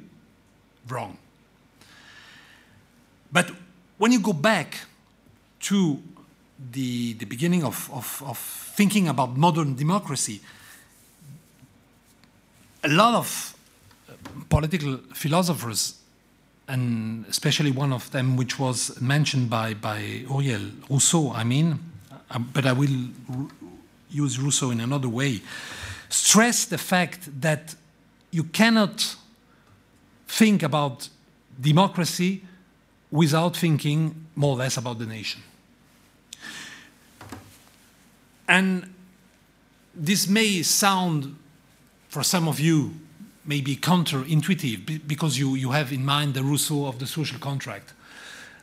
wrong. 0.89 1.19
But 3.33 3.51
when 3.99 4.13
you 4.13 4.21
go 4.21 4.33
back 4.33 4.79
to 5.61 6.01
the, 6.73 7.15
the 7.15 7.27
beginning 7.27 7.65
of, 7.65 7.91
of, 7.93 8.23
of 8.25 8.39
thinking 8.39 9.09
about 9.09 9.37
modern 9.37 9.75
democracy, 9.75 10.41
a 12.83 12.89
lot 12.89 13.15
of 13.15 13.55
uh, 14.09 14.13
political 14.49 14.99
philosophers, 15.15 15.95
and 16.69 17.25
especially 17.29 17.71
one 17.71 17.93
of 17.93 18.11
them 18.11 18.37
which 18.37 18.59
was 18.59 19.01
mentioned 19.01 19.49
by, 19.51 19.75
by 19.75 19.99
Uriel, 19.99 20.71
Rousseau, 20.91 21.33
I 21.33 21.45
mean, 21.45 21.79
um, 22.31 22.51
but 22.53 22.67
I 22.67 22.73
will 22.73 23.11
use 24.11 24.39
Rousseau 24.39 24.71
in 24.71 24.81
another 24.81 25.09
way, 25.09 25.41
stress 26.09 26.65
the 26.65 26.79
fact 26.79 27.41
that 27.41 27.75
you 28.31 28.45
cannot 28.45 29.17
think 30.29 30.63
about 30.63 31.09
democracy 31.61 32.43
without 33.11 33.57
thinking 33.57 34.27
more 34.35 34.55
or 34.55 34.59
less 34.59 34.77
about 34.77 34.99
the 34.99 35.07
nation. 35.07 35.43
And 38.49 38.93
this 39.95 40.29
may 40.29 40.63
sound, 40.63 41.37
for 42.17 42.23
some 42.23 42.49
of 42.49 42.59
you, 42.59 42.95
maybe 43.45 43.77
counterintuitive 43.77 45.07
because 45.07 45.39
you, 45.39 45.55
you 45.55 45.73
have 45.73 45.93
in 45.93 46.03
mind 46.03 46.33
the 46.33 46.43
Rousseau 46.43 46.87
of 46.87 46.99
the 46.99 47.07
social 47.07 47.39
contract. 47.39 47.93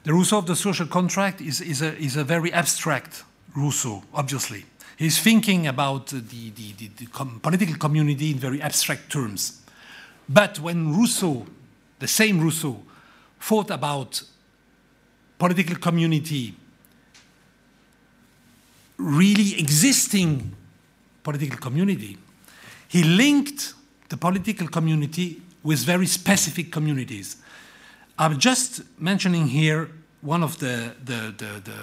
The 0.05 0.11
Rousseau 0.11 0.39
of 0.39 0.47
the 0.47 0.55
social 0.55 0.87
contract 0.87 1.39
is, 1.39 1.61
is, 1.61 1.83
a, 1.83 1.95
is 1.99 2.15
a 2.15 2.23
very 2.23 2.51
abstract 2.51 3.23
Rousseau, 3.55 4.03
obviously. 4.11 4.65
He's 4.97 5.19
thinking 5.19 5.67
about 5.67 6.07
the, 6.07 6.49
the, 6.49 6.71
the, 6.79 6.87
the 6.97 7.05
com 7.05 7.39
political 7.43 7.75
community 7.75 8.31
in 8.31 8.37
very 8.39 8.59
abstract 8.59 9.11
terms. 9.11 9.61
But 10.27 10.59
when 10.59 10.91
Rousseau, 10.91 11.45
the 11.99 12.07
same 12.07 12.41
Rousseau, 12.41 12.81
thought 13.39 13.69
about 13.69 14.23
political 15.37 15.75
community, 15.75 16.55
really 18.97 19.59
existing 19.59 20.55
political 21.21 21.59
community, 21.59 22.17
he 22.93 23.03
linked 23.03 23.73
the 24.09 24.17
political 24.17 24.67
community 24.67 25.41
with 25.63 25.79
very 25.79 26.05
specific 26.05 26.71
communities. 26.71 27.37
I'm 28.19 28.37
just 28.37 28.81
mentioning 28.99 29.47
here 29.47 29.89
one 30.21 30.43
of 30.43 30.59
the, 30.59 30.93
the, 31.03 31.33
the, 31.37 31.61
the, 31.63 31.75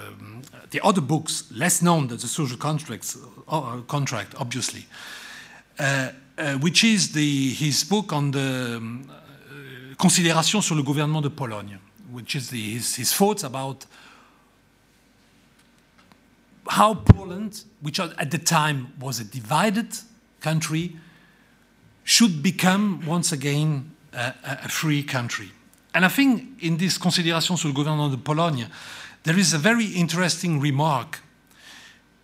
the 0.69 0.79
other 0.85 1.01
books, 1.01 1.51
less 1.51 1.81
known 1.81 2.07
than 2.07 2.17
the 2.17 2.27
social 2.27 2.57
contracts, 2.57 3.17
uh, 3.49 3.81
contract, 3.87 4.35
obviously, 4.37 4.85
uh, 5.77 6.11
uh, 6.37 6.53
which 6.59 6.85
is 6.85 7.11
the, 7.11 7.49
his 7.49 7.83
book 7.83 8.13
on 8.13 8.31
the 8.31 8.77
um, 8.77 9.05
Considérations 9.99 10.63
sur 10.63 10.75
le 10.75 10.81
gouvernement 10.81 11.21
de 11.21 11.29
Pologne 11.29 11.77
which 12.11 12.35
is 12.35 12.49
the, 12.49 12.71
his, 12.71 12.95
his 12.95 13.13
thoughts 13.13 13.43
about 13.43 13.85
how 16.67 16.93
Poland, 16.93 17.63
which 17.81 17.99
at 17.99 18.31
the 18.31 18.37
time 18.37 18.93
was 18.99 19.19
a 19.19 19.23
divided 19.23 19.87
country, 20.41 20.95
should 22.03 22.43
become 22.43 23.05
once 23.05 23.31
again 23.31 23.91
a, 24.13 24.33
a, 24.43 24.69
free 24.69 25.03
country. 25.03 25.51
And 25.93 26.03
I 26.03 26.09
think 26.09 26.61
in 26.61 26.77
this 26.77 26.97
consideration 26.97 27.57
sur 27.57 27.69
le 27.69 27.73
gouvernement 27.73 28.09
de 28.09 28.17
Pologne, 28.17 28.67
there 29.23 29.37
is 29.37 29.53
a 29.53 29.57
very 29.57 29.85
interesting 29.85 30.59
remark 30.59 31.19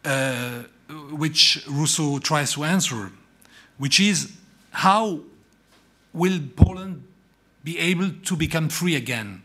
uh, 0.04 0.64
which 1.12 1.64
Rousseau 1.68 2.20
tries 2.20 2.54
to 2.54 2.64
answer, 2.64 3.12
which 3.78 4.00
is 4.00 4.32
how 4.72 5.20
will 6.14 6.40
Poland 6.56 7.04
be 7.64 7.78
able 7.78 8.10
to 8.24 8.36
become 8.36 8.70
free 8.70 8.96
again? 8.96 9.42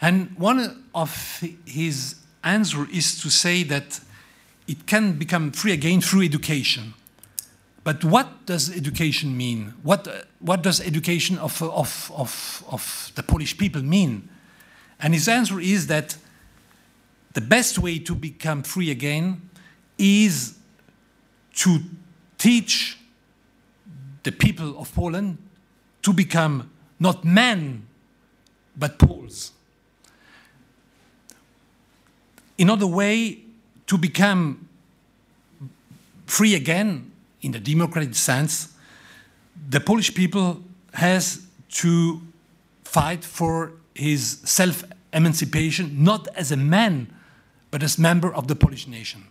And 0.00 0.34
one 0.38 0.84
of 0.94 1.42
his 1.66 2.16
answer 2.42 2.86
is 2.90 3.20
to 3.20 3.30
say 3.30 3.64
that 3.64 4.00
it 4.66 4.86
can 4.86 5.18
become 5.18 5.50
free 5.50 5.72
again 5.72 6.00
through 6.00 6.22
education. 6.22 6.94
But 7.82 8.04
what 8.04 8.46
does 8.46 8.74
education 8.74 9.36
mean? 9.36 9.74
What, 9.82 10.06
what 10.38 10.62
does 10.62 10.80
education 10.80 11.38
of, 11.38 11.62
of, 11.62 12.12
of, 12.14 12.64
of 12.68 13.12
the 13.14 13.22
Polish 13.22 13.56
people 13.56 13.82
mean? 13.82 14.28
And 15.00 15.14
his 15.14 15.28
answer 15.28 15.58
is 15.60 15.86
that 15.86 16.16
the 17.32 17.40
best 17.40 17.78
way 17.78 17.98
to 18.00 18.14
become 18.14 18.62
free 18.62 18.90
again 18.90 19.48
is 19.96 20.58
to 21.54 21.80
teach 22.36 22.98
the 24.22 24.32
people 24.32 24.78
of 24.78 24.94
Poland 24.94 25.38
to 26.02 26.12
become 26.12 26.70
not 26.98 27.24
men, 27.24 27.86
but 28.76 28.98
Poles 28.98 29.52
in 32.60 32.68
other 32.68 32.86
way 32.86 33.38
to 33.86 33.96
become 33.96 34.68
free 36.26 36.54
again 36.54 37.09
in 37.42 37.52
the 37.52 37.60
democratic 37.60 38.14
sense, 38.14 38.68
the 39.68 39.80
Polish 39.80 40.14
people 40.14 40.62
has 40.94 41.46
to 41.70 42.20
fight 42.84 43.24
for 43.24 43.72
his 43.94 44.38
self-emancipation, 44.44 46.02
not 46.02 46.28
as 46.34 46.52
a 46.52 46.56
man, 46.56 47.12
but 47.70 47.82
as 47.82 47.98
member 47.98 48.34
of 48.34 48.48
the 48.48 48.56
Polish 48.56 48.86
nation. 48.86 49.24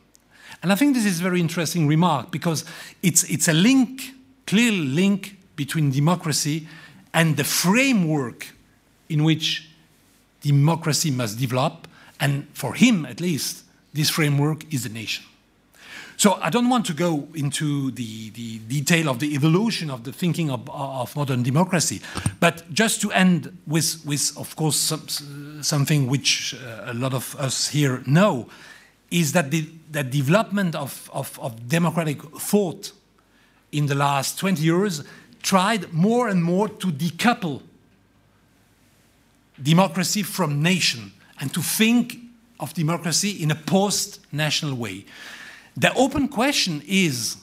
And 0.61 0.71
I 0.71 0.75
think 0.75 0.95
this 0.95 1.05
is 1.05 1.19
a 1.19 1.23
very 1.23 1.39
interesting 1.39 1.87
remark 1.87 2.31
because 2.31 2.65
it's, 3.01 3.23
it's 3.23 3.47
a 3.47 3.53
link, 3.53 4.11
clear 4.45 4.71
link 4.71 5.37
between 5.55 5.91
democracy 5.91 6.67
and 7.13 7.37
the 7.37 7.43
framework 7.43 8.47
in 9.07 9.23
which 9.23 9.69
democracy 10.41 11.11
must 11.11 11.39
develop. 11.39 11.87
And 12.19 12.47
for 12.53 12.73
him, 12.73 13.05
at 13.05 13.21
least, 13.21 13.63
this 13.93 14.09
framework 14.09 14.71
is 14.73 14.83
the 14.83 14.89
nation. 14.89 15.25
So 16.19 16.37
I 16.41 16.49
don't 16.49 16.67
want 16.67 16.85
to 16.87 16.93
go 16.93 17.29
into 17.33 17.91
the, 17.91 18.29
the 18.31 18.59
detail 18.67 19.07
of 19.07 19.19
the 19.19 19.33
evolution 19.35 19.89
of 19.89 20.03
the 20.03 20.11
thinking 20.11 20.51
of, 20.51 20.69
of 20.69 21.15
modern 21.15 21.43
democracy, 21.43 22.01
but 22.41 22.69
just 22.73 22.99
to 23.03 23.11
end 23.13 23.57
with, 23.65 24.05
with 24.05 24.37
of 24.37 24.53
course, 24.57 24.75
some, 24.75 25.63
something 25.63 26.07
which 26.07 26.53
uh, 26.55 26.91
a 26.91 26.93
lot 26.93 27.13
of 27.13 27.37
us 27.37 27.69
here 27.69 28.03
know, 28.05 28.49
is 29.09 29.31
that 29.31 29.49
the, 29.49 29.69
development 30.03 30.75
of, 30.75 31.09
of, 31.13 31.39
of 31.39 31.69
democratic 31.69 32.21
thought 32.37 32.91
in 33.71 33.85
the 33.85 33.95
last 33.95 34.37
20 34.39 34.61
years 34.61 35.05
tried 35.41 35.93
more 35.93 36.27
and 36.27 36.43
more 36.43 36.67
to 36.67 36.87
decouple 36.87 37.61
democracy 39.63 40.23
from 40.23 40.61
nation 40.61 41.13
and 41.39 41.53
to 41.53 41.61
think 41.61 42.17
of 42.59 42.73
democracy 42.73 43.41
in 43.41 43.51
a 43.51 43.55
post-national 43.55 44.75
way. 44.75 45.05
The 45.79 45.93
open 45.93 46.27
question 46.27 46.83
is 46.85 47.37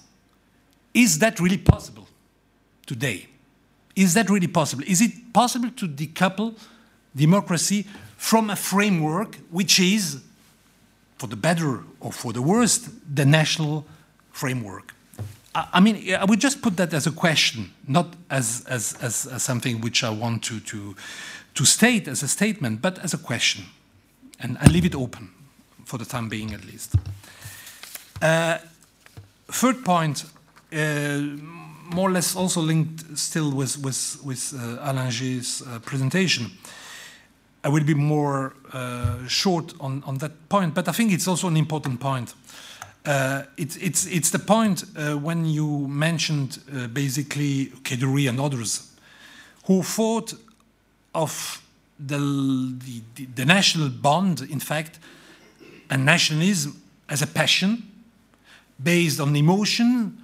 is 0.93 1.19
that 1.19 1.41
really 1.41 1.59
possible 1.59 2.07
today? 2.87 3.27
Is 3.95 4.15
that 4.15 4.31
really 4.31 4.47
possible? 4.47 4.85
Is 4.87 5.01
it 5.01 5.33
possible 5.33 5.71
to 5.77 5.89
decouple 5.89 6.55
democracy 7.15 7.87
from 8.17 8.51
a 8.51 8.57
framework 8.57 9.37
which 9.51 9.81
is, 9.81 10.23
for 11.19 11.27
the 11.27 11.37
better 11.37 11.83
or 12.01 12.13
for 12.13 12.33
the 12.33 12.43
worst, 12.43 12.91
the 13.15 13.27
national 13.27 13.85
framework? 14.33 14.95
I, 15.55 15.81
mean, 15.81 16.15
I 16.15 16.25
would 16.25 16.41
just 16.41 16.61
put 16.61 16.77
that 16.77 16.93
as 16.93 17.07
a 17.07 17.13
question, 17.13 17.73
not 17.89 18.15
as, 18.29 18.65
as, 18.69 18.97
as, 19.01 19.27
as 19.27 19.43
something 19.43 19.81
which 19.81 20.05
I 20.05 20.11
want 20.11 20.43
to, 20.45 20.61
to, 20.61 20.95
to 21.55 21.65
state 21.65 22.09
as 22.09 22.23
a 22.23 22.29
statement, 22.29 22.83
but 22.83 22.99
as 22.99 23.15
a 23.15 23.19
question. 23.19 23.65
And 24.39 24.59
I 24.61 24.67
leave 24.67 24.85
it 24.85 24.95
open 24.95 25.31
for 25.87 25.97
the 25.97 26.05
time 26.05 26.29
being, 26.29 26.53
at 26.53 26.67
least. 26.67 26.95
Uh, 28.21 28.59
third 29.49 29.85
point, 29.85 30.25
uh, 30.73 31.19
more 31.95 32.09
or 32.09 32.13
less 32.13 32.35
also 32.35 32.61
linked 32.61 33.19
still 33.19 33.53
with, 33.53 33.79
with, 33.79 34.19
with 34.25 34.55
uh, 34.55 34.79
Alain 34.91 35.11
G's 35.11 35.63
uh, 35.63 35.79
presentation. 35.81 36.51
I 37.63 37.69
will 37.69 37.85
be 37.85 37.95
more 37.95 38.55
uh, 38.73 39.27
short 39.27 39.75
on, 39.81 40.03
on 40.07 40.19
that 40.19 40.49
point, 40.49 40.75
but 40.75 40.89
I 40.89 40.93
think 40.93 41.13
it's 41.13 41.29
also 41.29 41.49
an 41.49 41.57
important 41.57 42.01
point. 42.01 42.35
It's, 43.57 43.77
it's, 43.77 44.07
it's 44.07 44.31
the 44.31 44.41
point 44.41 44.85
when 45.23 45.45
you 45.45 45.87
mentioned 45.87 46.59
basically 46.93 47.67
Kedourie 47.85 48.29
and 48.29 48.41
others 48.41 48.91
who 49.67 49.85
thought 49.85 50.35
of 51.15 51.63
the, 52.01 52.19
the, 53.15 53.27
the 53.27 53.45
national 53.45 53.91
bond, 53.91 54.41
in 54.41 54.59
fact, 54.59 54.99
and 55.89 56.05
nationalism 56.05 56.83
as 57.09 57.23
a 57.23 57.29
passion 57.29 57.85
based 58.83 59.21
on 59.21 59.35
emotion, 59.35 60.17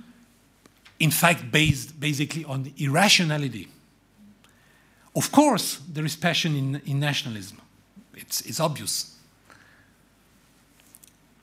in 0.98 1.10
fact, 1.10 1.50
based 1.50 1.98
basically 1.98 2.44
on 2.44 2.72
irrationality. 2.78 3.68
Of 5.14 5.30
course, 5.30 5.80
there 5.92 6.04
is 6.04 6.16
passion 6.16 6.56
in, 6.56 6.82
in 6.86 7.00
nationalism, 7.00 7.60
it's, 8.14 8.40
it's 8.42 8.60
obvious. 8.60 9.16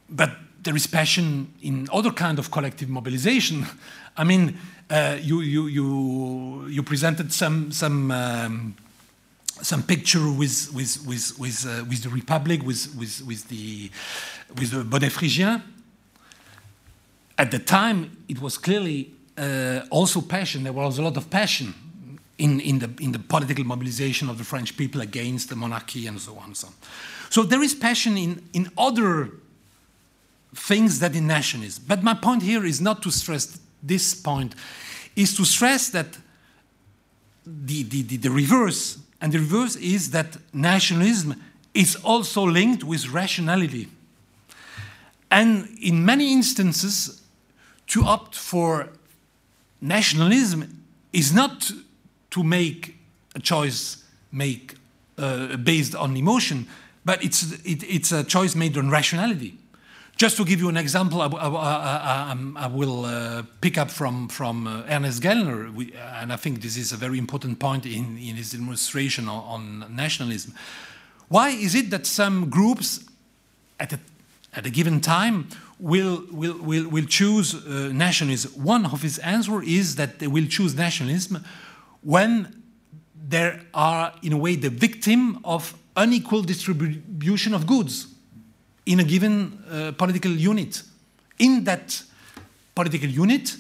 But 0.10 0.32
there 0.64 0.76
is 0.76 0.88
passion 0.88 1.54
in 1.62 1.88
other 1.94 2.12
kind 2.12 2.40
of 2.40 2.52
collective 2.52 2.90
mobilization. 2.90 3.66
I 4.18 4.24
mean, 4.24 4.58
uh, 4.90 5.18
you, 5.22 5.42
you, 5.42 5.68
you, 5.68 6.68
you 6.68 6.84
presented 6.84 7.32
some, 7.32 7.72
some, 7.72 8.12
um, 8.12 8.76
some 9.62 9.84
picture 9.84 10.32
with, 10.32 10.72
with, 10.74 11.06
with, 11.06 11.38
with, 11.40 11.66
uh, 11.66 11.86
with 11.88 12.04
the 12.04 12.10
Republic, 12.10 12.64
with, 12.64 12.96
with, 12.98 13.22
with, 13.26 13.48
the, 13.50 13.92
with 14.58 14.72
the 14.72 14.84
Bonnet 14.84 15.12
Phrygien 15.12 15.62
at 17.40 17.52
the 17.52 17.60
time, 17.60 18.18
it 18.28 18.42
was 18.42 18.58
clearly 18.58 19.14
uh, 19.38 19.80
also 19.90 20.20
passion. 20.20 20.64
There 20.64 20.74
was 20.74 21.00
a 21.00 21.02
lot 21.02 21.16
of 21.16 21.30
passion 21.30 21.74
in, 22.38 22.60
in, 22.60 22.80
the, 22.80 22.92
in 23.00 23.14
the 23.14 23.20
political 23.20 23.64
mobilization 23.64 24.30
of 24.30 24.38
the 24.38 24.44
French 24.44 24.76
people 24.76 25.00
against 25.00 25.48
the 25.48 25.56
monarchy 25.56 26.06
and 26.06 26.20
so 26.20 26.36
on 26.36 26.48
and 26.48 26.58
so 26.58 26.68
on. 26.68 26.74
So 27.30 27.44
there 27.44 27.64
is 27.64 27.74
passion 27.74 28.18
in, 28.18 28.44
in 28.52 28.70
other 28.78 29.32
things 30.54 31.00
than 31.00 31.16
in 31.16 31.28
nationalism. 31.28 31.86
But 31.88 32.04
my 32.04 32.14
point 32.14 32.44
here 32.44 32.66
is 32.66 32.82
not 32.82 33.02
to 33.04 33.12
stress 33.12 33.58
this 33.82 34.14
point, 34.14 34.54
is 35.16 35.38
to 35.38 35.46
stress 35.46 35.90
that 35.92 36.18
the, 37.46 37.84
the, 37.84 38.02
the, 38.02 38.18
the 38.18 38.32
reverse, 38.32 38.98
and 39.22 39.32
the 39.32 39.40
reverse 39.40 39.78
is 39.78 40.12
that 40.12 40.38
nationalism 40.54 41.42
is 41.74 41.96
also 42.04 42.44
linked 42.46 42.84
with 42.84 43.08
rationality. 43.10 43.88
And 45.32 45.70
in 45.82 46.04
many 46.04 46.34
instances, 46.34 47.19
to 47.90 48.04
opt 48.04 48.36
for 48.36 48.90
nationalism 49.82 50.84
is 51.12 51.34
not 51.34 51.72
to 52.32 52.44
make 52.44 52.96
a 53.36 53.40
choice 53.40 54.04
make 54.32 54.76
uh, 55.18 55.58
based 55.58 55.96
on 55.96 56.16
emotion, 56.16 56.68
but 57.04 57.24
it's, 57.24 57.52
it, 57.66 57.84
it's 57.84 58.12
a 58.12 58.24
choice 58.24 58.56
made 58.56 58.78
on 58.78 58.90
rationality. 58.90 59.58
Just 60.16 60.38
to 60.38 60.46
give 60.46 60.60
you 60.60 60.70
an 60.70 60.78
example, 60.78 61.22
I, 61.22 61.28
I, 61.28 61.48
I, 61.48 62.38
I 62.58 62.68
will 62.68 63.06
uh, 63.06 63.44
pick 63.62 63.78
up 63.78 63.90
from, 63.90 64.28
from 64.28 64.68
uh, 64.68 64.84
Ernest 64.90 65.24
Gellner, 65.24 65.74
we, 65.74 65.94
and 65.94 66.34
I 66.34 66.36
think 66.36 66.62
this 66.62 66.78
is 66.78 66.92
a 66.92 66.98
very 66.98 67.18
important 67.18 67.58
point 67.60 67.86
in, 67.86 68.18
in 68.18 68.36
his 68.36 68.52
demonstration 68.52 69.30
on, 69.30 69.82
on 69.82 69.96
nationalism. 69.96 70.54
Why 71.30 71.50
is 71.50 71.74
it 71.74 71.90
that 71.92 72.06
some 72.06 72.50
groups 72.50 73.06
at 73.80 73.94
a, 73.94 74.00
at 74.54 74.66
a 74.66 74.70
given 74.70 75.00
time 75.00 75.48
will, 75.80 76.24
will, 76.32 76.58
will, 76.58 76.90
will 76.90 77.06
choose 77.06 77.56
uh, 77.56 77.90
nationalism. 77.94 78.52
One 78.64 78.86
of 78.86 79.02
his 79.02 79.18
answers 79.20 79.68
is 79.68 79.96
that 79.96 80.20
they 80.20 80.28
will 80.28 80.46
choose 80.48 80.76
nationalism 80.76 81.44
when 82.02 82.62
they 83.28 83.60
are, 83.74 84.14
in 84.22 84.34
a 84.34 84.38
way, 84.38 84.56
the 84.56 84.70
victim 84.70 85.40
of 85.44 85.76
unequal 85.96 86.42
distribution 86.42 87.54
of 87.54 87.66
goods 87.66 88.08
in 88.86 89.00
a 89.00 89.04
given 89.04 89.64
uh, 89.70 89.92
political 89.98 90.32
unit. 90.32 90.82
In 91.38 91.64
that 91.66 92.02
political 92.76 93.10
unit, 93.10 93.56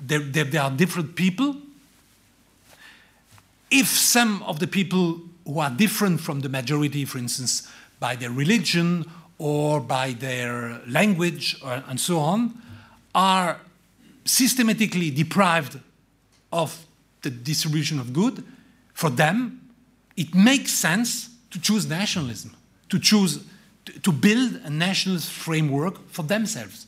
there, 0.00 0.20
there, 0.20 0.44
there 0.44 0.62
are 0.62 0.70
different 0.70 1.14
people. 1.14 1.56
If 3.70 3.88
some 3.88 4.42
of 4.44 4.58
the 4.58 4.66
people 4.66 5.20
who 5.46 5.58
are 5.58 5.70
different 5.70 6.20
from 6.20 6.40
the 6.40 6.48
majority, 6.48 7.04
for 7.04 7.18
instance, 7.18 7.68
by 7.98 8.16
their 8.16 8.30
religion 8.30 9.10
or 9.42 9.80
by 9.80 10.12
their 10.12 10.80
language 10.86 11.56
or, 11.64 11.82
and 11.88 11.98
so 11.98 12.20
on, 12.20 12.54
are 13.12 13.58
systematically 14.24 15.10
deprived 15.10 15.80
of 16.52 16.86
the 17.22 17.30
distribution 17.30 17.98
of 17.98 18.12
good, 18.12 18.44
for 18.94 19.10
them, 19.10 19.60
it 20.16 20.32
makes 20.32 20.70
sense 20.70 21.30
to 21.50 21.60
choose 21.60 21.88
nationalism, 21.88 22.54
to 22.88 23.00
choose 23.00 23.44
to 24.02 24.12
build 24.12 24.60
a 24.64 24.70
nationalist 24.70 25.28
framework 25.28 26.08
for 26.08 26.22
themselves. 26.22 26.86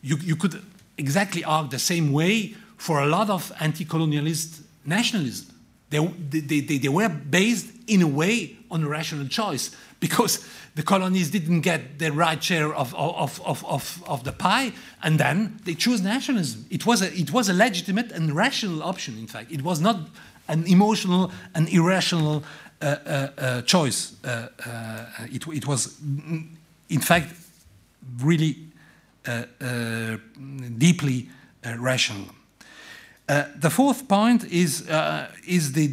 You, 0.00 0.16
you 0.16 0.36
could 0.36 0.62
exactly 0.96 1.44
argue 1.44 1.70
the 1.70 1.78
same 1.78 2.12
way 2.12 2.54
for 2.78 3.02
a 3.02 3.06
lot 3.06 3.28
of 3.28 3.52
anti-colonialist 3.60 4.62
nationalism. 4.86 5.48
They, 5.90 5.98
they, 6.06 6.60
they, 6.60 6.78
they 6.78 6.88
were 6.88 7.10
based 7.10 7.66
in 7.86 8.00
a 8.00 8.06
way 8.06 8.56
on 8.70 8.82
a 8.84 8.88
rational 8.88 9.28
choice 9.28 9.76
because 10.04 10.46
the 10.74 10.82
colonies 10.82 11.30
didn't 11.30 11.62
get 11.62 11.98
the 11.98 12.12
right 12.12 12.44
share 12.44 12.74
of, 12.74 12.94
of, 12.94 13.40
of, 13.40 13.64
of, 13.64 14.04
of 14.06 14.22
the 14.24 14.32
pie, 14.32 14.72
and 15.02 15.18
then 15.18 15.58
they 15.64 15.74
chose 15.74 16.02
nationalism. 16.02 16.66
It 16.68 16.84
was, 16.84 17.00
a, 17.00 17.10
it 17.18 17.32
was 17.32 17.48
a 17.48 17.54
legitimate 17.54 18.12
and 18.12 18.36
rational 18.36 18.82
option, 18.82 19.16
in 19.16 19.26
fact. 19.26 19.50
It 19.50 19.62
was 19.62 19.80
not 19.80 19.96
an 20.46 20.66
emotional 20.66 21.32
and 21.54 21.70
irrational 21.70 22.44
uh, 22.82 22.84
uh, 22.84 23.28
uh, 23.38 23.62
choice. 23.62 24.12
Uh, 24.22 24.48
uh, 24.66 25.06
it, 25.32 25.46
it 25.48 25.66
was, 25.66 25.98
in 26.90 27.00
fact, 27.00 27.32
really 28.18 28.58
uh, 29.26 29.44
deeply 30.76 31.30
rational. 31.78 32.26
the 33.26 33.70
fourth 33.70 34.06
point 34.06 34.44
is, 34.52 34.86
is 35.46 35.72
the 35.72 35.88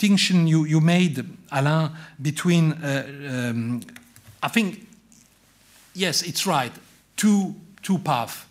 distinction 0.00 0.46
you, 0.46 0.64
you 0.64 0.80
made, 0.80 1.22
Alain, 1.52 1.90
between 2.22 2.72
um, 2.72 3.82
I 4.42 4.48
think 4.48 4.86
yes, 5.94 6.22
it's 6.22 6.46
right. 6.46 6.72
Two, 7.16 7.54
two 7.82 7.98
paths. 7.98 8.46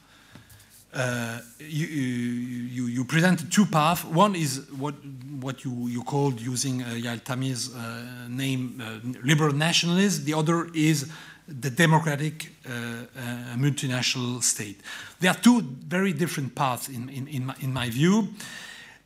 Uh, 0.93 1.39
you, 1.59 1.87
you, 1.87 2.85
you 2.85 3.03
presented 3.05 3.51
two 3.51 3.65
paths. 3.65 4.03
One 4.05 4.35
is 4.35 4.67
what, 4.77 4.93
what 5.39 5.63
you, 5.63 5.87
you 5.87 6.03
called, 6.03 6.39
using 6.39 6.83
uh, 6.83 6.89
Yael 6.89 7.19
Tamir's 7.21 7.73
uh, 7.73 8.27
name, 8.27 8.79
uh, 8.79 8.99
liberal 9.23 9.53
nationalism. 9.53 10.25
The 10.25 10.35
other 10.35 10.69
is 10.75 11.09
the 11.47 11.71
democratic 11.71 12.51
uh, 12.67 12.71
uh, 12.71 13.55
multinational 13.57 14.43
state. 14.43 14.81
There 15.19 15.31
are 15.31 15.39
two 15.41 15.61
very 15.61 16.13
different 16.13 16.53
paths 16.53 16.89
in, 16.89 17.09
in, 17.09 17.27
in, 17.27 17.45
my, 17.47 17.55
in 17.59 17.73
my 17.73 17.89
view, 17.89 18.27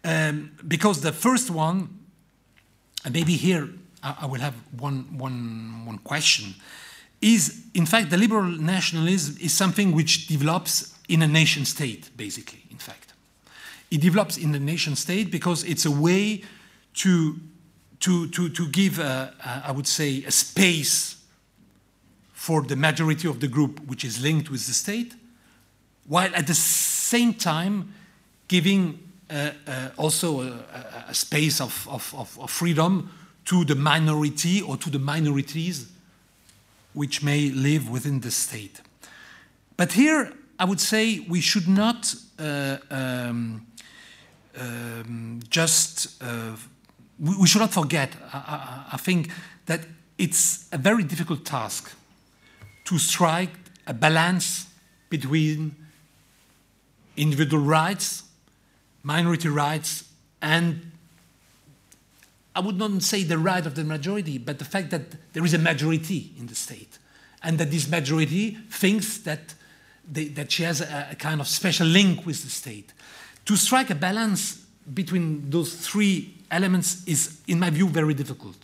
um, 0.04 0.52
because 0.68 1.00
the 1.02 1.14
first 1.14 1.50
one, 1.50 1.88
and 3.06 3.14
maybe 3.14 3.36
here 3.36 3.70
I, 4.02 4.18
I 4.22 4.26
will 4.26 4.40
have 4.40 4.56
one, 4.78 5.18
one, 5.18 5.86
one 5.86 5.98
question, 6.00 6.56
is 7.22 7.64
in 7.74 7.86
fact 7.86 8.10
the 8.10 8.18
liberal 8.18 8.44
nationalism 8.44 9.38
is 9.40 9.54
something 9.54 9.94
which 9.94 10.28
develops 10.28 10.94
in 11.08 11.22
a 11.22 11.28
nation 11.28 11.66
state, 11.66 12.10
basically, 12.16 12.64
in 12.70 12.78
fact. 12.78 13.14
It 13.92 14.02
develops 14.02 14.38
in 14.38 14.52
the 14.52 14.60
nation 14.60 14.96
state 14.96 15.32
because 15.32 15.64
it's 15.64 15.86
a 15.86 15.92
way 15.92 16.44
to, 16.96 17.40
to, 18.00 18.28
to, 18.30 18.50
to 18.50 18.68
give, 18.70 19.00
a, 19.00 19.34
a, 19.46 19.68
I 19.68 19.72
would 19.72 19.88
say, 19.88 20.24
a 20.26 20.32
space 20.32 21.18
for 22.34 22.62
the 22.62 22.76
majority 22.76 23.28
of 23.28 23.40
the 23.40 23.48
group 23.48 23.80
which 23.86 24.04
is 24.04 24.22
linked 24.22 24.50
with 24.50 24.66
the 24.68 24.74
state, 24.74 25.14
while 26.08 26.34
at 26.36 26.48
the 26.48 26.54
same 26.54 27.34
time 27.34 27.94
giving 28.48 29.00
also 29.98 30.42
a, 30.42 31.06
a, 31.10 31.14
space 31.14 31.62
of, 31.62 31.88
of, 31.90 32.14
of, 32.40 32.50
freedom 32.50 33.10
to 33.46 33.66
the 33.66 33.76
minority 33.76 34.62
or 34.62 34.78
to 34.78 34.90
the 34.90 35.00
minorities 35.00 35.88
which 36.94 37.24
may 37.24 37.50
live 37.50 37.90
within 37.90 38.20
the 38.20 38.32
state. 38.32 38.82
But 39.78 39.94
here, 39.94 40.32
I 40.60 40.66
would 40.66 40.80
say 40.80 41.20
we 41.28 41.42
should 41.42 41.68
not 41.68 42.16
uh, 42.40 42.78
um, 42.92 43.66
um, 44.60 45.40
just, 45.50 46.22
uh, 46.22 46.56
we, 47.20 47.38
we, 47.38 47.48
should 47.48 47.62
not 47.62 47.74
forget, 47.74 48.16
I, 48.32 48.38
I, 48.38 48.84
I 48.94 48.98
think 48.98 49.32
that 49.66 49.82
it's 50.18 50.68
a 50.72 50.78
very 50.78 51.04
difficult 51.04 51.46
task 51.46 51.92
to 52.86 52.98
strike 53.00 53.50
a 53.88 53.94
balance 53.94 54.68
between 55.10 55.76
individual 57.18 57.64
rights, 57.64 58.23
minority 59.04 59.50
rights, 59.50 60.06
and 60.42 60.92
I 62.56 62.62
would 62.62 62.78
not 62.78 63.02
say 63.04 63.24
the 63.24 63.38
right 63.38 63.66
of 63.66 63.76
the 63.76 63.84
majority, 63.84 64.38
but 64.38 64.60
the 64.60 64.66
fact 64.66 64.92
that 64.92 65.34
there 65.34 65.44
is 65.44 65.54
a 65.54 65.58
majority 65.58 66.32
in 66.38 66.48
the 66.48 66.56
state, 66.56 66.98
and 67.44 67.58
that 67.58 67.72
this 67.72 67.90
majority 67.90 68.58
thinks 68.70 69.18
that, 69.20 69.54
they, 70.10 70.30
that 70.30 70.52
she 70.52 70.64
has 70.64 70.82
a, 70.82 71.10
a 71.12 71.16
kind 71.16 71.42
of 71.42 71.48
special 71.48 71.88
link 71.88 72.26
with 72.26 72.44
the 72.44 72.50
state. 72.50 72.94
To 73.46 73.58
strike 73.58 73.90
a 73.90 73.96
balance 73.96 74.66
between 74.94 75.50
those 75.50 75.74
three 75.74 76.34
elements 76.50 77.04
is, 77.06 77.42
in 77.48 77.60
my 77.60 77.70
view, 77.70 77.88
very 77.88 78.14
difficult. 78.14 78.56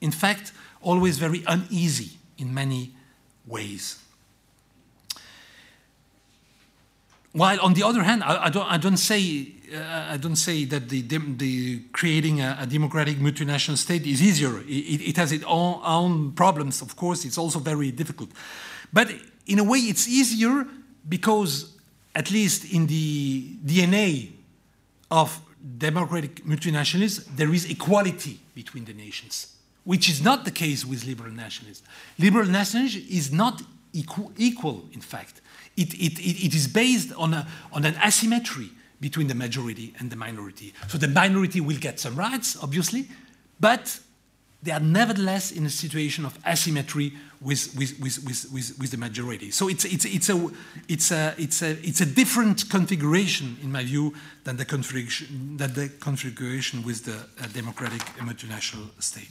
In 0.00 0.10
fact, 0.10 0.52
always 0.82 1.18
very 1.18 1.44
uneasy 1.46 2.10
in 2.38 2.52
many 2.52 2.92
ways. 3.46 4.02
While 7.32 7.60
on 7.60 7.74
the 7.74 7.82
other 7.82 8.02
hand, 8.02 8.22
I, 8.24 8.46
I 8.46 8.50
don't, 8.50 8.66
I 8.66 8.78
don't 8.78 8.96
say 8.96 9.52
Uh, 9.74 10.12
I 10.12 10.16
don't 10.16 10.36
say 10.36 10.64
that 10.66 10.88
the, 10.88 11.02
the 11.02 11.80
creating 11.92 12.40
a, 12.40 12.58
a, 12.60 12.66
democratic 12.66 13.16
multinational 13.16 13.76
state 13.76 14.06
is 14.06 14.22
easier. 14.22 14.60
It, 14.60 15.08
it 15.08 15.16
has 15.16 15.32
its 15.32 15.44
own, 15.44 15.80
own, 15.84 16.32
problems, 16.32 16.82
of 16.82 16.94
course. 16.94 17.24
It's 17.24 17.38
also 17.38 17.58
very 17.58 17.90
difficult, 17.90 18.30
but 18.92 19.10
in 19.46 19.58
a 19.58 19.64
way, 19.64 19.78
it's 19.78 20.06
easier 20.06 20.66
because, 21.08 21.72
at 22.14 22.30
least 22.30 22.72
in 22.72 22.86
the 22.86 23.56
DNA 23.64 24.30
of 25.10 25.40
democratic 25.78 26.44
multinationalism, 26.44 27.24
there 27.36 27.52
is 27.52 27.68
equality 27.68 28.40
between 28.54 28.84
the 28.84 28.92
nations 28.92 29.56
which 29.86 30.08
is 30.08 30.20
not 30.20 30.44
the 30.44 30.50
case 30.50 30.84
with 30.84 31.06
liberal 31.06 31.32
nationalism. 31.32 31.86
Liberal 32.18 32.46
nationalism 32.46 33.02
is 33.08 33.32
not 33.32 33.62
equal, 33.92 34.32
equal 34.36 34.84
in 34.92 35.00
fact. 35.00 35.40
It, 35.76 35.94
it, 35.94 36.18
it, 36.18 36.46
it 36.46 36.54
is 36.54 36.66
based 36.66 37.12
on, 37.14 37.32
a, 37.32 37.46
on 37.72 37.84
an 37.84 37.94
asymmetry 38.04 38.70
between 39.00 39.28
the 39.28 39.34
majority 39.34 39.94
and 39.98 40.10
the 40.10 40.16
minority. 40.16 40.72
So 40.88 40.98
the 40.98 41.08
minority 41.08 41.60
will 41.60 41.78
get 41.78 42.00
some 42.00 42.16
rights, 42.16 42.56
obviously, 42.62 43.08
but 43.60 44.00
they 44.62 44.72
are 44.72 44.80
nevertheless 44.80 45.52
in 45.52 45.64
a 45.66 45.70
situation 45.70 46.24
of 46.24 46.38
asymmetry 46.44 47.12
with, 47.40 47.74
with, 47.76 48.00
with, 48.00 48.24
with, 48.24 48.50
with, 48.52 48.78
with 48.78 48.90
the 48.90 48.96
majority. 48.96 49.50
So 49.50 49.68
it's, 49.68 49.84
it's, 49.84 50.04
it's, 50.04 50.28
a, 50.28 50.50
it's, 50.88 51.10
a, 51.12 51.34
it's, 51.38 51.62
a, 51.62 51.70
it's 51.86 52.00
a 52.00 52.06
different 52.06 52.68
configuration, 52.70 53.58
in 53.62 53.70
my 53.70 53.84
view, 53.84 54.14
than 54.44 54.56
the 54.56 54.64
configuration, 54.64 55.56
than 55.56 55.74
the 55.74 55.88
configuration 56.00 56.82
with 56.82 57.04
the 57.04 57.16
uh, 57.16 57.46
democratic 57.52 58.00
multinational 58.18 58.90
state. 59.00 59.28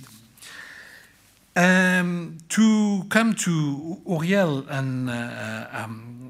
Um, 1.58 2.38
to 2.50 3.06
come 3.10 3.34
to 3.36 4.02
Uriel, 4.08 4.66
and 4.70 5.10
uh, 5.10 5.68
um, 5.72 6.24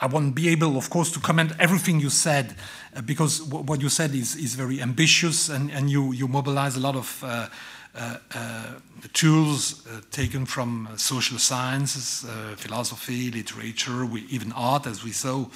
I 0.00 0.06
won't 0.06 0.34
be 0.34 0.48
able, 0.48 0.76
of 0.76 0.90
course, 0.90 1.12
to 1.12 1.20
comment 1.20 1.52
everything 1.58 2.00
you 2.00 2.10
said, 2.10 2.56
uh, 2.94 3.02
because 3.02 3.42
what 3.42 3.80
you 3.80 3.88
said 3.88 4.14
is, 4.14 4.36
is 4.36 4.54
very 4.54 4.82
ambitious, 4.82 5.48
and, 5.48 5.70
and 5.70 5.88
you, 5.88 6.12
you 6.12 6.28
mobilize 6.28 6.76
a 6.76 6.80
lot 6.80 6.96
of 6.96 7.22
uh, 7.24 7.48
uh, 7.94 8.16
uh 8.34 8.72
tools 9.12 9.86
uh, 9.86 10.00
taken 10.10 10.46
from 10.46 10.88
social 10.96 11.38
sciences, 11.38 12.26
philosophy, 12.56 13.30
literature, 13.30 14.04
we, 14.06 14.22
even 14.30 14.50
art, 14.52 14.86
as 14.86 15.04
we 15.04 15.12
saw. 15.12 15.46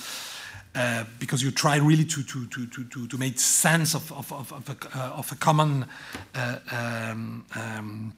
Uh, 0.74 1.04
because 1.18 1.42
you 1.42 1.50
try 1.50 1.76
really 1.76 2.04
to, 2.04 2.22
to, 2.22 2.46
to, 2.46 2.66
to, 2.66 3.08
to 3.08 3.18
make 3.18 3.40
sense 3.40 3.94
of, 3.94 4.12
of, 4.12 4.32
of, 4.32 4.52
of, 4.52 4.68
a, 4.68 4.98
uh, 4.98 5.10
of 5.16 5.32
a, 5.32 5.34
common 5.34 5.86
uh, 6.34 6.58
um, 6.70 7.44
um, 7.56 8.12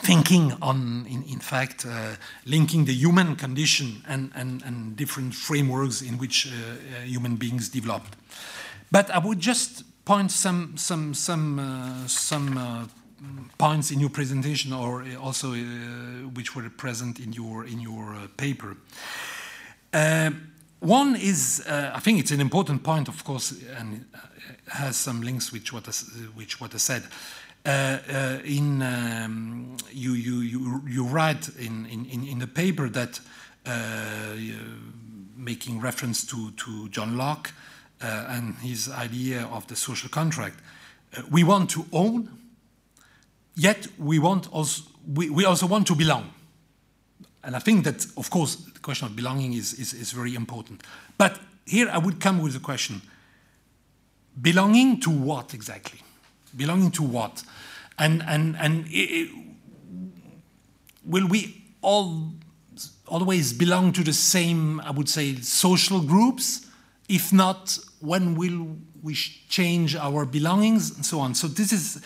thinking 0.00 0.52
on, 0.60 1.06
in, 1.08 1.22
in 1.24 1.40
fact, 1.40 1.86
uh, 1.86 2.16
linking 2.44 2.84
the 2.84 2.92
human 2.92 3.36
condition 3.36 4.02
and, 4.06 4.30
and, 4.34 4.62
and 4.62 4.96
different 4.96 5.34
frameworks 5.34 6.02
in 6.02 6.18
which 6.18 6.46
uh, 6.46 6.50
uh, 6.50 7.00
human 7.04 7.36
beings 7.36 7.68
developed. 7.68 8.16
But 8.90 9.10
I 9.10 9.18
would 9.18 9.40
just 9.40 9.84
point 10.04 10.30
some, 10.30 10.76
some, 10.76 11.14
some, 11.14 11.58
uh, 11.58 12.06
some 12.06 12.58
uh, 12.58 12.84
points 13.58 13.90
in 13.90 13.98
your 13.98 14.10
presentation 14.10 14.72
or 14.72 15.04
also 15.20 15.52
uh, 15.52 15.56
which 16.34 16.54
were 16.54 16.68
present 16.70 17.18
in 17.18 17.32
your, 17.32 17.64
in 17.64 17.80
your 17.80 18.14
paper. 18.36 18.76
one 20.80 21.16
is, 21.16 21.64
I 21.66 21.98
think 22.00 22.20
it's 22.20 22.30
an 22.30 22.40
important 22.40 22.82
point, 22.82 23.08
of 23.08 23.24
course, 23.24 23.54
and 23.78 24.04
has 24.68 24.96
some 24.96 25.22
links 25.22 25.52
with 25.52 25.72
what 25.72 25.88
I, 25.88 25.92
which 26.34 26.60
what 26.60 26.74
I 26.74 26.78
said. 26.78 27.02
Uh, 27.66 27.98
uh, 28.08 28.38
in 28.44 28.80
um, 28.80 29.76
you, 29.90 30.12
you, 30.12 30.40
you, 30.40 30.82
you 30.86 31.04
write 31.04 31.48
in, 31.58 31.84
in, 31.86 32.24
in 32.24 32.38
the 32.38 32.46
paper 32.46 32.88
that 32.88 33.18
uh, 33.66 34.36
making 35.36 35.80
reference 35.80 36.24
to, 36.24 36.52
to 36.52 36.88
John 36.90 37.16
Locke 37.16 37.52
and 38.00 38.54
his 38.58 38.88
idea 38.88 39.46
of 39.46 39.66
the 39.66 39.74
social 39.74 40.08
contract. 40.08 40.60
we 41.28 41.42
want 41.42 41.68
to 41.70 41.84
own, 41.92 42.28
yet 43.56 43.88
we 43.98 44.20
want 44.20 44.48
also 44.52 44.84
we, 45.12 45.30
we 45.30 45.44
also 45.44 45.66
want 45.66 45.88
to 45.88 45.96
belong. 45.96 46.30
And 47.42 47.56
I 47.56 47.58
think 47.58 47.84
that, 47.84 48.06
of 48.16 48.30
course, 48.30 48.56
the 48.56 48.80
question 48.80 49.08
of 49.08 49.16
belonging 49.16 49.54
is, 49.54 49.72
is, 49.74 49.92
is 49.92 50.12
very 50.12 50.36
important. 50.36 50.82
But 51.18 51.40
here 51.64 51.88
I 51.90 51.98
would 51.98 52.20
come 52.20 52.40
with 52.40 52.52
the 52.52 52.60
question 52.60 53.02
belonging 54.40 55.00
to 55.00 55.10
what 55.10 55.52
exactly? 55.52 56.00
Belonging 56.54 56.90
to 56.92 57.02
what? 57.02 57.42
And, 57.98 58.22
and, 58.26 58.56
and 58.56 58.86
it, 58.88 58.90
it, 58.92 59.30
will 61.04 61.26
we 61.26 61.62
all 61.80 62.32
always 63.06 63.52
belong 63.52 63.92
to 63.92 64.02
the 64.02 64.12
same, 64.12 64.80
I 64.80 64.90
would 64.90 65.08
say, 65.08 65.36
social 65.36 66.00
groups? 66.00 66.66
If 67.08 67.32
not, 67.32 67.78
when 68.00 68.34
will 68.34 68.76
we 69.02 69.14
change 69.48 69.94
our 69.96 70.24
belongings 70.24 70.94
and 70.94 71.06
so 71.06 71.20
on? 71.20 71.34
So 71.34 71.46
this 71.46 71.72
is 71.72 72.02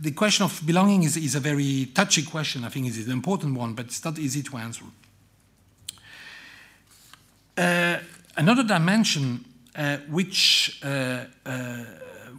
the 0.00 0.12
question 0.12 0.44
of 0.44 0.60
belonging 0.64 1.02
is, 1.02 1.16
is 1.16 1.34
a 1.34 1.40
very 1.40 1.86
touchy 1.94 2.22
question. 2.22 2.64
I 2.64 2.68
think 2.68 2.86
it 2.86 2.96
is 2.96 3.06
an 3.06 3.12
important 3.12 3.56
one, 3.56 3.74
but 3.74 3.86
it's 3.86 4.04
not 4.04 4.18
easy 4.18 4.42
to 4.42 4.56
answer. 4.56 4.84
Uh, 7.56 7.98
another 8.36 8.62
dimension 8.62 9.44
uh, 9.74 9.98
which 10.08 10.80
uh, 10.84 11.24
uh 11.44 11.84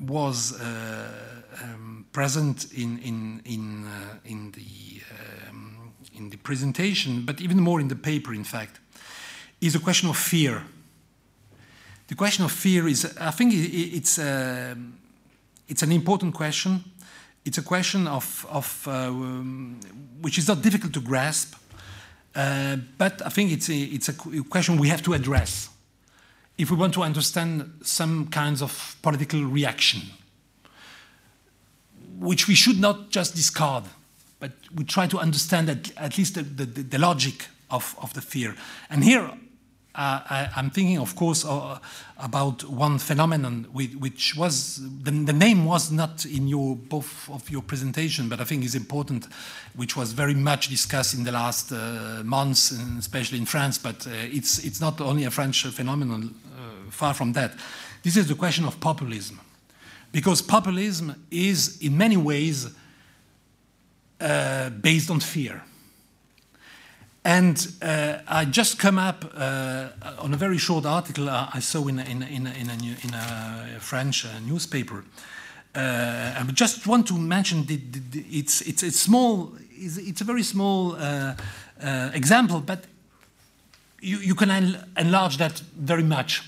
was 0.06 0.54
uh, 0.62 1.37
um, 1.64 2.06
present 2.12 2.72
in, 2.74 3.00
in, 3.00 3.42
in, 3.46 3.86
uh, 3.86 4.16
in, 4.26 4.52
the, 4.52 5.02
um, 5.50 5.94
in 6.16 6.30
the 6.30 6.38
presentation, 6.38 7.24
but 7.26 7.42
even 7.42 7.60
more 7.60 7.80
in 7.80 7.88
the 7.88 7.96
paper, 7.96 8.34
in 8.34 8.44
fact, 8.44 8.80
is 9.62 9.76
a 9.76 9.80
question 9.80 10.10
of 10.10 10.18
fear. 10.18 10.64
The 12.08 12.16
question 12.16 12.46
of 12.46 12.52
fear 12.52 12.88
is, 12.88 13.18
I 13.20 13.32
think 13.32 13.54
it's, 13.54 14.18
uh, 14.18 14.76
it's 15.68 15.84
an 15.84 15.92
important 15.92 16.34
question. 16.34 16.84
It's 17.44 17.58
a 17.58 17.64
question 17.64 18.08
of, 18.08 18.46
of 18.50 18.88
uh, 18.88 19.08
um, 19.08 19.80
which 20.22 20.38
is 20.38 20.48
not 20.48 20.62
difficult 20.62 20.94
to 20.94 21.02
grasp. 21.02 21.56
Uh, 22.36 22.78
but 22.98 23.22
I 23.26 23.30
think 23.30 23.52
it's 23.52 23.70
a, 23.70 23.76
it's 23.76 24.10
a 24.10 24.14
question 24.14 24.78
we 24.78 24.90
have 24.90 25.02
to 25.04 25.14
address 25.14 25.70
if 26.58 26.72
we 26.72 26.78
want 26.78 26.94
to 26.94 27.04
understand 27.04 27.80
some 27.84 28.28
kinds 28.28 28.62
of 28.62 28.96
political 29.02 29.44
reaction, 29.44 30.02
which 32.20 32.48
we 32.48 32.56
should 32.56 32.80
not 32.80 33.10
just 33.10 33.36
discard, 33.36 33.84
but 34.40 34.52
we 34.76 34.84
try 34.84 35.08
to 35.08 35.18
understand 35.20 35.70
at, 35.70 35.92
at 35.98 36.18
least 36.18 36.36
the, 36.36 36.44
the, 36.44 36.66
the 36.66 36.98
logic 36.98 37.48
of, 37.70 37.96
of 38.02 38.14
the 38.14 38.22
fear. 38.22 38.56
And 38.90 39.04
here 39.04 39.32
uh, 39.96 40.22
I, 40.30 40.50
am 40.56 40.70
thinking, 40.70 41.00
of 41.00 41.16
course, 41.16 41.44
uh, 41.44 41.80
about 42.20 42.64
one 42.64 43.00
phenomenon 43.00 43.68
which 43.74 44.36
was 44.36 44.80
the, 45.04 45.12
the, 45.12 45.34
name 45.34 45.66
was 45.66 45.92
not 45.92 46.24
in 46.26 46.48
your 46.48 46.76
both 46.76 47.30
of 47.30 47.50
your 47.50 47.64
presentation, 47.64 48.30
but 48.30 48.40
I 48.40 48.44
think 48.44 48.64
is 48.64 48.76
important, 48.76 49.28
which 49.76 49.96
was 49.96 50.14
very 50.14 50.36
much 50.36 50.70
discussed 50.70 51.16
in 51.16 51.24
the 51.24 51.32
last 51.32 51.72
uh, 51.72 52.22
months, 52.24 52.72
and 52.72 53.00
especially 53.00 53.40
in 53.40 53.46
France. 53.46 53.80
But 53.80 54.06
uh, 54.06 54.12
it's 54.14 54.60
it's 54.60 54.80
not 54.80 55.02
only 55.02 55.26
a 55.26 55.32
French 55.32 55.66
phenomenon. 55.66 56.36
Uh, 56.56 56.78
far 56.92 57.14
from 57.14 57.34
that. 57.34 57.54
This 58.04 58.18
is 58.18 58.28
the 58.28 58.36
question 58.36 58.66
of 58.66 58.80
populism, 58.80 59.40
because 60.18 60.42
populism 60.42 61.14
is 61.30 61.78
in 61.80 61.96
many 61.96 62.18
ways 62.18 62.68
uh, 64.20 64.72
based 64.82 65.12
on 65.12 65.20
fear. 65.20 65.62
And 67.24 67.56
uh, 67.84 68.18
I 68.28 68.46
just 68.46 68.80
come 68.80 68.98
up 68.98 69.26
uh, 69.36 69.90
on 70.18 70.34
a 70.34 70.38
very 70.38 70.58
short 70.58 70.88
article 70.88 71.30
uh, 71.30 71.52
I 71.54 71.60
saw 71.60 71.88
in 71.88 72.00
a, 72.00 72.04
in 72.04 72.24
in 72.24 72.48
in 72.48 72.70
a, 72.70 72.74
in 73.04 73.14
a 73.14 73.80
French 73.80 74.26
uh, 74.26 74.40
newspaper. 74.40 75.04
Uh, 75.76 76.34
I 76.40 76.52
just 76.52 76.88
want 76.88 77.08
to 77.08 77.18
mention 77.20 77.66
the, 77.68 77.78
the, 77.78 78.00
the, 78.12 78.26
it's, 78.40 78.62
it's, 78.62 78.82
it's 78.82 79.00
small, 79.00 79.52
it's, 79.70 79.98
it's, 79.98 80.22
a 80.22 80.26
very 80.26 80.44
small 80.44 80.96
uh, 80.96 81.36
example, 82.16 82.60
but 82.60 82.80
you, 84.02 84.18
you 84.18 84.34
can 84.34 84.50
enlarge 84.98 85.38
that 85.38 85.62
very 85.78 86.04
much. 86.04 86.42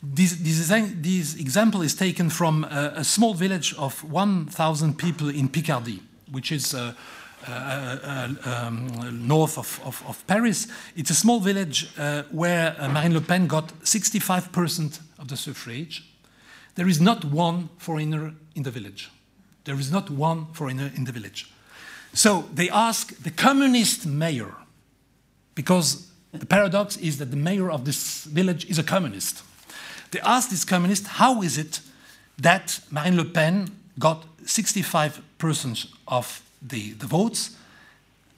This, 0.00 0.36
this, 0.36 0.68
this, 0.68 1.34
example 1.34 1.82
is 1.82 1.94
taken 1.94 2.30
from 2.30 2.64
a, 2.64 2.92
a 2.96 3.04
small 3.04 3.34
village 3.34 3.74
of 3.76 4.04
1,000 4.04 4.96
people 4.96 5.28
in 5.28 5.48
Picardy, 5.48 6.00
which 6.30 6.52
is 6.52 6.72
uh, 6.72 6.92
uh, 7.48 8.28
um, 8.44 9.26
north 9.26 9.58
of, 9.58 9.80
of, 9.84 10.02
of, 10.06 10.24
Paris. 10.26 10.68
It's 10.94 11.10
a 11.10 11.14
small 11.14 11.40
village 11.40 11.90
uh, 11.98 12.22
where 12.30 12.76
Marine 12.92 13.14
Le 13.14 13.20
Pen 13.20 13.48
got 13.48 13.68
65% 13.80 15.00
of 15.18 15.28
the 15.28 15.36
suffrage. 15.36 16.04
There 16.76 16.88
is 16.88 17.00
not 17.00 17.24
one 17.24 17.68
foreigner 17.78 18.34
in 18.54 18.62
the 18.62 18.70
village. 18.70 19.10
There 19.64 19.78
is 19.80 19.90
not 19.90 20.10
one 20.10 20.46
foreigner 20.52 20.92
in 20.94 21.04
the 21.04 21.12
village. 21.12 21.50
So 22.12 22.44
they 22.54 22.70
ask 22.70 23.16
the 23.22 23.30
communist 23.30 24.06
mayor, 24.06 24.54
because 25.56 26.08
the 26.32 26.46
paradox 26.46 26.96
is 26.96 27.18
that 27.18 27.30
the 27.32 27.36
mayor 27.36 27.70
of 27.70 27.84
this 27.84 28.24
village 28.24 28.64
is 28.70 28.78
a 28.78 28.84
communist. 28.84 29.42
They 30.10 30.20
asked 30.20 30.50
this 30.50 30.64
communist, 30.64 31.06
how 31.06 31.42
is 31.42 31.58
it 31.58 31.80
that 32.40 32.80
Marine 32.90 33.16
Le 33.16 33.24
Pen 33.24 33.70
got 33.98 34.24
65% 34.44 35.88
of 36.06 36.42
the, 36.62 36.92
the 36.92 37.06
votes. 37.06 37.56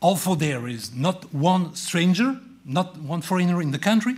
Although 0.03 0.35
there 0.35 0.67
is 0.67 0.95
not 0.95 1.33
one 1.33 1.75
stranger, 1.75 2.39
not 2.65 2.97
one 2.99 3.23
foreigner 3.23 3.61
in 3.61 3.71
the 3.71 3.79
country, 3.79 4.17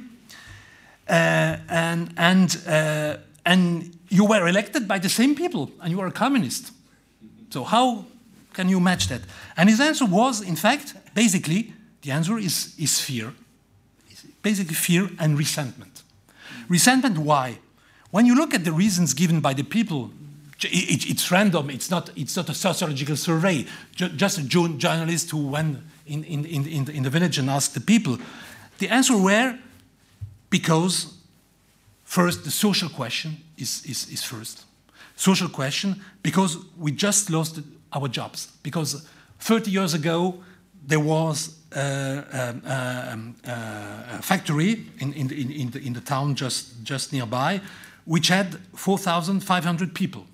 uh, 1.08 1.56
and, 1.68 2.14
and, 2.16 2.62
uh, 2.66 3.16
and 3.44 3.96
you 4.08 4.24
were 4.24 4.46
elected 4.46 4.86
by 4.86 4.98
the 4.98 5.08
same 5.08 5.34
people, 5.34 5.70
and 5.80 5.90
you 5.90 6.00
are 6.00 6.06
a 6.06 6.12
communist. 6.12 6.72
So 7.50 7.64
how 7.64 8.06
can 8.54 8.68
you 8.68 8.80
match 8.80 9.08
that? 9.08 9.22
And 9.56 9.68
his 9.68 9.80
answer 9.80 10.06
was, 10.06 10.40
in 10.40 10.56
fact, 10.56 10.94
basically, 11.14 11.74
the 12.02 12.12
answer 12.12 12.38
is, 12.38 12.74
is 12.78 13.00
fear. 13.00 13.32
Basically, 14.42 14.74
fear 14.74 15.10
and 15.18 15.36
resentment. 15.36 15.91
Resentment, 16.72 17.18
why? 17.18 17.58
When 18.12 18.24
you 18.24 18.34
look 18.34 18.54
at 18.54 18.64
the 18.64 18.72
reasons 18.72 19.12
given 19.12 19.40
by 19.40 19.52
the 19.52 19.62
people 19.62 20.10
it, 20.64 21.10
it's 21.10 21.30
random. 21.30 21.68
It's 21.68 21.90
not, 21.90 22.10
it's 22.16 22.34
not 22.36 22.48
a 22.48 22.54
sociological 22.54 23.16
survey. 23.16 23.66
just 23.94 24.38
a 24.38 24.42
journalist 24.44 25.30
who 25.30 25.48
went 25.48 25.78
in, 26.06 26.24
in, 26.24 26.44
in, 26.46 26.88
in 26.88 27.02
the 27.02 27.10
village 27.10 27.36
and 27.38 27.50
asked 27.50 27.74
the 27.74 27.80
people. 27.80 28.16
The 28.78 28.88
answer 28.88 29.18
were 29.18 29.58
because, 30.50 31.14
first, 32.04 32.44
the 32.44 32.50
social 32.50 32.88
question 32.88 33.36
is, 33.58 33.84
is, 33.84 34.08
is 34.08 34.22
first. 34.22 34.64
Social 35.16 35.48
question 35.48 36.00
because 36.22 36.56
we 36.78 36.92
just 36.92 37.28
lost 37.28 37.60
our 37.92 38.08
jobs. 38.08 38.52
Because 38.62 39.06
30 39.40 39.70
years 39.70 39.94
ago, 39.94 40.42
there 40.86 41.00
was 41.00 41.58
um, 41.74 42.62
um, 42.66 43.36
uh, 43.46 44.18
a 44.18 44.22
factory 44.22 44.86
in, 44.98 45.12
in, 45.14 45.30
in, 45.30 45.70
the, 45.70 45.86
in 45.86 45.92
the 45.92 46.00
town 46.00 46.34
just, 46.34 46.82
just 46.84 47.12
nearby, 47.12 47.60
which 48.04 48.28
had 48.28 48.58
4,500 48.74 49.94
people. 49.94 50.26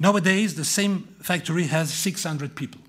Nowadays, 0.00 0.54
the 0.54 0.64
same 0.64 1.08
factory 1.20 1.64
has 1.64 1.92
600 1.92 2.54
people. 2.54 2.80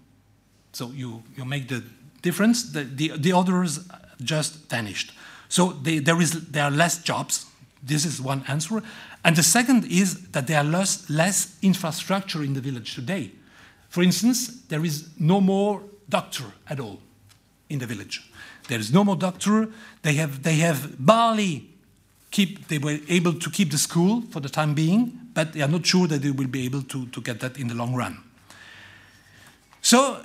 So 0.74 0.92
you, 0.92 1.24
you 1.36 1.46
make 1.46 1.68
the 1.68 1.84
difference, 2.22 2.72
the, 2.72 2.84
the, 2.84 3.14
the 3.18 3.34
others 3.34 3.80
just 4.22 4.70
vanished. 4.70 5.12
So 5.48 5.72
they, 5.72 6.00
there, 6.00 6.22
is, 6.22 6.50
there 6.50 6.66
are 6.66 6.72
less 6.72 7.00
jobs. 7.00 7.46
This 7.82 8.06
is 8.06 8.22
one 8.22 8.44
answer. 8.48 8.84
And 9.26 9.36
the 9.36 9.44
second 9.44 9.86
is 9.86 10.30
that 10.30 10.48
there 10.48 10.60
are 10.60 10.64
less, 10.64 11.10
less 11.10 11.58
infrastructure 11.62 12.44
in 12.44 12.54
the 12.54 12.62
village 12.62 12.96
today. 12.96 13.32
For 13.90 14.04
instance, 14.04 14.64
there 14.68 14.86
is 14.86 15.10
no 15.20 15.42
more 15.42 15.82
doctor 16.08 16.46
at 16.68 16.80
all 16.80 17.00
in 17.70 17.80
the 17.80 17.86
village. 17.86 18.30
There 18.68 18.80
is 18.80 18.92
no 18.92 19.04
more 19.04 19.16
doctor. 19.16 19.70
They 20.02 20.14
have, 20.14 20.44
they 20.44 20.56
have 20.56 21.04
barely 21.04 21.70
keep, 22.32 22.68
they 22.68 22.78
were 22.78 23.00
able 23.08 23.34
to 23.34 23.50
keep 23.50 23.72
the 23.72 23.78
school 23.78 24.22
for 24.30 24.40
the 24.40 24.50
time 24.50 24.74
being, 24.74 25.20
but 25.34 25.54
they 25.54 25.62
are 25.62 25.68
not 25.68 25.86
sure 25.86 26.08
that 26.08 26.22
they 26.22 26.32
will 26.32 26.48
be 26.48 26.66
able 26.66 26.84
to, 26.84 27.08
to 27.08 27.22
get 27.22 27.40
that 27.40 27.58
in 27.58 27.68
the 27.68 27.76
long 27.76 27.96
run. 27.96 28.18
So, 29.82 30.24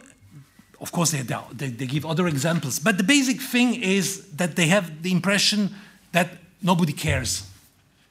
of 0.81 0.93
course, 0.93 1.12
they, 1.12 1.23
they, 1.53 1.69
they 1.69 1.87
give 1.87 2.05
other 2.05 2.27
examples, 2.27 2.79
but 2.79 2.99
the 2.99 3.05
basic 3.05 3.41
thing 3.41 3.75
is 3.75 4.27
that 4.33 4.57
they 4.57 4.66
have 4.66 5.03
the 5.03 5.12
impression 5.12 5.75
that 6.12 6.29
nobody 6.62 6.93
cares. 6.93 7.49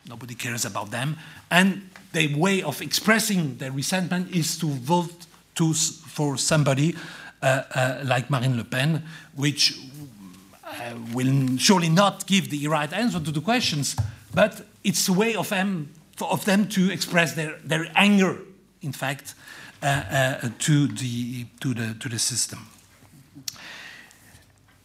Nobody 0.07 0.35
cares 0.35 0.65
about 0.65 0.91
them. 0.91 1.18
And 1.51 1.89
the 2.11 2.34
way 2.35 2.61
of 2.61 2.81
expressing 2.81 3.57
their 3.57 3.72
resentment 3.72 4.35
is 4.35 4.57
to 4.60 4.68
vote 4.68 5.26
to, 5.55 5.73
for 5.73 6.38
somebody 6.38 6.95
like 8.03 8.30
Marine 8.30 8.57
Le 8.57 8.64
Pen, 8.64 9.03
which 9.36 9.80
uh, 10.64 10.95
will 11.14 11.57
surely 11.57 11.90
not 11.90 12.26
give 12.26 12.49
the 12.49 12.68
right 12.68 12.91
answer 12.94 13.20
to 13.20 13.32
the 13.32 13.41
questions, 13.41 13.95
but 14.34 14.65
it's 14.84 15.07
a 15.07 15.14
way 15.14 15.36
of 15.36 15.49
them, 15.49 15.90
of 16.22 16.45
them 16.45 16.68
to 16.70 16.91
express 16.91 17.34
their, 17.34 17.57
their 17.64 17.88
anger, 17.95 18.40
in 18.82 18.91
fact, 18.91 19.36
uh, 19.82 19.86
uh, 19.86 20.49
to, 20.60 20.88
the, 20.88 21.45
to, 21.60 21.74
the, 21.74 21.95
to 21.99 22.10
the 22.10 22.20
system. 22.20 22.60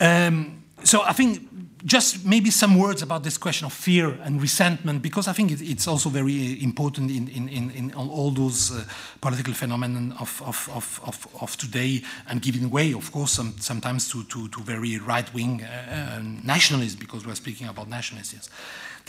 Um, 0.01 0.63
so 0.85 1.03
I 1.03 1.13
think 1.13 1.49
just 1.85 2.25
maybe 2.25 2.51
some 2.51 2.79
words 2.79 3.03
about 3.03 3.23
this 3.23 3.39
question 3.39 3.67
of 3.67 3.73
fear 3.73 4.19
and 4.25 4.41
resentment, 4.41 5.03
because 5.03 5.29
I 5.29 5.33
think 5.33 5.53
it, 5.53 5.61
it's 5.61 5.87
also 5.87 6.09
very 6.09 6.33
uh, 6.33 6.65
important 6.65 7.11
in, 7.11 7.29
in, 7.29 7.49
in, 7.49 7.71
in 7.71 7.95
all 7.95 8.31
those 8.31 8.73
uh, 8.73 8.85
political 9.21 9.55
phenomena 9.55 10.15
of, 10.21 10.43
of, 10.45 10.69
of, 10.75 11.29
of, 11.41 11.57
today 11.57 12.03
and 12.29 12.43
giving 12.43 12.71
way, 12.71 12.93
of 12.95 13.11
course, 13.13 13.33
some, 13.33 13.55
sometimes 13.59 14.11
to, 14.11 14.25
to, 14.25 14.49
to 14.49 14.61
very 14.63 14.99
right-wing 14.99 15.63
uh, 15.63 16.19
uh 16.19 16.23
nationalists, 16.45 16.97
because 16.97 17.27
we're 17.27 17.35
speaking 17.35 17.69
about 17.69 17.89
nationalists. 17.89 18.35
Yes. 18.35 18.51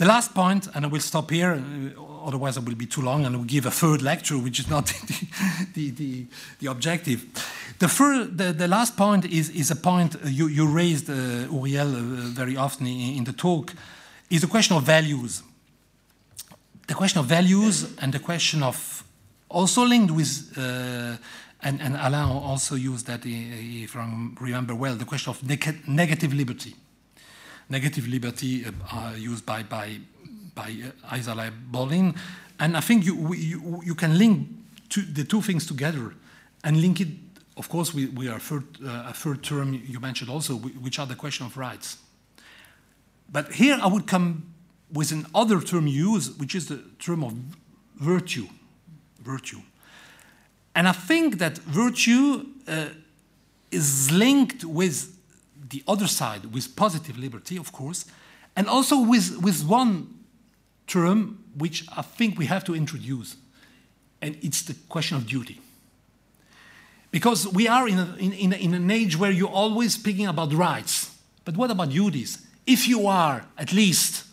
The 0.00 0.06
last 0.06 0.32
point, 0.32 0.66
and 0.74 0.86
I 0.86 0.88
will 0.88 1.02
stop 1.02 1.30
here, 1.30 1.52
uh, 1.52 2.26
otherwise 2.26 2.56
I 2.56 2.60
will 2.60 2.74
be 2.74 2.86
too 2.86 3.02
long, 3.02 3.26
and 3.26 3.34
I 3.34 3.38
will 3.38 3.44
give 3.44 3.66
a 3.66 3.70
third 3.70 4.00
lecture, 4.00 4.38
which 4.38 4.58
is 4.58 4.66
not 4.66 4.86
the, 5.06 5.26
the, 5.74 5.90
the, 5.90 6.26
the 6.58 6.66
objective. 6.68 7.26
The, 7.78 7.86
third, 7.86 8.38
the, 8.38 8.54
the, 8.54 8.66
last 8.66 8.96
point 8.96 9.26
is, 9.26 9.50
is 9.50 9.70
a 9.70 9.76
point 9.76 10.16
you, 10.24 10.46
you 10.46 10.66
raised, 10.66 11.10
uh, 11.10 11.52
Uriel, 11.52 11.96
uh, 11.96 12.00
very 12.32 12.56
often 12.56 12.86
in, 12.86 13.18
in, 13.18 13.24
the 13.24 13.34
talk, 13.34 13.74
is 14.30 14.40
the 14.40 14.46
question 14.46 14.74
of 14.74 14.84
values. 14.84 15.42
The 16.86 16.94
question 16.94 17.20
of 17.20 17.26
values 17.26 17.94
and 17.98 18.10
the 18.10 18.20
question 18.20 18.62
of, 18.62 19.04
also 19.50 19.84
linked 19.84 20.14
with, 20.14 20.54
uh, 20.56 21.18
and, 21.62 21.82
and 21.82 21.96
Alain 21.96 22.24
also 22.24 22.74
used 22.74 23.06
that, 23.06 23.20
if 23.26 23.94
I 23.94 24.10
remember 24.40 24.74
well, 24.74 24.94
the 24.94 25.04
question 25.04 25.28
of 25.28 25.46
neg 25.46 25.86
negative 25.86 26.32
liberty 26.32 26.74
negative 27.70 28.08
liberty 28.08 28.66
uh, 28.92 29.12
used 29.16 29.46
by, 29.46 29.62
by, 29.62 29.98
by 30.54 30.76
uh, 30.84 31.14
Isaiah 31.14 31.52
Berlin. 31.70 32.14
And 32.58 32.76
I 32.76 32.80
think 32.80 33.06
you, 33.06 33.32
you, 33.34 33.80
you 33.84 33.94
can 33.94 34.18
link 34.18 34.48
two, 34.88 35.02
the 35.02 35.24
two 35.24 35.40
things 35.40 35.66
together 35.66 36.12
and 36.62 36.80
link 36.80 37.00
it, 37.00 37.08
of 37.56 37.68
course, 37.68 37.94
we, 37.94 38.06
we 38.06 38.28
are 38.28 38.38
third, 38.38 38.64
uh, 38.84 39.04
a 39.08 39.12
third 39.14 39.42
term 39.42 39.80
you 39.86 40.00
mentioned 40.00 40.28
also, 40.28 40.54
which 40.54 40.98
are 40.98 41.06
the 41.06 41.14
question 41.14 41.46
of 41.46 41.56
rights. 41.56 41.98
But 43.32 43.52
here 43.52 43.78
I 43.80 43.86
would 43.86 44.06
come 44.06 44.52
with 44.92 45.12
another 45.12 45.60
term 45.60 45.86
used, 45.86 46.40
which 46.40 46.54
is 46.54 46.66
the 46.66 46.82
term 46.98 47.22
of 47.22 47.32
virtue. 47.96 48.48
Virtue. 49.22 49.60
And 50.74 50.88
I 50.88 50.92
think 50.92 51.38
that 51.38 51.58
virtue 51.58 52.46
uh, 52.66 52.86
is 53.70 54.10
linked 54.10 54.64
with 54.64 55.16
the 55.70 55.82
other 55.88 56.06
side 56.06 56.46
with 56.46 56.76
positive 56.76 57.18
liberty, 57.18 57.56
of 57.56 57.72
course, 57.72 58.04
and 58.56 58.68
also 58.68 59.00
with, 59.00 59.40
with 59.40 59.64
one 59.64 60.18
term 60.86 61.44
which 61.56 61.84
I 61.96 62.02
think 62.02 62.38
we 62.38 62.46
have 62.46 62.64
to 62.64 62.74
introduce, 62.74 63.36
and 64.20 64.36
it's 64.42 64.62
the 64.62 64.74
question 64.88 65.16
of 65.16 65.26
duty. 65.26 65.60
Because 67.10 67.48
we 67.48 67.66
are 67.66 67.88
in, 67.88 67.98
a, 67.98 68.16
in, 68.18 68.32
in, 68.32 68.52
in 68.52 68.74
an 68.74 68.90
age 68.90 69.16
where 69.16 69.30
you're 69.30 69.48
always 69.48 69.94
speaking 69.94 70.26
about 70.26 70.52
rights, 70.52 71.16
but 71.44 71.56
what 71.56 71.70
about 71.70 71.90
duties? 71.90 72.46
If 72.66 72.86
you 72.86 73.06
are, 73.06 73.46
at 73.58 73.72
least, 73.72 74.24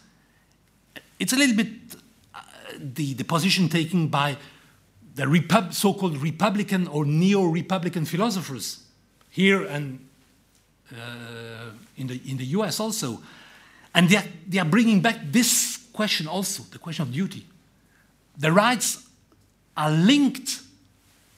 it's 1.19 1.33
a 1.33 1.35
little 1.35 1.55
bit 1.55 1.67
uh, 2.35 2.41
the, 2.77 3.13
the 3.13 3.23
position 3.23 3.69
taken 3.69 4.07
by 4.07 4.37
the 5.15 5.27
Repub 5.27 5.73
so-called 5.73 6.17
Republican 6.17 6.87
or 6.87 7.03
neo-Republican 7.05 8.05
philosophers 8.05 8.83
here 9.31 9.63
and 9.63 10.06
Uh, 10.95 11.71
in, 11.97 12.07
the, 12.07 12.21
in 12.25 12.37
the 12.37 12.45
US 12.45 12.79
also. 12.79 13.21
And 13.93 14.07
they 14.07 14.15
are, 14.15 14.23
they 14.47 14.57
are 14.57 14.65
bringing 14.65 15.01
back 15.01 15.17
this 15.31 15.85
question 15.91 16.27
also, 16.27 16.63
the 16.71 16.79
question 16.79 17.03
of 17.03 17.11
duty. 17.11 17.45
The 18.37 18.53
rights 18.53 19.05
are 19.75 19.91
linked 19.91 20.61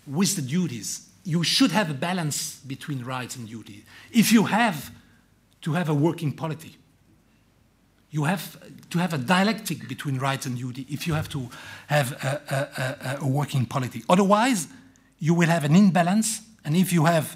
with 0.05 0.35
the 0.35 0.43
duties. 0.43 1.09
You 1.23 1.43
should 1.43 1.71
have 1.71 1.89
a 1.89 1.95
balance 1.95 2.59
between 2.59 3.03
rights 3.03 3.37
and 3.37 3.47
duty. 3.47 3.85
If 4.11 4.31
you 4.31 4.43
have 4.43 4.91
to 5.61 5.73
have 5.73 5.89
a 5.89 5.95
working 5.95 6.31
polity, 6.31 6.75
you 8.11 8.25
have 8.25 8.55
to 8.91 8.99
have 8.99 9.13
a 9.13 9.17
dialectic 9.17 9.87
between 9.87 10.19
rights 10.19 10.45
and 10.45 10.55
duty 10.57 10.85
if 10.89 11.07
you 11.07 11.15
have 11.15 11.29
to 11.29 11.49
have 11.87 12.11
a, 12.23 12.41
a, 12.49 13.17
a, 13.21 13.25
a 13.25 13.27
working 13.27 13.65
polity. 13.65 14.03
Otherwise, 14.07 14.67
you 15.17 15.33
will 15.33 15.49
have 15.49 15.63
an 15.63 15.75
imbalance, 15.75 16.41
and 16.63 16.75
if 16.75 16.93
you 16.93 17.05
have 17.05 17.35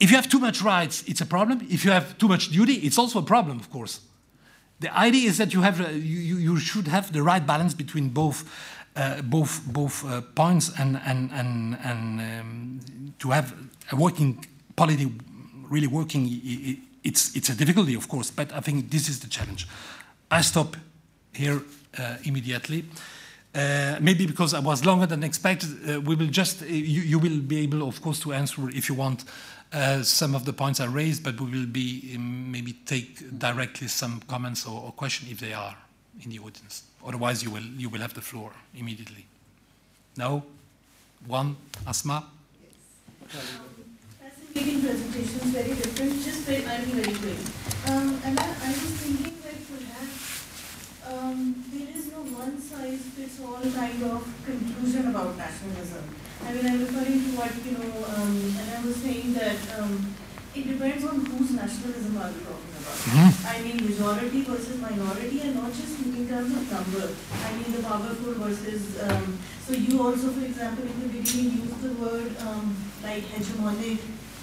if 0.00 0.10
you 0.10 0.16
have 0.16 0.28
too 0.28 0.38
much 0.38 0.62
rights, 0.62 1.02
it's 1.06 1.20
a 1.20 1.26
problem. 1.26 1.66
If 1.70 1.84
you 1.84 1.90
have 1.90 2.16
too 2.18 2.28
much 2.28 2.50
duty, 2.50 2.74
it's 2.74 2.98
also 2.98 3.18
a 3.18 3.22
problem, 3.22 3.58
of 3.58 3.70
course. 3.70 4.00
The 4.80 4.96
idea 4.96 5.28
is 5.28 5.38
that 5.38 5.52
you, 5.52 5.62
have, 5.62 5.80
uh, 5.80 5.88
you, 5.88 6.36
you 6.36 6.58
should 6.58 6.86
have 6.86 7.12
the 7.12 7.22
right 7.22 7.44
balance 7.44 7.74
between 7.74 8.10
both, 8.10 8.44
uh, 8.94 9.22
both, 9.22 9.64
both 9.66 10.04
uh, 10.04 10.20
points 10.20 10.70
and, 10.78 11.00
and, 11.04 11.30
and, 11.32 11.76
and 11.82 12.20
um, 12.20 12.80
to 13.18 13.30
have 13.30 13.54
a 13.90 13.96
working 13.96 14.44
polity 14.76 15.12
really 15.68 15.88
working. 15.88 16.28
It's, 17.02 17.34
it's 17.34 17.48
a 17.48 17.54
difficulty, 17.54 17.94
of 17.94 18.08
course, 18.08 18.30
but 18.30 18.52
I 18.52 18.60
think 18.60 18.90
this 18.90 19.08
is 19.08 19.18
the 19.18 19.28
challenge. 19.28 19.66
I 20.30 20.42
stop 20.42 20.76
here 21.32 21.62
uh, 21.98 22.16
immediately. 22.22 22.84
Uh, 23.54 23.96
maybe 24.00 24.26
because 24.26 24.54
I 24.54 24.60
was 24.60 24.84
longer 24.84 25.06
than 25.06 25.24
expected, 25.24 25.70
uh, 25.88 26.00
we 26.02 26.14
will 26.14 26.28
just, 26.28 26.60
you, 26.62 27.02
you, 27.02 27.18
will 27.18 27.40
be 27.40 27.60
able, 27.60 27.88
of 27.88 28.00
course, 28.00 28.20
to 28.20 28.32
answer 28.32 28.68
if 28.68 28.88
you 28.88 28.94
want 28.94 29.24
uh, 29.72 30.02
some 30.02 30.34
of 30.34 30.44
the 30.44 30.52
points 30.52 30.80
are 30.80 30.88
raised, 30.88 31.22
but 31.22 31.40
we 31.40 31.50
will 31.50 31.66
be 31.66 32.12
um, 32.16 32.50
maybe 32.50 32.72
take 32.86 33.38
directly 33.38 33.88
some 33.88 34.20
comments 34.26 34.66
or, 34.66 34.82
or 34.82 34.92
questions 34.92 35.30
if 35.30 35.40
they 35.40 35.52
are 35.52 35.76
in 36.24 36.30
the 36.30 36.38
audience. 36.38 36.84
Otherwise, 37.06 37.42
you 37.42 37.50
will 37.50 37.62
you 37.62 37.88
will 37.88 38.00
have 38.00 38.14
the 38.14 38.20
floor 38.20 38.52
immediately. 38.74 39.26
No, 40.16 40.42
one, 41.26 41.56
Asma. 41.86 42.24
Yes. 42.62 43.58
Fascinating 44.20 44.80
presentations, 44.82 45.44
very 45.54 45.74
different. 45.74 46.12
Just 46.24 46.40
very, 46.42 46.62
very 46.62 47.14
quick. 47.14 47.38
Um, 47.86 48.20
and 48.24 48.38
I, 48.40 48.46
I 48.46 48.68
was 48.68 48.92
thinking 48.98 49.36
that 49.44 49.58
perhaps 49.68 50.18
um, 51.06 51.64
there 51.72 51.88
is 51.94 52.10
no 52.10 52.22
one 52.34 52.60
size 52.60 53.00
fits 53.14 53.40
all 53.40 53.60
kind 53.60 54.02
of 54.02 54.26
conclusion 54.44 55.08
about 55.08 55.36
nationalism. 55.36 56.04
I 56.44 56.52
mean, 56.52 56.66
I'm 56.66 56.80
referring 56.80 57.20
to 57.24 57.30
what, 57.36 57.52
you 57.64 57.72
know, 57.78 58.04
um, 58.14 58.34
and 58.58 58.66
I 58.70 58.78
was 58.86 58.96
saying 58.96 59.34
that 59.34 59.58
um, 59.78 60.14
it 60.54 60.66
depends 60.66 61.04
on 61.04 61.24
whose 61.26 61.50
nationalism 61.52 62.16
are 62.18 62.30
we 62.30 62.40
talking 62.42 62.72
about. 62.78 62.98
Mm-hmm. 63.06 63.46
I 63.46 63.56
mean, 63.62 63.76
majority 63.84 64.42
versus 64.42 64.80
minority, 64.80 65.40
and 65.42 65.54
not 65.56 65.72
just 65.72 66.00
in 66.00 66.28
terms 66.28 66.50
of 66.56 66.64
number. 66.70 67.14
I 67.44 67.48
mean, 67.54 67.70
the 67.72 67.82
powerful 67.82 68.34
versus. 68.42 68.98
Um, 69.02 69.38
so 69.66 69.74
you 69.74 70.00
also, 70.02 70.30
for 70.32 70.44
example, 70.44 70.84
in 70.84 71.00
the 71.02 71.08
beginning 71.08 71.62
used 71.62 71.82
the 71.82 71.92
word 72.00 72.32
um, 72.40 72.74
like 73.02 73.24
hegemonic 73.28 73.98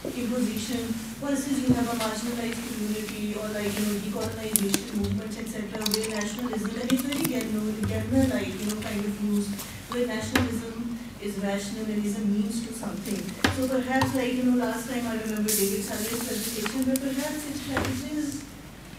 imposition 0.05 0.85
versus 1.17 1.65
you 1.65 1.73
have 1.73 1.89
a 1.89 1.97
marginalized 1.97 2.61
community 2.61 3.33
or 3.33 3.47
like 3.49 3.73
you 3.73 3.85
know 3.89 3.97
decolonization 4.05 5.01
movements 5.01 5.39
etc. 5.39 5.81
where 5.81 6.21
nationalism 6.21 6.69
and 6.79 6.93
it's 6.93 7.01
very 7.01 7.25
general, 7.25 7.65
like 8.29 8.53
you 8.53 8.65
know 8.69 8.81
kind 8.81 9.01
of 9.01 9.23
used 9.23 9.49
where 9.89 10.05
nationalism 10.05 10.99
is 11.55 11.65
rational 11.65 11.93
and 11.93 12.05
is 12.05 12.17
a 12.17 12.25
means 12.25 12.67
to 12.67 12.73
something. 12.73 13.21
So 13.55 13.67
perhaps 13.67 14.15
like, 14.15 14.33
you 14.33 14.43
know, 14.43 14.65
last 14.65 14.89
time 14.89 15.07
I 15.07 15.15
remember 15.15 15.49
David 15.49 15.83
Sully's 15.83 16.27
presentation, 16.27 16.83
but 16.83 16.99
perhaps 16.99 17.47
it 17.47 18.11
is 18.11 18.43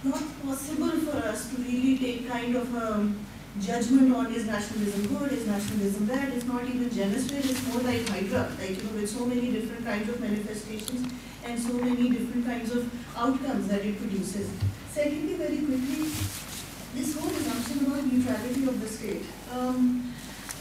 not 0.05 0.23
possible 0.43 0.91
for 0.91 1.17
us 1.17 1.51
to 1.51 1.63
really 1.63 1.99
take 1.99 2.29
kind 2.29 2.57
of 2.57 2.75
a 2.75 3.13
judgment 3.61 4.15
on 4.15 4.33
is 4.33 4.47
nationalism 4.47 5.07
good, 5.07 5.33
is 5.33 5.47
nationalism 5.47 6.07
bad, 6.07 6.33
it's 6.33 6.45
not 6.45 6.65
even 6.65 6.91
Janus-faced, 6.91 7.51
it's 7.51 7.67
more 7.69 7.83
like 7.83 8.09
Hydra, 8.09 8.51
like, 8.59 8.77
you 8.77 8.83
know, 8.85 8.93
with 8.93 9.09
so 9.09 9.25
many 9.27 9.51
different 9.51 9.85
kinds 9.85 10.09
of 10.09 10.21
manifestations 10.21 11.13
and 11.45 11.59
so 11.59 11.73
many 11.73 12.11
different 12.11 12.45
kinds 12.45 12.71
of 12.73 12.91
outcomes 13.17 13.69
that 13.69 13.85
it 13.85 13.99
produces. 13.99 14.51
Secondly, 14.91 15.35
very 15.35 15.59
quickly, 15.59 16.11
this 16.95 17.19
whole 17.19 17.31
assumption 17.31 17.87
about 17.87 18.05
neutrality 18.13 18.67
of 18.67 18.81
the 18.81 18.89
state. 18.89 19.25
Um, 19.53 20.15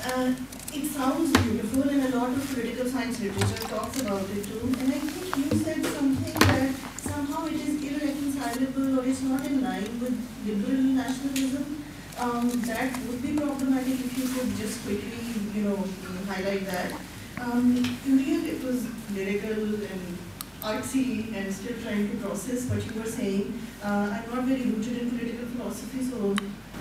uh, 0.05 0.33
it 0.77 0.91
sounds 0.91 1.31
beautiful 1.31 1.83
and 1.89 2.13
a 2.13 2.17
lot 2.17 2.29
of 2.29 2.53
political 2.53 2.85
science 2.85 3.19
literature 3.21 3.67
talks 3.67 4.01
about 4.01 4.21
it 4.29 4.43
too. 4.43 4.59
And 4.79 4.93
I 4.93 4.99
think 4.99 5.37
you 5.37 5.57
said 5.63 5.85
something 5.85 6.33
that 6.33 6.75
somehow 6.99 7.45
it 7.45 7.53
is 7.53 7.81
irreconcilable 7.81 8.99
or 8.99 9.05
it's 9.05 9.21
not 9.21 9.45
in 9.45 9.61
line 9.61 9.99
with 10.01 10.17
liberal 10.45 10.83
nationalism. 10.99 11.83
Um, 12.19 12.49
that 12.67 12.97
would 13.07 13.21
be 13.21 13.33
problematic 13.35 13.93
if 13.93 14.17
you 14.17 14.27
could 14.27 14.55
just 14.57 14.83
quickly, 14.83 15.11
you 15.53 15.69
know, 15.69 15.83
highlight 16.27 16.65
that. 16.65 16.91
Um, 17.39 17.97
Uriel, 18.05 18.45
it 18.45 18.63
was 18.63 18.87
lyrical 19.13 19.75
and 19.75 20.17
artsy 20.61 21.33
and 21.35 21.53
still 21.53 21.77
trying 21.83 22.09
to 22.09 22.17
process 22.17 22.65
what 22.69 22.85
you 22.85 22.99
were 22.99 23.07
saying. 23.07 23.59
Uh, 23.83 24.09
I'm 24.11 24.35
not 24.35 24.45
very 24.45 24.63
rooted 24.63 24.97
in 24.97 25.09
political 25.11 25.45
philosophy, 25.47 26.03
so 26.03 26.35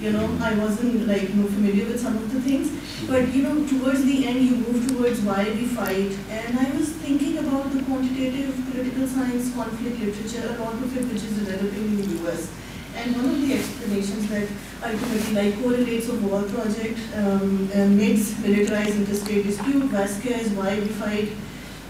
you 0.04 0.12
know, 0.12 0.28
I 0.42 0.54
wasn't 0.54 1.06
like 1.08 1.22
you 1.30 1.36
know 1.36 1.46
familiar 1.48 1.86
with 1.86 2.00
some 2.00 2.16
of 2.16 2.32
the 2.32 2.40
things. 2.40 2.68
But 3.08 3.32
you 3.34 3.42
know, 3.42 3.54
towards 3.66 4.04
the 4.04 4.26
end, 4.26 4.42
you 4.42 4.56
move 4.56 4.86
towards 4.88 5.20
why 5.20 5.44
we 5.44 5.64
fight, 5.64 6.12
and 6.28 6.58
I 6.58 6.70
was 6.76 6.90
thinking 7.04 7.38
about 7.38 7.72
the 7.72 7.82
quantitative 7.82 8.54
political 8.70 9.06
science 9.06 9.54
conflict 9.54 9.98
literature, 9.98 10.44
a 10.52 10.62
lot 10.62 10.74
of 10.74 10.96
it 10.96 11.04
which 11.12 11.24
is 11.24 11.38
developing 11.38 11.84
in 11.84 11.96
the 12.02 12.08
U.S. 12.20 12.52
And 12.96 13.16
one 13.16 13.30
of 13.30 13.40
the 13.40 13.54
explanations 13.54 14.28
that 14.28 14.46
ultimately 14.82 15.34
like 15.34 15.62
correlates 15.62 16.08
of 16.08 16.22
War 16.30 16.42
Project, 16.42 17.00
um, 17.16 17.70
uh, 17.74 17.88
militarized 17.88 18.96
interstate 18.96 19.44
dispute, 19.44 19.84
Vasquez, 19.84 20.50
why 20.50 20.78
we 20.78 20.88
fight, 20.88 21.32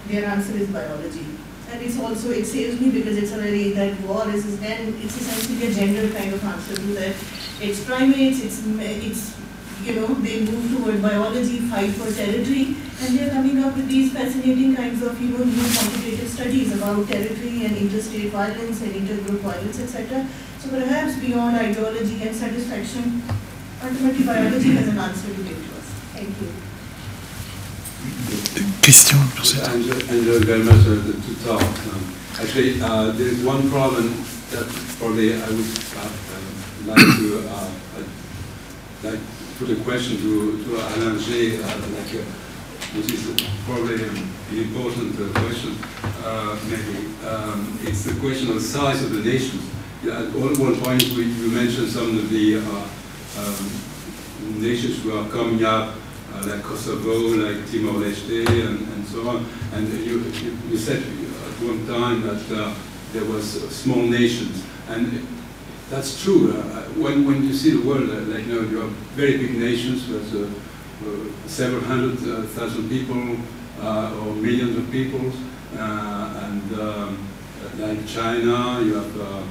their 0.06 0.24
answer 0.26 0.56
is 0.56 0.68
biology 0.68 1.26
and 1.74 1.82
it's 1.82 1.98
also, 1.98 2.30
it 2.30 2.44
saves 2.44 2.80
me 2.80 2.90
because 2.90 3.16
it's 3.16 3.32
already 3.32 3.72
that 3.72 3.98
war 4.02 4.28
is 4.28 4.60
then, 4.60 4.94
it's 5.02 5.20
essentially 5.20 5.66
a 5.66 5.74
gender 5.74 6.14
kind 6.16 6.32
of 6.32 6.44
answer 6.44 6.76
to 6.76 6.86
that. 6.94 7.16
It's 7.60 7.84
primates, 7.84 8.42
it's, 8.42 8.66
it's 8.66 9.36
you 9.84 9.94
know, 9.94 10.06
they 10.14 10.44
move 10.44 10.76
toward 10.76 11.02
biology, 11.02 11.58
fight 11.68 11.90
for 11.92 12.10
territory, 12.10 12.76
and 13.00 13.18
they're 13.18 13.30
coming 13.30 13.58
up 13.62 13.76
with 13.76 13.88
these 13.88 14.12
fascinating 14.12 14.74
kinds 14.74 15.02
of, 15.02 15.20
you 15.20 15.36
know, 15.36 15.44
new 15.44 15.66
quantitative 15.74 16.28
studies 16.28 16.74
about 16.76 17.06
territory 17.08 17.64
and 17.66 17.76
interstate 17.76 18.32
violence 18.32 18.80
and 18.82 18.92
intergroup 18.92 19.40
violence, 19.40 19.80
etc. 19.80 20.26
So 20.58 20.70
perhaps 20.70 21.18
beyond 21.18 21.56
ideology 21.56 22.22
and 22.22 22.34
satisfaction, 22.34 23.22
ultimately 23.82 24.24
biology 24.24 24.70
has 24.72 24.88
an 24.88 24.98
answer 24.98 25.28
to 25.28 25.42
give 25.42 25.58
to 25.68 25.76
us. 25.76 25.86
Thank 26.14 26.40
you. 26.40 26.48
Question 28.82 29.18
pour 29.34 29.44
cette. 29.44 29.68
I 29.68 29.74
enjoy 29.74 30.40
very 30.40 30.62
much 30.62 30.86
uh, 30.86 31.00
the 31.04 31.12
two 31.24 31.34
talks. 31.44 31.64
Um, 31.88 32.04
actually, 32.40 32.80
uh, 32.80 33.12
there 33.12 33.28
is 33.28 33.42
one 33.44 33.70
problem 33.70 34.12
that 34.50 34.66
probably 34.98 35.34
I 35.34 35.48
would 35.48 35.72
uh, 35.96 36.04
uh 36.04 36.23
like 36.86 36.98
to 36.98 37.38
uh, 37.38 37.70
uh, 37.96 38.02
like 39.02 39.20
put 39.58 39.70
a 39.70 39.76
question 39.84 40.16
to 40.18 40.62
to 40.64 40.76
Alain 40.76 41.18
G. 41.18 41.56
like, 41.58 42.24
which 42.94 43.12
is 43.12 43.34
probably 43.66 44.04
an 44.04 44.28
important 44.52 45.16
question. 45.34 45.76
maybe 46.70 47.08
um, 47.26 47.78
it's 47.82 48.04
the 48.04 48.14
question 48.20 48.50
of 48.50 48.60
size 48.60 49.02
of 49.02 49.10
the 49.10 49.22
nations. 49.22 49.62
At 50.04 50.30
one 50.34 50.78
point, 50.80 51.02
we, 51.16 51.24
you 51.24 51.48
mentioned 51.48 51.88
some 51.88 52.18
of 52.18 52.28
the 52.28 52.58
um, 52.58 54.60
nations 54.60 55.02
who 55.02 55.16
are 55.16 55.26
coming 55.30 55.64
up 55.64 55.94
uh, 56.34 56.46
like 56.46 56.62
Kosovo, 56.62 57.36
like 57.36 57.70
Timor-Leste, 57.70 58.48
and, 58.48 58.80
and, 58.80 59.06
so 59.06 59.28
on. 59.28 59.46
And 59.72 59.88
you, 59.88 60.18
you, 60.68 60.76
said 60.76 60.98
at 60.98 61.62
one 61.62 61.86
time 61.86 62.22
that 62.22 62.52
uh, 62.52 62.74
there 63.12 63.24
was 63.24 63.46
small 63.74 64.02
nations, 64.02 64.64
and 64.88 65.26
that's 65.90 66.22
true. 66.22 66.52
Uh, 66.52 66.82
when, 67.00 67.26
when 67.26 67.44
you 67.44 67.52
see 67.52 67.70
the 67.70 67.86
world, 67.86 68.08
uh, 68.10 68.20
like 68.32 68.46
you 68.46 68.54
know, 68.54 68.68
you 68.68 68.78
have 68.78 68.90
very 69.16 69.36
big 69.38 69.56
nations 69.56 70.08
with 70.08 70.34
uh, 70.34 71.08
uh, 71.08 71.48
several 71.48 71.82
hundred 71.82 72.18
thousand 72.50 72.88
people 72.88 73.36
or 73.82 74.34
millions 74.34 74.76
of 74.76 74.90
people, 74.90 75.30
and 75.76 76.80
um, 76.80 77.28
like 77.78 78.06
China, 78.06 78.80
you 78.82 78.94
have 78.94 79.20
uh, 79.20 79.42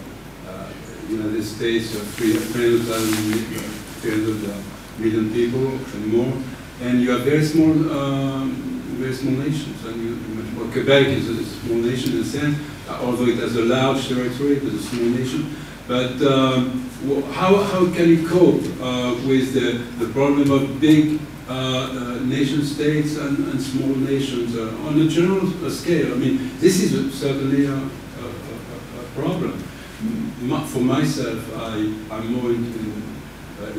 uh, 0.48 0.70
United 1.10 1.44
States, 1.44 1.92
300,000 1.92 3.74
300 4.02 4.50
uh, 4.50 4.58
million 5.00 5.32
people 5.34 5.68
and 5.68 6.08
more, 6.08 6.34
and 6.82 7.02
you 7.02 7.12
have 7.12 7.22
very 7.22 7.44
small, 7.44 7.72
um, 7.92 8.52
very 9.00 9.14
small 9.14 9.34
nations. 9.34 9.84
And 9.86 10.02
you, 10.02 10.20
well, 10.58 10.72
Quebec 10.72 11.08
is 11.08 11.30
a 11.30 11.44
small 11.44 11.78
nation 11.78 12.14
in 12.14 12.20
a 12.20 12.26
sense, 12.26 12.58
uh, 12.88 13.00
although 13.02 13.28
it 13.28 13.38
has 13.38 13.56
a 13.56 13.66
large 13.66 14.08
territory, 14.08 14.60
but 14.60 14.74
a 14.74 14.80
small 14.80 15.10
nation. 15.10 15.56
But 15.88 16.22
um, 16.22 16.90
how, 17.34 17.62
how 17.62 17.92
can 17.94 18.08
you 18.08 18.28
cope 18.28 18.64
uh, 18.82 19.16
with 19.28 19.54
the, 19.54 19.84
the 20.04 20.12
problem 20.14 20.50
of 20.52 20.80
big 20.80 21.20
uh, 21.50 21.54
uh, 21.54 22.20
nation 22.24 22.64
states 22.64 23.18
and, 23.18 23.38
and 23.50 23.62
small 23.62 23.90
nations 23.90 24.56
uh, 24.56 24.74
on 24.88 25.02
a 25.02 25.10
general 25.10 25.46
uh, 25.66 25.70
scale? 25.70 26.14
I 26.14 26.16
mean, 26.16 26.52
this 26.60 26.82
is 26.82 27.14
certainly 27.14 27.66
a, 27.66 27.76
a, 27.76 27.76
a, 27.76 29.04
problem. 29.14 29.52
For 30.68 30.80
myself, 30.80 31.40
I, 31.58 31.76
I'm 32.12 32.34
more 32.34 32.50
in, 32.52 32.64
in, 32.66 33.04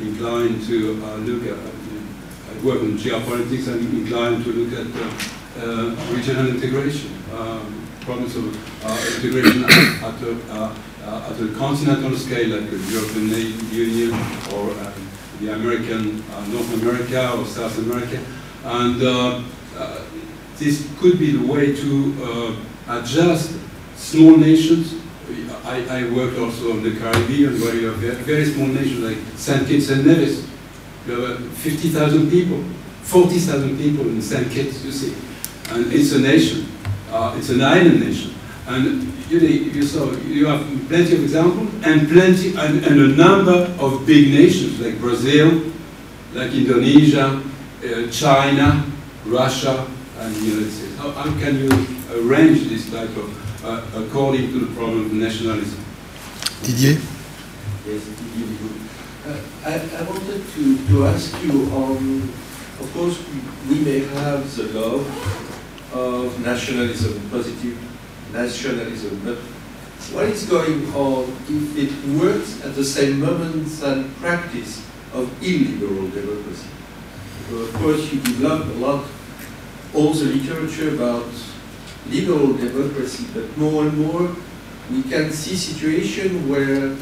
inclined 0.03 0.63
to 0.67 0.95
look 0.95 1.47
at, 1.47 1.59
I 1.59 2.65
work 2.65 2.81
on 2.81 2.99
geopolitics, 2.99 3.69
I'm 3.69 3.81
inclined 4.03 4.45
to 4.45 4.53
look 4.53 4.73
at 4.79 5.63
uh, 5.63 5.97
regional 6.13 6.49
integration, 6.49 7.13
um, 7.33 7.89
problems 8.01 8.37
of 8.37 8.85
uh, 8.85 9.17
integration 9.17 9.65
at, 9.65 10.05
at, 10.05 10.51
uh, 10.51 10.75
uh, 11.07 11.31
at 11.31 11.41
a 11.41 11.49
continental 11.55 12.17
scale, 12.17 12.49
like 12.61 12.71
the 12.71 12.79
European 12.93 13.29
Union 13.73 14.13
or 14.55 14.71
um, 14.71 15.09
the 15.41 15.53
American, 15.53 16.23
uh, 16.33 16.47
North 16.47 16.83
America 16.83 17.33
or 17.37 17.45
South 17.45 17.79
America. 17.79 18.19
And 18.65 19.03
uh, 19.03 19.43
uh, 19.77 20.05
this 20.57 20.89
could 20.99 21.19
be 21.19 21.33
the 21.33 21.47
way 21.47 21.75
to 21.75 22.57
uh, 22.89 23.01
adjust 23.01 23.57
small 23.97 24.37
nations. 24.37 25.01
I, 25.65 25.85
I 25.89 26.11
worked 26.11 26.39
also 26.39 26.73
on 26.73 26.83
the 26.83 26.97
Caribbean 26.97 27.61
where 27.61 27.75
you 27.75 27.87
have 27.87 27.97
very, 27.97 28.45
small 28.45 28.67
nations 28.67 29.01
like 29.01 29.19
St. 29.37 29.67
Kitts 29.67 29.91
and 29.91 30.07
Nevis. 30.07 30.47
You 31.07 31.21
have 31.21 31.41
uh, 31.43 31.51
50,000 31.51 32.31
people, 32.31 32.63
40,000 33.03 33.77
people 33.79 34.07
in 34.09 34.21
St. 34.23 34.51
Kitts, 34.51 34.85
you 34.85 34.93
see. 34.93 35.15
And 35.71 35.93
it's 35.93 36.13
a 36.13 36.21
nation. 36.21 36.69
Uh, 37.11 37.35
it's 37.39 37.49
an 37.51 37.63
island 37.63 38.01
nation. 38.01 38.35
And 38.67 39.14
you, 39.43 39.71
you 39.71 39.83
saw, 39.83 40.11
you 40.13 40.47
have 40.47 40.61
plenty 40.89 41.15
of 41.17 41.23
examples 41.23 41.69
and 41.85 42.09
plenty, 42.09 42.55
and, 42.57 42.85
and 42.85 43.01
a 43.01 43.09
number 43.17 43.75
of 43.79 44.07
big 44.07 44.31
nations 44.31 44.81
like 44.81 44.99
Brazil, 45.01 45.73
like 46.33 46.53
Indonesia, 46.53 47.43
uh, 47.85 48.11
China, 48.11 48.85
Russia, 49.27 49.87
and 50.19 50.35
the 50.35 50.41
United 50.41 50.71
States. 50.71 50.97
How, 50.97 51.11
how 51.13 51.31
can 51.39 51.59
you 51.59 51.71
arrange 52.13 52.69
this 52.69 52.91
type 52.91 53.11
of, 53.17 53.65
uh, 53.65 53.85
according 54.05 54.53
to 54.53 54.59
the 54.61 54.75
problem 54.75 55.07
of 55.07 55.13
nationalism? 55.13 55.83
Didier? 56.63 56.99
Yes, 57.87 58.09
it 58.09 58.19
will 58.19 58.47
be 58.47 58.57
good. 58.57 58.81
Uh, 59.27 59.41
I, 59.65 59.75
I 59.99 60.03
wanted 60.09 60.43
to, 60.55 60.87
to 60.89 61.07
ask 61.07 61.43
you 61.43 61.65
on, 61.73 62.23
of 62.81 62.91
course, 62.93 63.23
we 63.69 63.81
may 63.81 64.01
have 64.01 64.57
the 64.57 64.65
love 64.79 65.05
of 65.95 66.45
nationalism, 66.45 67.21
positive 67.31 67.79
nationalism, 68.35 69.21
but 69.25 69.39
what 70.13 70.27
is 70.27 70.45
going 70.45 70.93
on 70.95 71.31
if 71.49 71.79
it 71.79 72.21
works 72.21 72.63
at 72.65 72.75
the 72.75 72.85
same 72.85 73.21
moment 73.21 73.67
than 73.81 74.11
practice 74.17 74.85
of 75.15 75.31
illiberal 75.43 76.09
democracy? 76.11 76.69
So 77.49 77.57
of 77.57 77.73
course, 77.75 78.13
you 78.13 78.21
develop 78.21 78.67
a 78.67 78.79
lot, 78.79 79.05
all 79.95 80.13
the 80.13 80.25
literature 80.27 80.95
about 80.95 81.27
liberal 82.11 82.53
democracy, 82.55 83.27
but 83.33 83.57
more 83.57 83.85
and 83.85 83.97
more 83.97 84.37
we 84.91 85.03
can 85.05 85.33
see 85.33 85.55
situation 85.57 86.49
where 86.49 86.95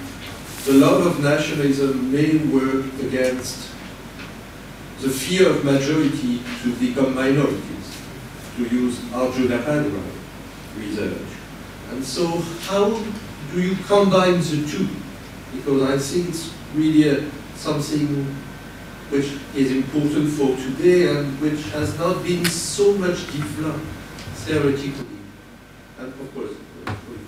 the 0.64 0.72
love 0.74 1.06
of 1.06 1.20
nationalism 1.22 2.12
may 2.12 2.36
work 2.36 2.86
against 3.00 3.70
the 5.00 5.08
fear 5.08 5.48
of 5.48 5.64
majority 5.64 6.40
to 6.62 6.72
become 6.76 7.16
minorities, 7.16 7.98
to 8.56 8.62
use 8.68 9.00
Arjun 9.12 9.48
Appadurai 9.48 10.11
research. 10.76 11.28
And 11.90 12.04
so 12.04 12.26
how 12.68 12.90
do 13.52 13.60
you 13.60 13.76
combine 13.86 14.40
the 14.40 14.66
two? 14.66 14.88
Because 15.54 15.82
I 15.82 15.98
think 15.98 16.28
it's 16.30 16.50
really 16.74 17.08
a, 17.08 17.30
something 17.54 18.24
which 19.10 19.32
is 19.54 19.70
important 19.72 20.30
for 20.30 20.56
today 20.56 21.08
and 21.14 21.38
which 21.40 21.62
has 21.72 21.98
not 21.98 22.22
been 22.22 22.44
so 22.46 22.94
much 22.94 23.26
developed 23.30 23.84
theoretically. 24.46 25.18
And 25.98 26.08
of 26.08 26.34
course, 26.34 26.52
for 26.86 27.12
you 27.12 27.18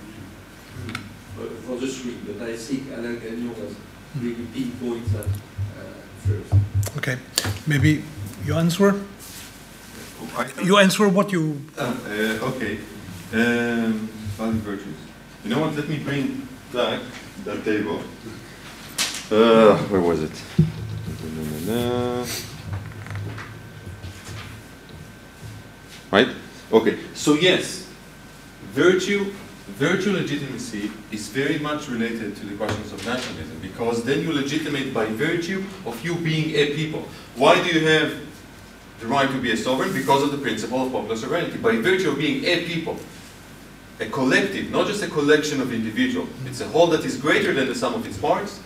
too 0.87 1.01
for 1.37 1.47
for 1.67 1.77
the 1.77 1.87
three, 1.87 2.17
but 2.27 2.41
I 2.49 2.57
think 2.57 2.89
Alain 2.97 3.21
Gagnon 3.21 3.55
has 3.55 3.75
really 4.19 4.47
pinpointed 4.55 5.13
that 5.13 5.27
uh, 5.27 5.93
first. 6.25 6.55
Okay, 6.97 7.19
maybe 7.67 8.03
you 8.47 8.55
answer? 8.55 8.95
You 10.63 10.79
answer 10.79 11.09
what 11.09 11.33
you... 11.33 11.61
Uh, 11.79 11.95
okay. 12.43 12.79
Um, 13.33 14.09
value 14.37 14.59
virtues. 14.61 14.97
You 15.45 15.51
know 15.51 15.61
what? 15.61 15.75
Let 15.75 15.89
me 15.89 15.99
bring 15.99 16.47
back 16.73 17.01
that 17.45 17.65
table. 17.65 18.01
Uh, 19.31 19.77
where 19.89 20.01
was 20.01 20.23
it? 20.23 20.43
Right? 26.11 26.29
Okay. 26.73 26.99
So 27.15 27.35
yes, 27.35 27.89
virtue, 28.73 29.33
virtue 29.79 30.13
legitimacy 30.13 30.93
is 31.11 31.29
very 31.29 31.59
much 31.59 31.89
related 31.89 32.37
to 32.37 32.47
the 32.47 32.55
questions 32.55 32.93
of 32.93 33.05
nationalism 33.05 33.59
because 33.61 34.05
then 34.05 34.23
you 34.23 34.33
legitimate 34.33 34.95
by 34.95 35.07
virtue 35.07 35.65
of 35.87 36.05
you 36.05 36.15
being 36.17 36.55
a 36.55 36.75
people. 36.75 37.09
Why 37.35 37.61
do 37.63 37.77
you 37.77 37.85
have 37.87 38.15
the 39.01 39.07
right 39.07 39.29
to 39.29 39.41
be 39.41 39.51
a 39.51 39.57
sovereign? 39.57 39.93
Because 39.93 40.23
of 40.23 40.31
the 40.31 40.39
principle 40.39 40.87
of 40.87 40.93
popular 40.93 41.17
sovereignty. 41.17 41.59
By 41.59 41.77
virtue 41.77 42.11
of 42.11 42.19
being 42.19 42.45
a 42.45 42.65
people, 42.65 42.97
a 44.01 44.07
collective, 44.07 44.71
not 44.71 44.87
just 44.87 45.03
a 45.03 45.09
collection 45.09 45.61
of 45.61 45.73
individuals. 45.73 46.29
It's 46.47 46.61
a 46.61 46.69
whole 46.69 46.89
that 46.89 47.05
is 47.05 47.17
greater 47.17 47.53
than 47.53 47.69
the 47.69 47.75
sum 47.75 47.95
of 47.95 48.07
its 48.07 48.19
parts. 48.19 48.61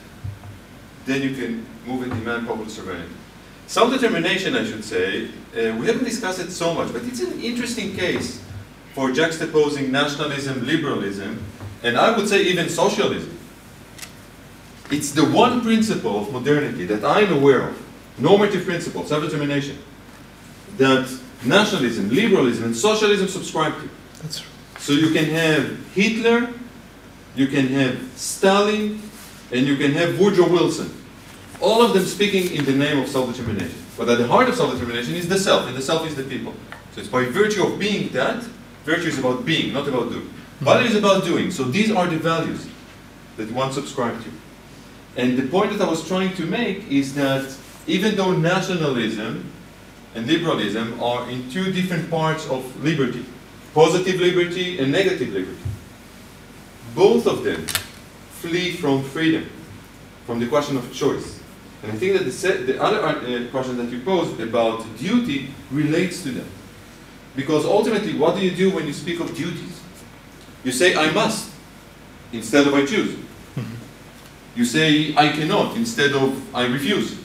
Then 1.04 1.22
you 1.22 1.34
can 1.34 1.66
move 1.86 2.02
and 2.02 2.12
demand 2.12 2.46
popular 2.46 2.70
sovereignty. 2.70 3.12
Self-determination, 3.66 4.56
I 4.56 4.64
should 4.64 4.82
say, 4.82 5.26
uh, 5.26 5.76
we 5.76 5.86
haven't 5.86 6.04
discussed 6.04 6.40
it 6.40 6.50
so 6.50 6.72
much, 6.72 6.92
but 6.92 7.04
it's 7.04 7.20
an 7.20 7.38
interesting 7.40 7.94
case 7.94 8.42
for 8.94 9.10
juxtaposing 9.10 9.90
nationalism, 9.90 10.66
liberalism, 10.66 11.44
and 11.82 11.98
I 11.98 12.16
would 12.16 12.28
say 12.28 12.42
even 12.44 12.68
socialism. 12.70 13.38
It's 14.90 15.12
the 15.12 15.26
one 15.26 15.60
principle 15.60 16.20
of 16.20 16.32
modernity 16.32 16.86
that 16.86 17.04
I'm 17.04 17.30
aware 17.30 17.68
of, 17.68 17.86
normative 18.18 18.64
principle, 18.64 19.04
self-determination, 19.04 19.78
that 20.78 21.14
nationalism, 21.44 22.08
liberalism, 22.08 22.64
and 22.64 22.76
socialism 22.76 23.28
subscribe 23.28 23.74
to. 23.74 23.88
That's 24.22 24.42
So 24.88 24.94
you 24.94 25.10
can 25.10 25.26
have 25.26 25.86
Hitler, 25.92 26.48
you 27.36 27.46
can 27.48 27.66
have 27.66 28.00
Stalin, 28.16 29.02
and 29.52 29.66
you 29.66 29.76
can 29.76 29.92
have 29.92 30.18
Woodrow 30.18 30.48
Wilson. 30.48 30.90
All 31.60 31.82
of 31.82 31.92
them 31.92 32.06
speaking 32.06 32.56
in 32.56 32.64
the 32.64 32.72
name 32.72 32.98
of 32.98 33.06
self-determination. 33.06 33.84
But 33.98 34.08
at 34.08 34.16
the 34.16 34.26
heart 34.26 34.48
of 34.48 34.54
self-determination 34.54 35.14
is 35.14 35.28
the 35.28 35.38
self, 35.38 35.68
and 35.68 35.76
the 35.76 35.82
self 35.82 36.06
is 36.06 36.16
the 36.16 36.22
people. 36.22 36.54
So 36.92 37.02
it's 37.02 37.10
by 37.10 37.26
virtue 37.26 37.66
of 37.66 37.78
being 37.78 38.08
that, 38.14 38.42
virtue 38.86 39.08
is 39.08 39.18
about 39.18 39.44
being, 39.44 39.74
not 39.74 39.86
about 39.86 40.08
doing. 40.08 40.32
Value 40.60 40.88
is 40.88 40.94
about 40.94 41.22
doing. 41.22 41.50
So 41.50 41.64
these 41.64 41.90
are 41.90 42.06
the 42.06 42.16
values 42.16 42.66
that 43.36 43.52
one 43.52 43.74
subscribes 43.74 44.24
to. 44.24 44.30
And 45.18 45.36
the 45.36 45.48
point 45.48 45.76
that 45.76 45.86
I 45.86 45.90
was 45.90 46.08
trying 46.08 46.34
to 46.36 46.46
make 46.46 46.90
is 46.90 47.14
that 47.14 47.54
even 47.86 48.16
though 48.16 48.32
nationalism 48.32 49.52
and 50.14 50.26
liberalism 50.26 50.98
are 51.02 51.28
in 51.28 51.50
two 51.50 51.72
different 51.72 52.08
parts 52.08 52.48
of 52.48 52.82
liberty, 52.82 53.26
positive 53.78 54.20
liberty 54.20 54.80
and 54.80 54.90
negative 54.90 55.28
liberty. 55.28 55.62
Both 56.96 57.28
of 57.28 57.44
them 57.44 57.64
flee 58.40 58.72
from 58.72 59.04
freedom, 59.04 59.48
from 60.26 60.40
the 60.40 60.48
question 60.48 60.76
of 60.76 60.92
choice. 60.92 61.38
And 61.84 61.92
I 61.92 61.94
think 61.94 62.18
that 62.18 62.24
the, 62.24 62.72
the 62.72 62.82
other 62.82 62.98
uh, 63.06 63.48
question 63.52 63.76
that 63.76 63.88
you 63.92 64.00
posed 64.00 64.40
about 64.40 64.84
duty 64.98 65.54
relates 65.70 66.24
to 66.24 66.32
them. 66.32 66.48
Because 67.36 67.64
ultimately, 67.64 68.18
what 68.18 68.34
do 68.34 68.40
you 68.40 68.50
do 68.50 68.74
when 68.74 68.84
you 68.84 68.92
speak 68.92 69.20
of 69.20 69.28
duties? 69.36 69.80
You 70.64 70.72
say, 70.72 70.96
I 70.96 71.12
must, 71.12 71.52
instead 72.32 72.66
of 72.66 72.74
I 72.74 72.84
choose. 72.84 73.16
You 74.56 74.64
say, 74.64 75.14
I 75.14 75.28
cannot, 75.28 75.76
instead 75.76 76.16
of 76.16 76.34
I 76.52 76.66
refuse. 76.66 77.16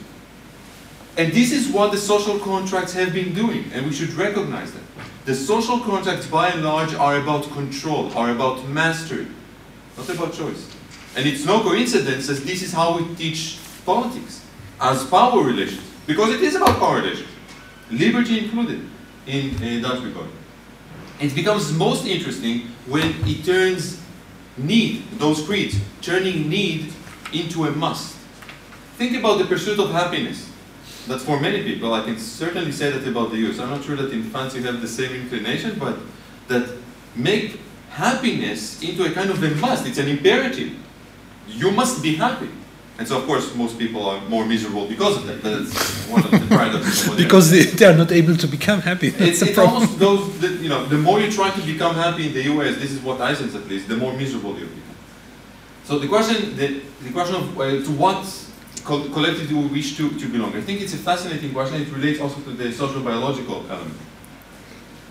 And 1.16 1.32
this 1.32 1.50
is 1.50 1.68
what 1.68 1.90
the 1.90 1.98
social 1.98 2.38
contracts 2.38 2.92
have 2.94 3.12
been 3.12 3.34
doing, 3.34 3.64
and 3.72 3.86
we 3.86 3.92
should 3.92 4.12
recognize 4.12 4.72
that. 4.72 4.83
The 5.24 5.34
social 5.34 5.80
contracts, 5.80 6.26
by 6.26 6.50
and 6.50 6.62
large, 6.62 6.94
are 6.94 7.16
about 7.16 7.44
control, 7.52 8.12
are 8.12 8.30
about 8.30 8.68
mastery, 8.68 9.26
not 9.96 10.08
about 10.10 10.34
choice. 10.34 10.68
And 11.16 11.26
it's 11.26 11.46
no 11.46 11.62
coincidence 11.62 12.26
that 12.26 12.44
this 12.44 12.62
is 12.62 12.72
how 12.72 12.98
we 12.98 13.14
teach 13.14 13.58
politics, 13.86 14.42
as 14.80 15.06
power 15.06 15.42
relations, 15.42 15.82
because 16.06 16.34
it 16.34 16.42
is 16.42 16.56
about 16.56 16.78
power 16.78 16.96
relations, 16.96 17.28
liberty 17.90 18.44
included 18.44 18.86
in, 19.26 19.62
in 19.62 19.80
that 19.82 20.02
regard. 20.02 20.28
It 21.20 21.34
becomes 21.34 21.72
most 21.72 22.04
interesting 22.04 22.68
when 22.86 23.14
it 23.26 23.44
turns 23.46 24.00
need, 24.58 25.04
those 25.12 25.42
creeds, 25.42 25.78
turning 26.02 26.50
need 26.50 26.92
into 27.32 27.64
a 27.64 27.70
must. 27.70 28.14
Think 28.96 29.16
about 29.16 29.38
the 29.38 29.44
pursuit 29.46 29.78
of 29.78 29.90
happiness. 29.90 30.50
That 31.08 31.20
for 31.20 31.38
many 31.38 31.62
people, 31.62 31.92
I 31.92 32.02
can 32.02 32.18
certainly 32.18 32.72
say 32.72 32.90
that 32.90 33.06
about 33.06 33.30
the 33.30 33.36
youth. 33.36 33.60
I'm 33.60 33.70
not 33.70 33.84
sure 33.84 33.96
that 33.96 34.10
in 34.12 34.22
France 34.24 34.54
you 34.54 34.62
have 34.62 34.80
the 34.80 34.88
same 34.88 35.12
inclination, 35.14 35.78
but 35.78 35.98
that 36.48 36.68
make 37.14 37.60
happiness 37.90 38.82
into 38.82 39.04
a 39.04 39.10
kind 39.10 39.30
of 39.30 39.42
a 39.42 39.50
must. 39.56 39.86
It's 39.86 39.98
an 39.98 40.08
imperative. 40.08 40.72
You 41.46 41.70
must 41.70 42.02
be 42.02 42.14
happy. 42.16 42.48
And 42.96 43.08
so, 43.08 43.18
of 43.18 43.26
course, 43.26 43.54
most 43.56 43.76
people 43.76 44.08
are 44.08 44.20
more 44.28 44.46
miserable 44.46 44.86
because 44.86 45.16
of 45.16 45.26
that. 45.26 45.42
That's 45.42 46.06
one 46.06 46.24
of 46.24 46.30
the 46.30 46.46
paradoxes. 46.46 47.08
of 47.08 47.16
because 47.24 47.50
they, 47.50 47.64
they 47.64 47.86
are 47.86 47.96
not 47.96 48.12
able 48.12 48.36
to 48.36 48.46
become 48.46 48.80
happy. 48.80 49.08
It's, 49.08 49.18
That's 49.18 49.40
the 49.40 49.50
it 49.50 49.54
problem. 49.54 49.74
almost 49.82 49.98
goes, 49.98 50.38
the, 50.38 50.48
you 50.62 50.68
know, 50.68 50.86
the 50.86 50.98
more 50.98 51.20
you 51.20 51.30
try 51.30 51.50
to 51.50 51.60
become 51.62 51.96
happy 51.96 52.28
in 52.28 52.34
the 52.34 52.42
US, 52.54 52.76
this 52.76 52.92
is 52.92 53.00
what 53.00 53.20
I 53.20 53.34
sense 53.34 53.54
at 53.56 53.66
least, 53.68 53.88
the 53.88 53.96
more 53.96 54.12
miserable 54.12 54.56
you 54.58 54.66
become. 54.66 54.80
So 55.84 55.98
the 55.98 56.06
question, 56.06 56.56
the, 56.56 56.82
the 57.02 57.10
question 57.10 57.34
of 57.34 57.58
uh, 57.58 57.70
to 57.70 57.90
what 57.98 58.24
co- 58.84 59.08
collective 59.10 59.48
do 59.48 59.58
we 59.58 59.66
wish 59.66 59.96
to, 59.96 60.10
to 60.10 60.28
belong? 60.28 60.54
I 60.54 60.60
think 60.60 60.80
it's 60.80 60.94
a 60.94 60.98
fascinating 60.98 61.52
question. 61.52 61.80
It 61.80 61.88
relates 61.90 62.20
also 62.20 62.40
to 62.42 62.50
the 62.50 62.72
social 62.72 63.00
biological 63.02 63.64
element. 63.68 63.98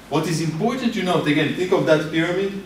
What 0.09 0.27
is 0.27 0.41
important 0.41 0.93
to 0.93 1.03
note, 1.03 1.27
again, 1.27 1.55
think 1.55 1.71
of 1.71 1.85
that 1.87 2.11
pyramid, 2.11 2.61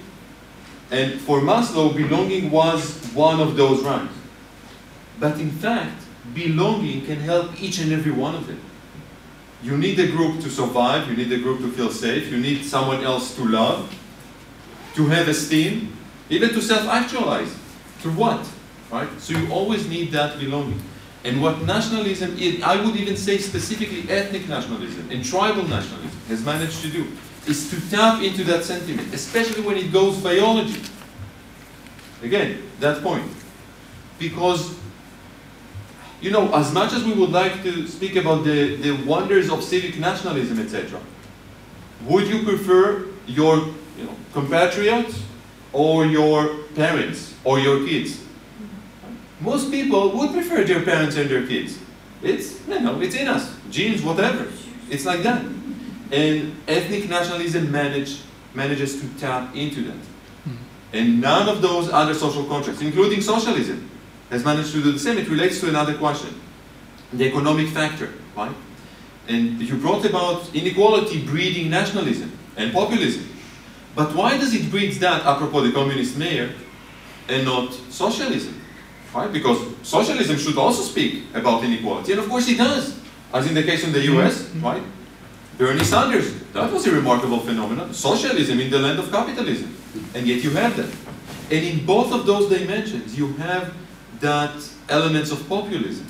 and 0.91 1.19
for 1.21 1.39
Maslow, 1.41 1.95
belonging 1.95 2.51
was 2.51 2.99
one 3.13 3.39
of 3.39 3.55
those 3.55 3.83
rungs. 3.83 4.11
But 5.19 5.39
in 5.39 5.51
fact, 5.51 6.03
belonging 6.33 7.05
can 7.05 7.19
help 7.19 7.61
each 7.61 7.79
and 7.79 7.91
every 7.91 8.11
one 8.11 8.35
of 8.35 8.47
them. 8.47 8.59
You 9.63 9.77
need 9.77 9.99
a 9.99 10.07
group 10.07 10.41
to 10.41 10.49
survive, 10.49 11.09
you 11.09 11.17
need 11.17 11.31
a 11.31 11.39
group 11.39 11.59
to 11.61 11.71
feel 11.71 11.89
safe, 11.89 12.29
you 12.31 12.37
need 12.37 12.63
someone 12.63 13.03
else 13.03 13.35
to 13.35 13.43
love, 13.43 13.93
to 14.95 15.07
have 15.07 15.27
esteem, 15.27 15.97
even 16.29 16.49
to 16.49 16.61
self 16.61 16.87
actualize. 16.87 17.55
To 18.03 18.11
what? 18.11 18.47
Right? 18.91 19.09
So 19.19 19.33
you 19.33 19.51
always 19.51 19.87
need 19.89 20.11
that 20.11 20.39
belonging. 20.39 20.81
And 21.23 21.41
what 21.41 21.61
nationalism 21.63 22.37
is, 22.37 22.61
I 22.61 22.83
would 22.83 22.95
even 22.95 23.17
say 23.17 23.37
specifically 23.37 24.09
ethnic 24.09 24.47
nationalism 24.47 25.09
and 25.11 25.25
tribal 25.25 25.67
nationalism 25.67 26.19
has 26.27 26.45
managed 26.45 26.81
to 26.81 26.89
do, 26.89 27.07
is 27.47 27.69
to 27.69 27.89
tap 27.89 28.21
into 28.21 28.43
that 28.45 28.63
sentiment, 28.63 29.13
especially 29.13 29.61
when 29.61 29.77
it 29.77 29.91
goes 29.91 30.17
biology. 30.17 30.81
Again, 32.21 32.63
that 32.79 33.01
point. 33.03 33.29
Because 34.19 34.75
you 36.21 36.31
know, 36.31 36.51
as 36.53 36.73
much 36.73 36.93
as 36.93 37.03
we 37.03 37.13
would 37.13 37.29
like 37.29 37.61
to 37.63 37.87
speak 37.87 38.15
about 38.15 38.43
the, 38.43 38.75
the 38.77 38.91
wonders 39.05 39.49
of 39.49 39.63
civic 39.63 39.99
nationalism, 39.99 40.59
etc., 40.59 40.99
would 42.05 42.27
you 42.27 42.43
prefer 42.43 43.07
your 43.27 43.57
you 43.97 44.05
know, 44.05 44.15
compatriots 44.33 45.21
or 45.73 46.05
your 46.05 46.63
parents 46.75 47.35
or 47.43 47.59
your 47.59 47.85
kids? 47.85 48.23
Most 49.39 49.71
people 49.71 50.17
would 50.17 50.31
prefer 50.31 50.63
their 50.63 50.83
parents 50.83 51.15
and 51.15 51.29
their 51.29 51.45
kids. 51.45 51.79
It's, 52.23 52.67
you 52.67 52.79
know, 52.79 52.99
it's 53.01 53.15
in 53.15 53.27
us, 53.27 53.53
genes, 53.69 54.01
whatever. 54.01 54.47
It's 54.89 55.05
like 55.05 55.21
that. 55.23 55.45
And 56.11 56.55
ethnic 56.67 57.09
nationalism 57.09 57.71
manage, 57.71 58.21
manages 58.53 58.99
to 59.01 59.07
tap 59.19 59.55
into 59.55 59.83
that. 59.83 59.97
Hmm. 60.43 60.55
And 60.93 61.21
none 61.21 61.49
of 61.49 61.61
those 61.61 61.89
other 61.91 62.13
social 62.13 62.45
contracts, 62.45 62.81
including 62.81 63.21
socialism, 63.21 63.89
has 64.29 64.43
managed 64.43 64.71
to 64.71 64.81
do 64.81 64.91
the 64.91 64.99
same. 64.99 65.17
It 65.17 65.29
relates 65.29 65.59
to 65.59 65.69
another 65.69 65.95
question, 65.95 66.33
the 67.13 67.25
economic 67.25 67.67
factor, 67.67 68.11
right? 68.35 68.55
And 69.27 69.61
you 69.61 69.75
brought 69.75 70.05
about 70.05 70.55
inequality 70.55 71.23
breeding 71.25 71.69
nationalism 71.69 72.31
and 72.55 72.73
populism. 72.73 73.29
But 73.95 74.15
why 74.15 74.37
does 74.37 74.53
it 74.53 74.69
breed 74.71 74.93
that, 74.93 75.25
apropos 75.25 75.63
the 75.63 75.71
communist 75.71 76.17
mayor, 76.17 76.53
and 77.27 77.45
not 77.45 77.73
socialism? 77.89 78.61
Right? 79.17 79.33
Because 79.33 79.57
socialism 79.81 80.37
should 80.37 80.59
also 80.59 80.83
speak 80.83 81.23
about 81.33 81.63
inequality, 81.63 82.11
and 82.11 82.21
of 82.21 82.29
course 82.29 82.47
it 82.49 82.57
does, 82.57 82.99
as 83.33 83.47
in 83.47 83.55
the 83.55 83.63
case 83.63 83.83
in 83.83 83.91
the 83.91 83.97
mm-hmm. 83.97 84.19
US, 84.19 84.47
right? 84.61 84.83
Bernie 85.57 85.83
Sanders, 85.83 86.35
that 86.53 86.71
was 86.71 86.85
a 86.85 86.91
remarkable 86.91 87.39
phenomenon. 87.39 87.91
Socialism 87.95 88.59
in 88.59 88.69
the 88.69 88.77
land 88.77 88.99
of 88.99 89.09
capitalism. 89.09 89.75
And 90.13 90.27
yet 90.27 90.43
you 90.43 90.51
have 90.51 90.77
that. 90.77 90.93
And 91.49 91.65
in 91.65 91.83
both 91.83 92.13
of 92.13 92.27
those 92.27 92.47
dimensions, 92.47 93.17
you 93.17 93.33
have 93.37 93.73
that 94.19 94.53
elements 94.87 95.31
of 95.31 95.49
populism. 95.49 96.05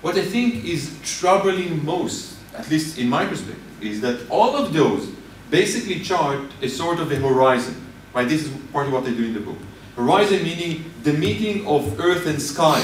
What 0.00 0.16
I 0.16 0.22
think 0.22 0.64
is 0.64 0.96
troubling 1.02 1.84
most, 1.84 2.36
at 2.56 2.70
least 2.70 2.98
in 2.98 3.08
my 3.08 3.26
perspective, 3.26 3.82
is 3.82 4.00
that 4.02 4.30
all 4.30 4.54
of 4.54 4.72
those 4.72 5.08
basically 5.50 5.98
chart 6.04 6.52
a 6.62 6.68
sort 6.68 7.00
of 7.00 7.10
a 7.10 7.16
horizon. 7.16 7.74
Right? 8.14 8.28
This 8.28 8.44
is 8.44 8.52
part 8.72 8.86
of 8.86 8.92
what 8.92 9.02
I 9.02 9.10
do 9.10 9.24
in 9.24 9.34
the 9.34 9.40
book. 9.40 9.58
Horizon 10.00 10.42
meaning 10.42 10.90
the 11.02 11.12
meeting 11.12 11.66
of 11.66 12.00
earth 12.00 12.26
and 12.26 12.40
sky. 12.40 12.80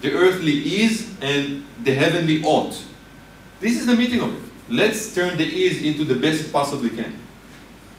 The 0.00 0.12
earthly 0.12 0.82
is 0.82 1.14
and 1.20 1.64
the 1.84 1.94
heavenly 1.94 2.42
ought. 2.44 2.82
This 3.60 3.78
is 3.78 3.86
the 3.86 3.94
meeting 3.94 4.20
of 4.20 4.34
it. 4.34 4.42
Let's 4.68 5.14
turn 5.14 5.36
the 5.36 5.44
is 5.44 5.82
into 5.82 6.04
the 6.04 6.14
best 6.14 6.50
possibly 6.52 6.90
can. 6.90 7.18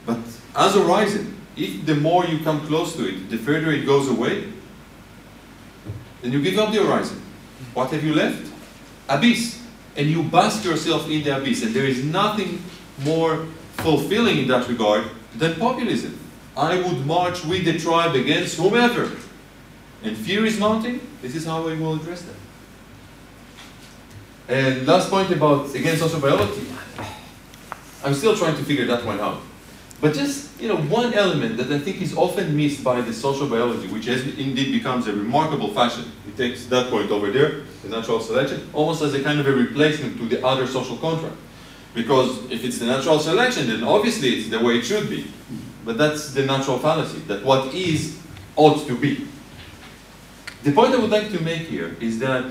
But 0.05 0.19
as 0.55 0.75
a 0.75 0.83
horizon, 0.83 1.35
if 1.55 1.85
the 1.85 1.95
more 1.95 2.25
you 2.25 2.39
come 2.43 2.65
close 2.67 2.95
to 2.95 3.07
it, 3.07 3.29
the 3.29 3.37
further 3.37 3.71
it 3.71 3.85
goes 3.85 4.09
away, 4.09 4.51
then 6.21 6.31
you 6.31 6.41
give 6.41 6.57
up 6.57 6.73
the 6.73 6.83
horizon. 6.83 7.21
What 7.73 7.91
have 7.91 8.03
you 8.03 8.15
left? 8.15 8.51
Abyss. 9.07 9.61
And 9.95 10.07
you 10.07 10.23
bask 10.23 10.65
yourself 10.65 11.09
in 11.09 11.23
the 11.23 11.37
abyss. 11.37 11.63
And 11.63 11.75
there 11.75 11.85
is 11.85 12.03
nothing 12.03 12.61
more 13.03 13.45
fulfilling 13.77 14.39
in 14.39 14.47
that 14.47 14.67
regard 14.67 15.05
than 15.35 15.55
populism. 15.55 16.19
I 16.57 16.81
would 16.81 17.05
march 17.05 17.45
with 17.45 17.65
the 17.65 17.77
tribe 17.77 18.15
against 18.15 18.57
whomever. 18.57 19.11
And 20.03 20.17
fear 20.17 20.43
is 20.45 20.59
mounting. 20.59 20.99
This 21.21 21.35
is 21.35 21.45
how 21.45 21.67
I 21.67 21.75
will 21.75 21.95
address 21.95 22.23
that. 22.23 22.35
And 24.49 24.87
last 24.87 25.09
point 25.09 25.29
about, 25.31 25.73
again, 25.75 25.97
social 25.97 26.19
biology. 26.19 26.65
I'm 28.03 28.13
still 28.13 28.35
trying 28.35 28.55
to 28.55 28.63
figure 28.63 28.85
that 28.87 29.05
one 29.05 29.19
out. 29.19 29.41
But 29.99 30.13
just, 30.13 30.59
you 30.61 30.67
know, 30.67 30.77
one 30.77 31.13
element 31.13 31.57
that 31.57 31.71
I 31.71 31.79
think 31.79 32.01
is 32.01 32.15
often 32.15 32.55
missed 32.55 32.83
by 32.83 33.01
the 33.01 33.13
social 33.13 33.47
biology, 33.47 33.87
which 33.87 34.05
has 34.05 34.21
indeed 34.21 34.71
becomes 34.71 35.07
a 35.07 35.13
remarkable 35.13 35.73
fashion. 35.73 36.11
It 36.27 36.37
takes 36.37 36.65
that 36.67 36.89
point 36.89 37.11
over 37.11 37.31
there, 37.31 37.63
the 37.83 37.89
natural 37.89 38.19
selection, 38.19 38.69
almost 38.73 39.01
as 39.01 39.13
a 39.13 39.23
kind 39.23 39.39
of 39.39 39.47
a 39.47 39.51
replacement 39.51 40.17
to 40.17 40.27
the 40.27 40.45
other 40.45 40.67
social 40.67 40.97
contract. 40.97 41.35
Because 41.93 42.49
if 42.51 42.63
it's 42.63 42.77
the 42.77 42.85
natural 42.85 43.19
selection, 43.19 43.67
then 43.67 43.83
obviously 43.83 44.29
it's 44.35 44.49
the 44.49 44.59
way 44.59 44.77
it 44.77 44.83
should 44.83 45.09
be. 45.09 45.27
But 45.87 45.97
that's 45.97 46.33
the 46.33 46.45
natural 46.45 46.79
fallacy, 46.79 47.19
that 47.27 47.45
what 47.45 47.73
is 47.73 48.19
ought 48.57 48.85
to 48.87 48.97
be. 48.97 49.25
The 50.63 50.73
point 50.73 50.93
I 50.93 50.97
would 50.97 51.09
like 51.09 51.31
to 51.31 51.41
make 51.41 51.61
here 51.61 51.95
is 52.01 52.19
that 52.19 52.43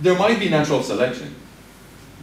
there 0.00 0.18
might 0.18 0.40
be 0.40 0.48
natural 0.48 0.82
selection, 0.82 1.36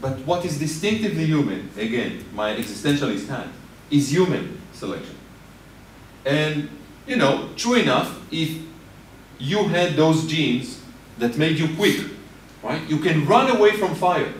but 0.02 0.20
what 0.26 0.44
is 0.44 0.60
distinctively 0.60 1.26
human, 1.28 1.70
again, 1.78 2.26
my 2.34 2.58
existentialist 2.58 3.30
hat, 3.30 3.48
is 3.90 4.12
human 4.12 4.60
selection. 4.74 5.16
And, 6.26 6.68
you 7.08 7.16
know, 7.16 7.52
true 7.56 7.76
enough, 7.76 8.20
if 8.34 8.62
you 9.40 9.64
had 9.70 9.96
those 9.96 10.28
genes 10.28 10.82
that 11.20 11.38
made 11.38 11.58
you 11.58 11.74
quick, 11.78 12.02
right? 12.62 12.82
You 12.90 13.00
can 13.00 13.26
run 13.26 13.56
away 13.56 13.78
from 13.78 13.96
fire. 13.96 14.34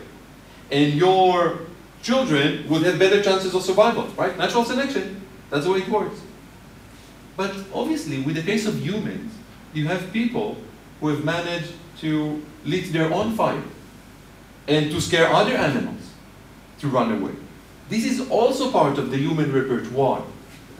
And 0.70 0.92
your 0.92 1.65
children 2.06 2.68
would 2.68 2.82
have 2.82 3.00
better 3.00 3.20
chances 3.20 3.52
of 3.52 3.62
survival, 3.62 4.06
right? 4.16 4.38
Natural 4.38 4.64
selection, 4.64 5.20
that's 5.50 5.64
the 5.64 5.72
way 5.72 5.78
it 5.80 5.88
works. 5.88 6.20
But 7.36 7.52
obviously, 7.74 8.22
with 8.22 8.36
the 8.36 8.42
case 8.42 8.64
of 8.64 8.80
humans, 8.80 9.32
you 9.74 9.88
have 9.88 10.12
people 10.12 10.56
who 11.00 11.08
have 11.08 11.24
managed 11.24 11.72
to 11.98 12.40
lit 12.64 12.92
their 12.92 13.12
own 13.12 13.34
fire 13.34 13.62
and 14.68 14.90
to 14.92 15.00
scare 15.00 15.28
other 15.32 15.54
animals 15.54 16.12
to 16.78 16.86
run 16.88 17.10
away. 17.10 17.32
This 17.88 18.04
is 18.04 18.30
also 18.30 18.70
part 18.70 18.98
of 18.98 19.10
the 19.10 19.16
human 19.16 19.52
repertoire. 19.52 20.22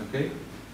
Okay? 0.08 0.30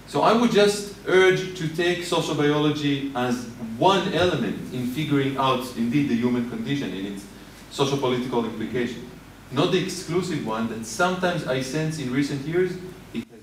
So 0.07 0.20
I 0.20 0.33
would 0.35 0.53
just 0.53 0.95
urge 1.07 1.57
to 1.59 1.69
take 1.69 2.05
social 2.05 2.35
biology 2.35 3.11
as 3.15 3.47
one 3.79 4.12
element 4.12 4.74
in 4.74 4.87
figuring 4.89 5.37
out 5.39 5.65
indeed 5.77 6.11
the 6.11 6.16
human 6.16 6.51
condition 6.51 6.93
and 6.93 7.07
its 7.07 7.24
social 7.70 7.97
political 7.97 8.45
implications. 8.45 9.11
Not 9.53 9.70
the 9.70 9.83
exclusive 9.83 10.47
one 10.47 10.69
that 10.69 10.87
sometimes 10.87 11.47
I 11.47 11.61
sense 11.61 11.99
in 11.99 12.11
recent 12.11 12.47
years 12.47 12.73
it 13.12 13.24
has 13.31 13.41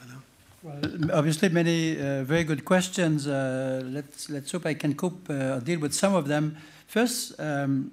become. 0.00 0.22
Well, 0.62 0.80
obviously, 1.12 1.50
many 1.50 2.00
uh, 2.00 2.24
very 2.24 2.44
good 2.44 2.64
questions. 2.64 3.26
Uh, 3.26 3.82
let's 3.84 4.30
let's 4.30 4.50
hope 4.50 4.64
I 4.64 4.74
can 4.74 4.94
cope 4.94 5.28
uh, 5.28 5.60
deal 5.60 5.78
with 5.78 5.92
some 5.92 6.14
of 6.14 6.26
them. 6.26 6.56
First, 6.86 7.38
um, 7.38 7.90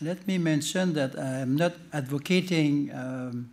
let 0.00 0.26
me 0.26 0.36
mention 0.38 0.94
that 0.94 1.16
I 1.16 1.38
am 1.38 1.54
not 1.54 1.74
advocating 1.92 2.90
um, 2.92 3.48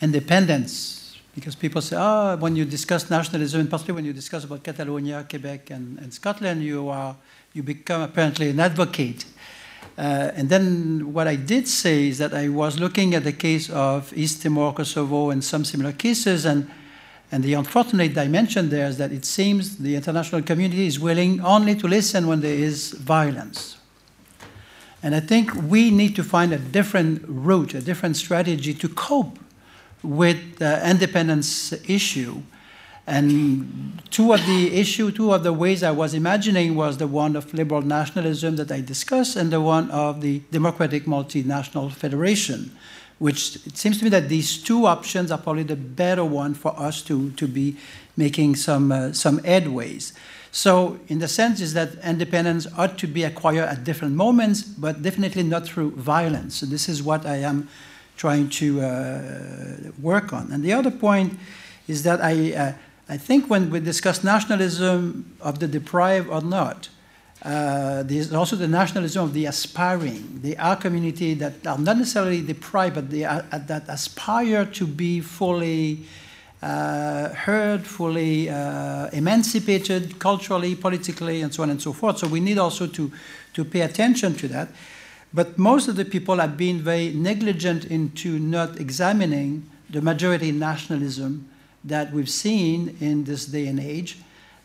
independence 0.00 1.18
because 1.34 1.54
people 1.54 1.82
say, 1.82 1.96
oh, 1.98 2.36
when 2.36 2.56
you 2.56 2.64
discuss 2.64 3.10
nationalism, 3.10 3.60
and 3.60 3.70
particularly 3.70 3.96
when 3.96 4.04
you 4.06 4.14
discuss 4.14 4.44
about 4.44 4.64
Catalonia, 4.64 5.24
Quebec, 5.28 5.70
and, 5.70 5.98
and 5.98 6.12
Scotland, 6.14 6.62
you 6.62 6.88
are 6.88 7.14
you 7.52 7.62
become 7.62 8.00
apparently 8.02 8.48
an 8.48 8.60
advocate. 8.60 9.26
Uh, 9.96 10.30
and 10.34 10.48
then 10.48 11.12
what 11.12 11.26
I 11.26 11.34
did 11.34 11.66
say 11.66 12.08
is 12.08 12.18
that 12.18 12.32
I 12.32 12.48
was 12.48 12.78
looking 12.78 13.14
at 13.14 13.24
the 13.24 13.32
case 13.32 13.68
of 13.68 14.16
East 14.16 14.42
Timor, 14.42 14.72
Kosovo, 14.72 15.30
and 15.30 15.42
some 15.42 15.64
similar 15.64 15.92
cases, 15.92 16.44
and, 16.44 16.70
and 17.32 17.42
the 17.42 17.54
unfortunate 17.54 18.14
dimension 18.14 18.70
there 18.70 18.86
is 18.86 18.98
that 18.98 19.10
it 19.10 19.24
seems 19.24 19.78
the 19.78 19.96
international 19.96 20.42
community 20.42 20.86
is 20.86 21.00
willing 21.00 21.40
only 21.40 21.74
to 21.74 21.88
listen 21.88 22.28
when 22.28 22.40
there 22.40 22.54
is 22.54 22.92
violence. 22.92 23.78
And 25.02 25.14
I 25.14 25.20
think 25.20 25.52
we 25.54 25.90
need 25.90 26.16
to 26.16 26.24
find 26.24 26.52
a 26.52 26.58
different 26.58 27.24
route, 27.26 27.74
a 27.74 27.80
different 27.80 28.16
strategy 28.16 28.74
to 28.74 28.88
cope 28.88 29.38
with 30.02 30.58
the 30.58 30.88
independence 30.88 31.72
issue. 31.88 32.42
And 33.08 34.02
two 34.10 34.34
of 34.34 34.44
the 34.44 34.74
issue, 34.78 35.10
two 35.10 35.32
of 35.32 35.42
the 35.42 35.52
ways 35.52 35.82
I 35.82 35.90
was 35.90 36.12
imagining 36.12 36.76
was 36.76 36.98
the 36.98 37.06
one 37.06 37.36
of 37.36 37.54
liberal 37.54 37.80
nationalism 37.80 38.56
that 38.56 38.70
I 38.70 38.82
discussed, 38.82 39.34
and 39.34 39.50
the 39.50 39.62
one 39.62 39.90
of 39.90 40.20
the 40.20 40.40
democratic 40.50 41.06
multinational 41.06 41.90
federation, 41.90 42.70
which 43.18 43.56
it 43.66 43.78
seems 43.78 43.96
to 43.98 44.04
me 44.04 44.10
that 44.10 44.28
these 44.28 44.62
two 44.62 44.86
options 44.86 45.30
are 45.30 45.38
probably 45.38 45.62
the 45.62 45.74
better 45.74 46.22
one 46.22 46.52
for 46.52 46.78
us 46.78 47.00
to, 47.04 47.30
to 47.30 47.48
be 47.48 47.76
making 48.18 48.56
some, 48.56 48.92
uh, 48.92 49.12
some 49.12 49.38
headways. 49.38 50.12
So, 50.50 51.00
in 51.08 51.18
the 51.18 51.28
sense 51.28 51.62
is 51.62 51.72
that 51.72 51.94
independence 52.04 52.66
ought 52.76 52.98
to 52.98 53.06
be 53.06 53.24
acquired 53.24 53.68
at 53.68 53.84
different 53.84 54.16
moments, 54.16 54.60
but 54.62 55.00
definitely 55.00 55.44
not 55.44 55.64
through 55.64 55.92
violence. 55.92 56.56
So, 56.56 56.66
this 56.66 56.90
is 56.90 57.02
what 57.02 57.24
I 57.24 57.36
am 57.36 57.68
trying 58.18 58.50
to 58.50 58.82
uh, 58.82 59.92
work 59.98 60.34
on. 60.34 60.52
And 60.52 60.62
the 60.62 60.74
other 60.74 60.90
point 60.90 61.38
is 61.86 62.02
that 62.02 62.20
I, 62.20 62.52
uh, 62.52 62.72
I 63.08 63.16
think 63.16 63.48
when 63.48 63.70
we 63.70 63.80
discuss 63.80 64.22
nationalism 64.22 65.34
of 65.40 65.60
the 65.60 65.66
deprived 65.66 66.28
or 66.28 66.42
not, 66.42 66.90
uh, 67.42 68.02
there's 68.02 68.32
also 68.32 68.54
the 68.56 68.68
nationalism 68.68 69.24
of 69.24 69.32
the 69.32 69.46
aspiring. 69.46 70.40
They 70.42 70.56
are 70.56 70.76
community 70.76 71.32
that 71.34 71.66
are 71.66 71.78
not 71.78 71.96
necessarily 71.96 72.42
deprived, 72.42 72.96
but 72.96 73.10
they 73.10 73.24
are, 73.24 73.42
that 73.42 73.84
aspire 73.88 74.66
to 74.66 74.86
be 74.86 75.20
fully 75.20 76.04
uh, 76.60 77.30
heard, 77.30 77.86
fully 77.86 78.50
uh, 78.50 79.08
emancipated 79.12 80.18
culturally, 80.18 80.74
politically, 80.74 81.40
and 81.40 81.54
so 81.54 81.62
on 81.62 81.70
and 81.70 81.80
so 81.80 81.94
forth. 81.94 82.18
So 82.18 82.26
we 82.26 82.40
need 82.40 82.58
also 82.58 82.86
to, 82.88 83.10
to 83.54 83.64
pay 83.64 83.82
attention 83.82 84.34
to 84.34 84.48
that. 84.48 84.68
But 85.32 85.56
most 85.56 85.88
of 85.88 85.96
the 85.96 86.04
people 86.04 86.36
have 86.36 86.56
been 86.56 86.80
very 86.80 87.12
negligent 87.12 87.84
into 87.84 88.38
not 88.38 88.80
examining 88.80 89.70
the 89.88 90.02
majority 90.02 90.52
nationalism 90.52 91.48
that 91.84 92.12
we've 92.12 92.30
seen 92.30 92.96
in 93.00 93.24
this 93.24 93.46
day 93.46 93.66
and 93.66 93.80
age. 93.80 94.18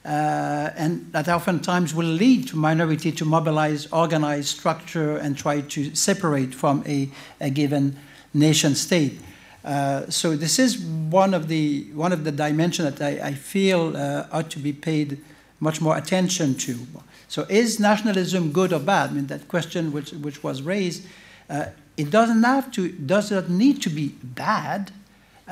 Uh, 0.06 0.70
and 0.76 1.12
that 1.14 1.30
oftentimes 1.30 1.96
will 1.96 2.06
lead 2.06 2.48
to 2.50 2.58
minority 2.58 3.12
to 3.12 3.24
mobilize, 3.24 3.88
organize, 3.94 4.50
structure, 4.50 5.18
and 5.18 5.38
try 5.38 5.62
to 5.62 5.96
separate 5.96 6.54
from 6.54 6.84
a, 6.86 7.10
a 7.40 7.50
given 7.50 7.98
nation 8.34 8.76
state. 8.76 9.22
Uh, 9.64 10.06
so 10.10 10.36
this 10.36 10.60
is 10.60 10.78
one 10.78 11.34
of 11.34 11.48
the 11.48 11.90
one 11.94 12.12
of 12.12 12.26
the 12.26 12.32
dimensions 12.34 12.94
that 12.94 13.02
I, 13.02 13.30
I 13.30 13.34
feel 13.34 13.96
uh, 13.96 14.28
ought 14.30 14.50
to 14.52 14.60
be 14.60 14.74
paid 14.74 15.24
much 15.62 15.80
more 15.80 15.96
attention 15.96 16.56
to. 16.56 16.78
So 17.30 17.48
is 17.50 17.80
nationalism 17.80 18.52
good 18.52 18.74
or 18.74 18.80
bad? 18.80 19.10
I 19.10 19.14
mean, 19.14 19.28
that 19.28 19.48
question 19.48 19.92
which, 19.92 20.12
which 20.12 20.44
was 20.44 20.62
raised, 20.62 21.08
uh, 21.50 21.68
it 21.98 22.12
doesn't 22.12 22.44
have 22.44 22.72
to, 22.74 22.90
does 22.90 23.32
not 23.32 23.50
need 23.50 23.82
to 23.84 23.90
be 23.90 24.10
bad 24.22 24.92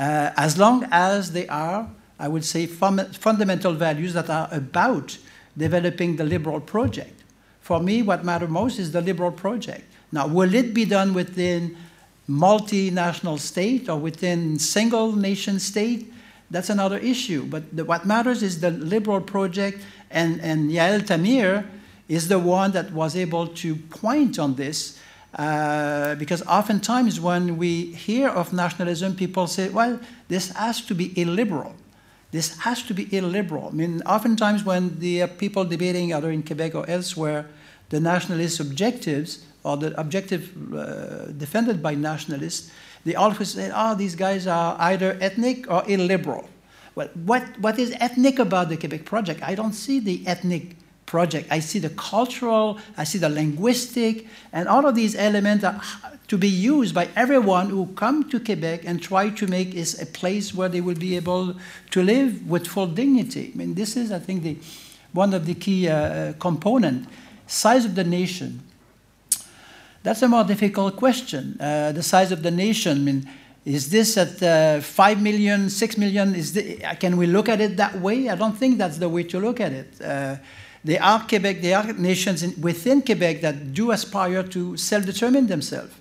uh, 0.02 0.34
as 0.36 0.58
long 0.58 0.88
as 0.92 1.32
they 1.32 1.48
are, 1.48 1.88
I 2.18 2.28
would 2.28 2.44
say, 2.44 2.66
fun 2.66 3.06
fundamental 3.14 3.74
values 3.74 4.14
that 4.14 4.32
are 4.32 4.50
about 4.52 5.16
developing 5.56 6.16
the 6.16 6.24
liberal 6.24 6.60
project. 6.60 7.22
For 7.60 7.80
me, 7.80 8.02
what 8.02 8.26
matters 8.26 8.50
most 8.50 8.80
is 8.80 8.92
the 8.92 9.02
liberal 9.02 9.32
project. 9.32 9.84
Now, 10.12 10.26
will 10.26 10.56
it 10.56 10.74
be 10.74 10.86
done 10.86 11.14
within 11.14 11.78
multinational 12.28 13.38
state 13.38 13.90
or 13.90 13.98
within 13.98 14.58
single 14.58 15.16
nation 15.16 15.60
state? 15.60 16.12
That's 16.50 16.72
another 16.72 16.98
issue. 16.98 17.46
But 17.46 17.76
the, 17.76 17.86
what 17.86 18.04
matters 18.04 18.42
is 18.42 18.60
the 18.60 18.72
liberal 18.72 19.22
project 19.22 19.84
and, 20.10 20.42
and 20.42 20.72
Yael 20.72 21.02
Tamir 21.02 21.68
is 22.10 22.28
the 22.28 22.40
one 22.40 22.72
that 22.72 22.92
was 22.92 23.16
able 23.16 23.48
to 23.48 23.76
point 23.76 24.40
on 24.40 24.56
this 24.56 24.98
uh, 25.36 26.16
because 26.16 26.42
oftentimes 26.44 27.20
when 27.20 27.58
we 27.58 27.86
hear 27.86 28.30
of 28.30 28.52
nationalism, 28.52 29.16
people 29.16 29.48
say, 29.48 29.70
well, 29.70 30.00
this 30.28 30.50
has 30.52 30.82
to 30.82 30.96
be 30.96 31.20
illiberal. 31.20 31.74
This 32.32 32.58
has 32.60 32.84
to 32.84 32.94
be 32.94 33.14
illiberal. 33.16 33.68
I 33.68 33.72
mean, 33.72 34.02
oftentimes 34.06 34.64
when 34.64 35.00
the 35.00 35.24
uh, 35.24 35.28
people 35.28 35.66
debating 35.66 36.14
either 36.14 36.32
in 36.32 36.44
Quebec 36.44 36.76
or 36.76 36.90
elsewhere, 36.90 37.46
the 37.90 38.00
nationalist 38.00 38.60
objectives 38.60 39.46
or 39.64 39.78
the 39.78 39.98
objective 40.00 40.52
uh, 40.74 41.26
defended 41.32 41.84
by 41.84 41.96
nationalists, 41.96 42.72
they 43.04 43.16
always 43.16 43.50
say, 43.50 43.72
oh, 43.74 43.96
these 43.96 44.16
guys 44.16 44.48
are 44.48 44.76
either 44.80 45.18
ethnic 45.22 45.70
or 45.70 45.84
illiberal. 45.88 46.50
Well, 46.96 47.10
what, 47.26 47.44
what 47.60 47.80
is 47.80 47.96
ethnic 48.00 48.40
about 48.40 48.70
the 48.70 48.78
Quebec 48.78 49.06
Project? 49.06 49.42
I 49.44 49.56
don't 49.56 49.74
see 49.74 50.00
the 50.00 50.26
ethnic 50.28 50.76
project. 51.12 51.46
I 51.52 51.60
see 51.60 51.80
the 51.80 51.90
cultural, 51.90 52.80
I 52.98 53.04
see 53.04 53.18
the 53.18 53.28
linguistic, 53.28 54.28
and 54.54 54.70
all 54.70 54.86
of 54.88 54.96
these 54.96 55.14
elements 55.14 55.66
are 55.66 55.82
to 56.30 56.38
be 56.38 56.48
used 56.48 56.96
by 56.96 57.10
everyone 57.18 57.70
who 57.70 57.88
come 57.98 58.30
to 58.30 58.40
Quebec 58.40 58.86
and 58.86 59.04
try 59.04 59.30
to 59.30 59.46
make 59.46 59.76
it 59.76 60.02
a 60.02 60.06
place 60.06 60.56
where 60.56 60.70
they 60.70 60.80
will 60.80 60.96
be 60.96 61.18
able 61.18 61.56
to 61.90 62.02
live 62.02 62.50
with 62.50 62.66
full 62.66 62.88
dignity. 62.88 63.52
I 63.54 63.58
mean, 63.58 63.74
this 63.74 63.98
is, 63.98 64.14
I 64.14 64.20
think, 64.20 64.44
the, 64.44 64.56
one 65.12 65.34
of 65.34 65.46
the 65.46 65.54
key 65.54 65.90
uh, 65.90 66.32
components. 66.40 67.10
Size 67.46 67.84
of 67.84 67.96
the 67.96 68.06
nation. 68.06 68.62
That's 70.04 70.22
a 70.22 70.30
more 70.30 70.46
difficult 70.46 70.96
question. 70.96 71.58
Uh, 71.60 71.92
the 71.92 72.04
size 72.04 72.32
of 72.32 72.42
the 72.42 72.52
nation, 72.52 73.00
I 73.00 73.02
mean, 73.02 73.30
is 73.66 73.90
this 73.90 74.18
at 74.18 74.42
uh, 74.42 74.80
5 74.80 75.22
million, 75.22 75.70
6 75.70 75.98
million? 75.98 76.36
Is 76.36 76.54
the, 76.54 76.64
can 77.02 77.18
we 77.18 77.28
look 77.28 77.50
at 77.50 77.60
it 77.60 77.76
that 77.76 78.00
way? 78.00 78.30
I 78.30 78.36
don't 78.36 78.58
think 78.58 78.78
that's 78.78 78.98
the 78.98 79.10
way 79.10 79.24
to 79.24 79.40
look 79.42 79.60
at 79.60 79.74
it. 79.74 80.02
Uh, 80.02 80.38
there 80.84 81.02
are 81.02 81.20
Quebec, 81.28 81.62
there 81.62 81.78
are 81.78 81.94
nations 81.94 82.44
in, 82.44 82.60
within 82.60 83.02
Quebec 83.02 83.42
that 83.42 83.74
do 83.74 83.92
aspire 83.92 84.44
to 84.44 84.76
self-determine 84.78 85.48
themselves. 85.48 85.94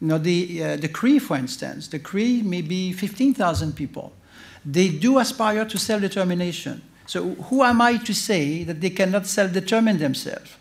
You 0.00 0.08
know, 0.08 0.18
the, 0.18 0.64
uh, 0.64 0.76
the 0.76 0.88
Cree, 0.88 1.18
for 1.18 1.36
instance, 1.36 1.88
the 1.88 1.98
Cree 1.98 2.42
may 2.42 2.62
be 2.62 2.92
15,000 2.92 3.74
people. 3.74 4.12
They 4.64 4.88
do 4.88 5.18
aspire 5.18 5.64
to 5.64 5.78
self-determination. 5.78 6.82
So 7.06 7.34
who 7.34 7.62
am 7.62 7.80
I 7.80 7.96
to 7.98 8.12
say 8.12 8.64
that 8.64 8.80
they 8.80 8.90
cannot 8.90 9.26
self-determine 9.26 9.98
themselves? 9.98 10.56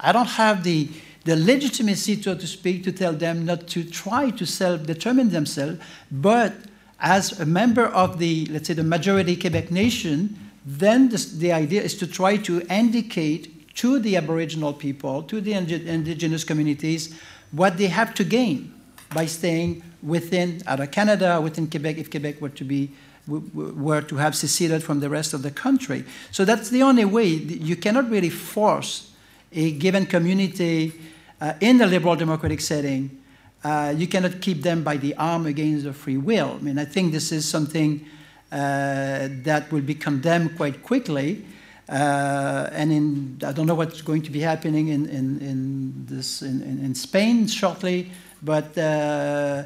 I 0.00 0.12
don't 0.12 0.26
have 0.26 0.64
the, 0.64 0.88
the 1.24 1.36
legitimacy, 1.36 2.20
so 2.20 2.34
to 2.34 2.46
speak, 2.46 2.84
to 2.84 2.92
tell 2.92 3.12
them 3.12 3.44
not 3.44 3.66
to 3.68 3.84
try 3.84 4.30
to 4.30 4.44
self-determine 4.46 5.30
themselves, 5.30 5.80
but 6.10 6.52
as 7.00 7.40
a 7.40 7.46
member 7.46 7.86
of 7.86 8.18
the, 8.18 8.46
let's 8.46 8.68
say, 8.68 8.74
the 8.74 8.84
majority 8.84 9.36
Quebec 9.36 9.70
nation, 9.70 10.47
then 10.68 11.08
the, 11.08 11.16
the 11.36 11.52
idea 11.52 11.80
is 11.80 11.96
to 11.96 12.06
try 12.06 12.36
to 12.36 12.60
indicate 12.68 13.74
to 13.76 13.98
the 13.98 14.16
Aboriginal 14.16 14.74
people, 14.74 15.22
to 15.22 15.40
the 15.40 15.54
indigenous 15.54 16.44
communities, 16.44 17.18
what 17.52 17.78
they 17.78 17.86
have 17.86 18.12
to 18.14 18.24
gain 18.24 18.74
by 19.14 19.24
staying 19.24 19.82
within 20.02 20.60
either 20.66 20.86
Canada 20.86 21.40
within 21.40 21.68
Quebec, 21.70 21.96
if 21.96 22.10
Quebec 22.10 22.40
were 22.40 22.50
to 22.50 22.64
be 22.64 22.90
were 23.26 24.00
to 24.00 24.16
have 24.16 24.34
seceded 24.34 24.82
from 24.82 25.00
the 25.00 25.10
rest 25.10 25.34
of 25.34 25.42
the 25.42 25.50
country. 25.50 26.02
So 26.30 26.46
that's 26.46 26.70
the 26.70 26.82
only 26.82 27.04
way. 27.04 27.26
You 27.26 27.76
cannot 27.76 28.08
really 28.10 28.30
force 28.30 29.12
a 29.52 29.72
given 29.72 30.06
community 30.06 30.92
uh, 31.40 31.54
in 31.60 31.78
the 31.78 31.86
liberal 31.86 32.16
democratic 32.16 32.60
setting, 32.60 33.22
uh, 33.64 33.94
you 33.96 34.06
cannot 34.06 34.40
keep 34.40 34.62
them 34.62 34.82
by 34.82 34.96
the 34.96 35.14
arm 35.16 35.46
against 35.46 35.84
their 35.84 35.92
free 35.92 36.16
will. 36.16 36.56
I 36.58 36.62
mean, 36.62 36.78
I 36.78 36.84
think 36.84 37.12
this 37.12 37.32
is 37.32 37.46
something 37.46 38.04
that 38.50 39.70
will 39.70 39.82
be 39.82 39.94
condemned 39.94 40.56
quite 40.56 40.82
quickly. 40.82 41.44
Uh, 41.88 42.68
and 42.72 42.92
in, 42.92 43.40
I 43.42 43.52
don't 43.52 43.66
know 43.66 43.74
what's 43.74 44.02
going 44.02 44.20
to 44.22 44.30
be 44.30 44.40
happening 44.40 44.88
in, 44.88 45.06
in, 45.08 45.40
in 45.40 46.04
this, 46.04 46.42
in, 46.42 46.60
in, 46.60 46.94
Spain 46.94 47.46
shortly, 47.46 48.10
but 48.42 48.76
uh, 48.76 49.62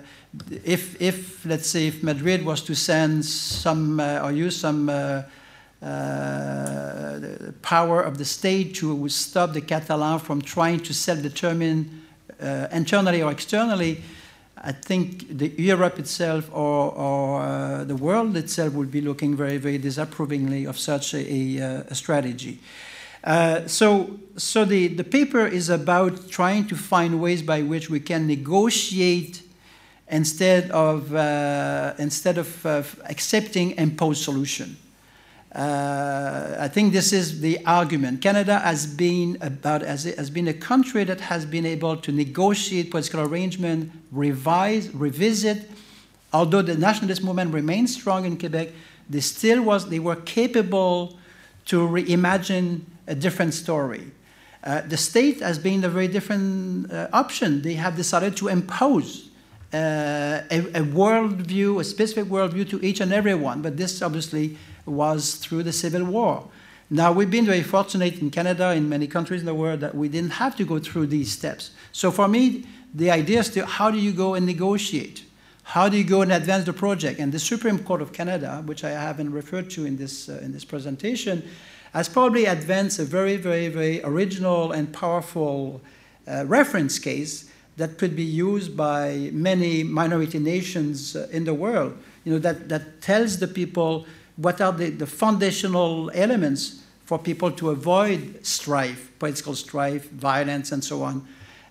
if, 0.64 1.02
if, 1.02 1.44
let's 1.44 1.68
say, 1.68 1.88
if 1.88 2.00
Madrid 2.04 2.44
was 2.44 2.62
to 2.62 2.76
send 2.76 3.24
some 3.24 3.98
uh, 3.98 4.20
or 4.22 4.30
use 4.30 4.56
some 4.56 4.88
uh, 4.88 5.22
the 5.80 7.52
power 7.60 8.00
of 8.00 8.18
the 8.18 8.24
state 8.24 8.76
to 8.76 9.08
stop 9.08 9.52
the 9.52 9.60
Catalans 9.60 10.22
from 10.22 10.40
trying 10.40 10.78
to 10.78 10.94
self-determine 10.94 12.02
uh, 12.40 12.68
internally 12.70 13.20
or 13.20 13.32
externally, 13.32 14.00
I 14.64 14.70
think 14.70 15.38
the 15.38 15.48
Europe 15.60 15.98
itself 15.98 16.48
or, 16.52 16.92
or 16.92 17.42
uh, 17.42 17.84
the 17.84 17.96
world 17.96 18.36
itself 18.36 18.74
would 18.74 18.92
be 18.92 19.00
looking 19.00 19.34
very, 19.34 19.58
very 19.58 19.78
disapprovingly 19.78 20.66
of 20.66 20.78
such 20.78 21.14
a, 21.14 21.58
a, 21.58 21.84
a 21.90 21.94
strategy. 21.94 22.60
Uh, 23.24 23.66
so, 23.66 24.18
so 24.36 24.64
the, 24.64 24.88
the 24.88 25.04
paper 25.04 25.46
is 25.46 25.68
about 25.68 26.28
trying 26.30 26.66
to 26.68 26.76
find 26.76 27.20
ways 27.20 27.42
by 27.42 27.62
which 27.62 27.90
we 27.90 27.98
can 27.98 28.26
negotiate 28.26 29.42
instead 30.08 30.70
of, 30.70 31.12
uh, 31.14 31.94
instead 31.98 32.38
of 32.38 32.64
accepting 33.04 33.72
imposed 33.72 34.22
solution. 34.22 34.76
Uh, 35.54 36.56
I 36.58 36.68
think 36.68 36.94
this 36.94 37.12
is 37.12 37.40
the 37.40 37.64
argument. 37.66 38.22
Canada 38.22 38.58
has 38.60 38.86
been 38.86 39.36
about 39.42 39.82
as 39.82 40.04
has 40.04 40.30
been 40.30 40.48
a 40.48 40.54
country 40.54 41.04
that 41.04 41.20
has 41.20 41.44
been 41.44 41.66
able 41.66 41.96
to 41.98 42.10
negotiate 42.10 42.90
political 42.90 43.20
arrangement, 43.20 43.92
revise, 44.10 44.94
revisit. 44.94 45.70
Although 46.32 46.62
the 46.62 46.74
nationalist 46.74 47.22
movement 47.22 47.52
remained 47.52 47.90
strong 47.90 48.24
in 48.24 48.38
Quebec, 48.38 48.70
they 49.10 49.20
still 49.20 49.62
was 49.62 49.90
they 49.90 49.98
were 49.98 50.16
capable 50.16 51.18
to 51.66 51.86
reimagine 51.86 52.80
a 53.06 53.14
different 53.14 53.52
story. 53.52 54.10
Uh, 54.64 54.80
the 54.80 54.96
state 54.96 55.40
has 55.40 55.58
been 55.58 55.84
a 55.84 55.88
very 55.88 56.08
different 56.08 56.90
uh, 56.90 57.08
option. 57.12 57.60
They 57.60 57.74
have 57.74 57.94
decided 57.94 58.36
to 58.38 58.48
impose 58.48 59.28
uh, 59.74 60.42
a, 60.50 60.58
a 60.74 60.82
worldview, 60.82 61.80
a 61.80 61.84
specific 61.84 62.24
worldview 62.26 62.70
to 62.70 62.82
each 62.82 63.00
and 63.00 63.12
everyone. 63.12 63.60
But 63.60 63.76
this 63.76 64.00
obviously 64.00 64.56
was 64.86 65.36
through 65.36 65.62
the 65.62 65.72
Civil 65.72 66.04
War. 66.04 66.48
Now, 66.90 67.10
we've 67.10 67.30
been 67.30 67.46
very 67.46 67.62
fortunate 67.62 68.20
in 68.20 68.30
Canada, 68.30 68.72
in 68.72 68.88
many 68.88 69.06
countries 69.06 69.40
in 69.40 69.46
the 69.46 69.54
world, 69.54 69.80
that 69.80 69.94
we 69.94 70.08
didn't 70.08 70.32
have 70.32 70.56
to 70.56 70.64
go 70.64 70.78
through 70.78 71.06
these 71.06 71.32
steps. 71.32 71.70
So 71.92 72.10
for 72.10 72.28
me, 72.28 72.66
the 72.94 73.10
idea 73.10 73.40
is 73.40 73.48
to 73.50 73.64
how 73.64 73.90
do 73.90 73.98
you 73.98 74.12
go 74.12 74.34
and 74.34 74.44
negotiate? 74.44 75.24
How 75.62 75.88
do 75.88 75.96
you 75.96 76.04
go 76.04 76.20
and 76.20 76.32
advance 76.32 76.66
the 76.66 76.72
project? 76.72 77.18
And 77.18 77.32
the 77.32 77.38
Supreme 77.38 77.78
Court 77.78 78.02
of 78.02 78.12
Canada, 78.12 78.62
which 78.66 78.84
I 78.84 78.90
haven't 78.90 79.32
referred 79.32 79.70
to 79.70 79.86
in 79.86 79.96
this, 79.96 80.28
uh, 80.28 80.40
in 80.42 80.52
this 80.52 80.64
presentation, 80.64 81.48
has 81.94 82.08
probably 82.08 82.46
advanced 82.46 82.98
a 82.98 83.04
very, 83.04 83.36
very, 83.36 83.68
very 83.68 84.02
original 84.02 84.72
and 84.72 84.92
powerful 84.92 85.80
uh, 86.26 86.44
reference 86.46 86.98
case 86.98 87.50
that 87.76 87.96
could 87.96 88.14
be 88.14 88.22
used 88.22 88.76
by 88.76 89.30
many 89.32 89.82
minority 89.82 90.38
nations 90.38 91.16
uh, 91.16 91.26
in 91.30 91.44
the 91.44 91.54
world. 91.54 91.96
You 92.24 92.34
know, 92.34 92.38
that, 92.40 92.68
that 92.68 93.00
tells 93.00 93.38
the 93.38 93.48
people 93.48 94.06
what 94.36 94.60
are 94.60 94.72
the, 94.72 94.90
the 94.90 95.06
foundational 95.06 96.10
elements 96.14 96.82
for 97.04 97.18
people 97.18 97.50
to 97.50 97.70
avoid 97.70 98.44
strife, 98.44 99.12
political 99.18 99.54
strife, 99.54 100.10
violence, 100.10 100.72
and 100.72 100.82
so 100.82 101.02
on. 101.02 101.26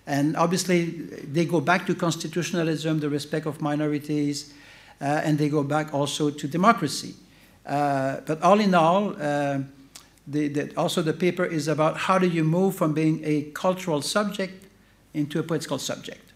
And 0.06 0.36
obviously, 0.36 0.84
they 0.84 1.44
go 1.44 1.60
back 1.60 1.86
to 1.86 1.94
constitutionalism, 1.94 3.00
the 3.00 3.08
respect 3.08 3.46
of 3.46 3.60
minorities, 3.60 4.52
uh, 5.00 5.22
and 5.24 5.38
they 5.38 5.48
go 5.48 5.62
back 5.62 5.92
also 5.94 6.30
to 6.30 6.46
democracy. 6.46 7.14
Uh, 7.66 8.20
but 8.26 8.40
all 8.42 8.60
in 8.60 8.74
all, 8.74 9.16
uh, 9.20 9.58
the, 10.26 10.48
the, 10.48 10.72
also 10.76 11.02
the 11.02 11.12
paper 11.12 11.44
is 11.44 11.68
about 11.68 11.96
how 11.96 12.18
do 12.18 12.28
you 12.28 12.44
move 12.44 12.76
from 12.76 12.92
being 12.92 13.20
a 13.24 13.42
cultural 13.52 14.02
subject 14.02 14.66
into 15.14 15.38
a 15.38 15.42
political 15.42 15.78
subject? 15.78 16.32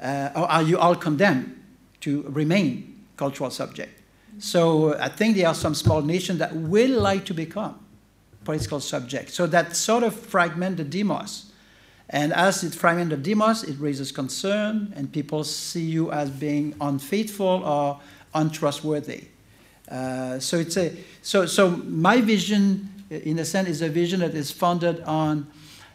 Uh, 0.00 0.30
or 0.34 0.50
are 0.50 0.62
you 0.62 0.78
all 0.78 0.96
condemned 0.96 1.58
to 2.00 2.22
remain 2.28 3.04
cultural 3.16 3.50
subject? 3.50 4.01
So 4.42 4.98
I 4.98 5.08
think 5.08 5.36
there 5.36 5.46
are 5.46 5.54
some 5.54 5.72
small 5.72 6.02
nations 6.02 6.40
that 6.40 6.52
will 6.52 7.00
like 7.00 7.24
to 7.26 7.34
become 7.34 7.78
political 8.42 8.80
subjects. 8.80 9.34
So 9.34 9.46
that 9.46 9.76
sort 9.76 10.02
of 10.02 10.16
fragment 10.16 10.78
the 10.78 10.84
demos. 10.84 11.52
And 12.10 12.32
as 12.32 12.64
it 12.64 12.74
fragments 12.74 13.10
the 13.10 13.16
demos, 13.18 13.62
it 13.62 13.78
raises 13.78 14.10
concern, 14.10 14.92
and 14.96 15.12
people 15.12 15.44
see 15.44 15.84
you 15.84 16.10
as 16.10 16.28
being 16.28 16.74
unfaithful 16.80 17.62
or 17.64 18.00
untrustworthy. 18.34 19.28
Uh, 19.88 20.40
so 20.40 20.56
it's 20.56 20.76
a 20.76 20.92
so 21.22 21.46
so 21.46 21.70
my 21.70 22.20
vision, 22.20 22.90
uh, 23.12 23.14
in 23.14 23.38
a 23.38 23.44
sense, 23.44 23.68
is 23.68 23.80
a 23.80 23.88
vision 23.88 24.20
that 24.20 24.34
is 24.34 24.50
founded 24.50 25.02
on, 25.04 25.46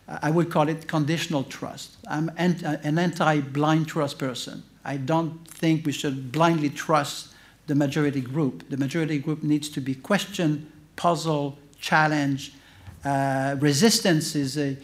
uh, 0.07 0.19
I 0.21 0.31
would 0.31 0.49
call 0.49 0.69
it 0.69 0.87
conditional 0.87 1.43
trust. 1.43 1.97
I'm 2.07 2.29
uh, 2.29 2.77
an 2.81 2.97
anti-blind 2.97 3.89
trust 3.89 4.17
person. 4.17 4.63
I 4.85 4.95
don't 4.95 5.45
think 5.49 5.85
we 5.85 5.91
should 5.91 6.31
blindly 6.31 6.69
trust 6.69 7.33
the 7.67 7.75
majority 7.75 8.21
group. 8.21 8.69
The 8.69 8.77
majority 8.77 9.19
group 9.19 9.43
needs 9.43 9.69
to 9.69 9.81
be 9.81 9.95
questioned, 9.95 10.71
puzzled, 10.95 11.57
challenged. 11.79 12.53
Uh, 13.05 13.55
resistance 13.59 14.35
is 14.35 14.57
a 14.57 14.77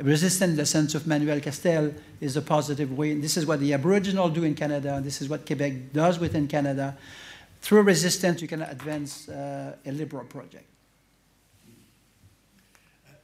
resistance 0.00 0.50
in 0.50 0.56
the 0.56 0.66
sense 0.66 0.94
of 0.94 1.06
Manuel 1.06 1.40
Castells 1.40 1.94
is 2.20 2.36
a 2.36 2.42
positive 2.42 2.96
way. 2.96 3.12
And 3.12 3.22
this 3.22 3.36
is 3.36 3.46
what 3.46 3.60
the 3.60 3.72
Aboriginal 3.72 4.28
do 4.28 4.44
in 4.44 4.54
Canada. 4.54 5.00
This 5.02 5.20
is 5.20 5.28
what 5.28 5.46
Quebec 5.46 5.92
does 5.92 6.18
within 6.18 6.48
Canada. 6.48 6.96
Through 7.60 7.82
resistance, 7.82 8.40
you 8.40 8.48
can 8.48 8.62
advance 8.62 9.28
uh, 9.28 9.76
a 9.84 9.92
liberal 9.92 10.24
project. 10.24 10.64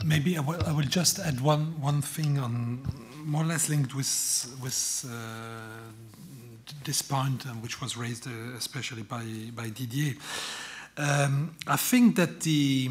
Maybe 0.04 0.36
I 0.36 0.40
will, 0.40 0.62
I 0.66 0.72
will 0.72 0.84
just 0.84 1.18
add 1.18 1.40
one, 1.40 1.80
one 1.80 2.02
thing 2.02 2.38
on 2.38 2.86
more 3.24 3.42
or 3.42 3.46
less 3.46 3.68
linked 3.68 3.94
with, 3.94 4.56
with 4.62 5.06
uh, 5.10 5.12
this 6.84 7.02
point, 7.02 7.46
um, 7.46 7.62
which 7.62 7.80
was 7.80 7.96
raised 7.96 8.26
uh, 8.26 8.56
especially 8.56 9.02
by, 9.02 9.24
by 9.54 9.68
Didier. 9.68 10.14
Um, 10.96 11.54
I 11.66 11.76
think 11.76 12.16
that 12.16 12.40
the, 12.40 12.90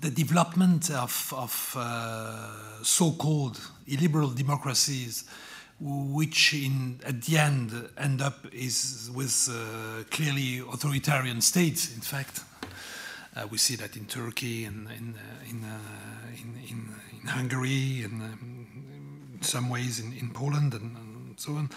the 0.00 0.10
development 0.10 0.90
of, 0.90 1.32
of 1.36 1.74
uh, 1.78 2.82
so-called 2.82 3.60
illiberal 3.86 4.30
democracies, 4.30 5.24
which 5.80 6.54
in, 6.54 7.00
at 7.04 7.22
the 7.22 7.38
end 7.38 7.88
end 7.98 8.22
up 8.22 8.46
is 8.52 9.10
with 9.14 9.48
uh, 9.50 10.04
clearly 10.10 10.58
authoritarian 10.58 11.40
states, 11.40 11.94
in 11.94 12.00
fact. 12.00 12.44
Uh, 13.34 13.46
we 13.50 13.56
see 13.56 13.76
that 13.76 13.96
in 13.96 14.04
Turkey 14.04 14.64
and 14.64 14.88
in, 14.90 15.14
uh, 15.14 15.48
in, 15.48 15.64
uh, 15.64 15.78
in, 16.34 16.54
in, 16.68 16.94
in, 17.22 17.28
Hungary 17.28 18.02
and 18.04 18.20
um, 18.20 18.66
in 19.34 19.42
some 19.42 19.70
ways 19.70 20.00
in, 20.00 20.12
in 20.12 20.30
Poland 20.30 20.74
and, 20.74 20.94
and 20.96 21.40
so 21.40 21.52
on 21.52 21.70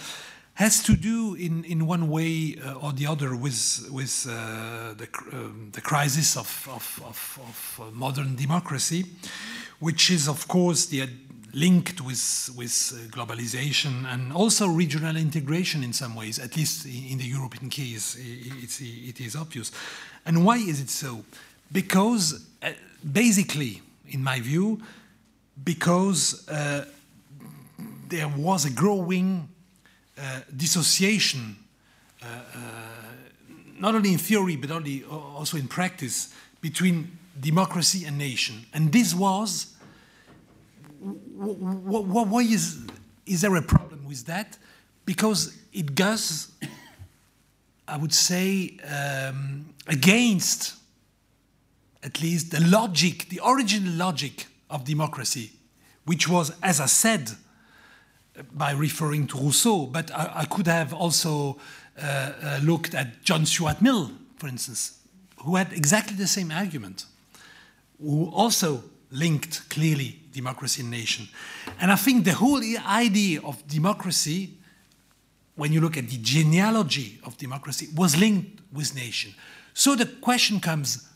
has 0.56 0.82
to 0.84 0.96
do 0.96 1.36
in, 1.36 1.64
in 1.66 1.86
one 1.86 2.10
way 2.10 2.58
uh, 2.66 2.74
or 2.76 2.94
the 2.94 3.06
other 3.06 3.36
with, 3.36 3.88
with 3.92 4.26
uh, 4.30 4.94
the, 4.94 5.08
um, 5.34 5.70
the 5.74 5.82
crisis 5.82 6.38
of, 6.38 6.68
of, 6.72 7.02
of, 7.06 7.40
of 7.48 7.82
uh, 7.82 7.92
modern 7.92 8.36
democracy, 8.36 9.06
which 9.80 10.10
is, 10.10 10.28
of 10.28 10.48
course, 10.48 10.86
the, 10.88 11.10
linked 11.54 12.02
with, 12.02 12.50
with 12.58 12.72
globalization 13.12 14.06
and 14.14 14.34
also 14.34 14.68
regional 14.68 15.16
integration 15.16 15.84
in 15.84 15.94
some 15.94 16.16
ways, 16.16 16.40
at 16.40 16.56
least 16.56 16.86
in 16.86 17.18
the 17.18 17.26
European 17.26 17.70
case, 17.70 18.18
it's, 18.20 18.82
it 18.82 19.22
is 19.22 19.36
obvious. 19.36 19.72
And 20.26 20.46
why 20.46 20.58
is 20.58 20.82
it 20.82 20.90
so? 20.90 21.24
Because, 21.72 22.46
basically, 23.12 23.82
in 24.10 24.24
my 24.24 24.40
view, 24.40 24.82
because 25.64 26.48
uh, 26.50 26.86
there 28.10 28.28
was 28.28 28.66
a 28.66 28.70
growing 28.70 29.50
uh, 30.18 30.42
dissociation, 30.56 31.58
uh, 32.22 32.26
uh, 32.26 32.60
not 33.80 33.96
only 33.96 34.14
in 34.14 34.18
theory 34.18 34.56
but 34.56 34.72
only 34.72 35.04
also 35.04 35.58
in 35.58 35.68
practice, 35.68 36.34
between 36.62 37.18
democracy 37.40 38.06
and 38.06 38.18
nation. 38.18 38.66
And 38.74 38.92
this 38.92 39.14
was, 39.14 39.74
why 41.00 42.42
is, 42.42 42.80
is 43.26 43.42
there 43.42 43.56
a 43.56 43.62
problem 43.62 44.06
with 44.06 44.26
that? 44.26 44.58
Because 45.06 45.58
it 45.74 45.94
goes, 45.96 46.52
I 47.88 47.98
would 47.98 48.14
say, 48.14 48.78
um, 48.90 49.74
against 49.88 50.76
at 52.02 52.22
least 52.22 52.52
the 52.52 52.62
logic, 52.62 53.28
the 53.30 53.42
original 53.46 53.94
logic 53.94 54.48
of 54.70 54.86
democracy, 54.86 55.52
which 56.06 56.30
was, 56.30 56.52
as 56.62 56.80
I 56.80 56.86
said, 56.86 57.32
by 58.54 58.72
referring 58.72 59.28
to 59.28 59.38
Rousseau, 59.38 59.86
but 59.86 60.12
I, 60.12 60.32
I 60.42 60.46
could 60.46 60.68
have 60.68 60.94
also 60.94 61.58
uh, 62.02 62.06
uh, 62.06 62.60
looked 62.64 62.94
at 62.94 63.24
John 63.24 63.46
Stuart 63.46 63.82
Mill, 63.82 64.12
for 64.38 64.48
instance, 64.48 65.00
who 65.38 65.56
had 65.56 65.72
exactly 65.72 66.18
the 66.18 66.28
same 66.28 66.52
argument, 66.52 67.06
who 68.02 68.30
also 68.34 68.84
linked 69.12 69.70
clearly 69.70 70.20
democracy 70.34 70.82
and 70.82 70.92
nation. 70.92 71.30
And 71.80 71.92
I 71.92 71.96
think 71.96 72.26
the 72.26 72.34
whole 72.34 72.62
idea 72.86 73.42
of 73.42 73.66
democracy, 73.68 74.54
when 75.56 75.72
you 75.72 75.80
look 75.80 75.96
at 75.96 76.10
the 76.10 76.18
genealogy 76.18 77.20
of 77.24 77.38
democracy, 77.38 77.88
was 77.96 78.18
linked 78.18 78.62
with 78.74 78.94
nation. 78.96 79.34
So 79.74 79.96
the 79.96 80.06
question 80.06 80.60
comes 80.60 81.08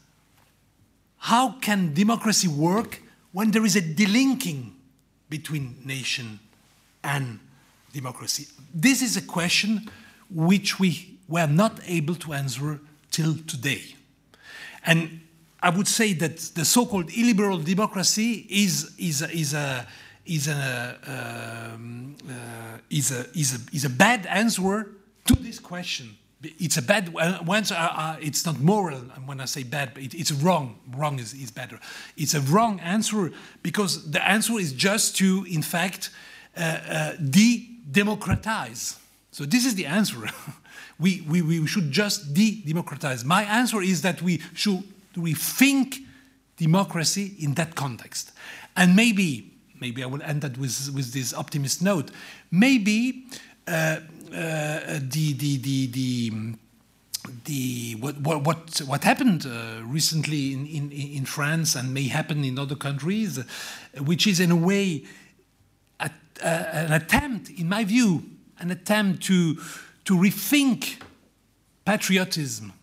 how 1.17 1.51
can 1.59 1.93
democracy 1.93 2.47
work 2.47 3.01
when 3.33 3.51
there 3.51 3.65
is 3.65 3.75
a 3.75 3.81
delinking 3.81 4.71
between 5.29 5.75
nation 5.83 6.39
and 7.03 7.39
democracy? 7.93 8.47
This 8.73 9.01
is 9.01 9.17
a 9.17 9.21
question 9.21 9.89
which 10.29 10.79
we 10.79 11.17
were 11.27 11.47
not 11.47 11.79
able 11.85 12.15
to 12.15 12.33
answer 12.33 12.79
till 13.11 13.35
today. 13.47 13.95
And 14.85 15.21
I 15.61 15.69
would 15.69 15.87
say 15.87 16.13
that 16.13 16.37
the 16.55 16.65
so-called 16.65 17.11
illiberal 17.11 17.57
democracy 17.59 18.47
is, 18.49 18.93
is, 18.97 19.21
is, 19.21 19.53
a, 19.53 19.85
is, 20.25 20.47
a, 20.47 21.73
um, 21.75 22.15
uh, 22.27 22.77
is, 22.89 23.11
a, 23.11 23.25
is, 23.37 23.55
a, 23.55 23.75
is 23.75 23.85
a 23.85 23.89
bad 23.89 24.25
answer 24.27 24.91
to 25.25 25.35
this 25.35 25.59
question. 25.59 26.15
It's 26.41 26.77
a 26.77 26.81
bad 26.81 27.13
answer. 27.19 27.75
Uh, 27.75 27.89
uh, 27.91 28.15
it's 28.21 28.45
not 28.45 28.59
moral 28.61 28.99
when 29.25 29.41
I 29.41 29.45
say 29.45 29.63
bad, 29.63 29.93
but 29.93 30.03
it, 30.03 30.13
it's 30.13 30.31
wrong. 30.31 30.79
Wrong 30.95 31.19
is, 31.19 31.33
is 31.33 31.51
better. 31.51 31.77
It's 32.15 32.33
a 32.33 32.39
wrong 32.39 32.79
answer 32.79 33.33
because 33.61 34.09
the 34.11 34.25
answer 34.25 34.57
is 34.57 34.71
just 34.71 35.17
to, 35.17 35.45
in 35.49 35.61
fact, 35.61 36.11
de-democratize. 36.59 38.97
So 39.31 39.45
this 39.45 39.65
is 39.65 39.75
the 39.75 39.85
answer. 39.85 40.29
we, 40.99 41.21
we, 41.21 41.41
we 41.41 41.67
should 41.67 41.91
just 41.91 42.33
de-democratize. 42.33 43.23
My 43.23 43.43
answer 43.43 43.81
is 43.81 44.01
that 44.01 44.21
we 44.21 44.41
should 44.53 44.83
rethink 45.15 45.99
democracy 46.57 47.35
in 47.39 47.53
that 47.55 47.75
context. 47.75 48.31
And 48.75 48.95
maybe, 48.95 49.51
maybe 49.79 50.03
I 50.03 50.07
will 50.07 50.21
end 50.21 50.41
that 50.41 50.57
with, 50.57 50.91
with 50.93 51.13
this 51.13 51.33
optimist 51.33 51.81
note, 51.81 52.11
maybe 52.51 53.25
uh, 53.67 53.71
uh, 53.71 54.01
the, 54.31 55.33
the, 55.33 55.57
the, 55.57 55.87
the, 55.87 56.31
the, 57.45 57.95
what, 57.99 58.17
what, 58.19 58.43
what, 58.43 58.81
what 58.85 59.03
happened 59.03 59.45
uh, 59.45 59.81
recently 59.83 60.53
in, 60.53 60.65
in, 60.67 60.91
in 60.91 61.25
France 61.25 61.75
and 61.75 61.93
may 61.93 62.07
happen 62.07 62.43
in 62.43 62.59
other 62.59 62.75
countries, 62.75 63.39
which 63.99 64.27
is 64.27 64.39
in 64.39 64.51
a 64.51 64.55
way 64.55 65.05
a, 66.41 66.75
an 66.75 66.93
attempt, 66.93 67.49
in 67.49 67.67
my 67.67 67.83
view, 67.83 68.23
an 68.59 68.71
attempt 68.71 69.23
to, 69.23 69.55
to 70.05 70.15
rethink 70.15 71.01
patriotism 71.85 72.73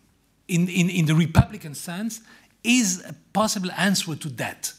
in, 0.47 0.67
in, 0.67 0.89
in 0.89 1.05
the 1.05 1.15
Republican 1.15 1.75
sense 1.75 2.21
is 2.63 3.03
a 3.07 3.13
possible 3.33 3.71
answer 3.77 4.15
to 4.15 4.29
that. 4.29 4.73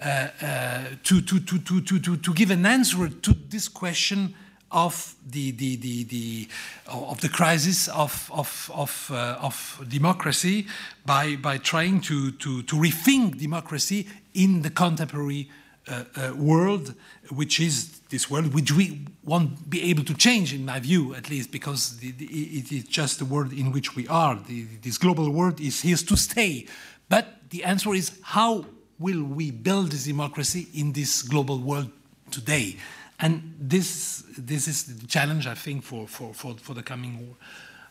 Uh, 0.00 0.28
uh, 0.42 0.84
to, 1.04 1.20
to, 1.20 1.38
to, 1.38 1.58
to, 1.60 1.80
to, 2.00 2.16
to 2.16 2.34
give 2.34 2.50
an 2.50 2.66
answer 2.66 3.08
to 3.08 3.34
this 3.48 3.68
question 3.68 4.34
of 4.72 5.14
the, 5.30 5.52
the, 5.52 5.76
the, 5.76 6.04
the, 6.04 6.48
of 6.88 7.20
the 7.20 7.28
crisis 7.28 7.88
of, 7.88 8.30
of, 8.32 8.70
of, 8.74 9.10
uh, 9.12 9.38
of 9.40 9.84
democracy 9.88 10.66
by, 11.06 11.36
by 11.36 11.58
trying 11.58 12.00
to, 12.00 12.32
to, 12.32 12.62
to 12.62 12.76
rethink 12.76 13.38
democracy 13.38 14.08
in 14.34 14.62
the 14.62 14.70
contemporary 14.70 15.48
uh, 15.88 16.04
uh, 16.16 16.34
world, 16.34 16.94
which 17.30 17.60
is 17.60 18.00
this 18.10 18.30
world 18.30 18.52
which 18.52 18.72
we 18.72 19.06
won't 19.24 19.70
be 19.70 19.82
able 19.90 20.04
to 20.04 20.14
change, 20.14 20.52
in 20.52 20.64
my 20.64 20.80
view, 20.80 21.14
at 21.14 21.30
least, 21.30 21.50
because 21.50 21.98
it 22.02 22.72
is 22.72 22.84
just 22.84 23.18
the 23.18 23.24
world 23.24 23.52
in 23.52 23.72
which 23.72 23.94
we 23.96 24.06
are. 24.08 24.38
This 24.82 24.98
global 24.98 25.30
world 25.30 25.60
is 25.60 25.80
here 25.80 25.96
to 25.96 26.16
stay. 26.16 26.66
But 27.08 27.26
the 27.50 27.64
answer 27.64 27.94
is 27.94 28.18
how 28.22 28.66
will 28.98 29.22
we 29.22 29.50
build 29.50 29.92
this 29.92 30.04
democracy 30.04 30.68
in 30.74 30.92
this 30.92 31.22
global 31.22 31.58
world 31.58 31.90
today? 32.30 32.76
And 33.20 33.54
this, 33.58 34.24
this 34.36 34.66
is 34.66 34.84
the 34.84 35.06
challenge, 35.06 35.46
I 35.46 35.54
think, 35.54 35.84
for, 35.84 36.08
for, 36.08 36.34
for, 36.34 36.54
for 36.56 36.74
the 36.74 36.82
coming 36.82 37.36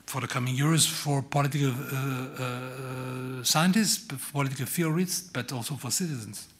for 0.07 0.19
the 0.19 0.27
coming 0.27 0.55
years 0.55 0.85
for 0.85 1.21
political 1.21 1.69
uh, 1.69 3.39
uh, 3.39 3.43
scientists, 3.43 4.05
political 4.33 4.65
theorists, 4.65 5.29
but 5.31 5.53
also 5.53 5.75
for 5.75 5.89
citizens. 5.89 6.50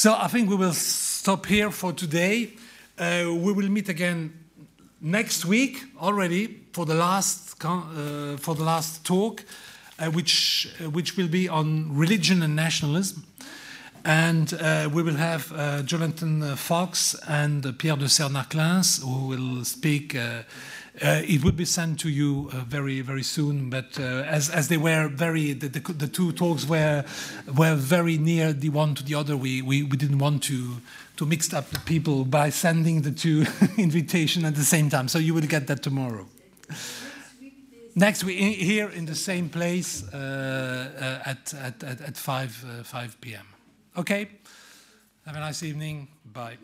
So 0.00 0.14
I 0.14 0.28
think 0.28 0.48
we 0.48 0.56
will 0.56 0.72
stop 0.72 1.44
here 1.44 1.70
for 1.70 1.92
today. 1.92 2.54
Uh, 2.98 3.34
we 3.34 3.52
will 3.52 3.68
meet 3.68 3.90
again 3.90 4.32
next 4.98 5.44
week 5.44 5.84
already 6.00 6.62
for 6.72 6.86
the 6.86 6.94
last 6.94 7.62
uh, 7.62 8.38
for 8.38 8.54
the 8.54 8.64
last 8.64 9.04
talk, 9.04 9.44
uh, 9.98 10.06
which 10.06 10.74
uh, 10.80 10.88
which 10.88 11.18
will 11.18 11.28
be 11.28 11.50
on 11.50 11.94
religion 11.94 12.42
and 12.42 12.56
nationalism. 12.56 13.24
And 14.02 14.54
uh, 14.54 14.88
we 14.90 15.02
will 15.02 15.16
have 15.18 15.52
uh, 15.52 15.82
Jonathan 15.82 16.56
Fox 16.56 17.14
and 17.28 17.78
Pierre 17.78 17.98
de 17.98 18.08
Senarclens 18.08 19.02
who 19.02 19.26
will 19.26 19.64
speak 19.66 20.16
uh, 21.02 21.22
it 21.26 21.42
would 21.42 21.56
be 21.56 21.64
sent 21.64 21.98
to 22.00 22.08
you 22.08 22.50
uh, 22.52 22.58
very, 22.58 23.00
very 23.00 23.22
soon. 23.22 23.70
But 23.70 23.98
uh, 23.98 24.02
as, 24.26 24.50
as 24.50 24.68
they 24.68 24.76
were 24.76 25.08
very, 25.08 25.52
the, 25.54 25.68
the, 25.68 25.92
the, 25.92 26.06
two 26.06 26.32
talks 26.32 26.66
were 26.66 27.04
were 27.56 27.74
very 27.74 28.18
near 28.18 28.52
the 28.52 28.68
one 28.68 28.94
to 28.94 29.02
the 29.02 29.14
other. 29.14 29.36
We, 29.36 29.62
we, 29.62 29.82
we 29.82 29.96
didn't 29.96 30.18
want 30.18 30.42
to 30.44 30.76
to 31.16 31.26
mix 31.26 31.52
up 31.52 31.68
the 31.68 31.80
people 31.80 32.24
by 32.24 32.50
sending 32.50 33.02
the 33.02 33.12
two 33.12 33.44
invitation 33.76 34.44
at 34.44 34.54
the 34.54 34.64
same 34.64 34.88
time. 34.88 35.08
So 35.08 35.18
you 35.18 35.34
will 35.34 35.46
get 35.46 35.66
that 35.66 35.82
tomorrow. 35.82 36.26
Next 37.94 38.24
week, 38.24 38.38
here 38.38 38.88
in 38.88 39.04
the 39.04 39.14
same 39.14 39.48
place 39.50 40.04
uh, 40.14 40.16
uh, 41.26 41.28
at, 41.28 41.52
at, 41.54 41.84
at, 41.84 42.00
at 42.00 42.16
5, 42.16 42.64
uh, 42.80 42.82
5 42.84 43.20
p.m. 43.20 43.46
Okay? 43.96 44.28
Have 45.26 45.36
a 45.36 45.40
nice 45.40 45.62
evening. 45.62 46.08
Bye. 46.24 46.56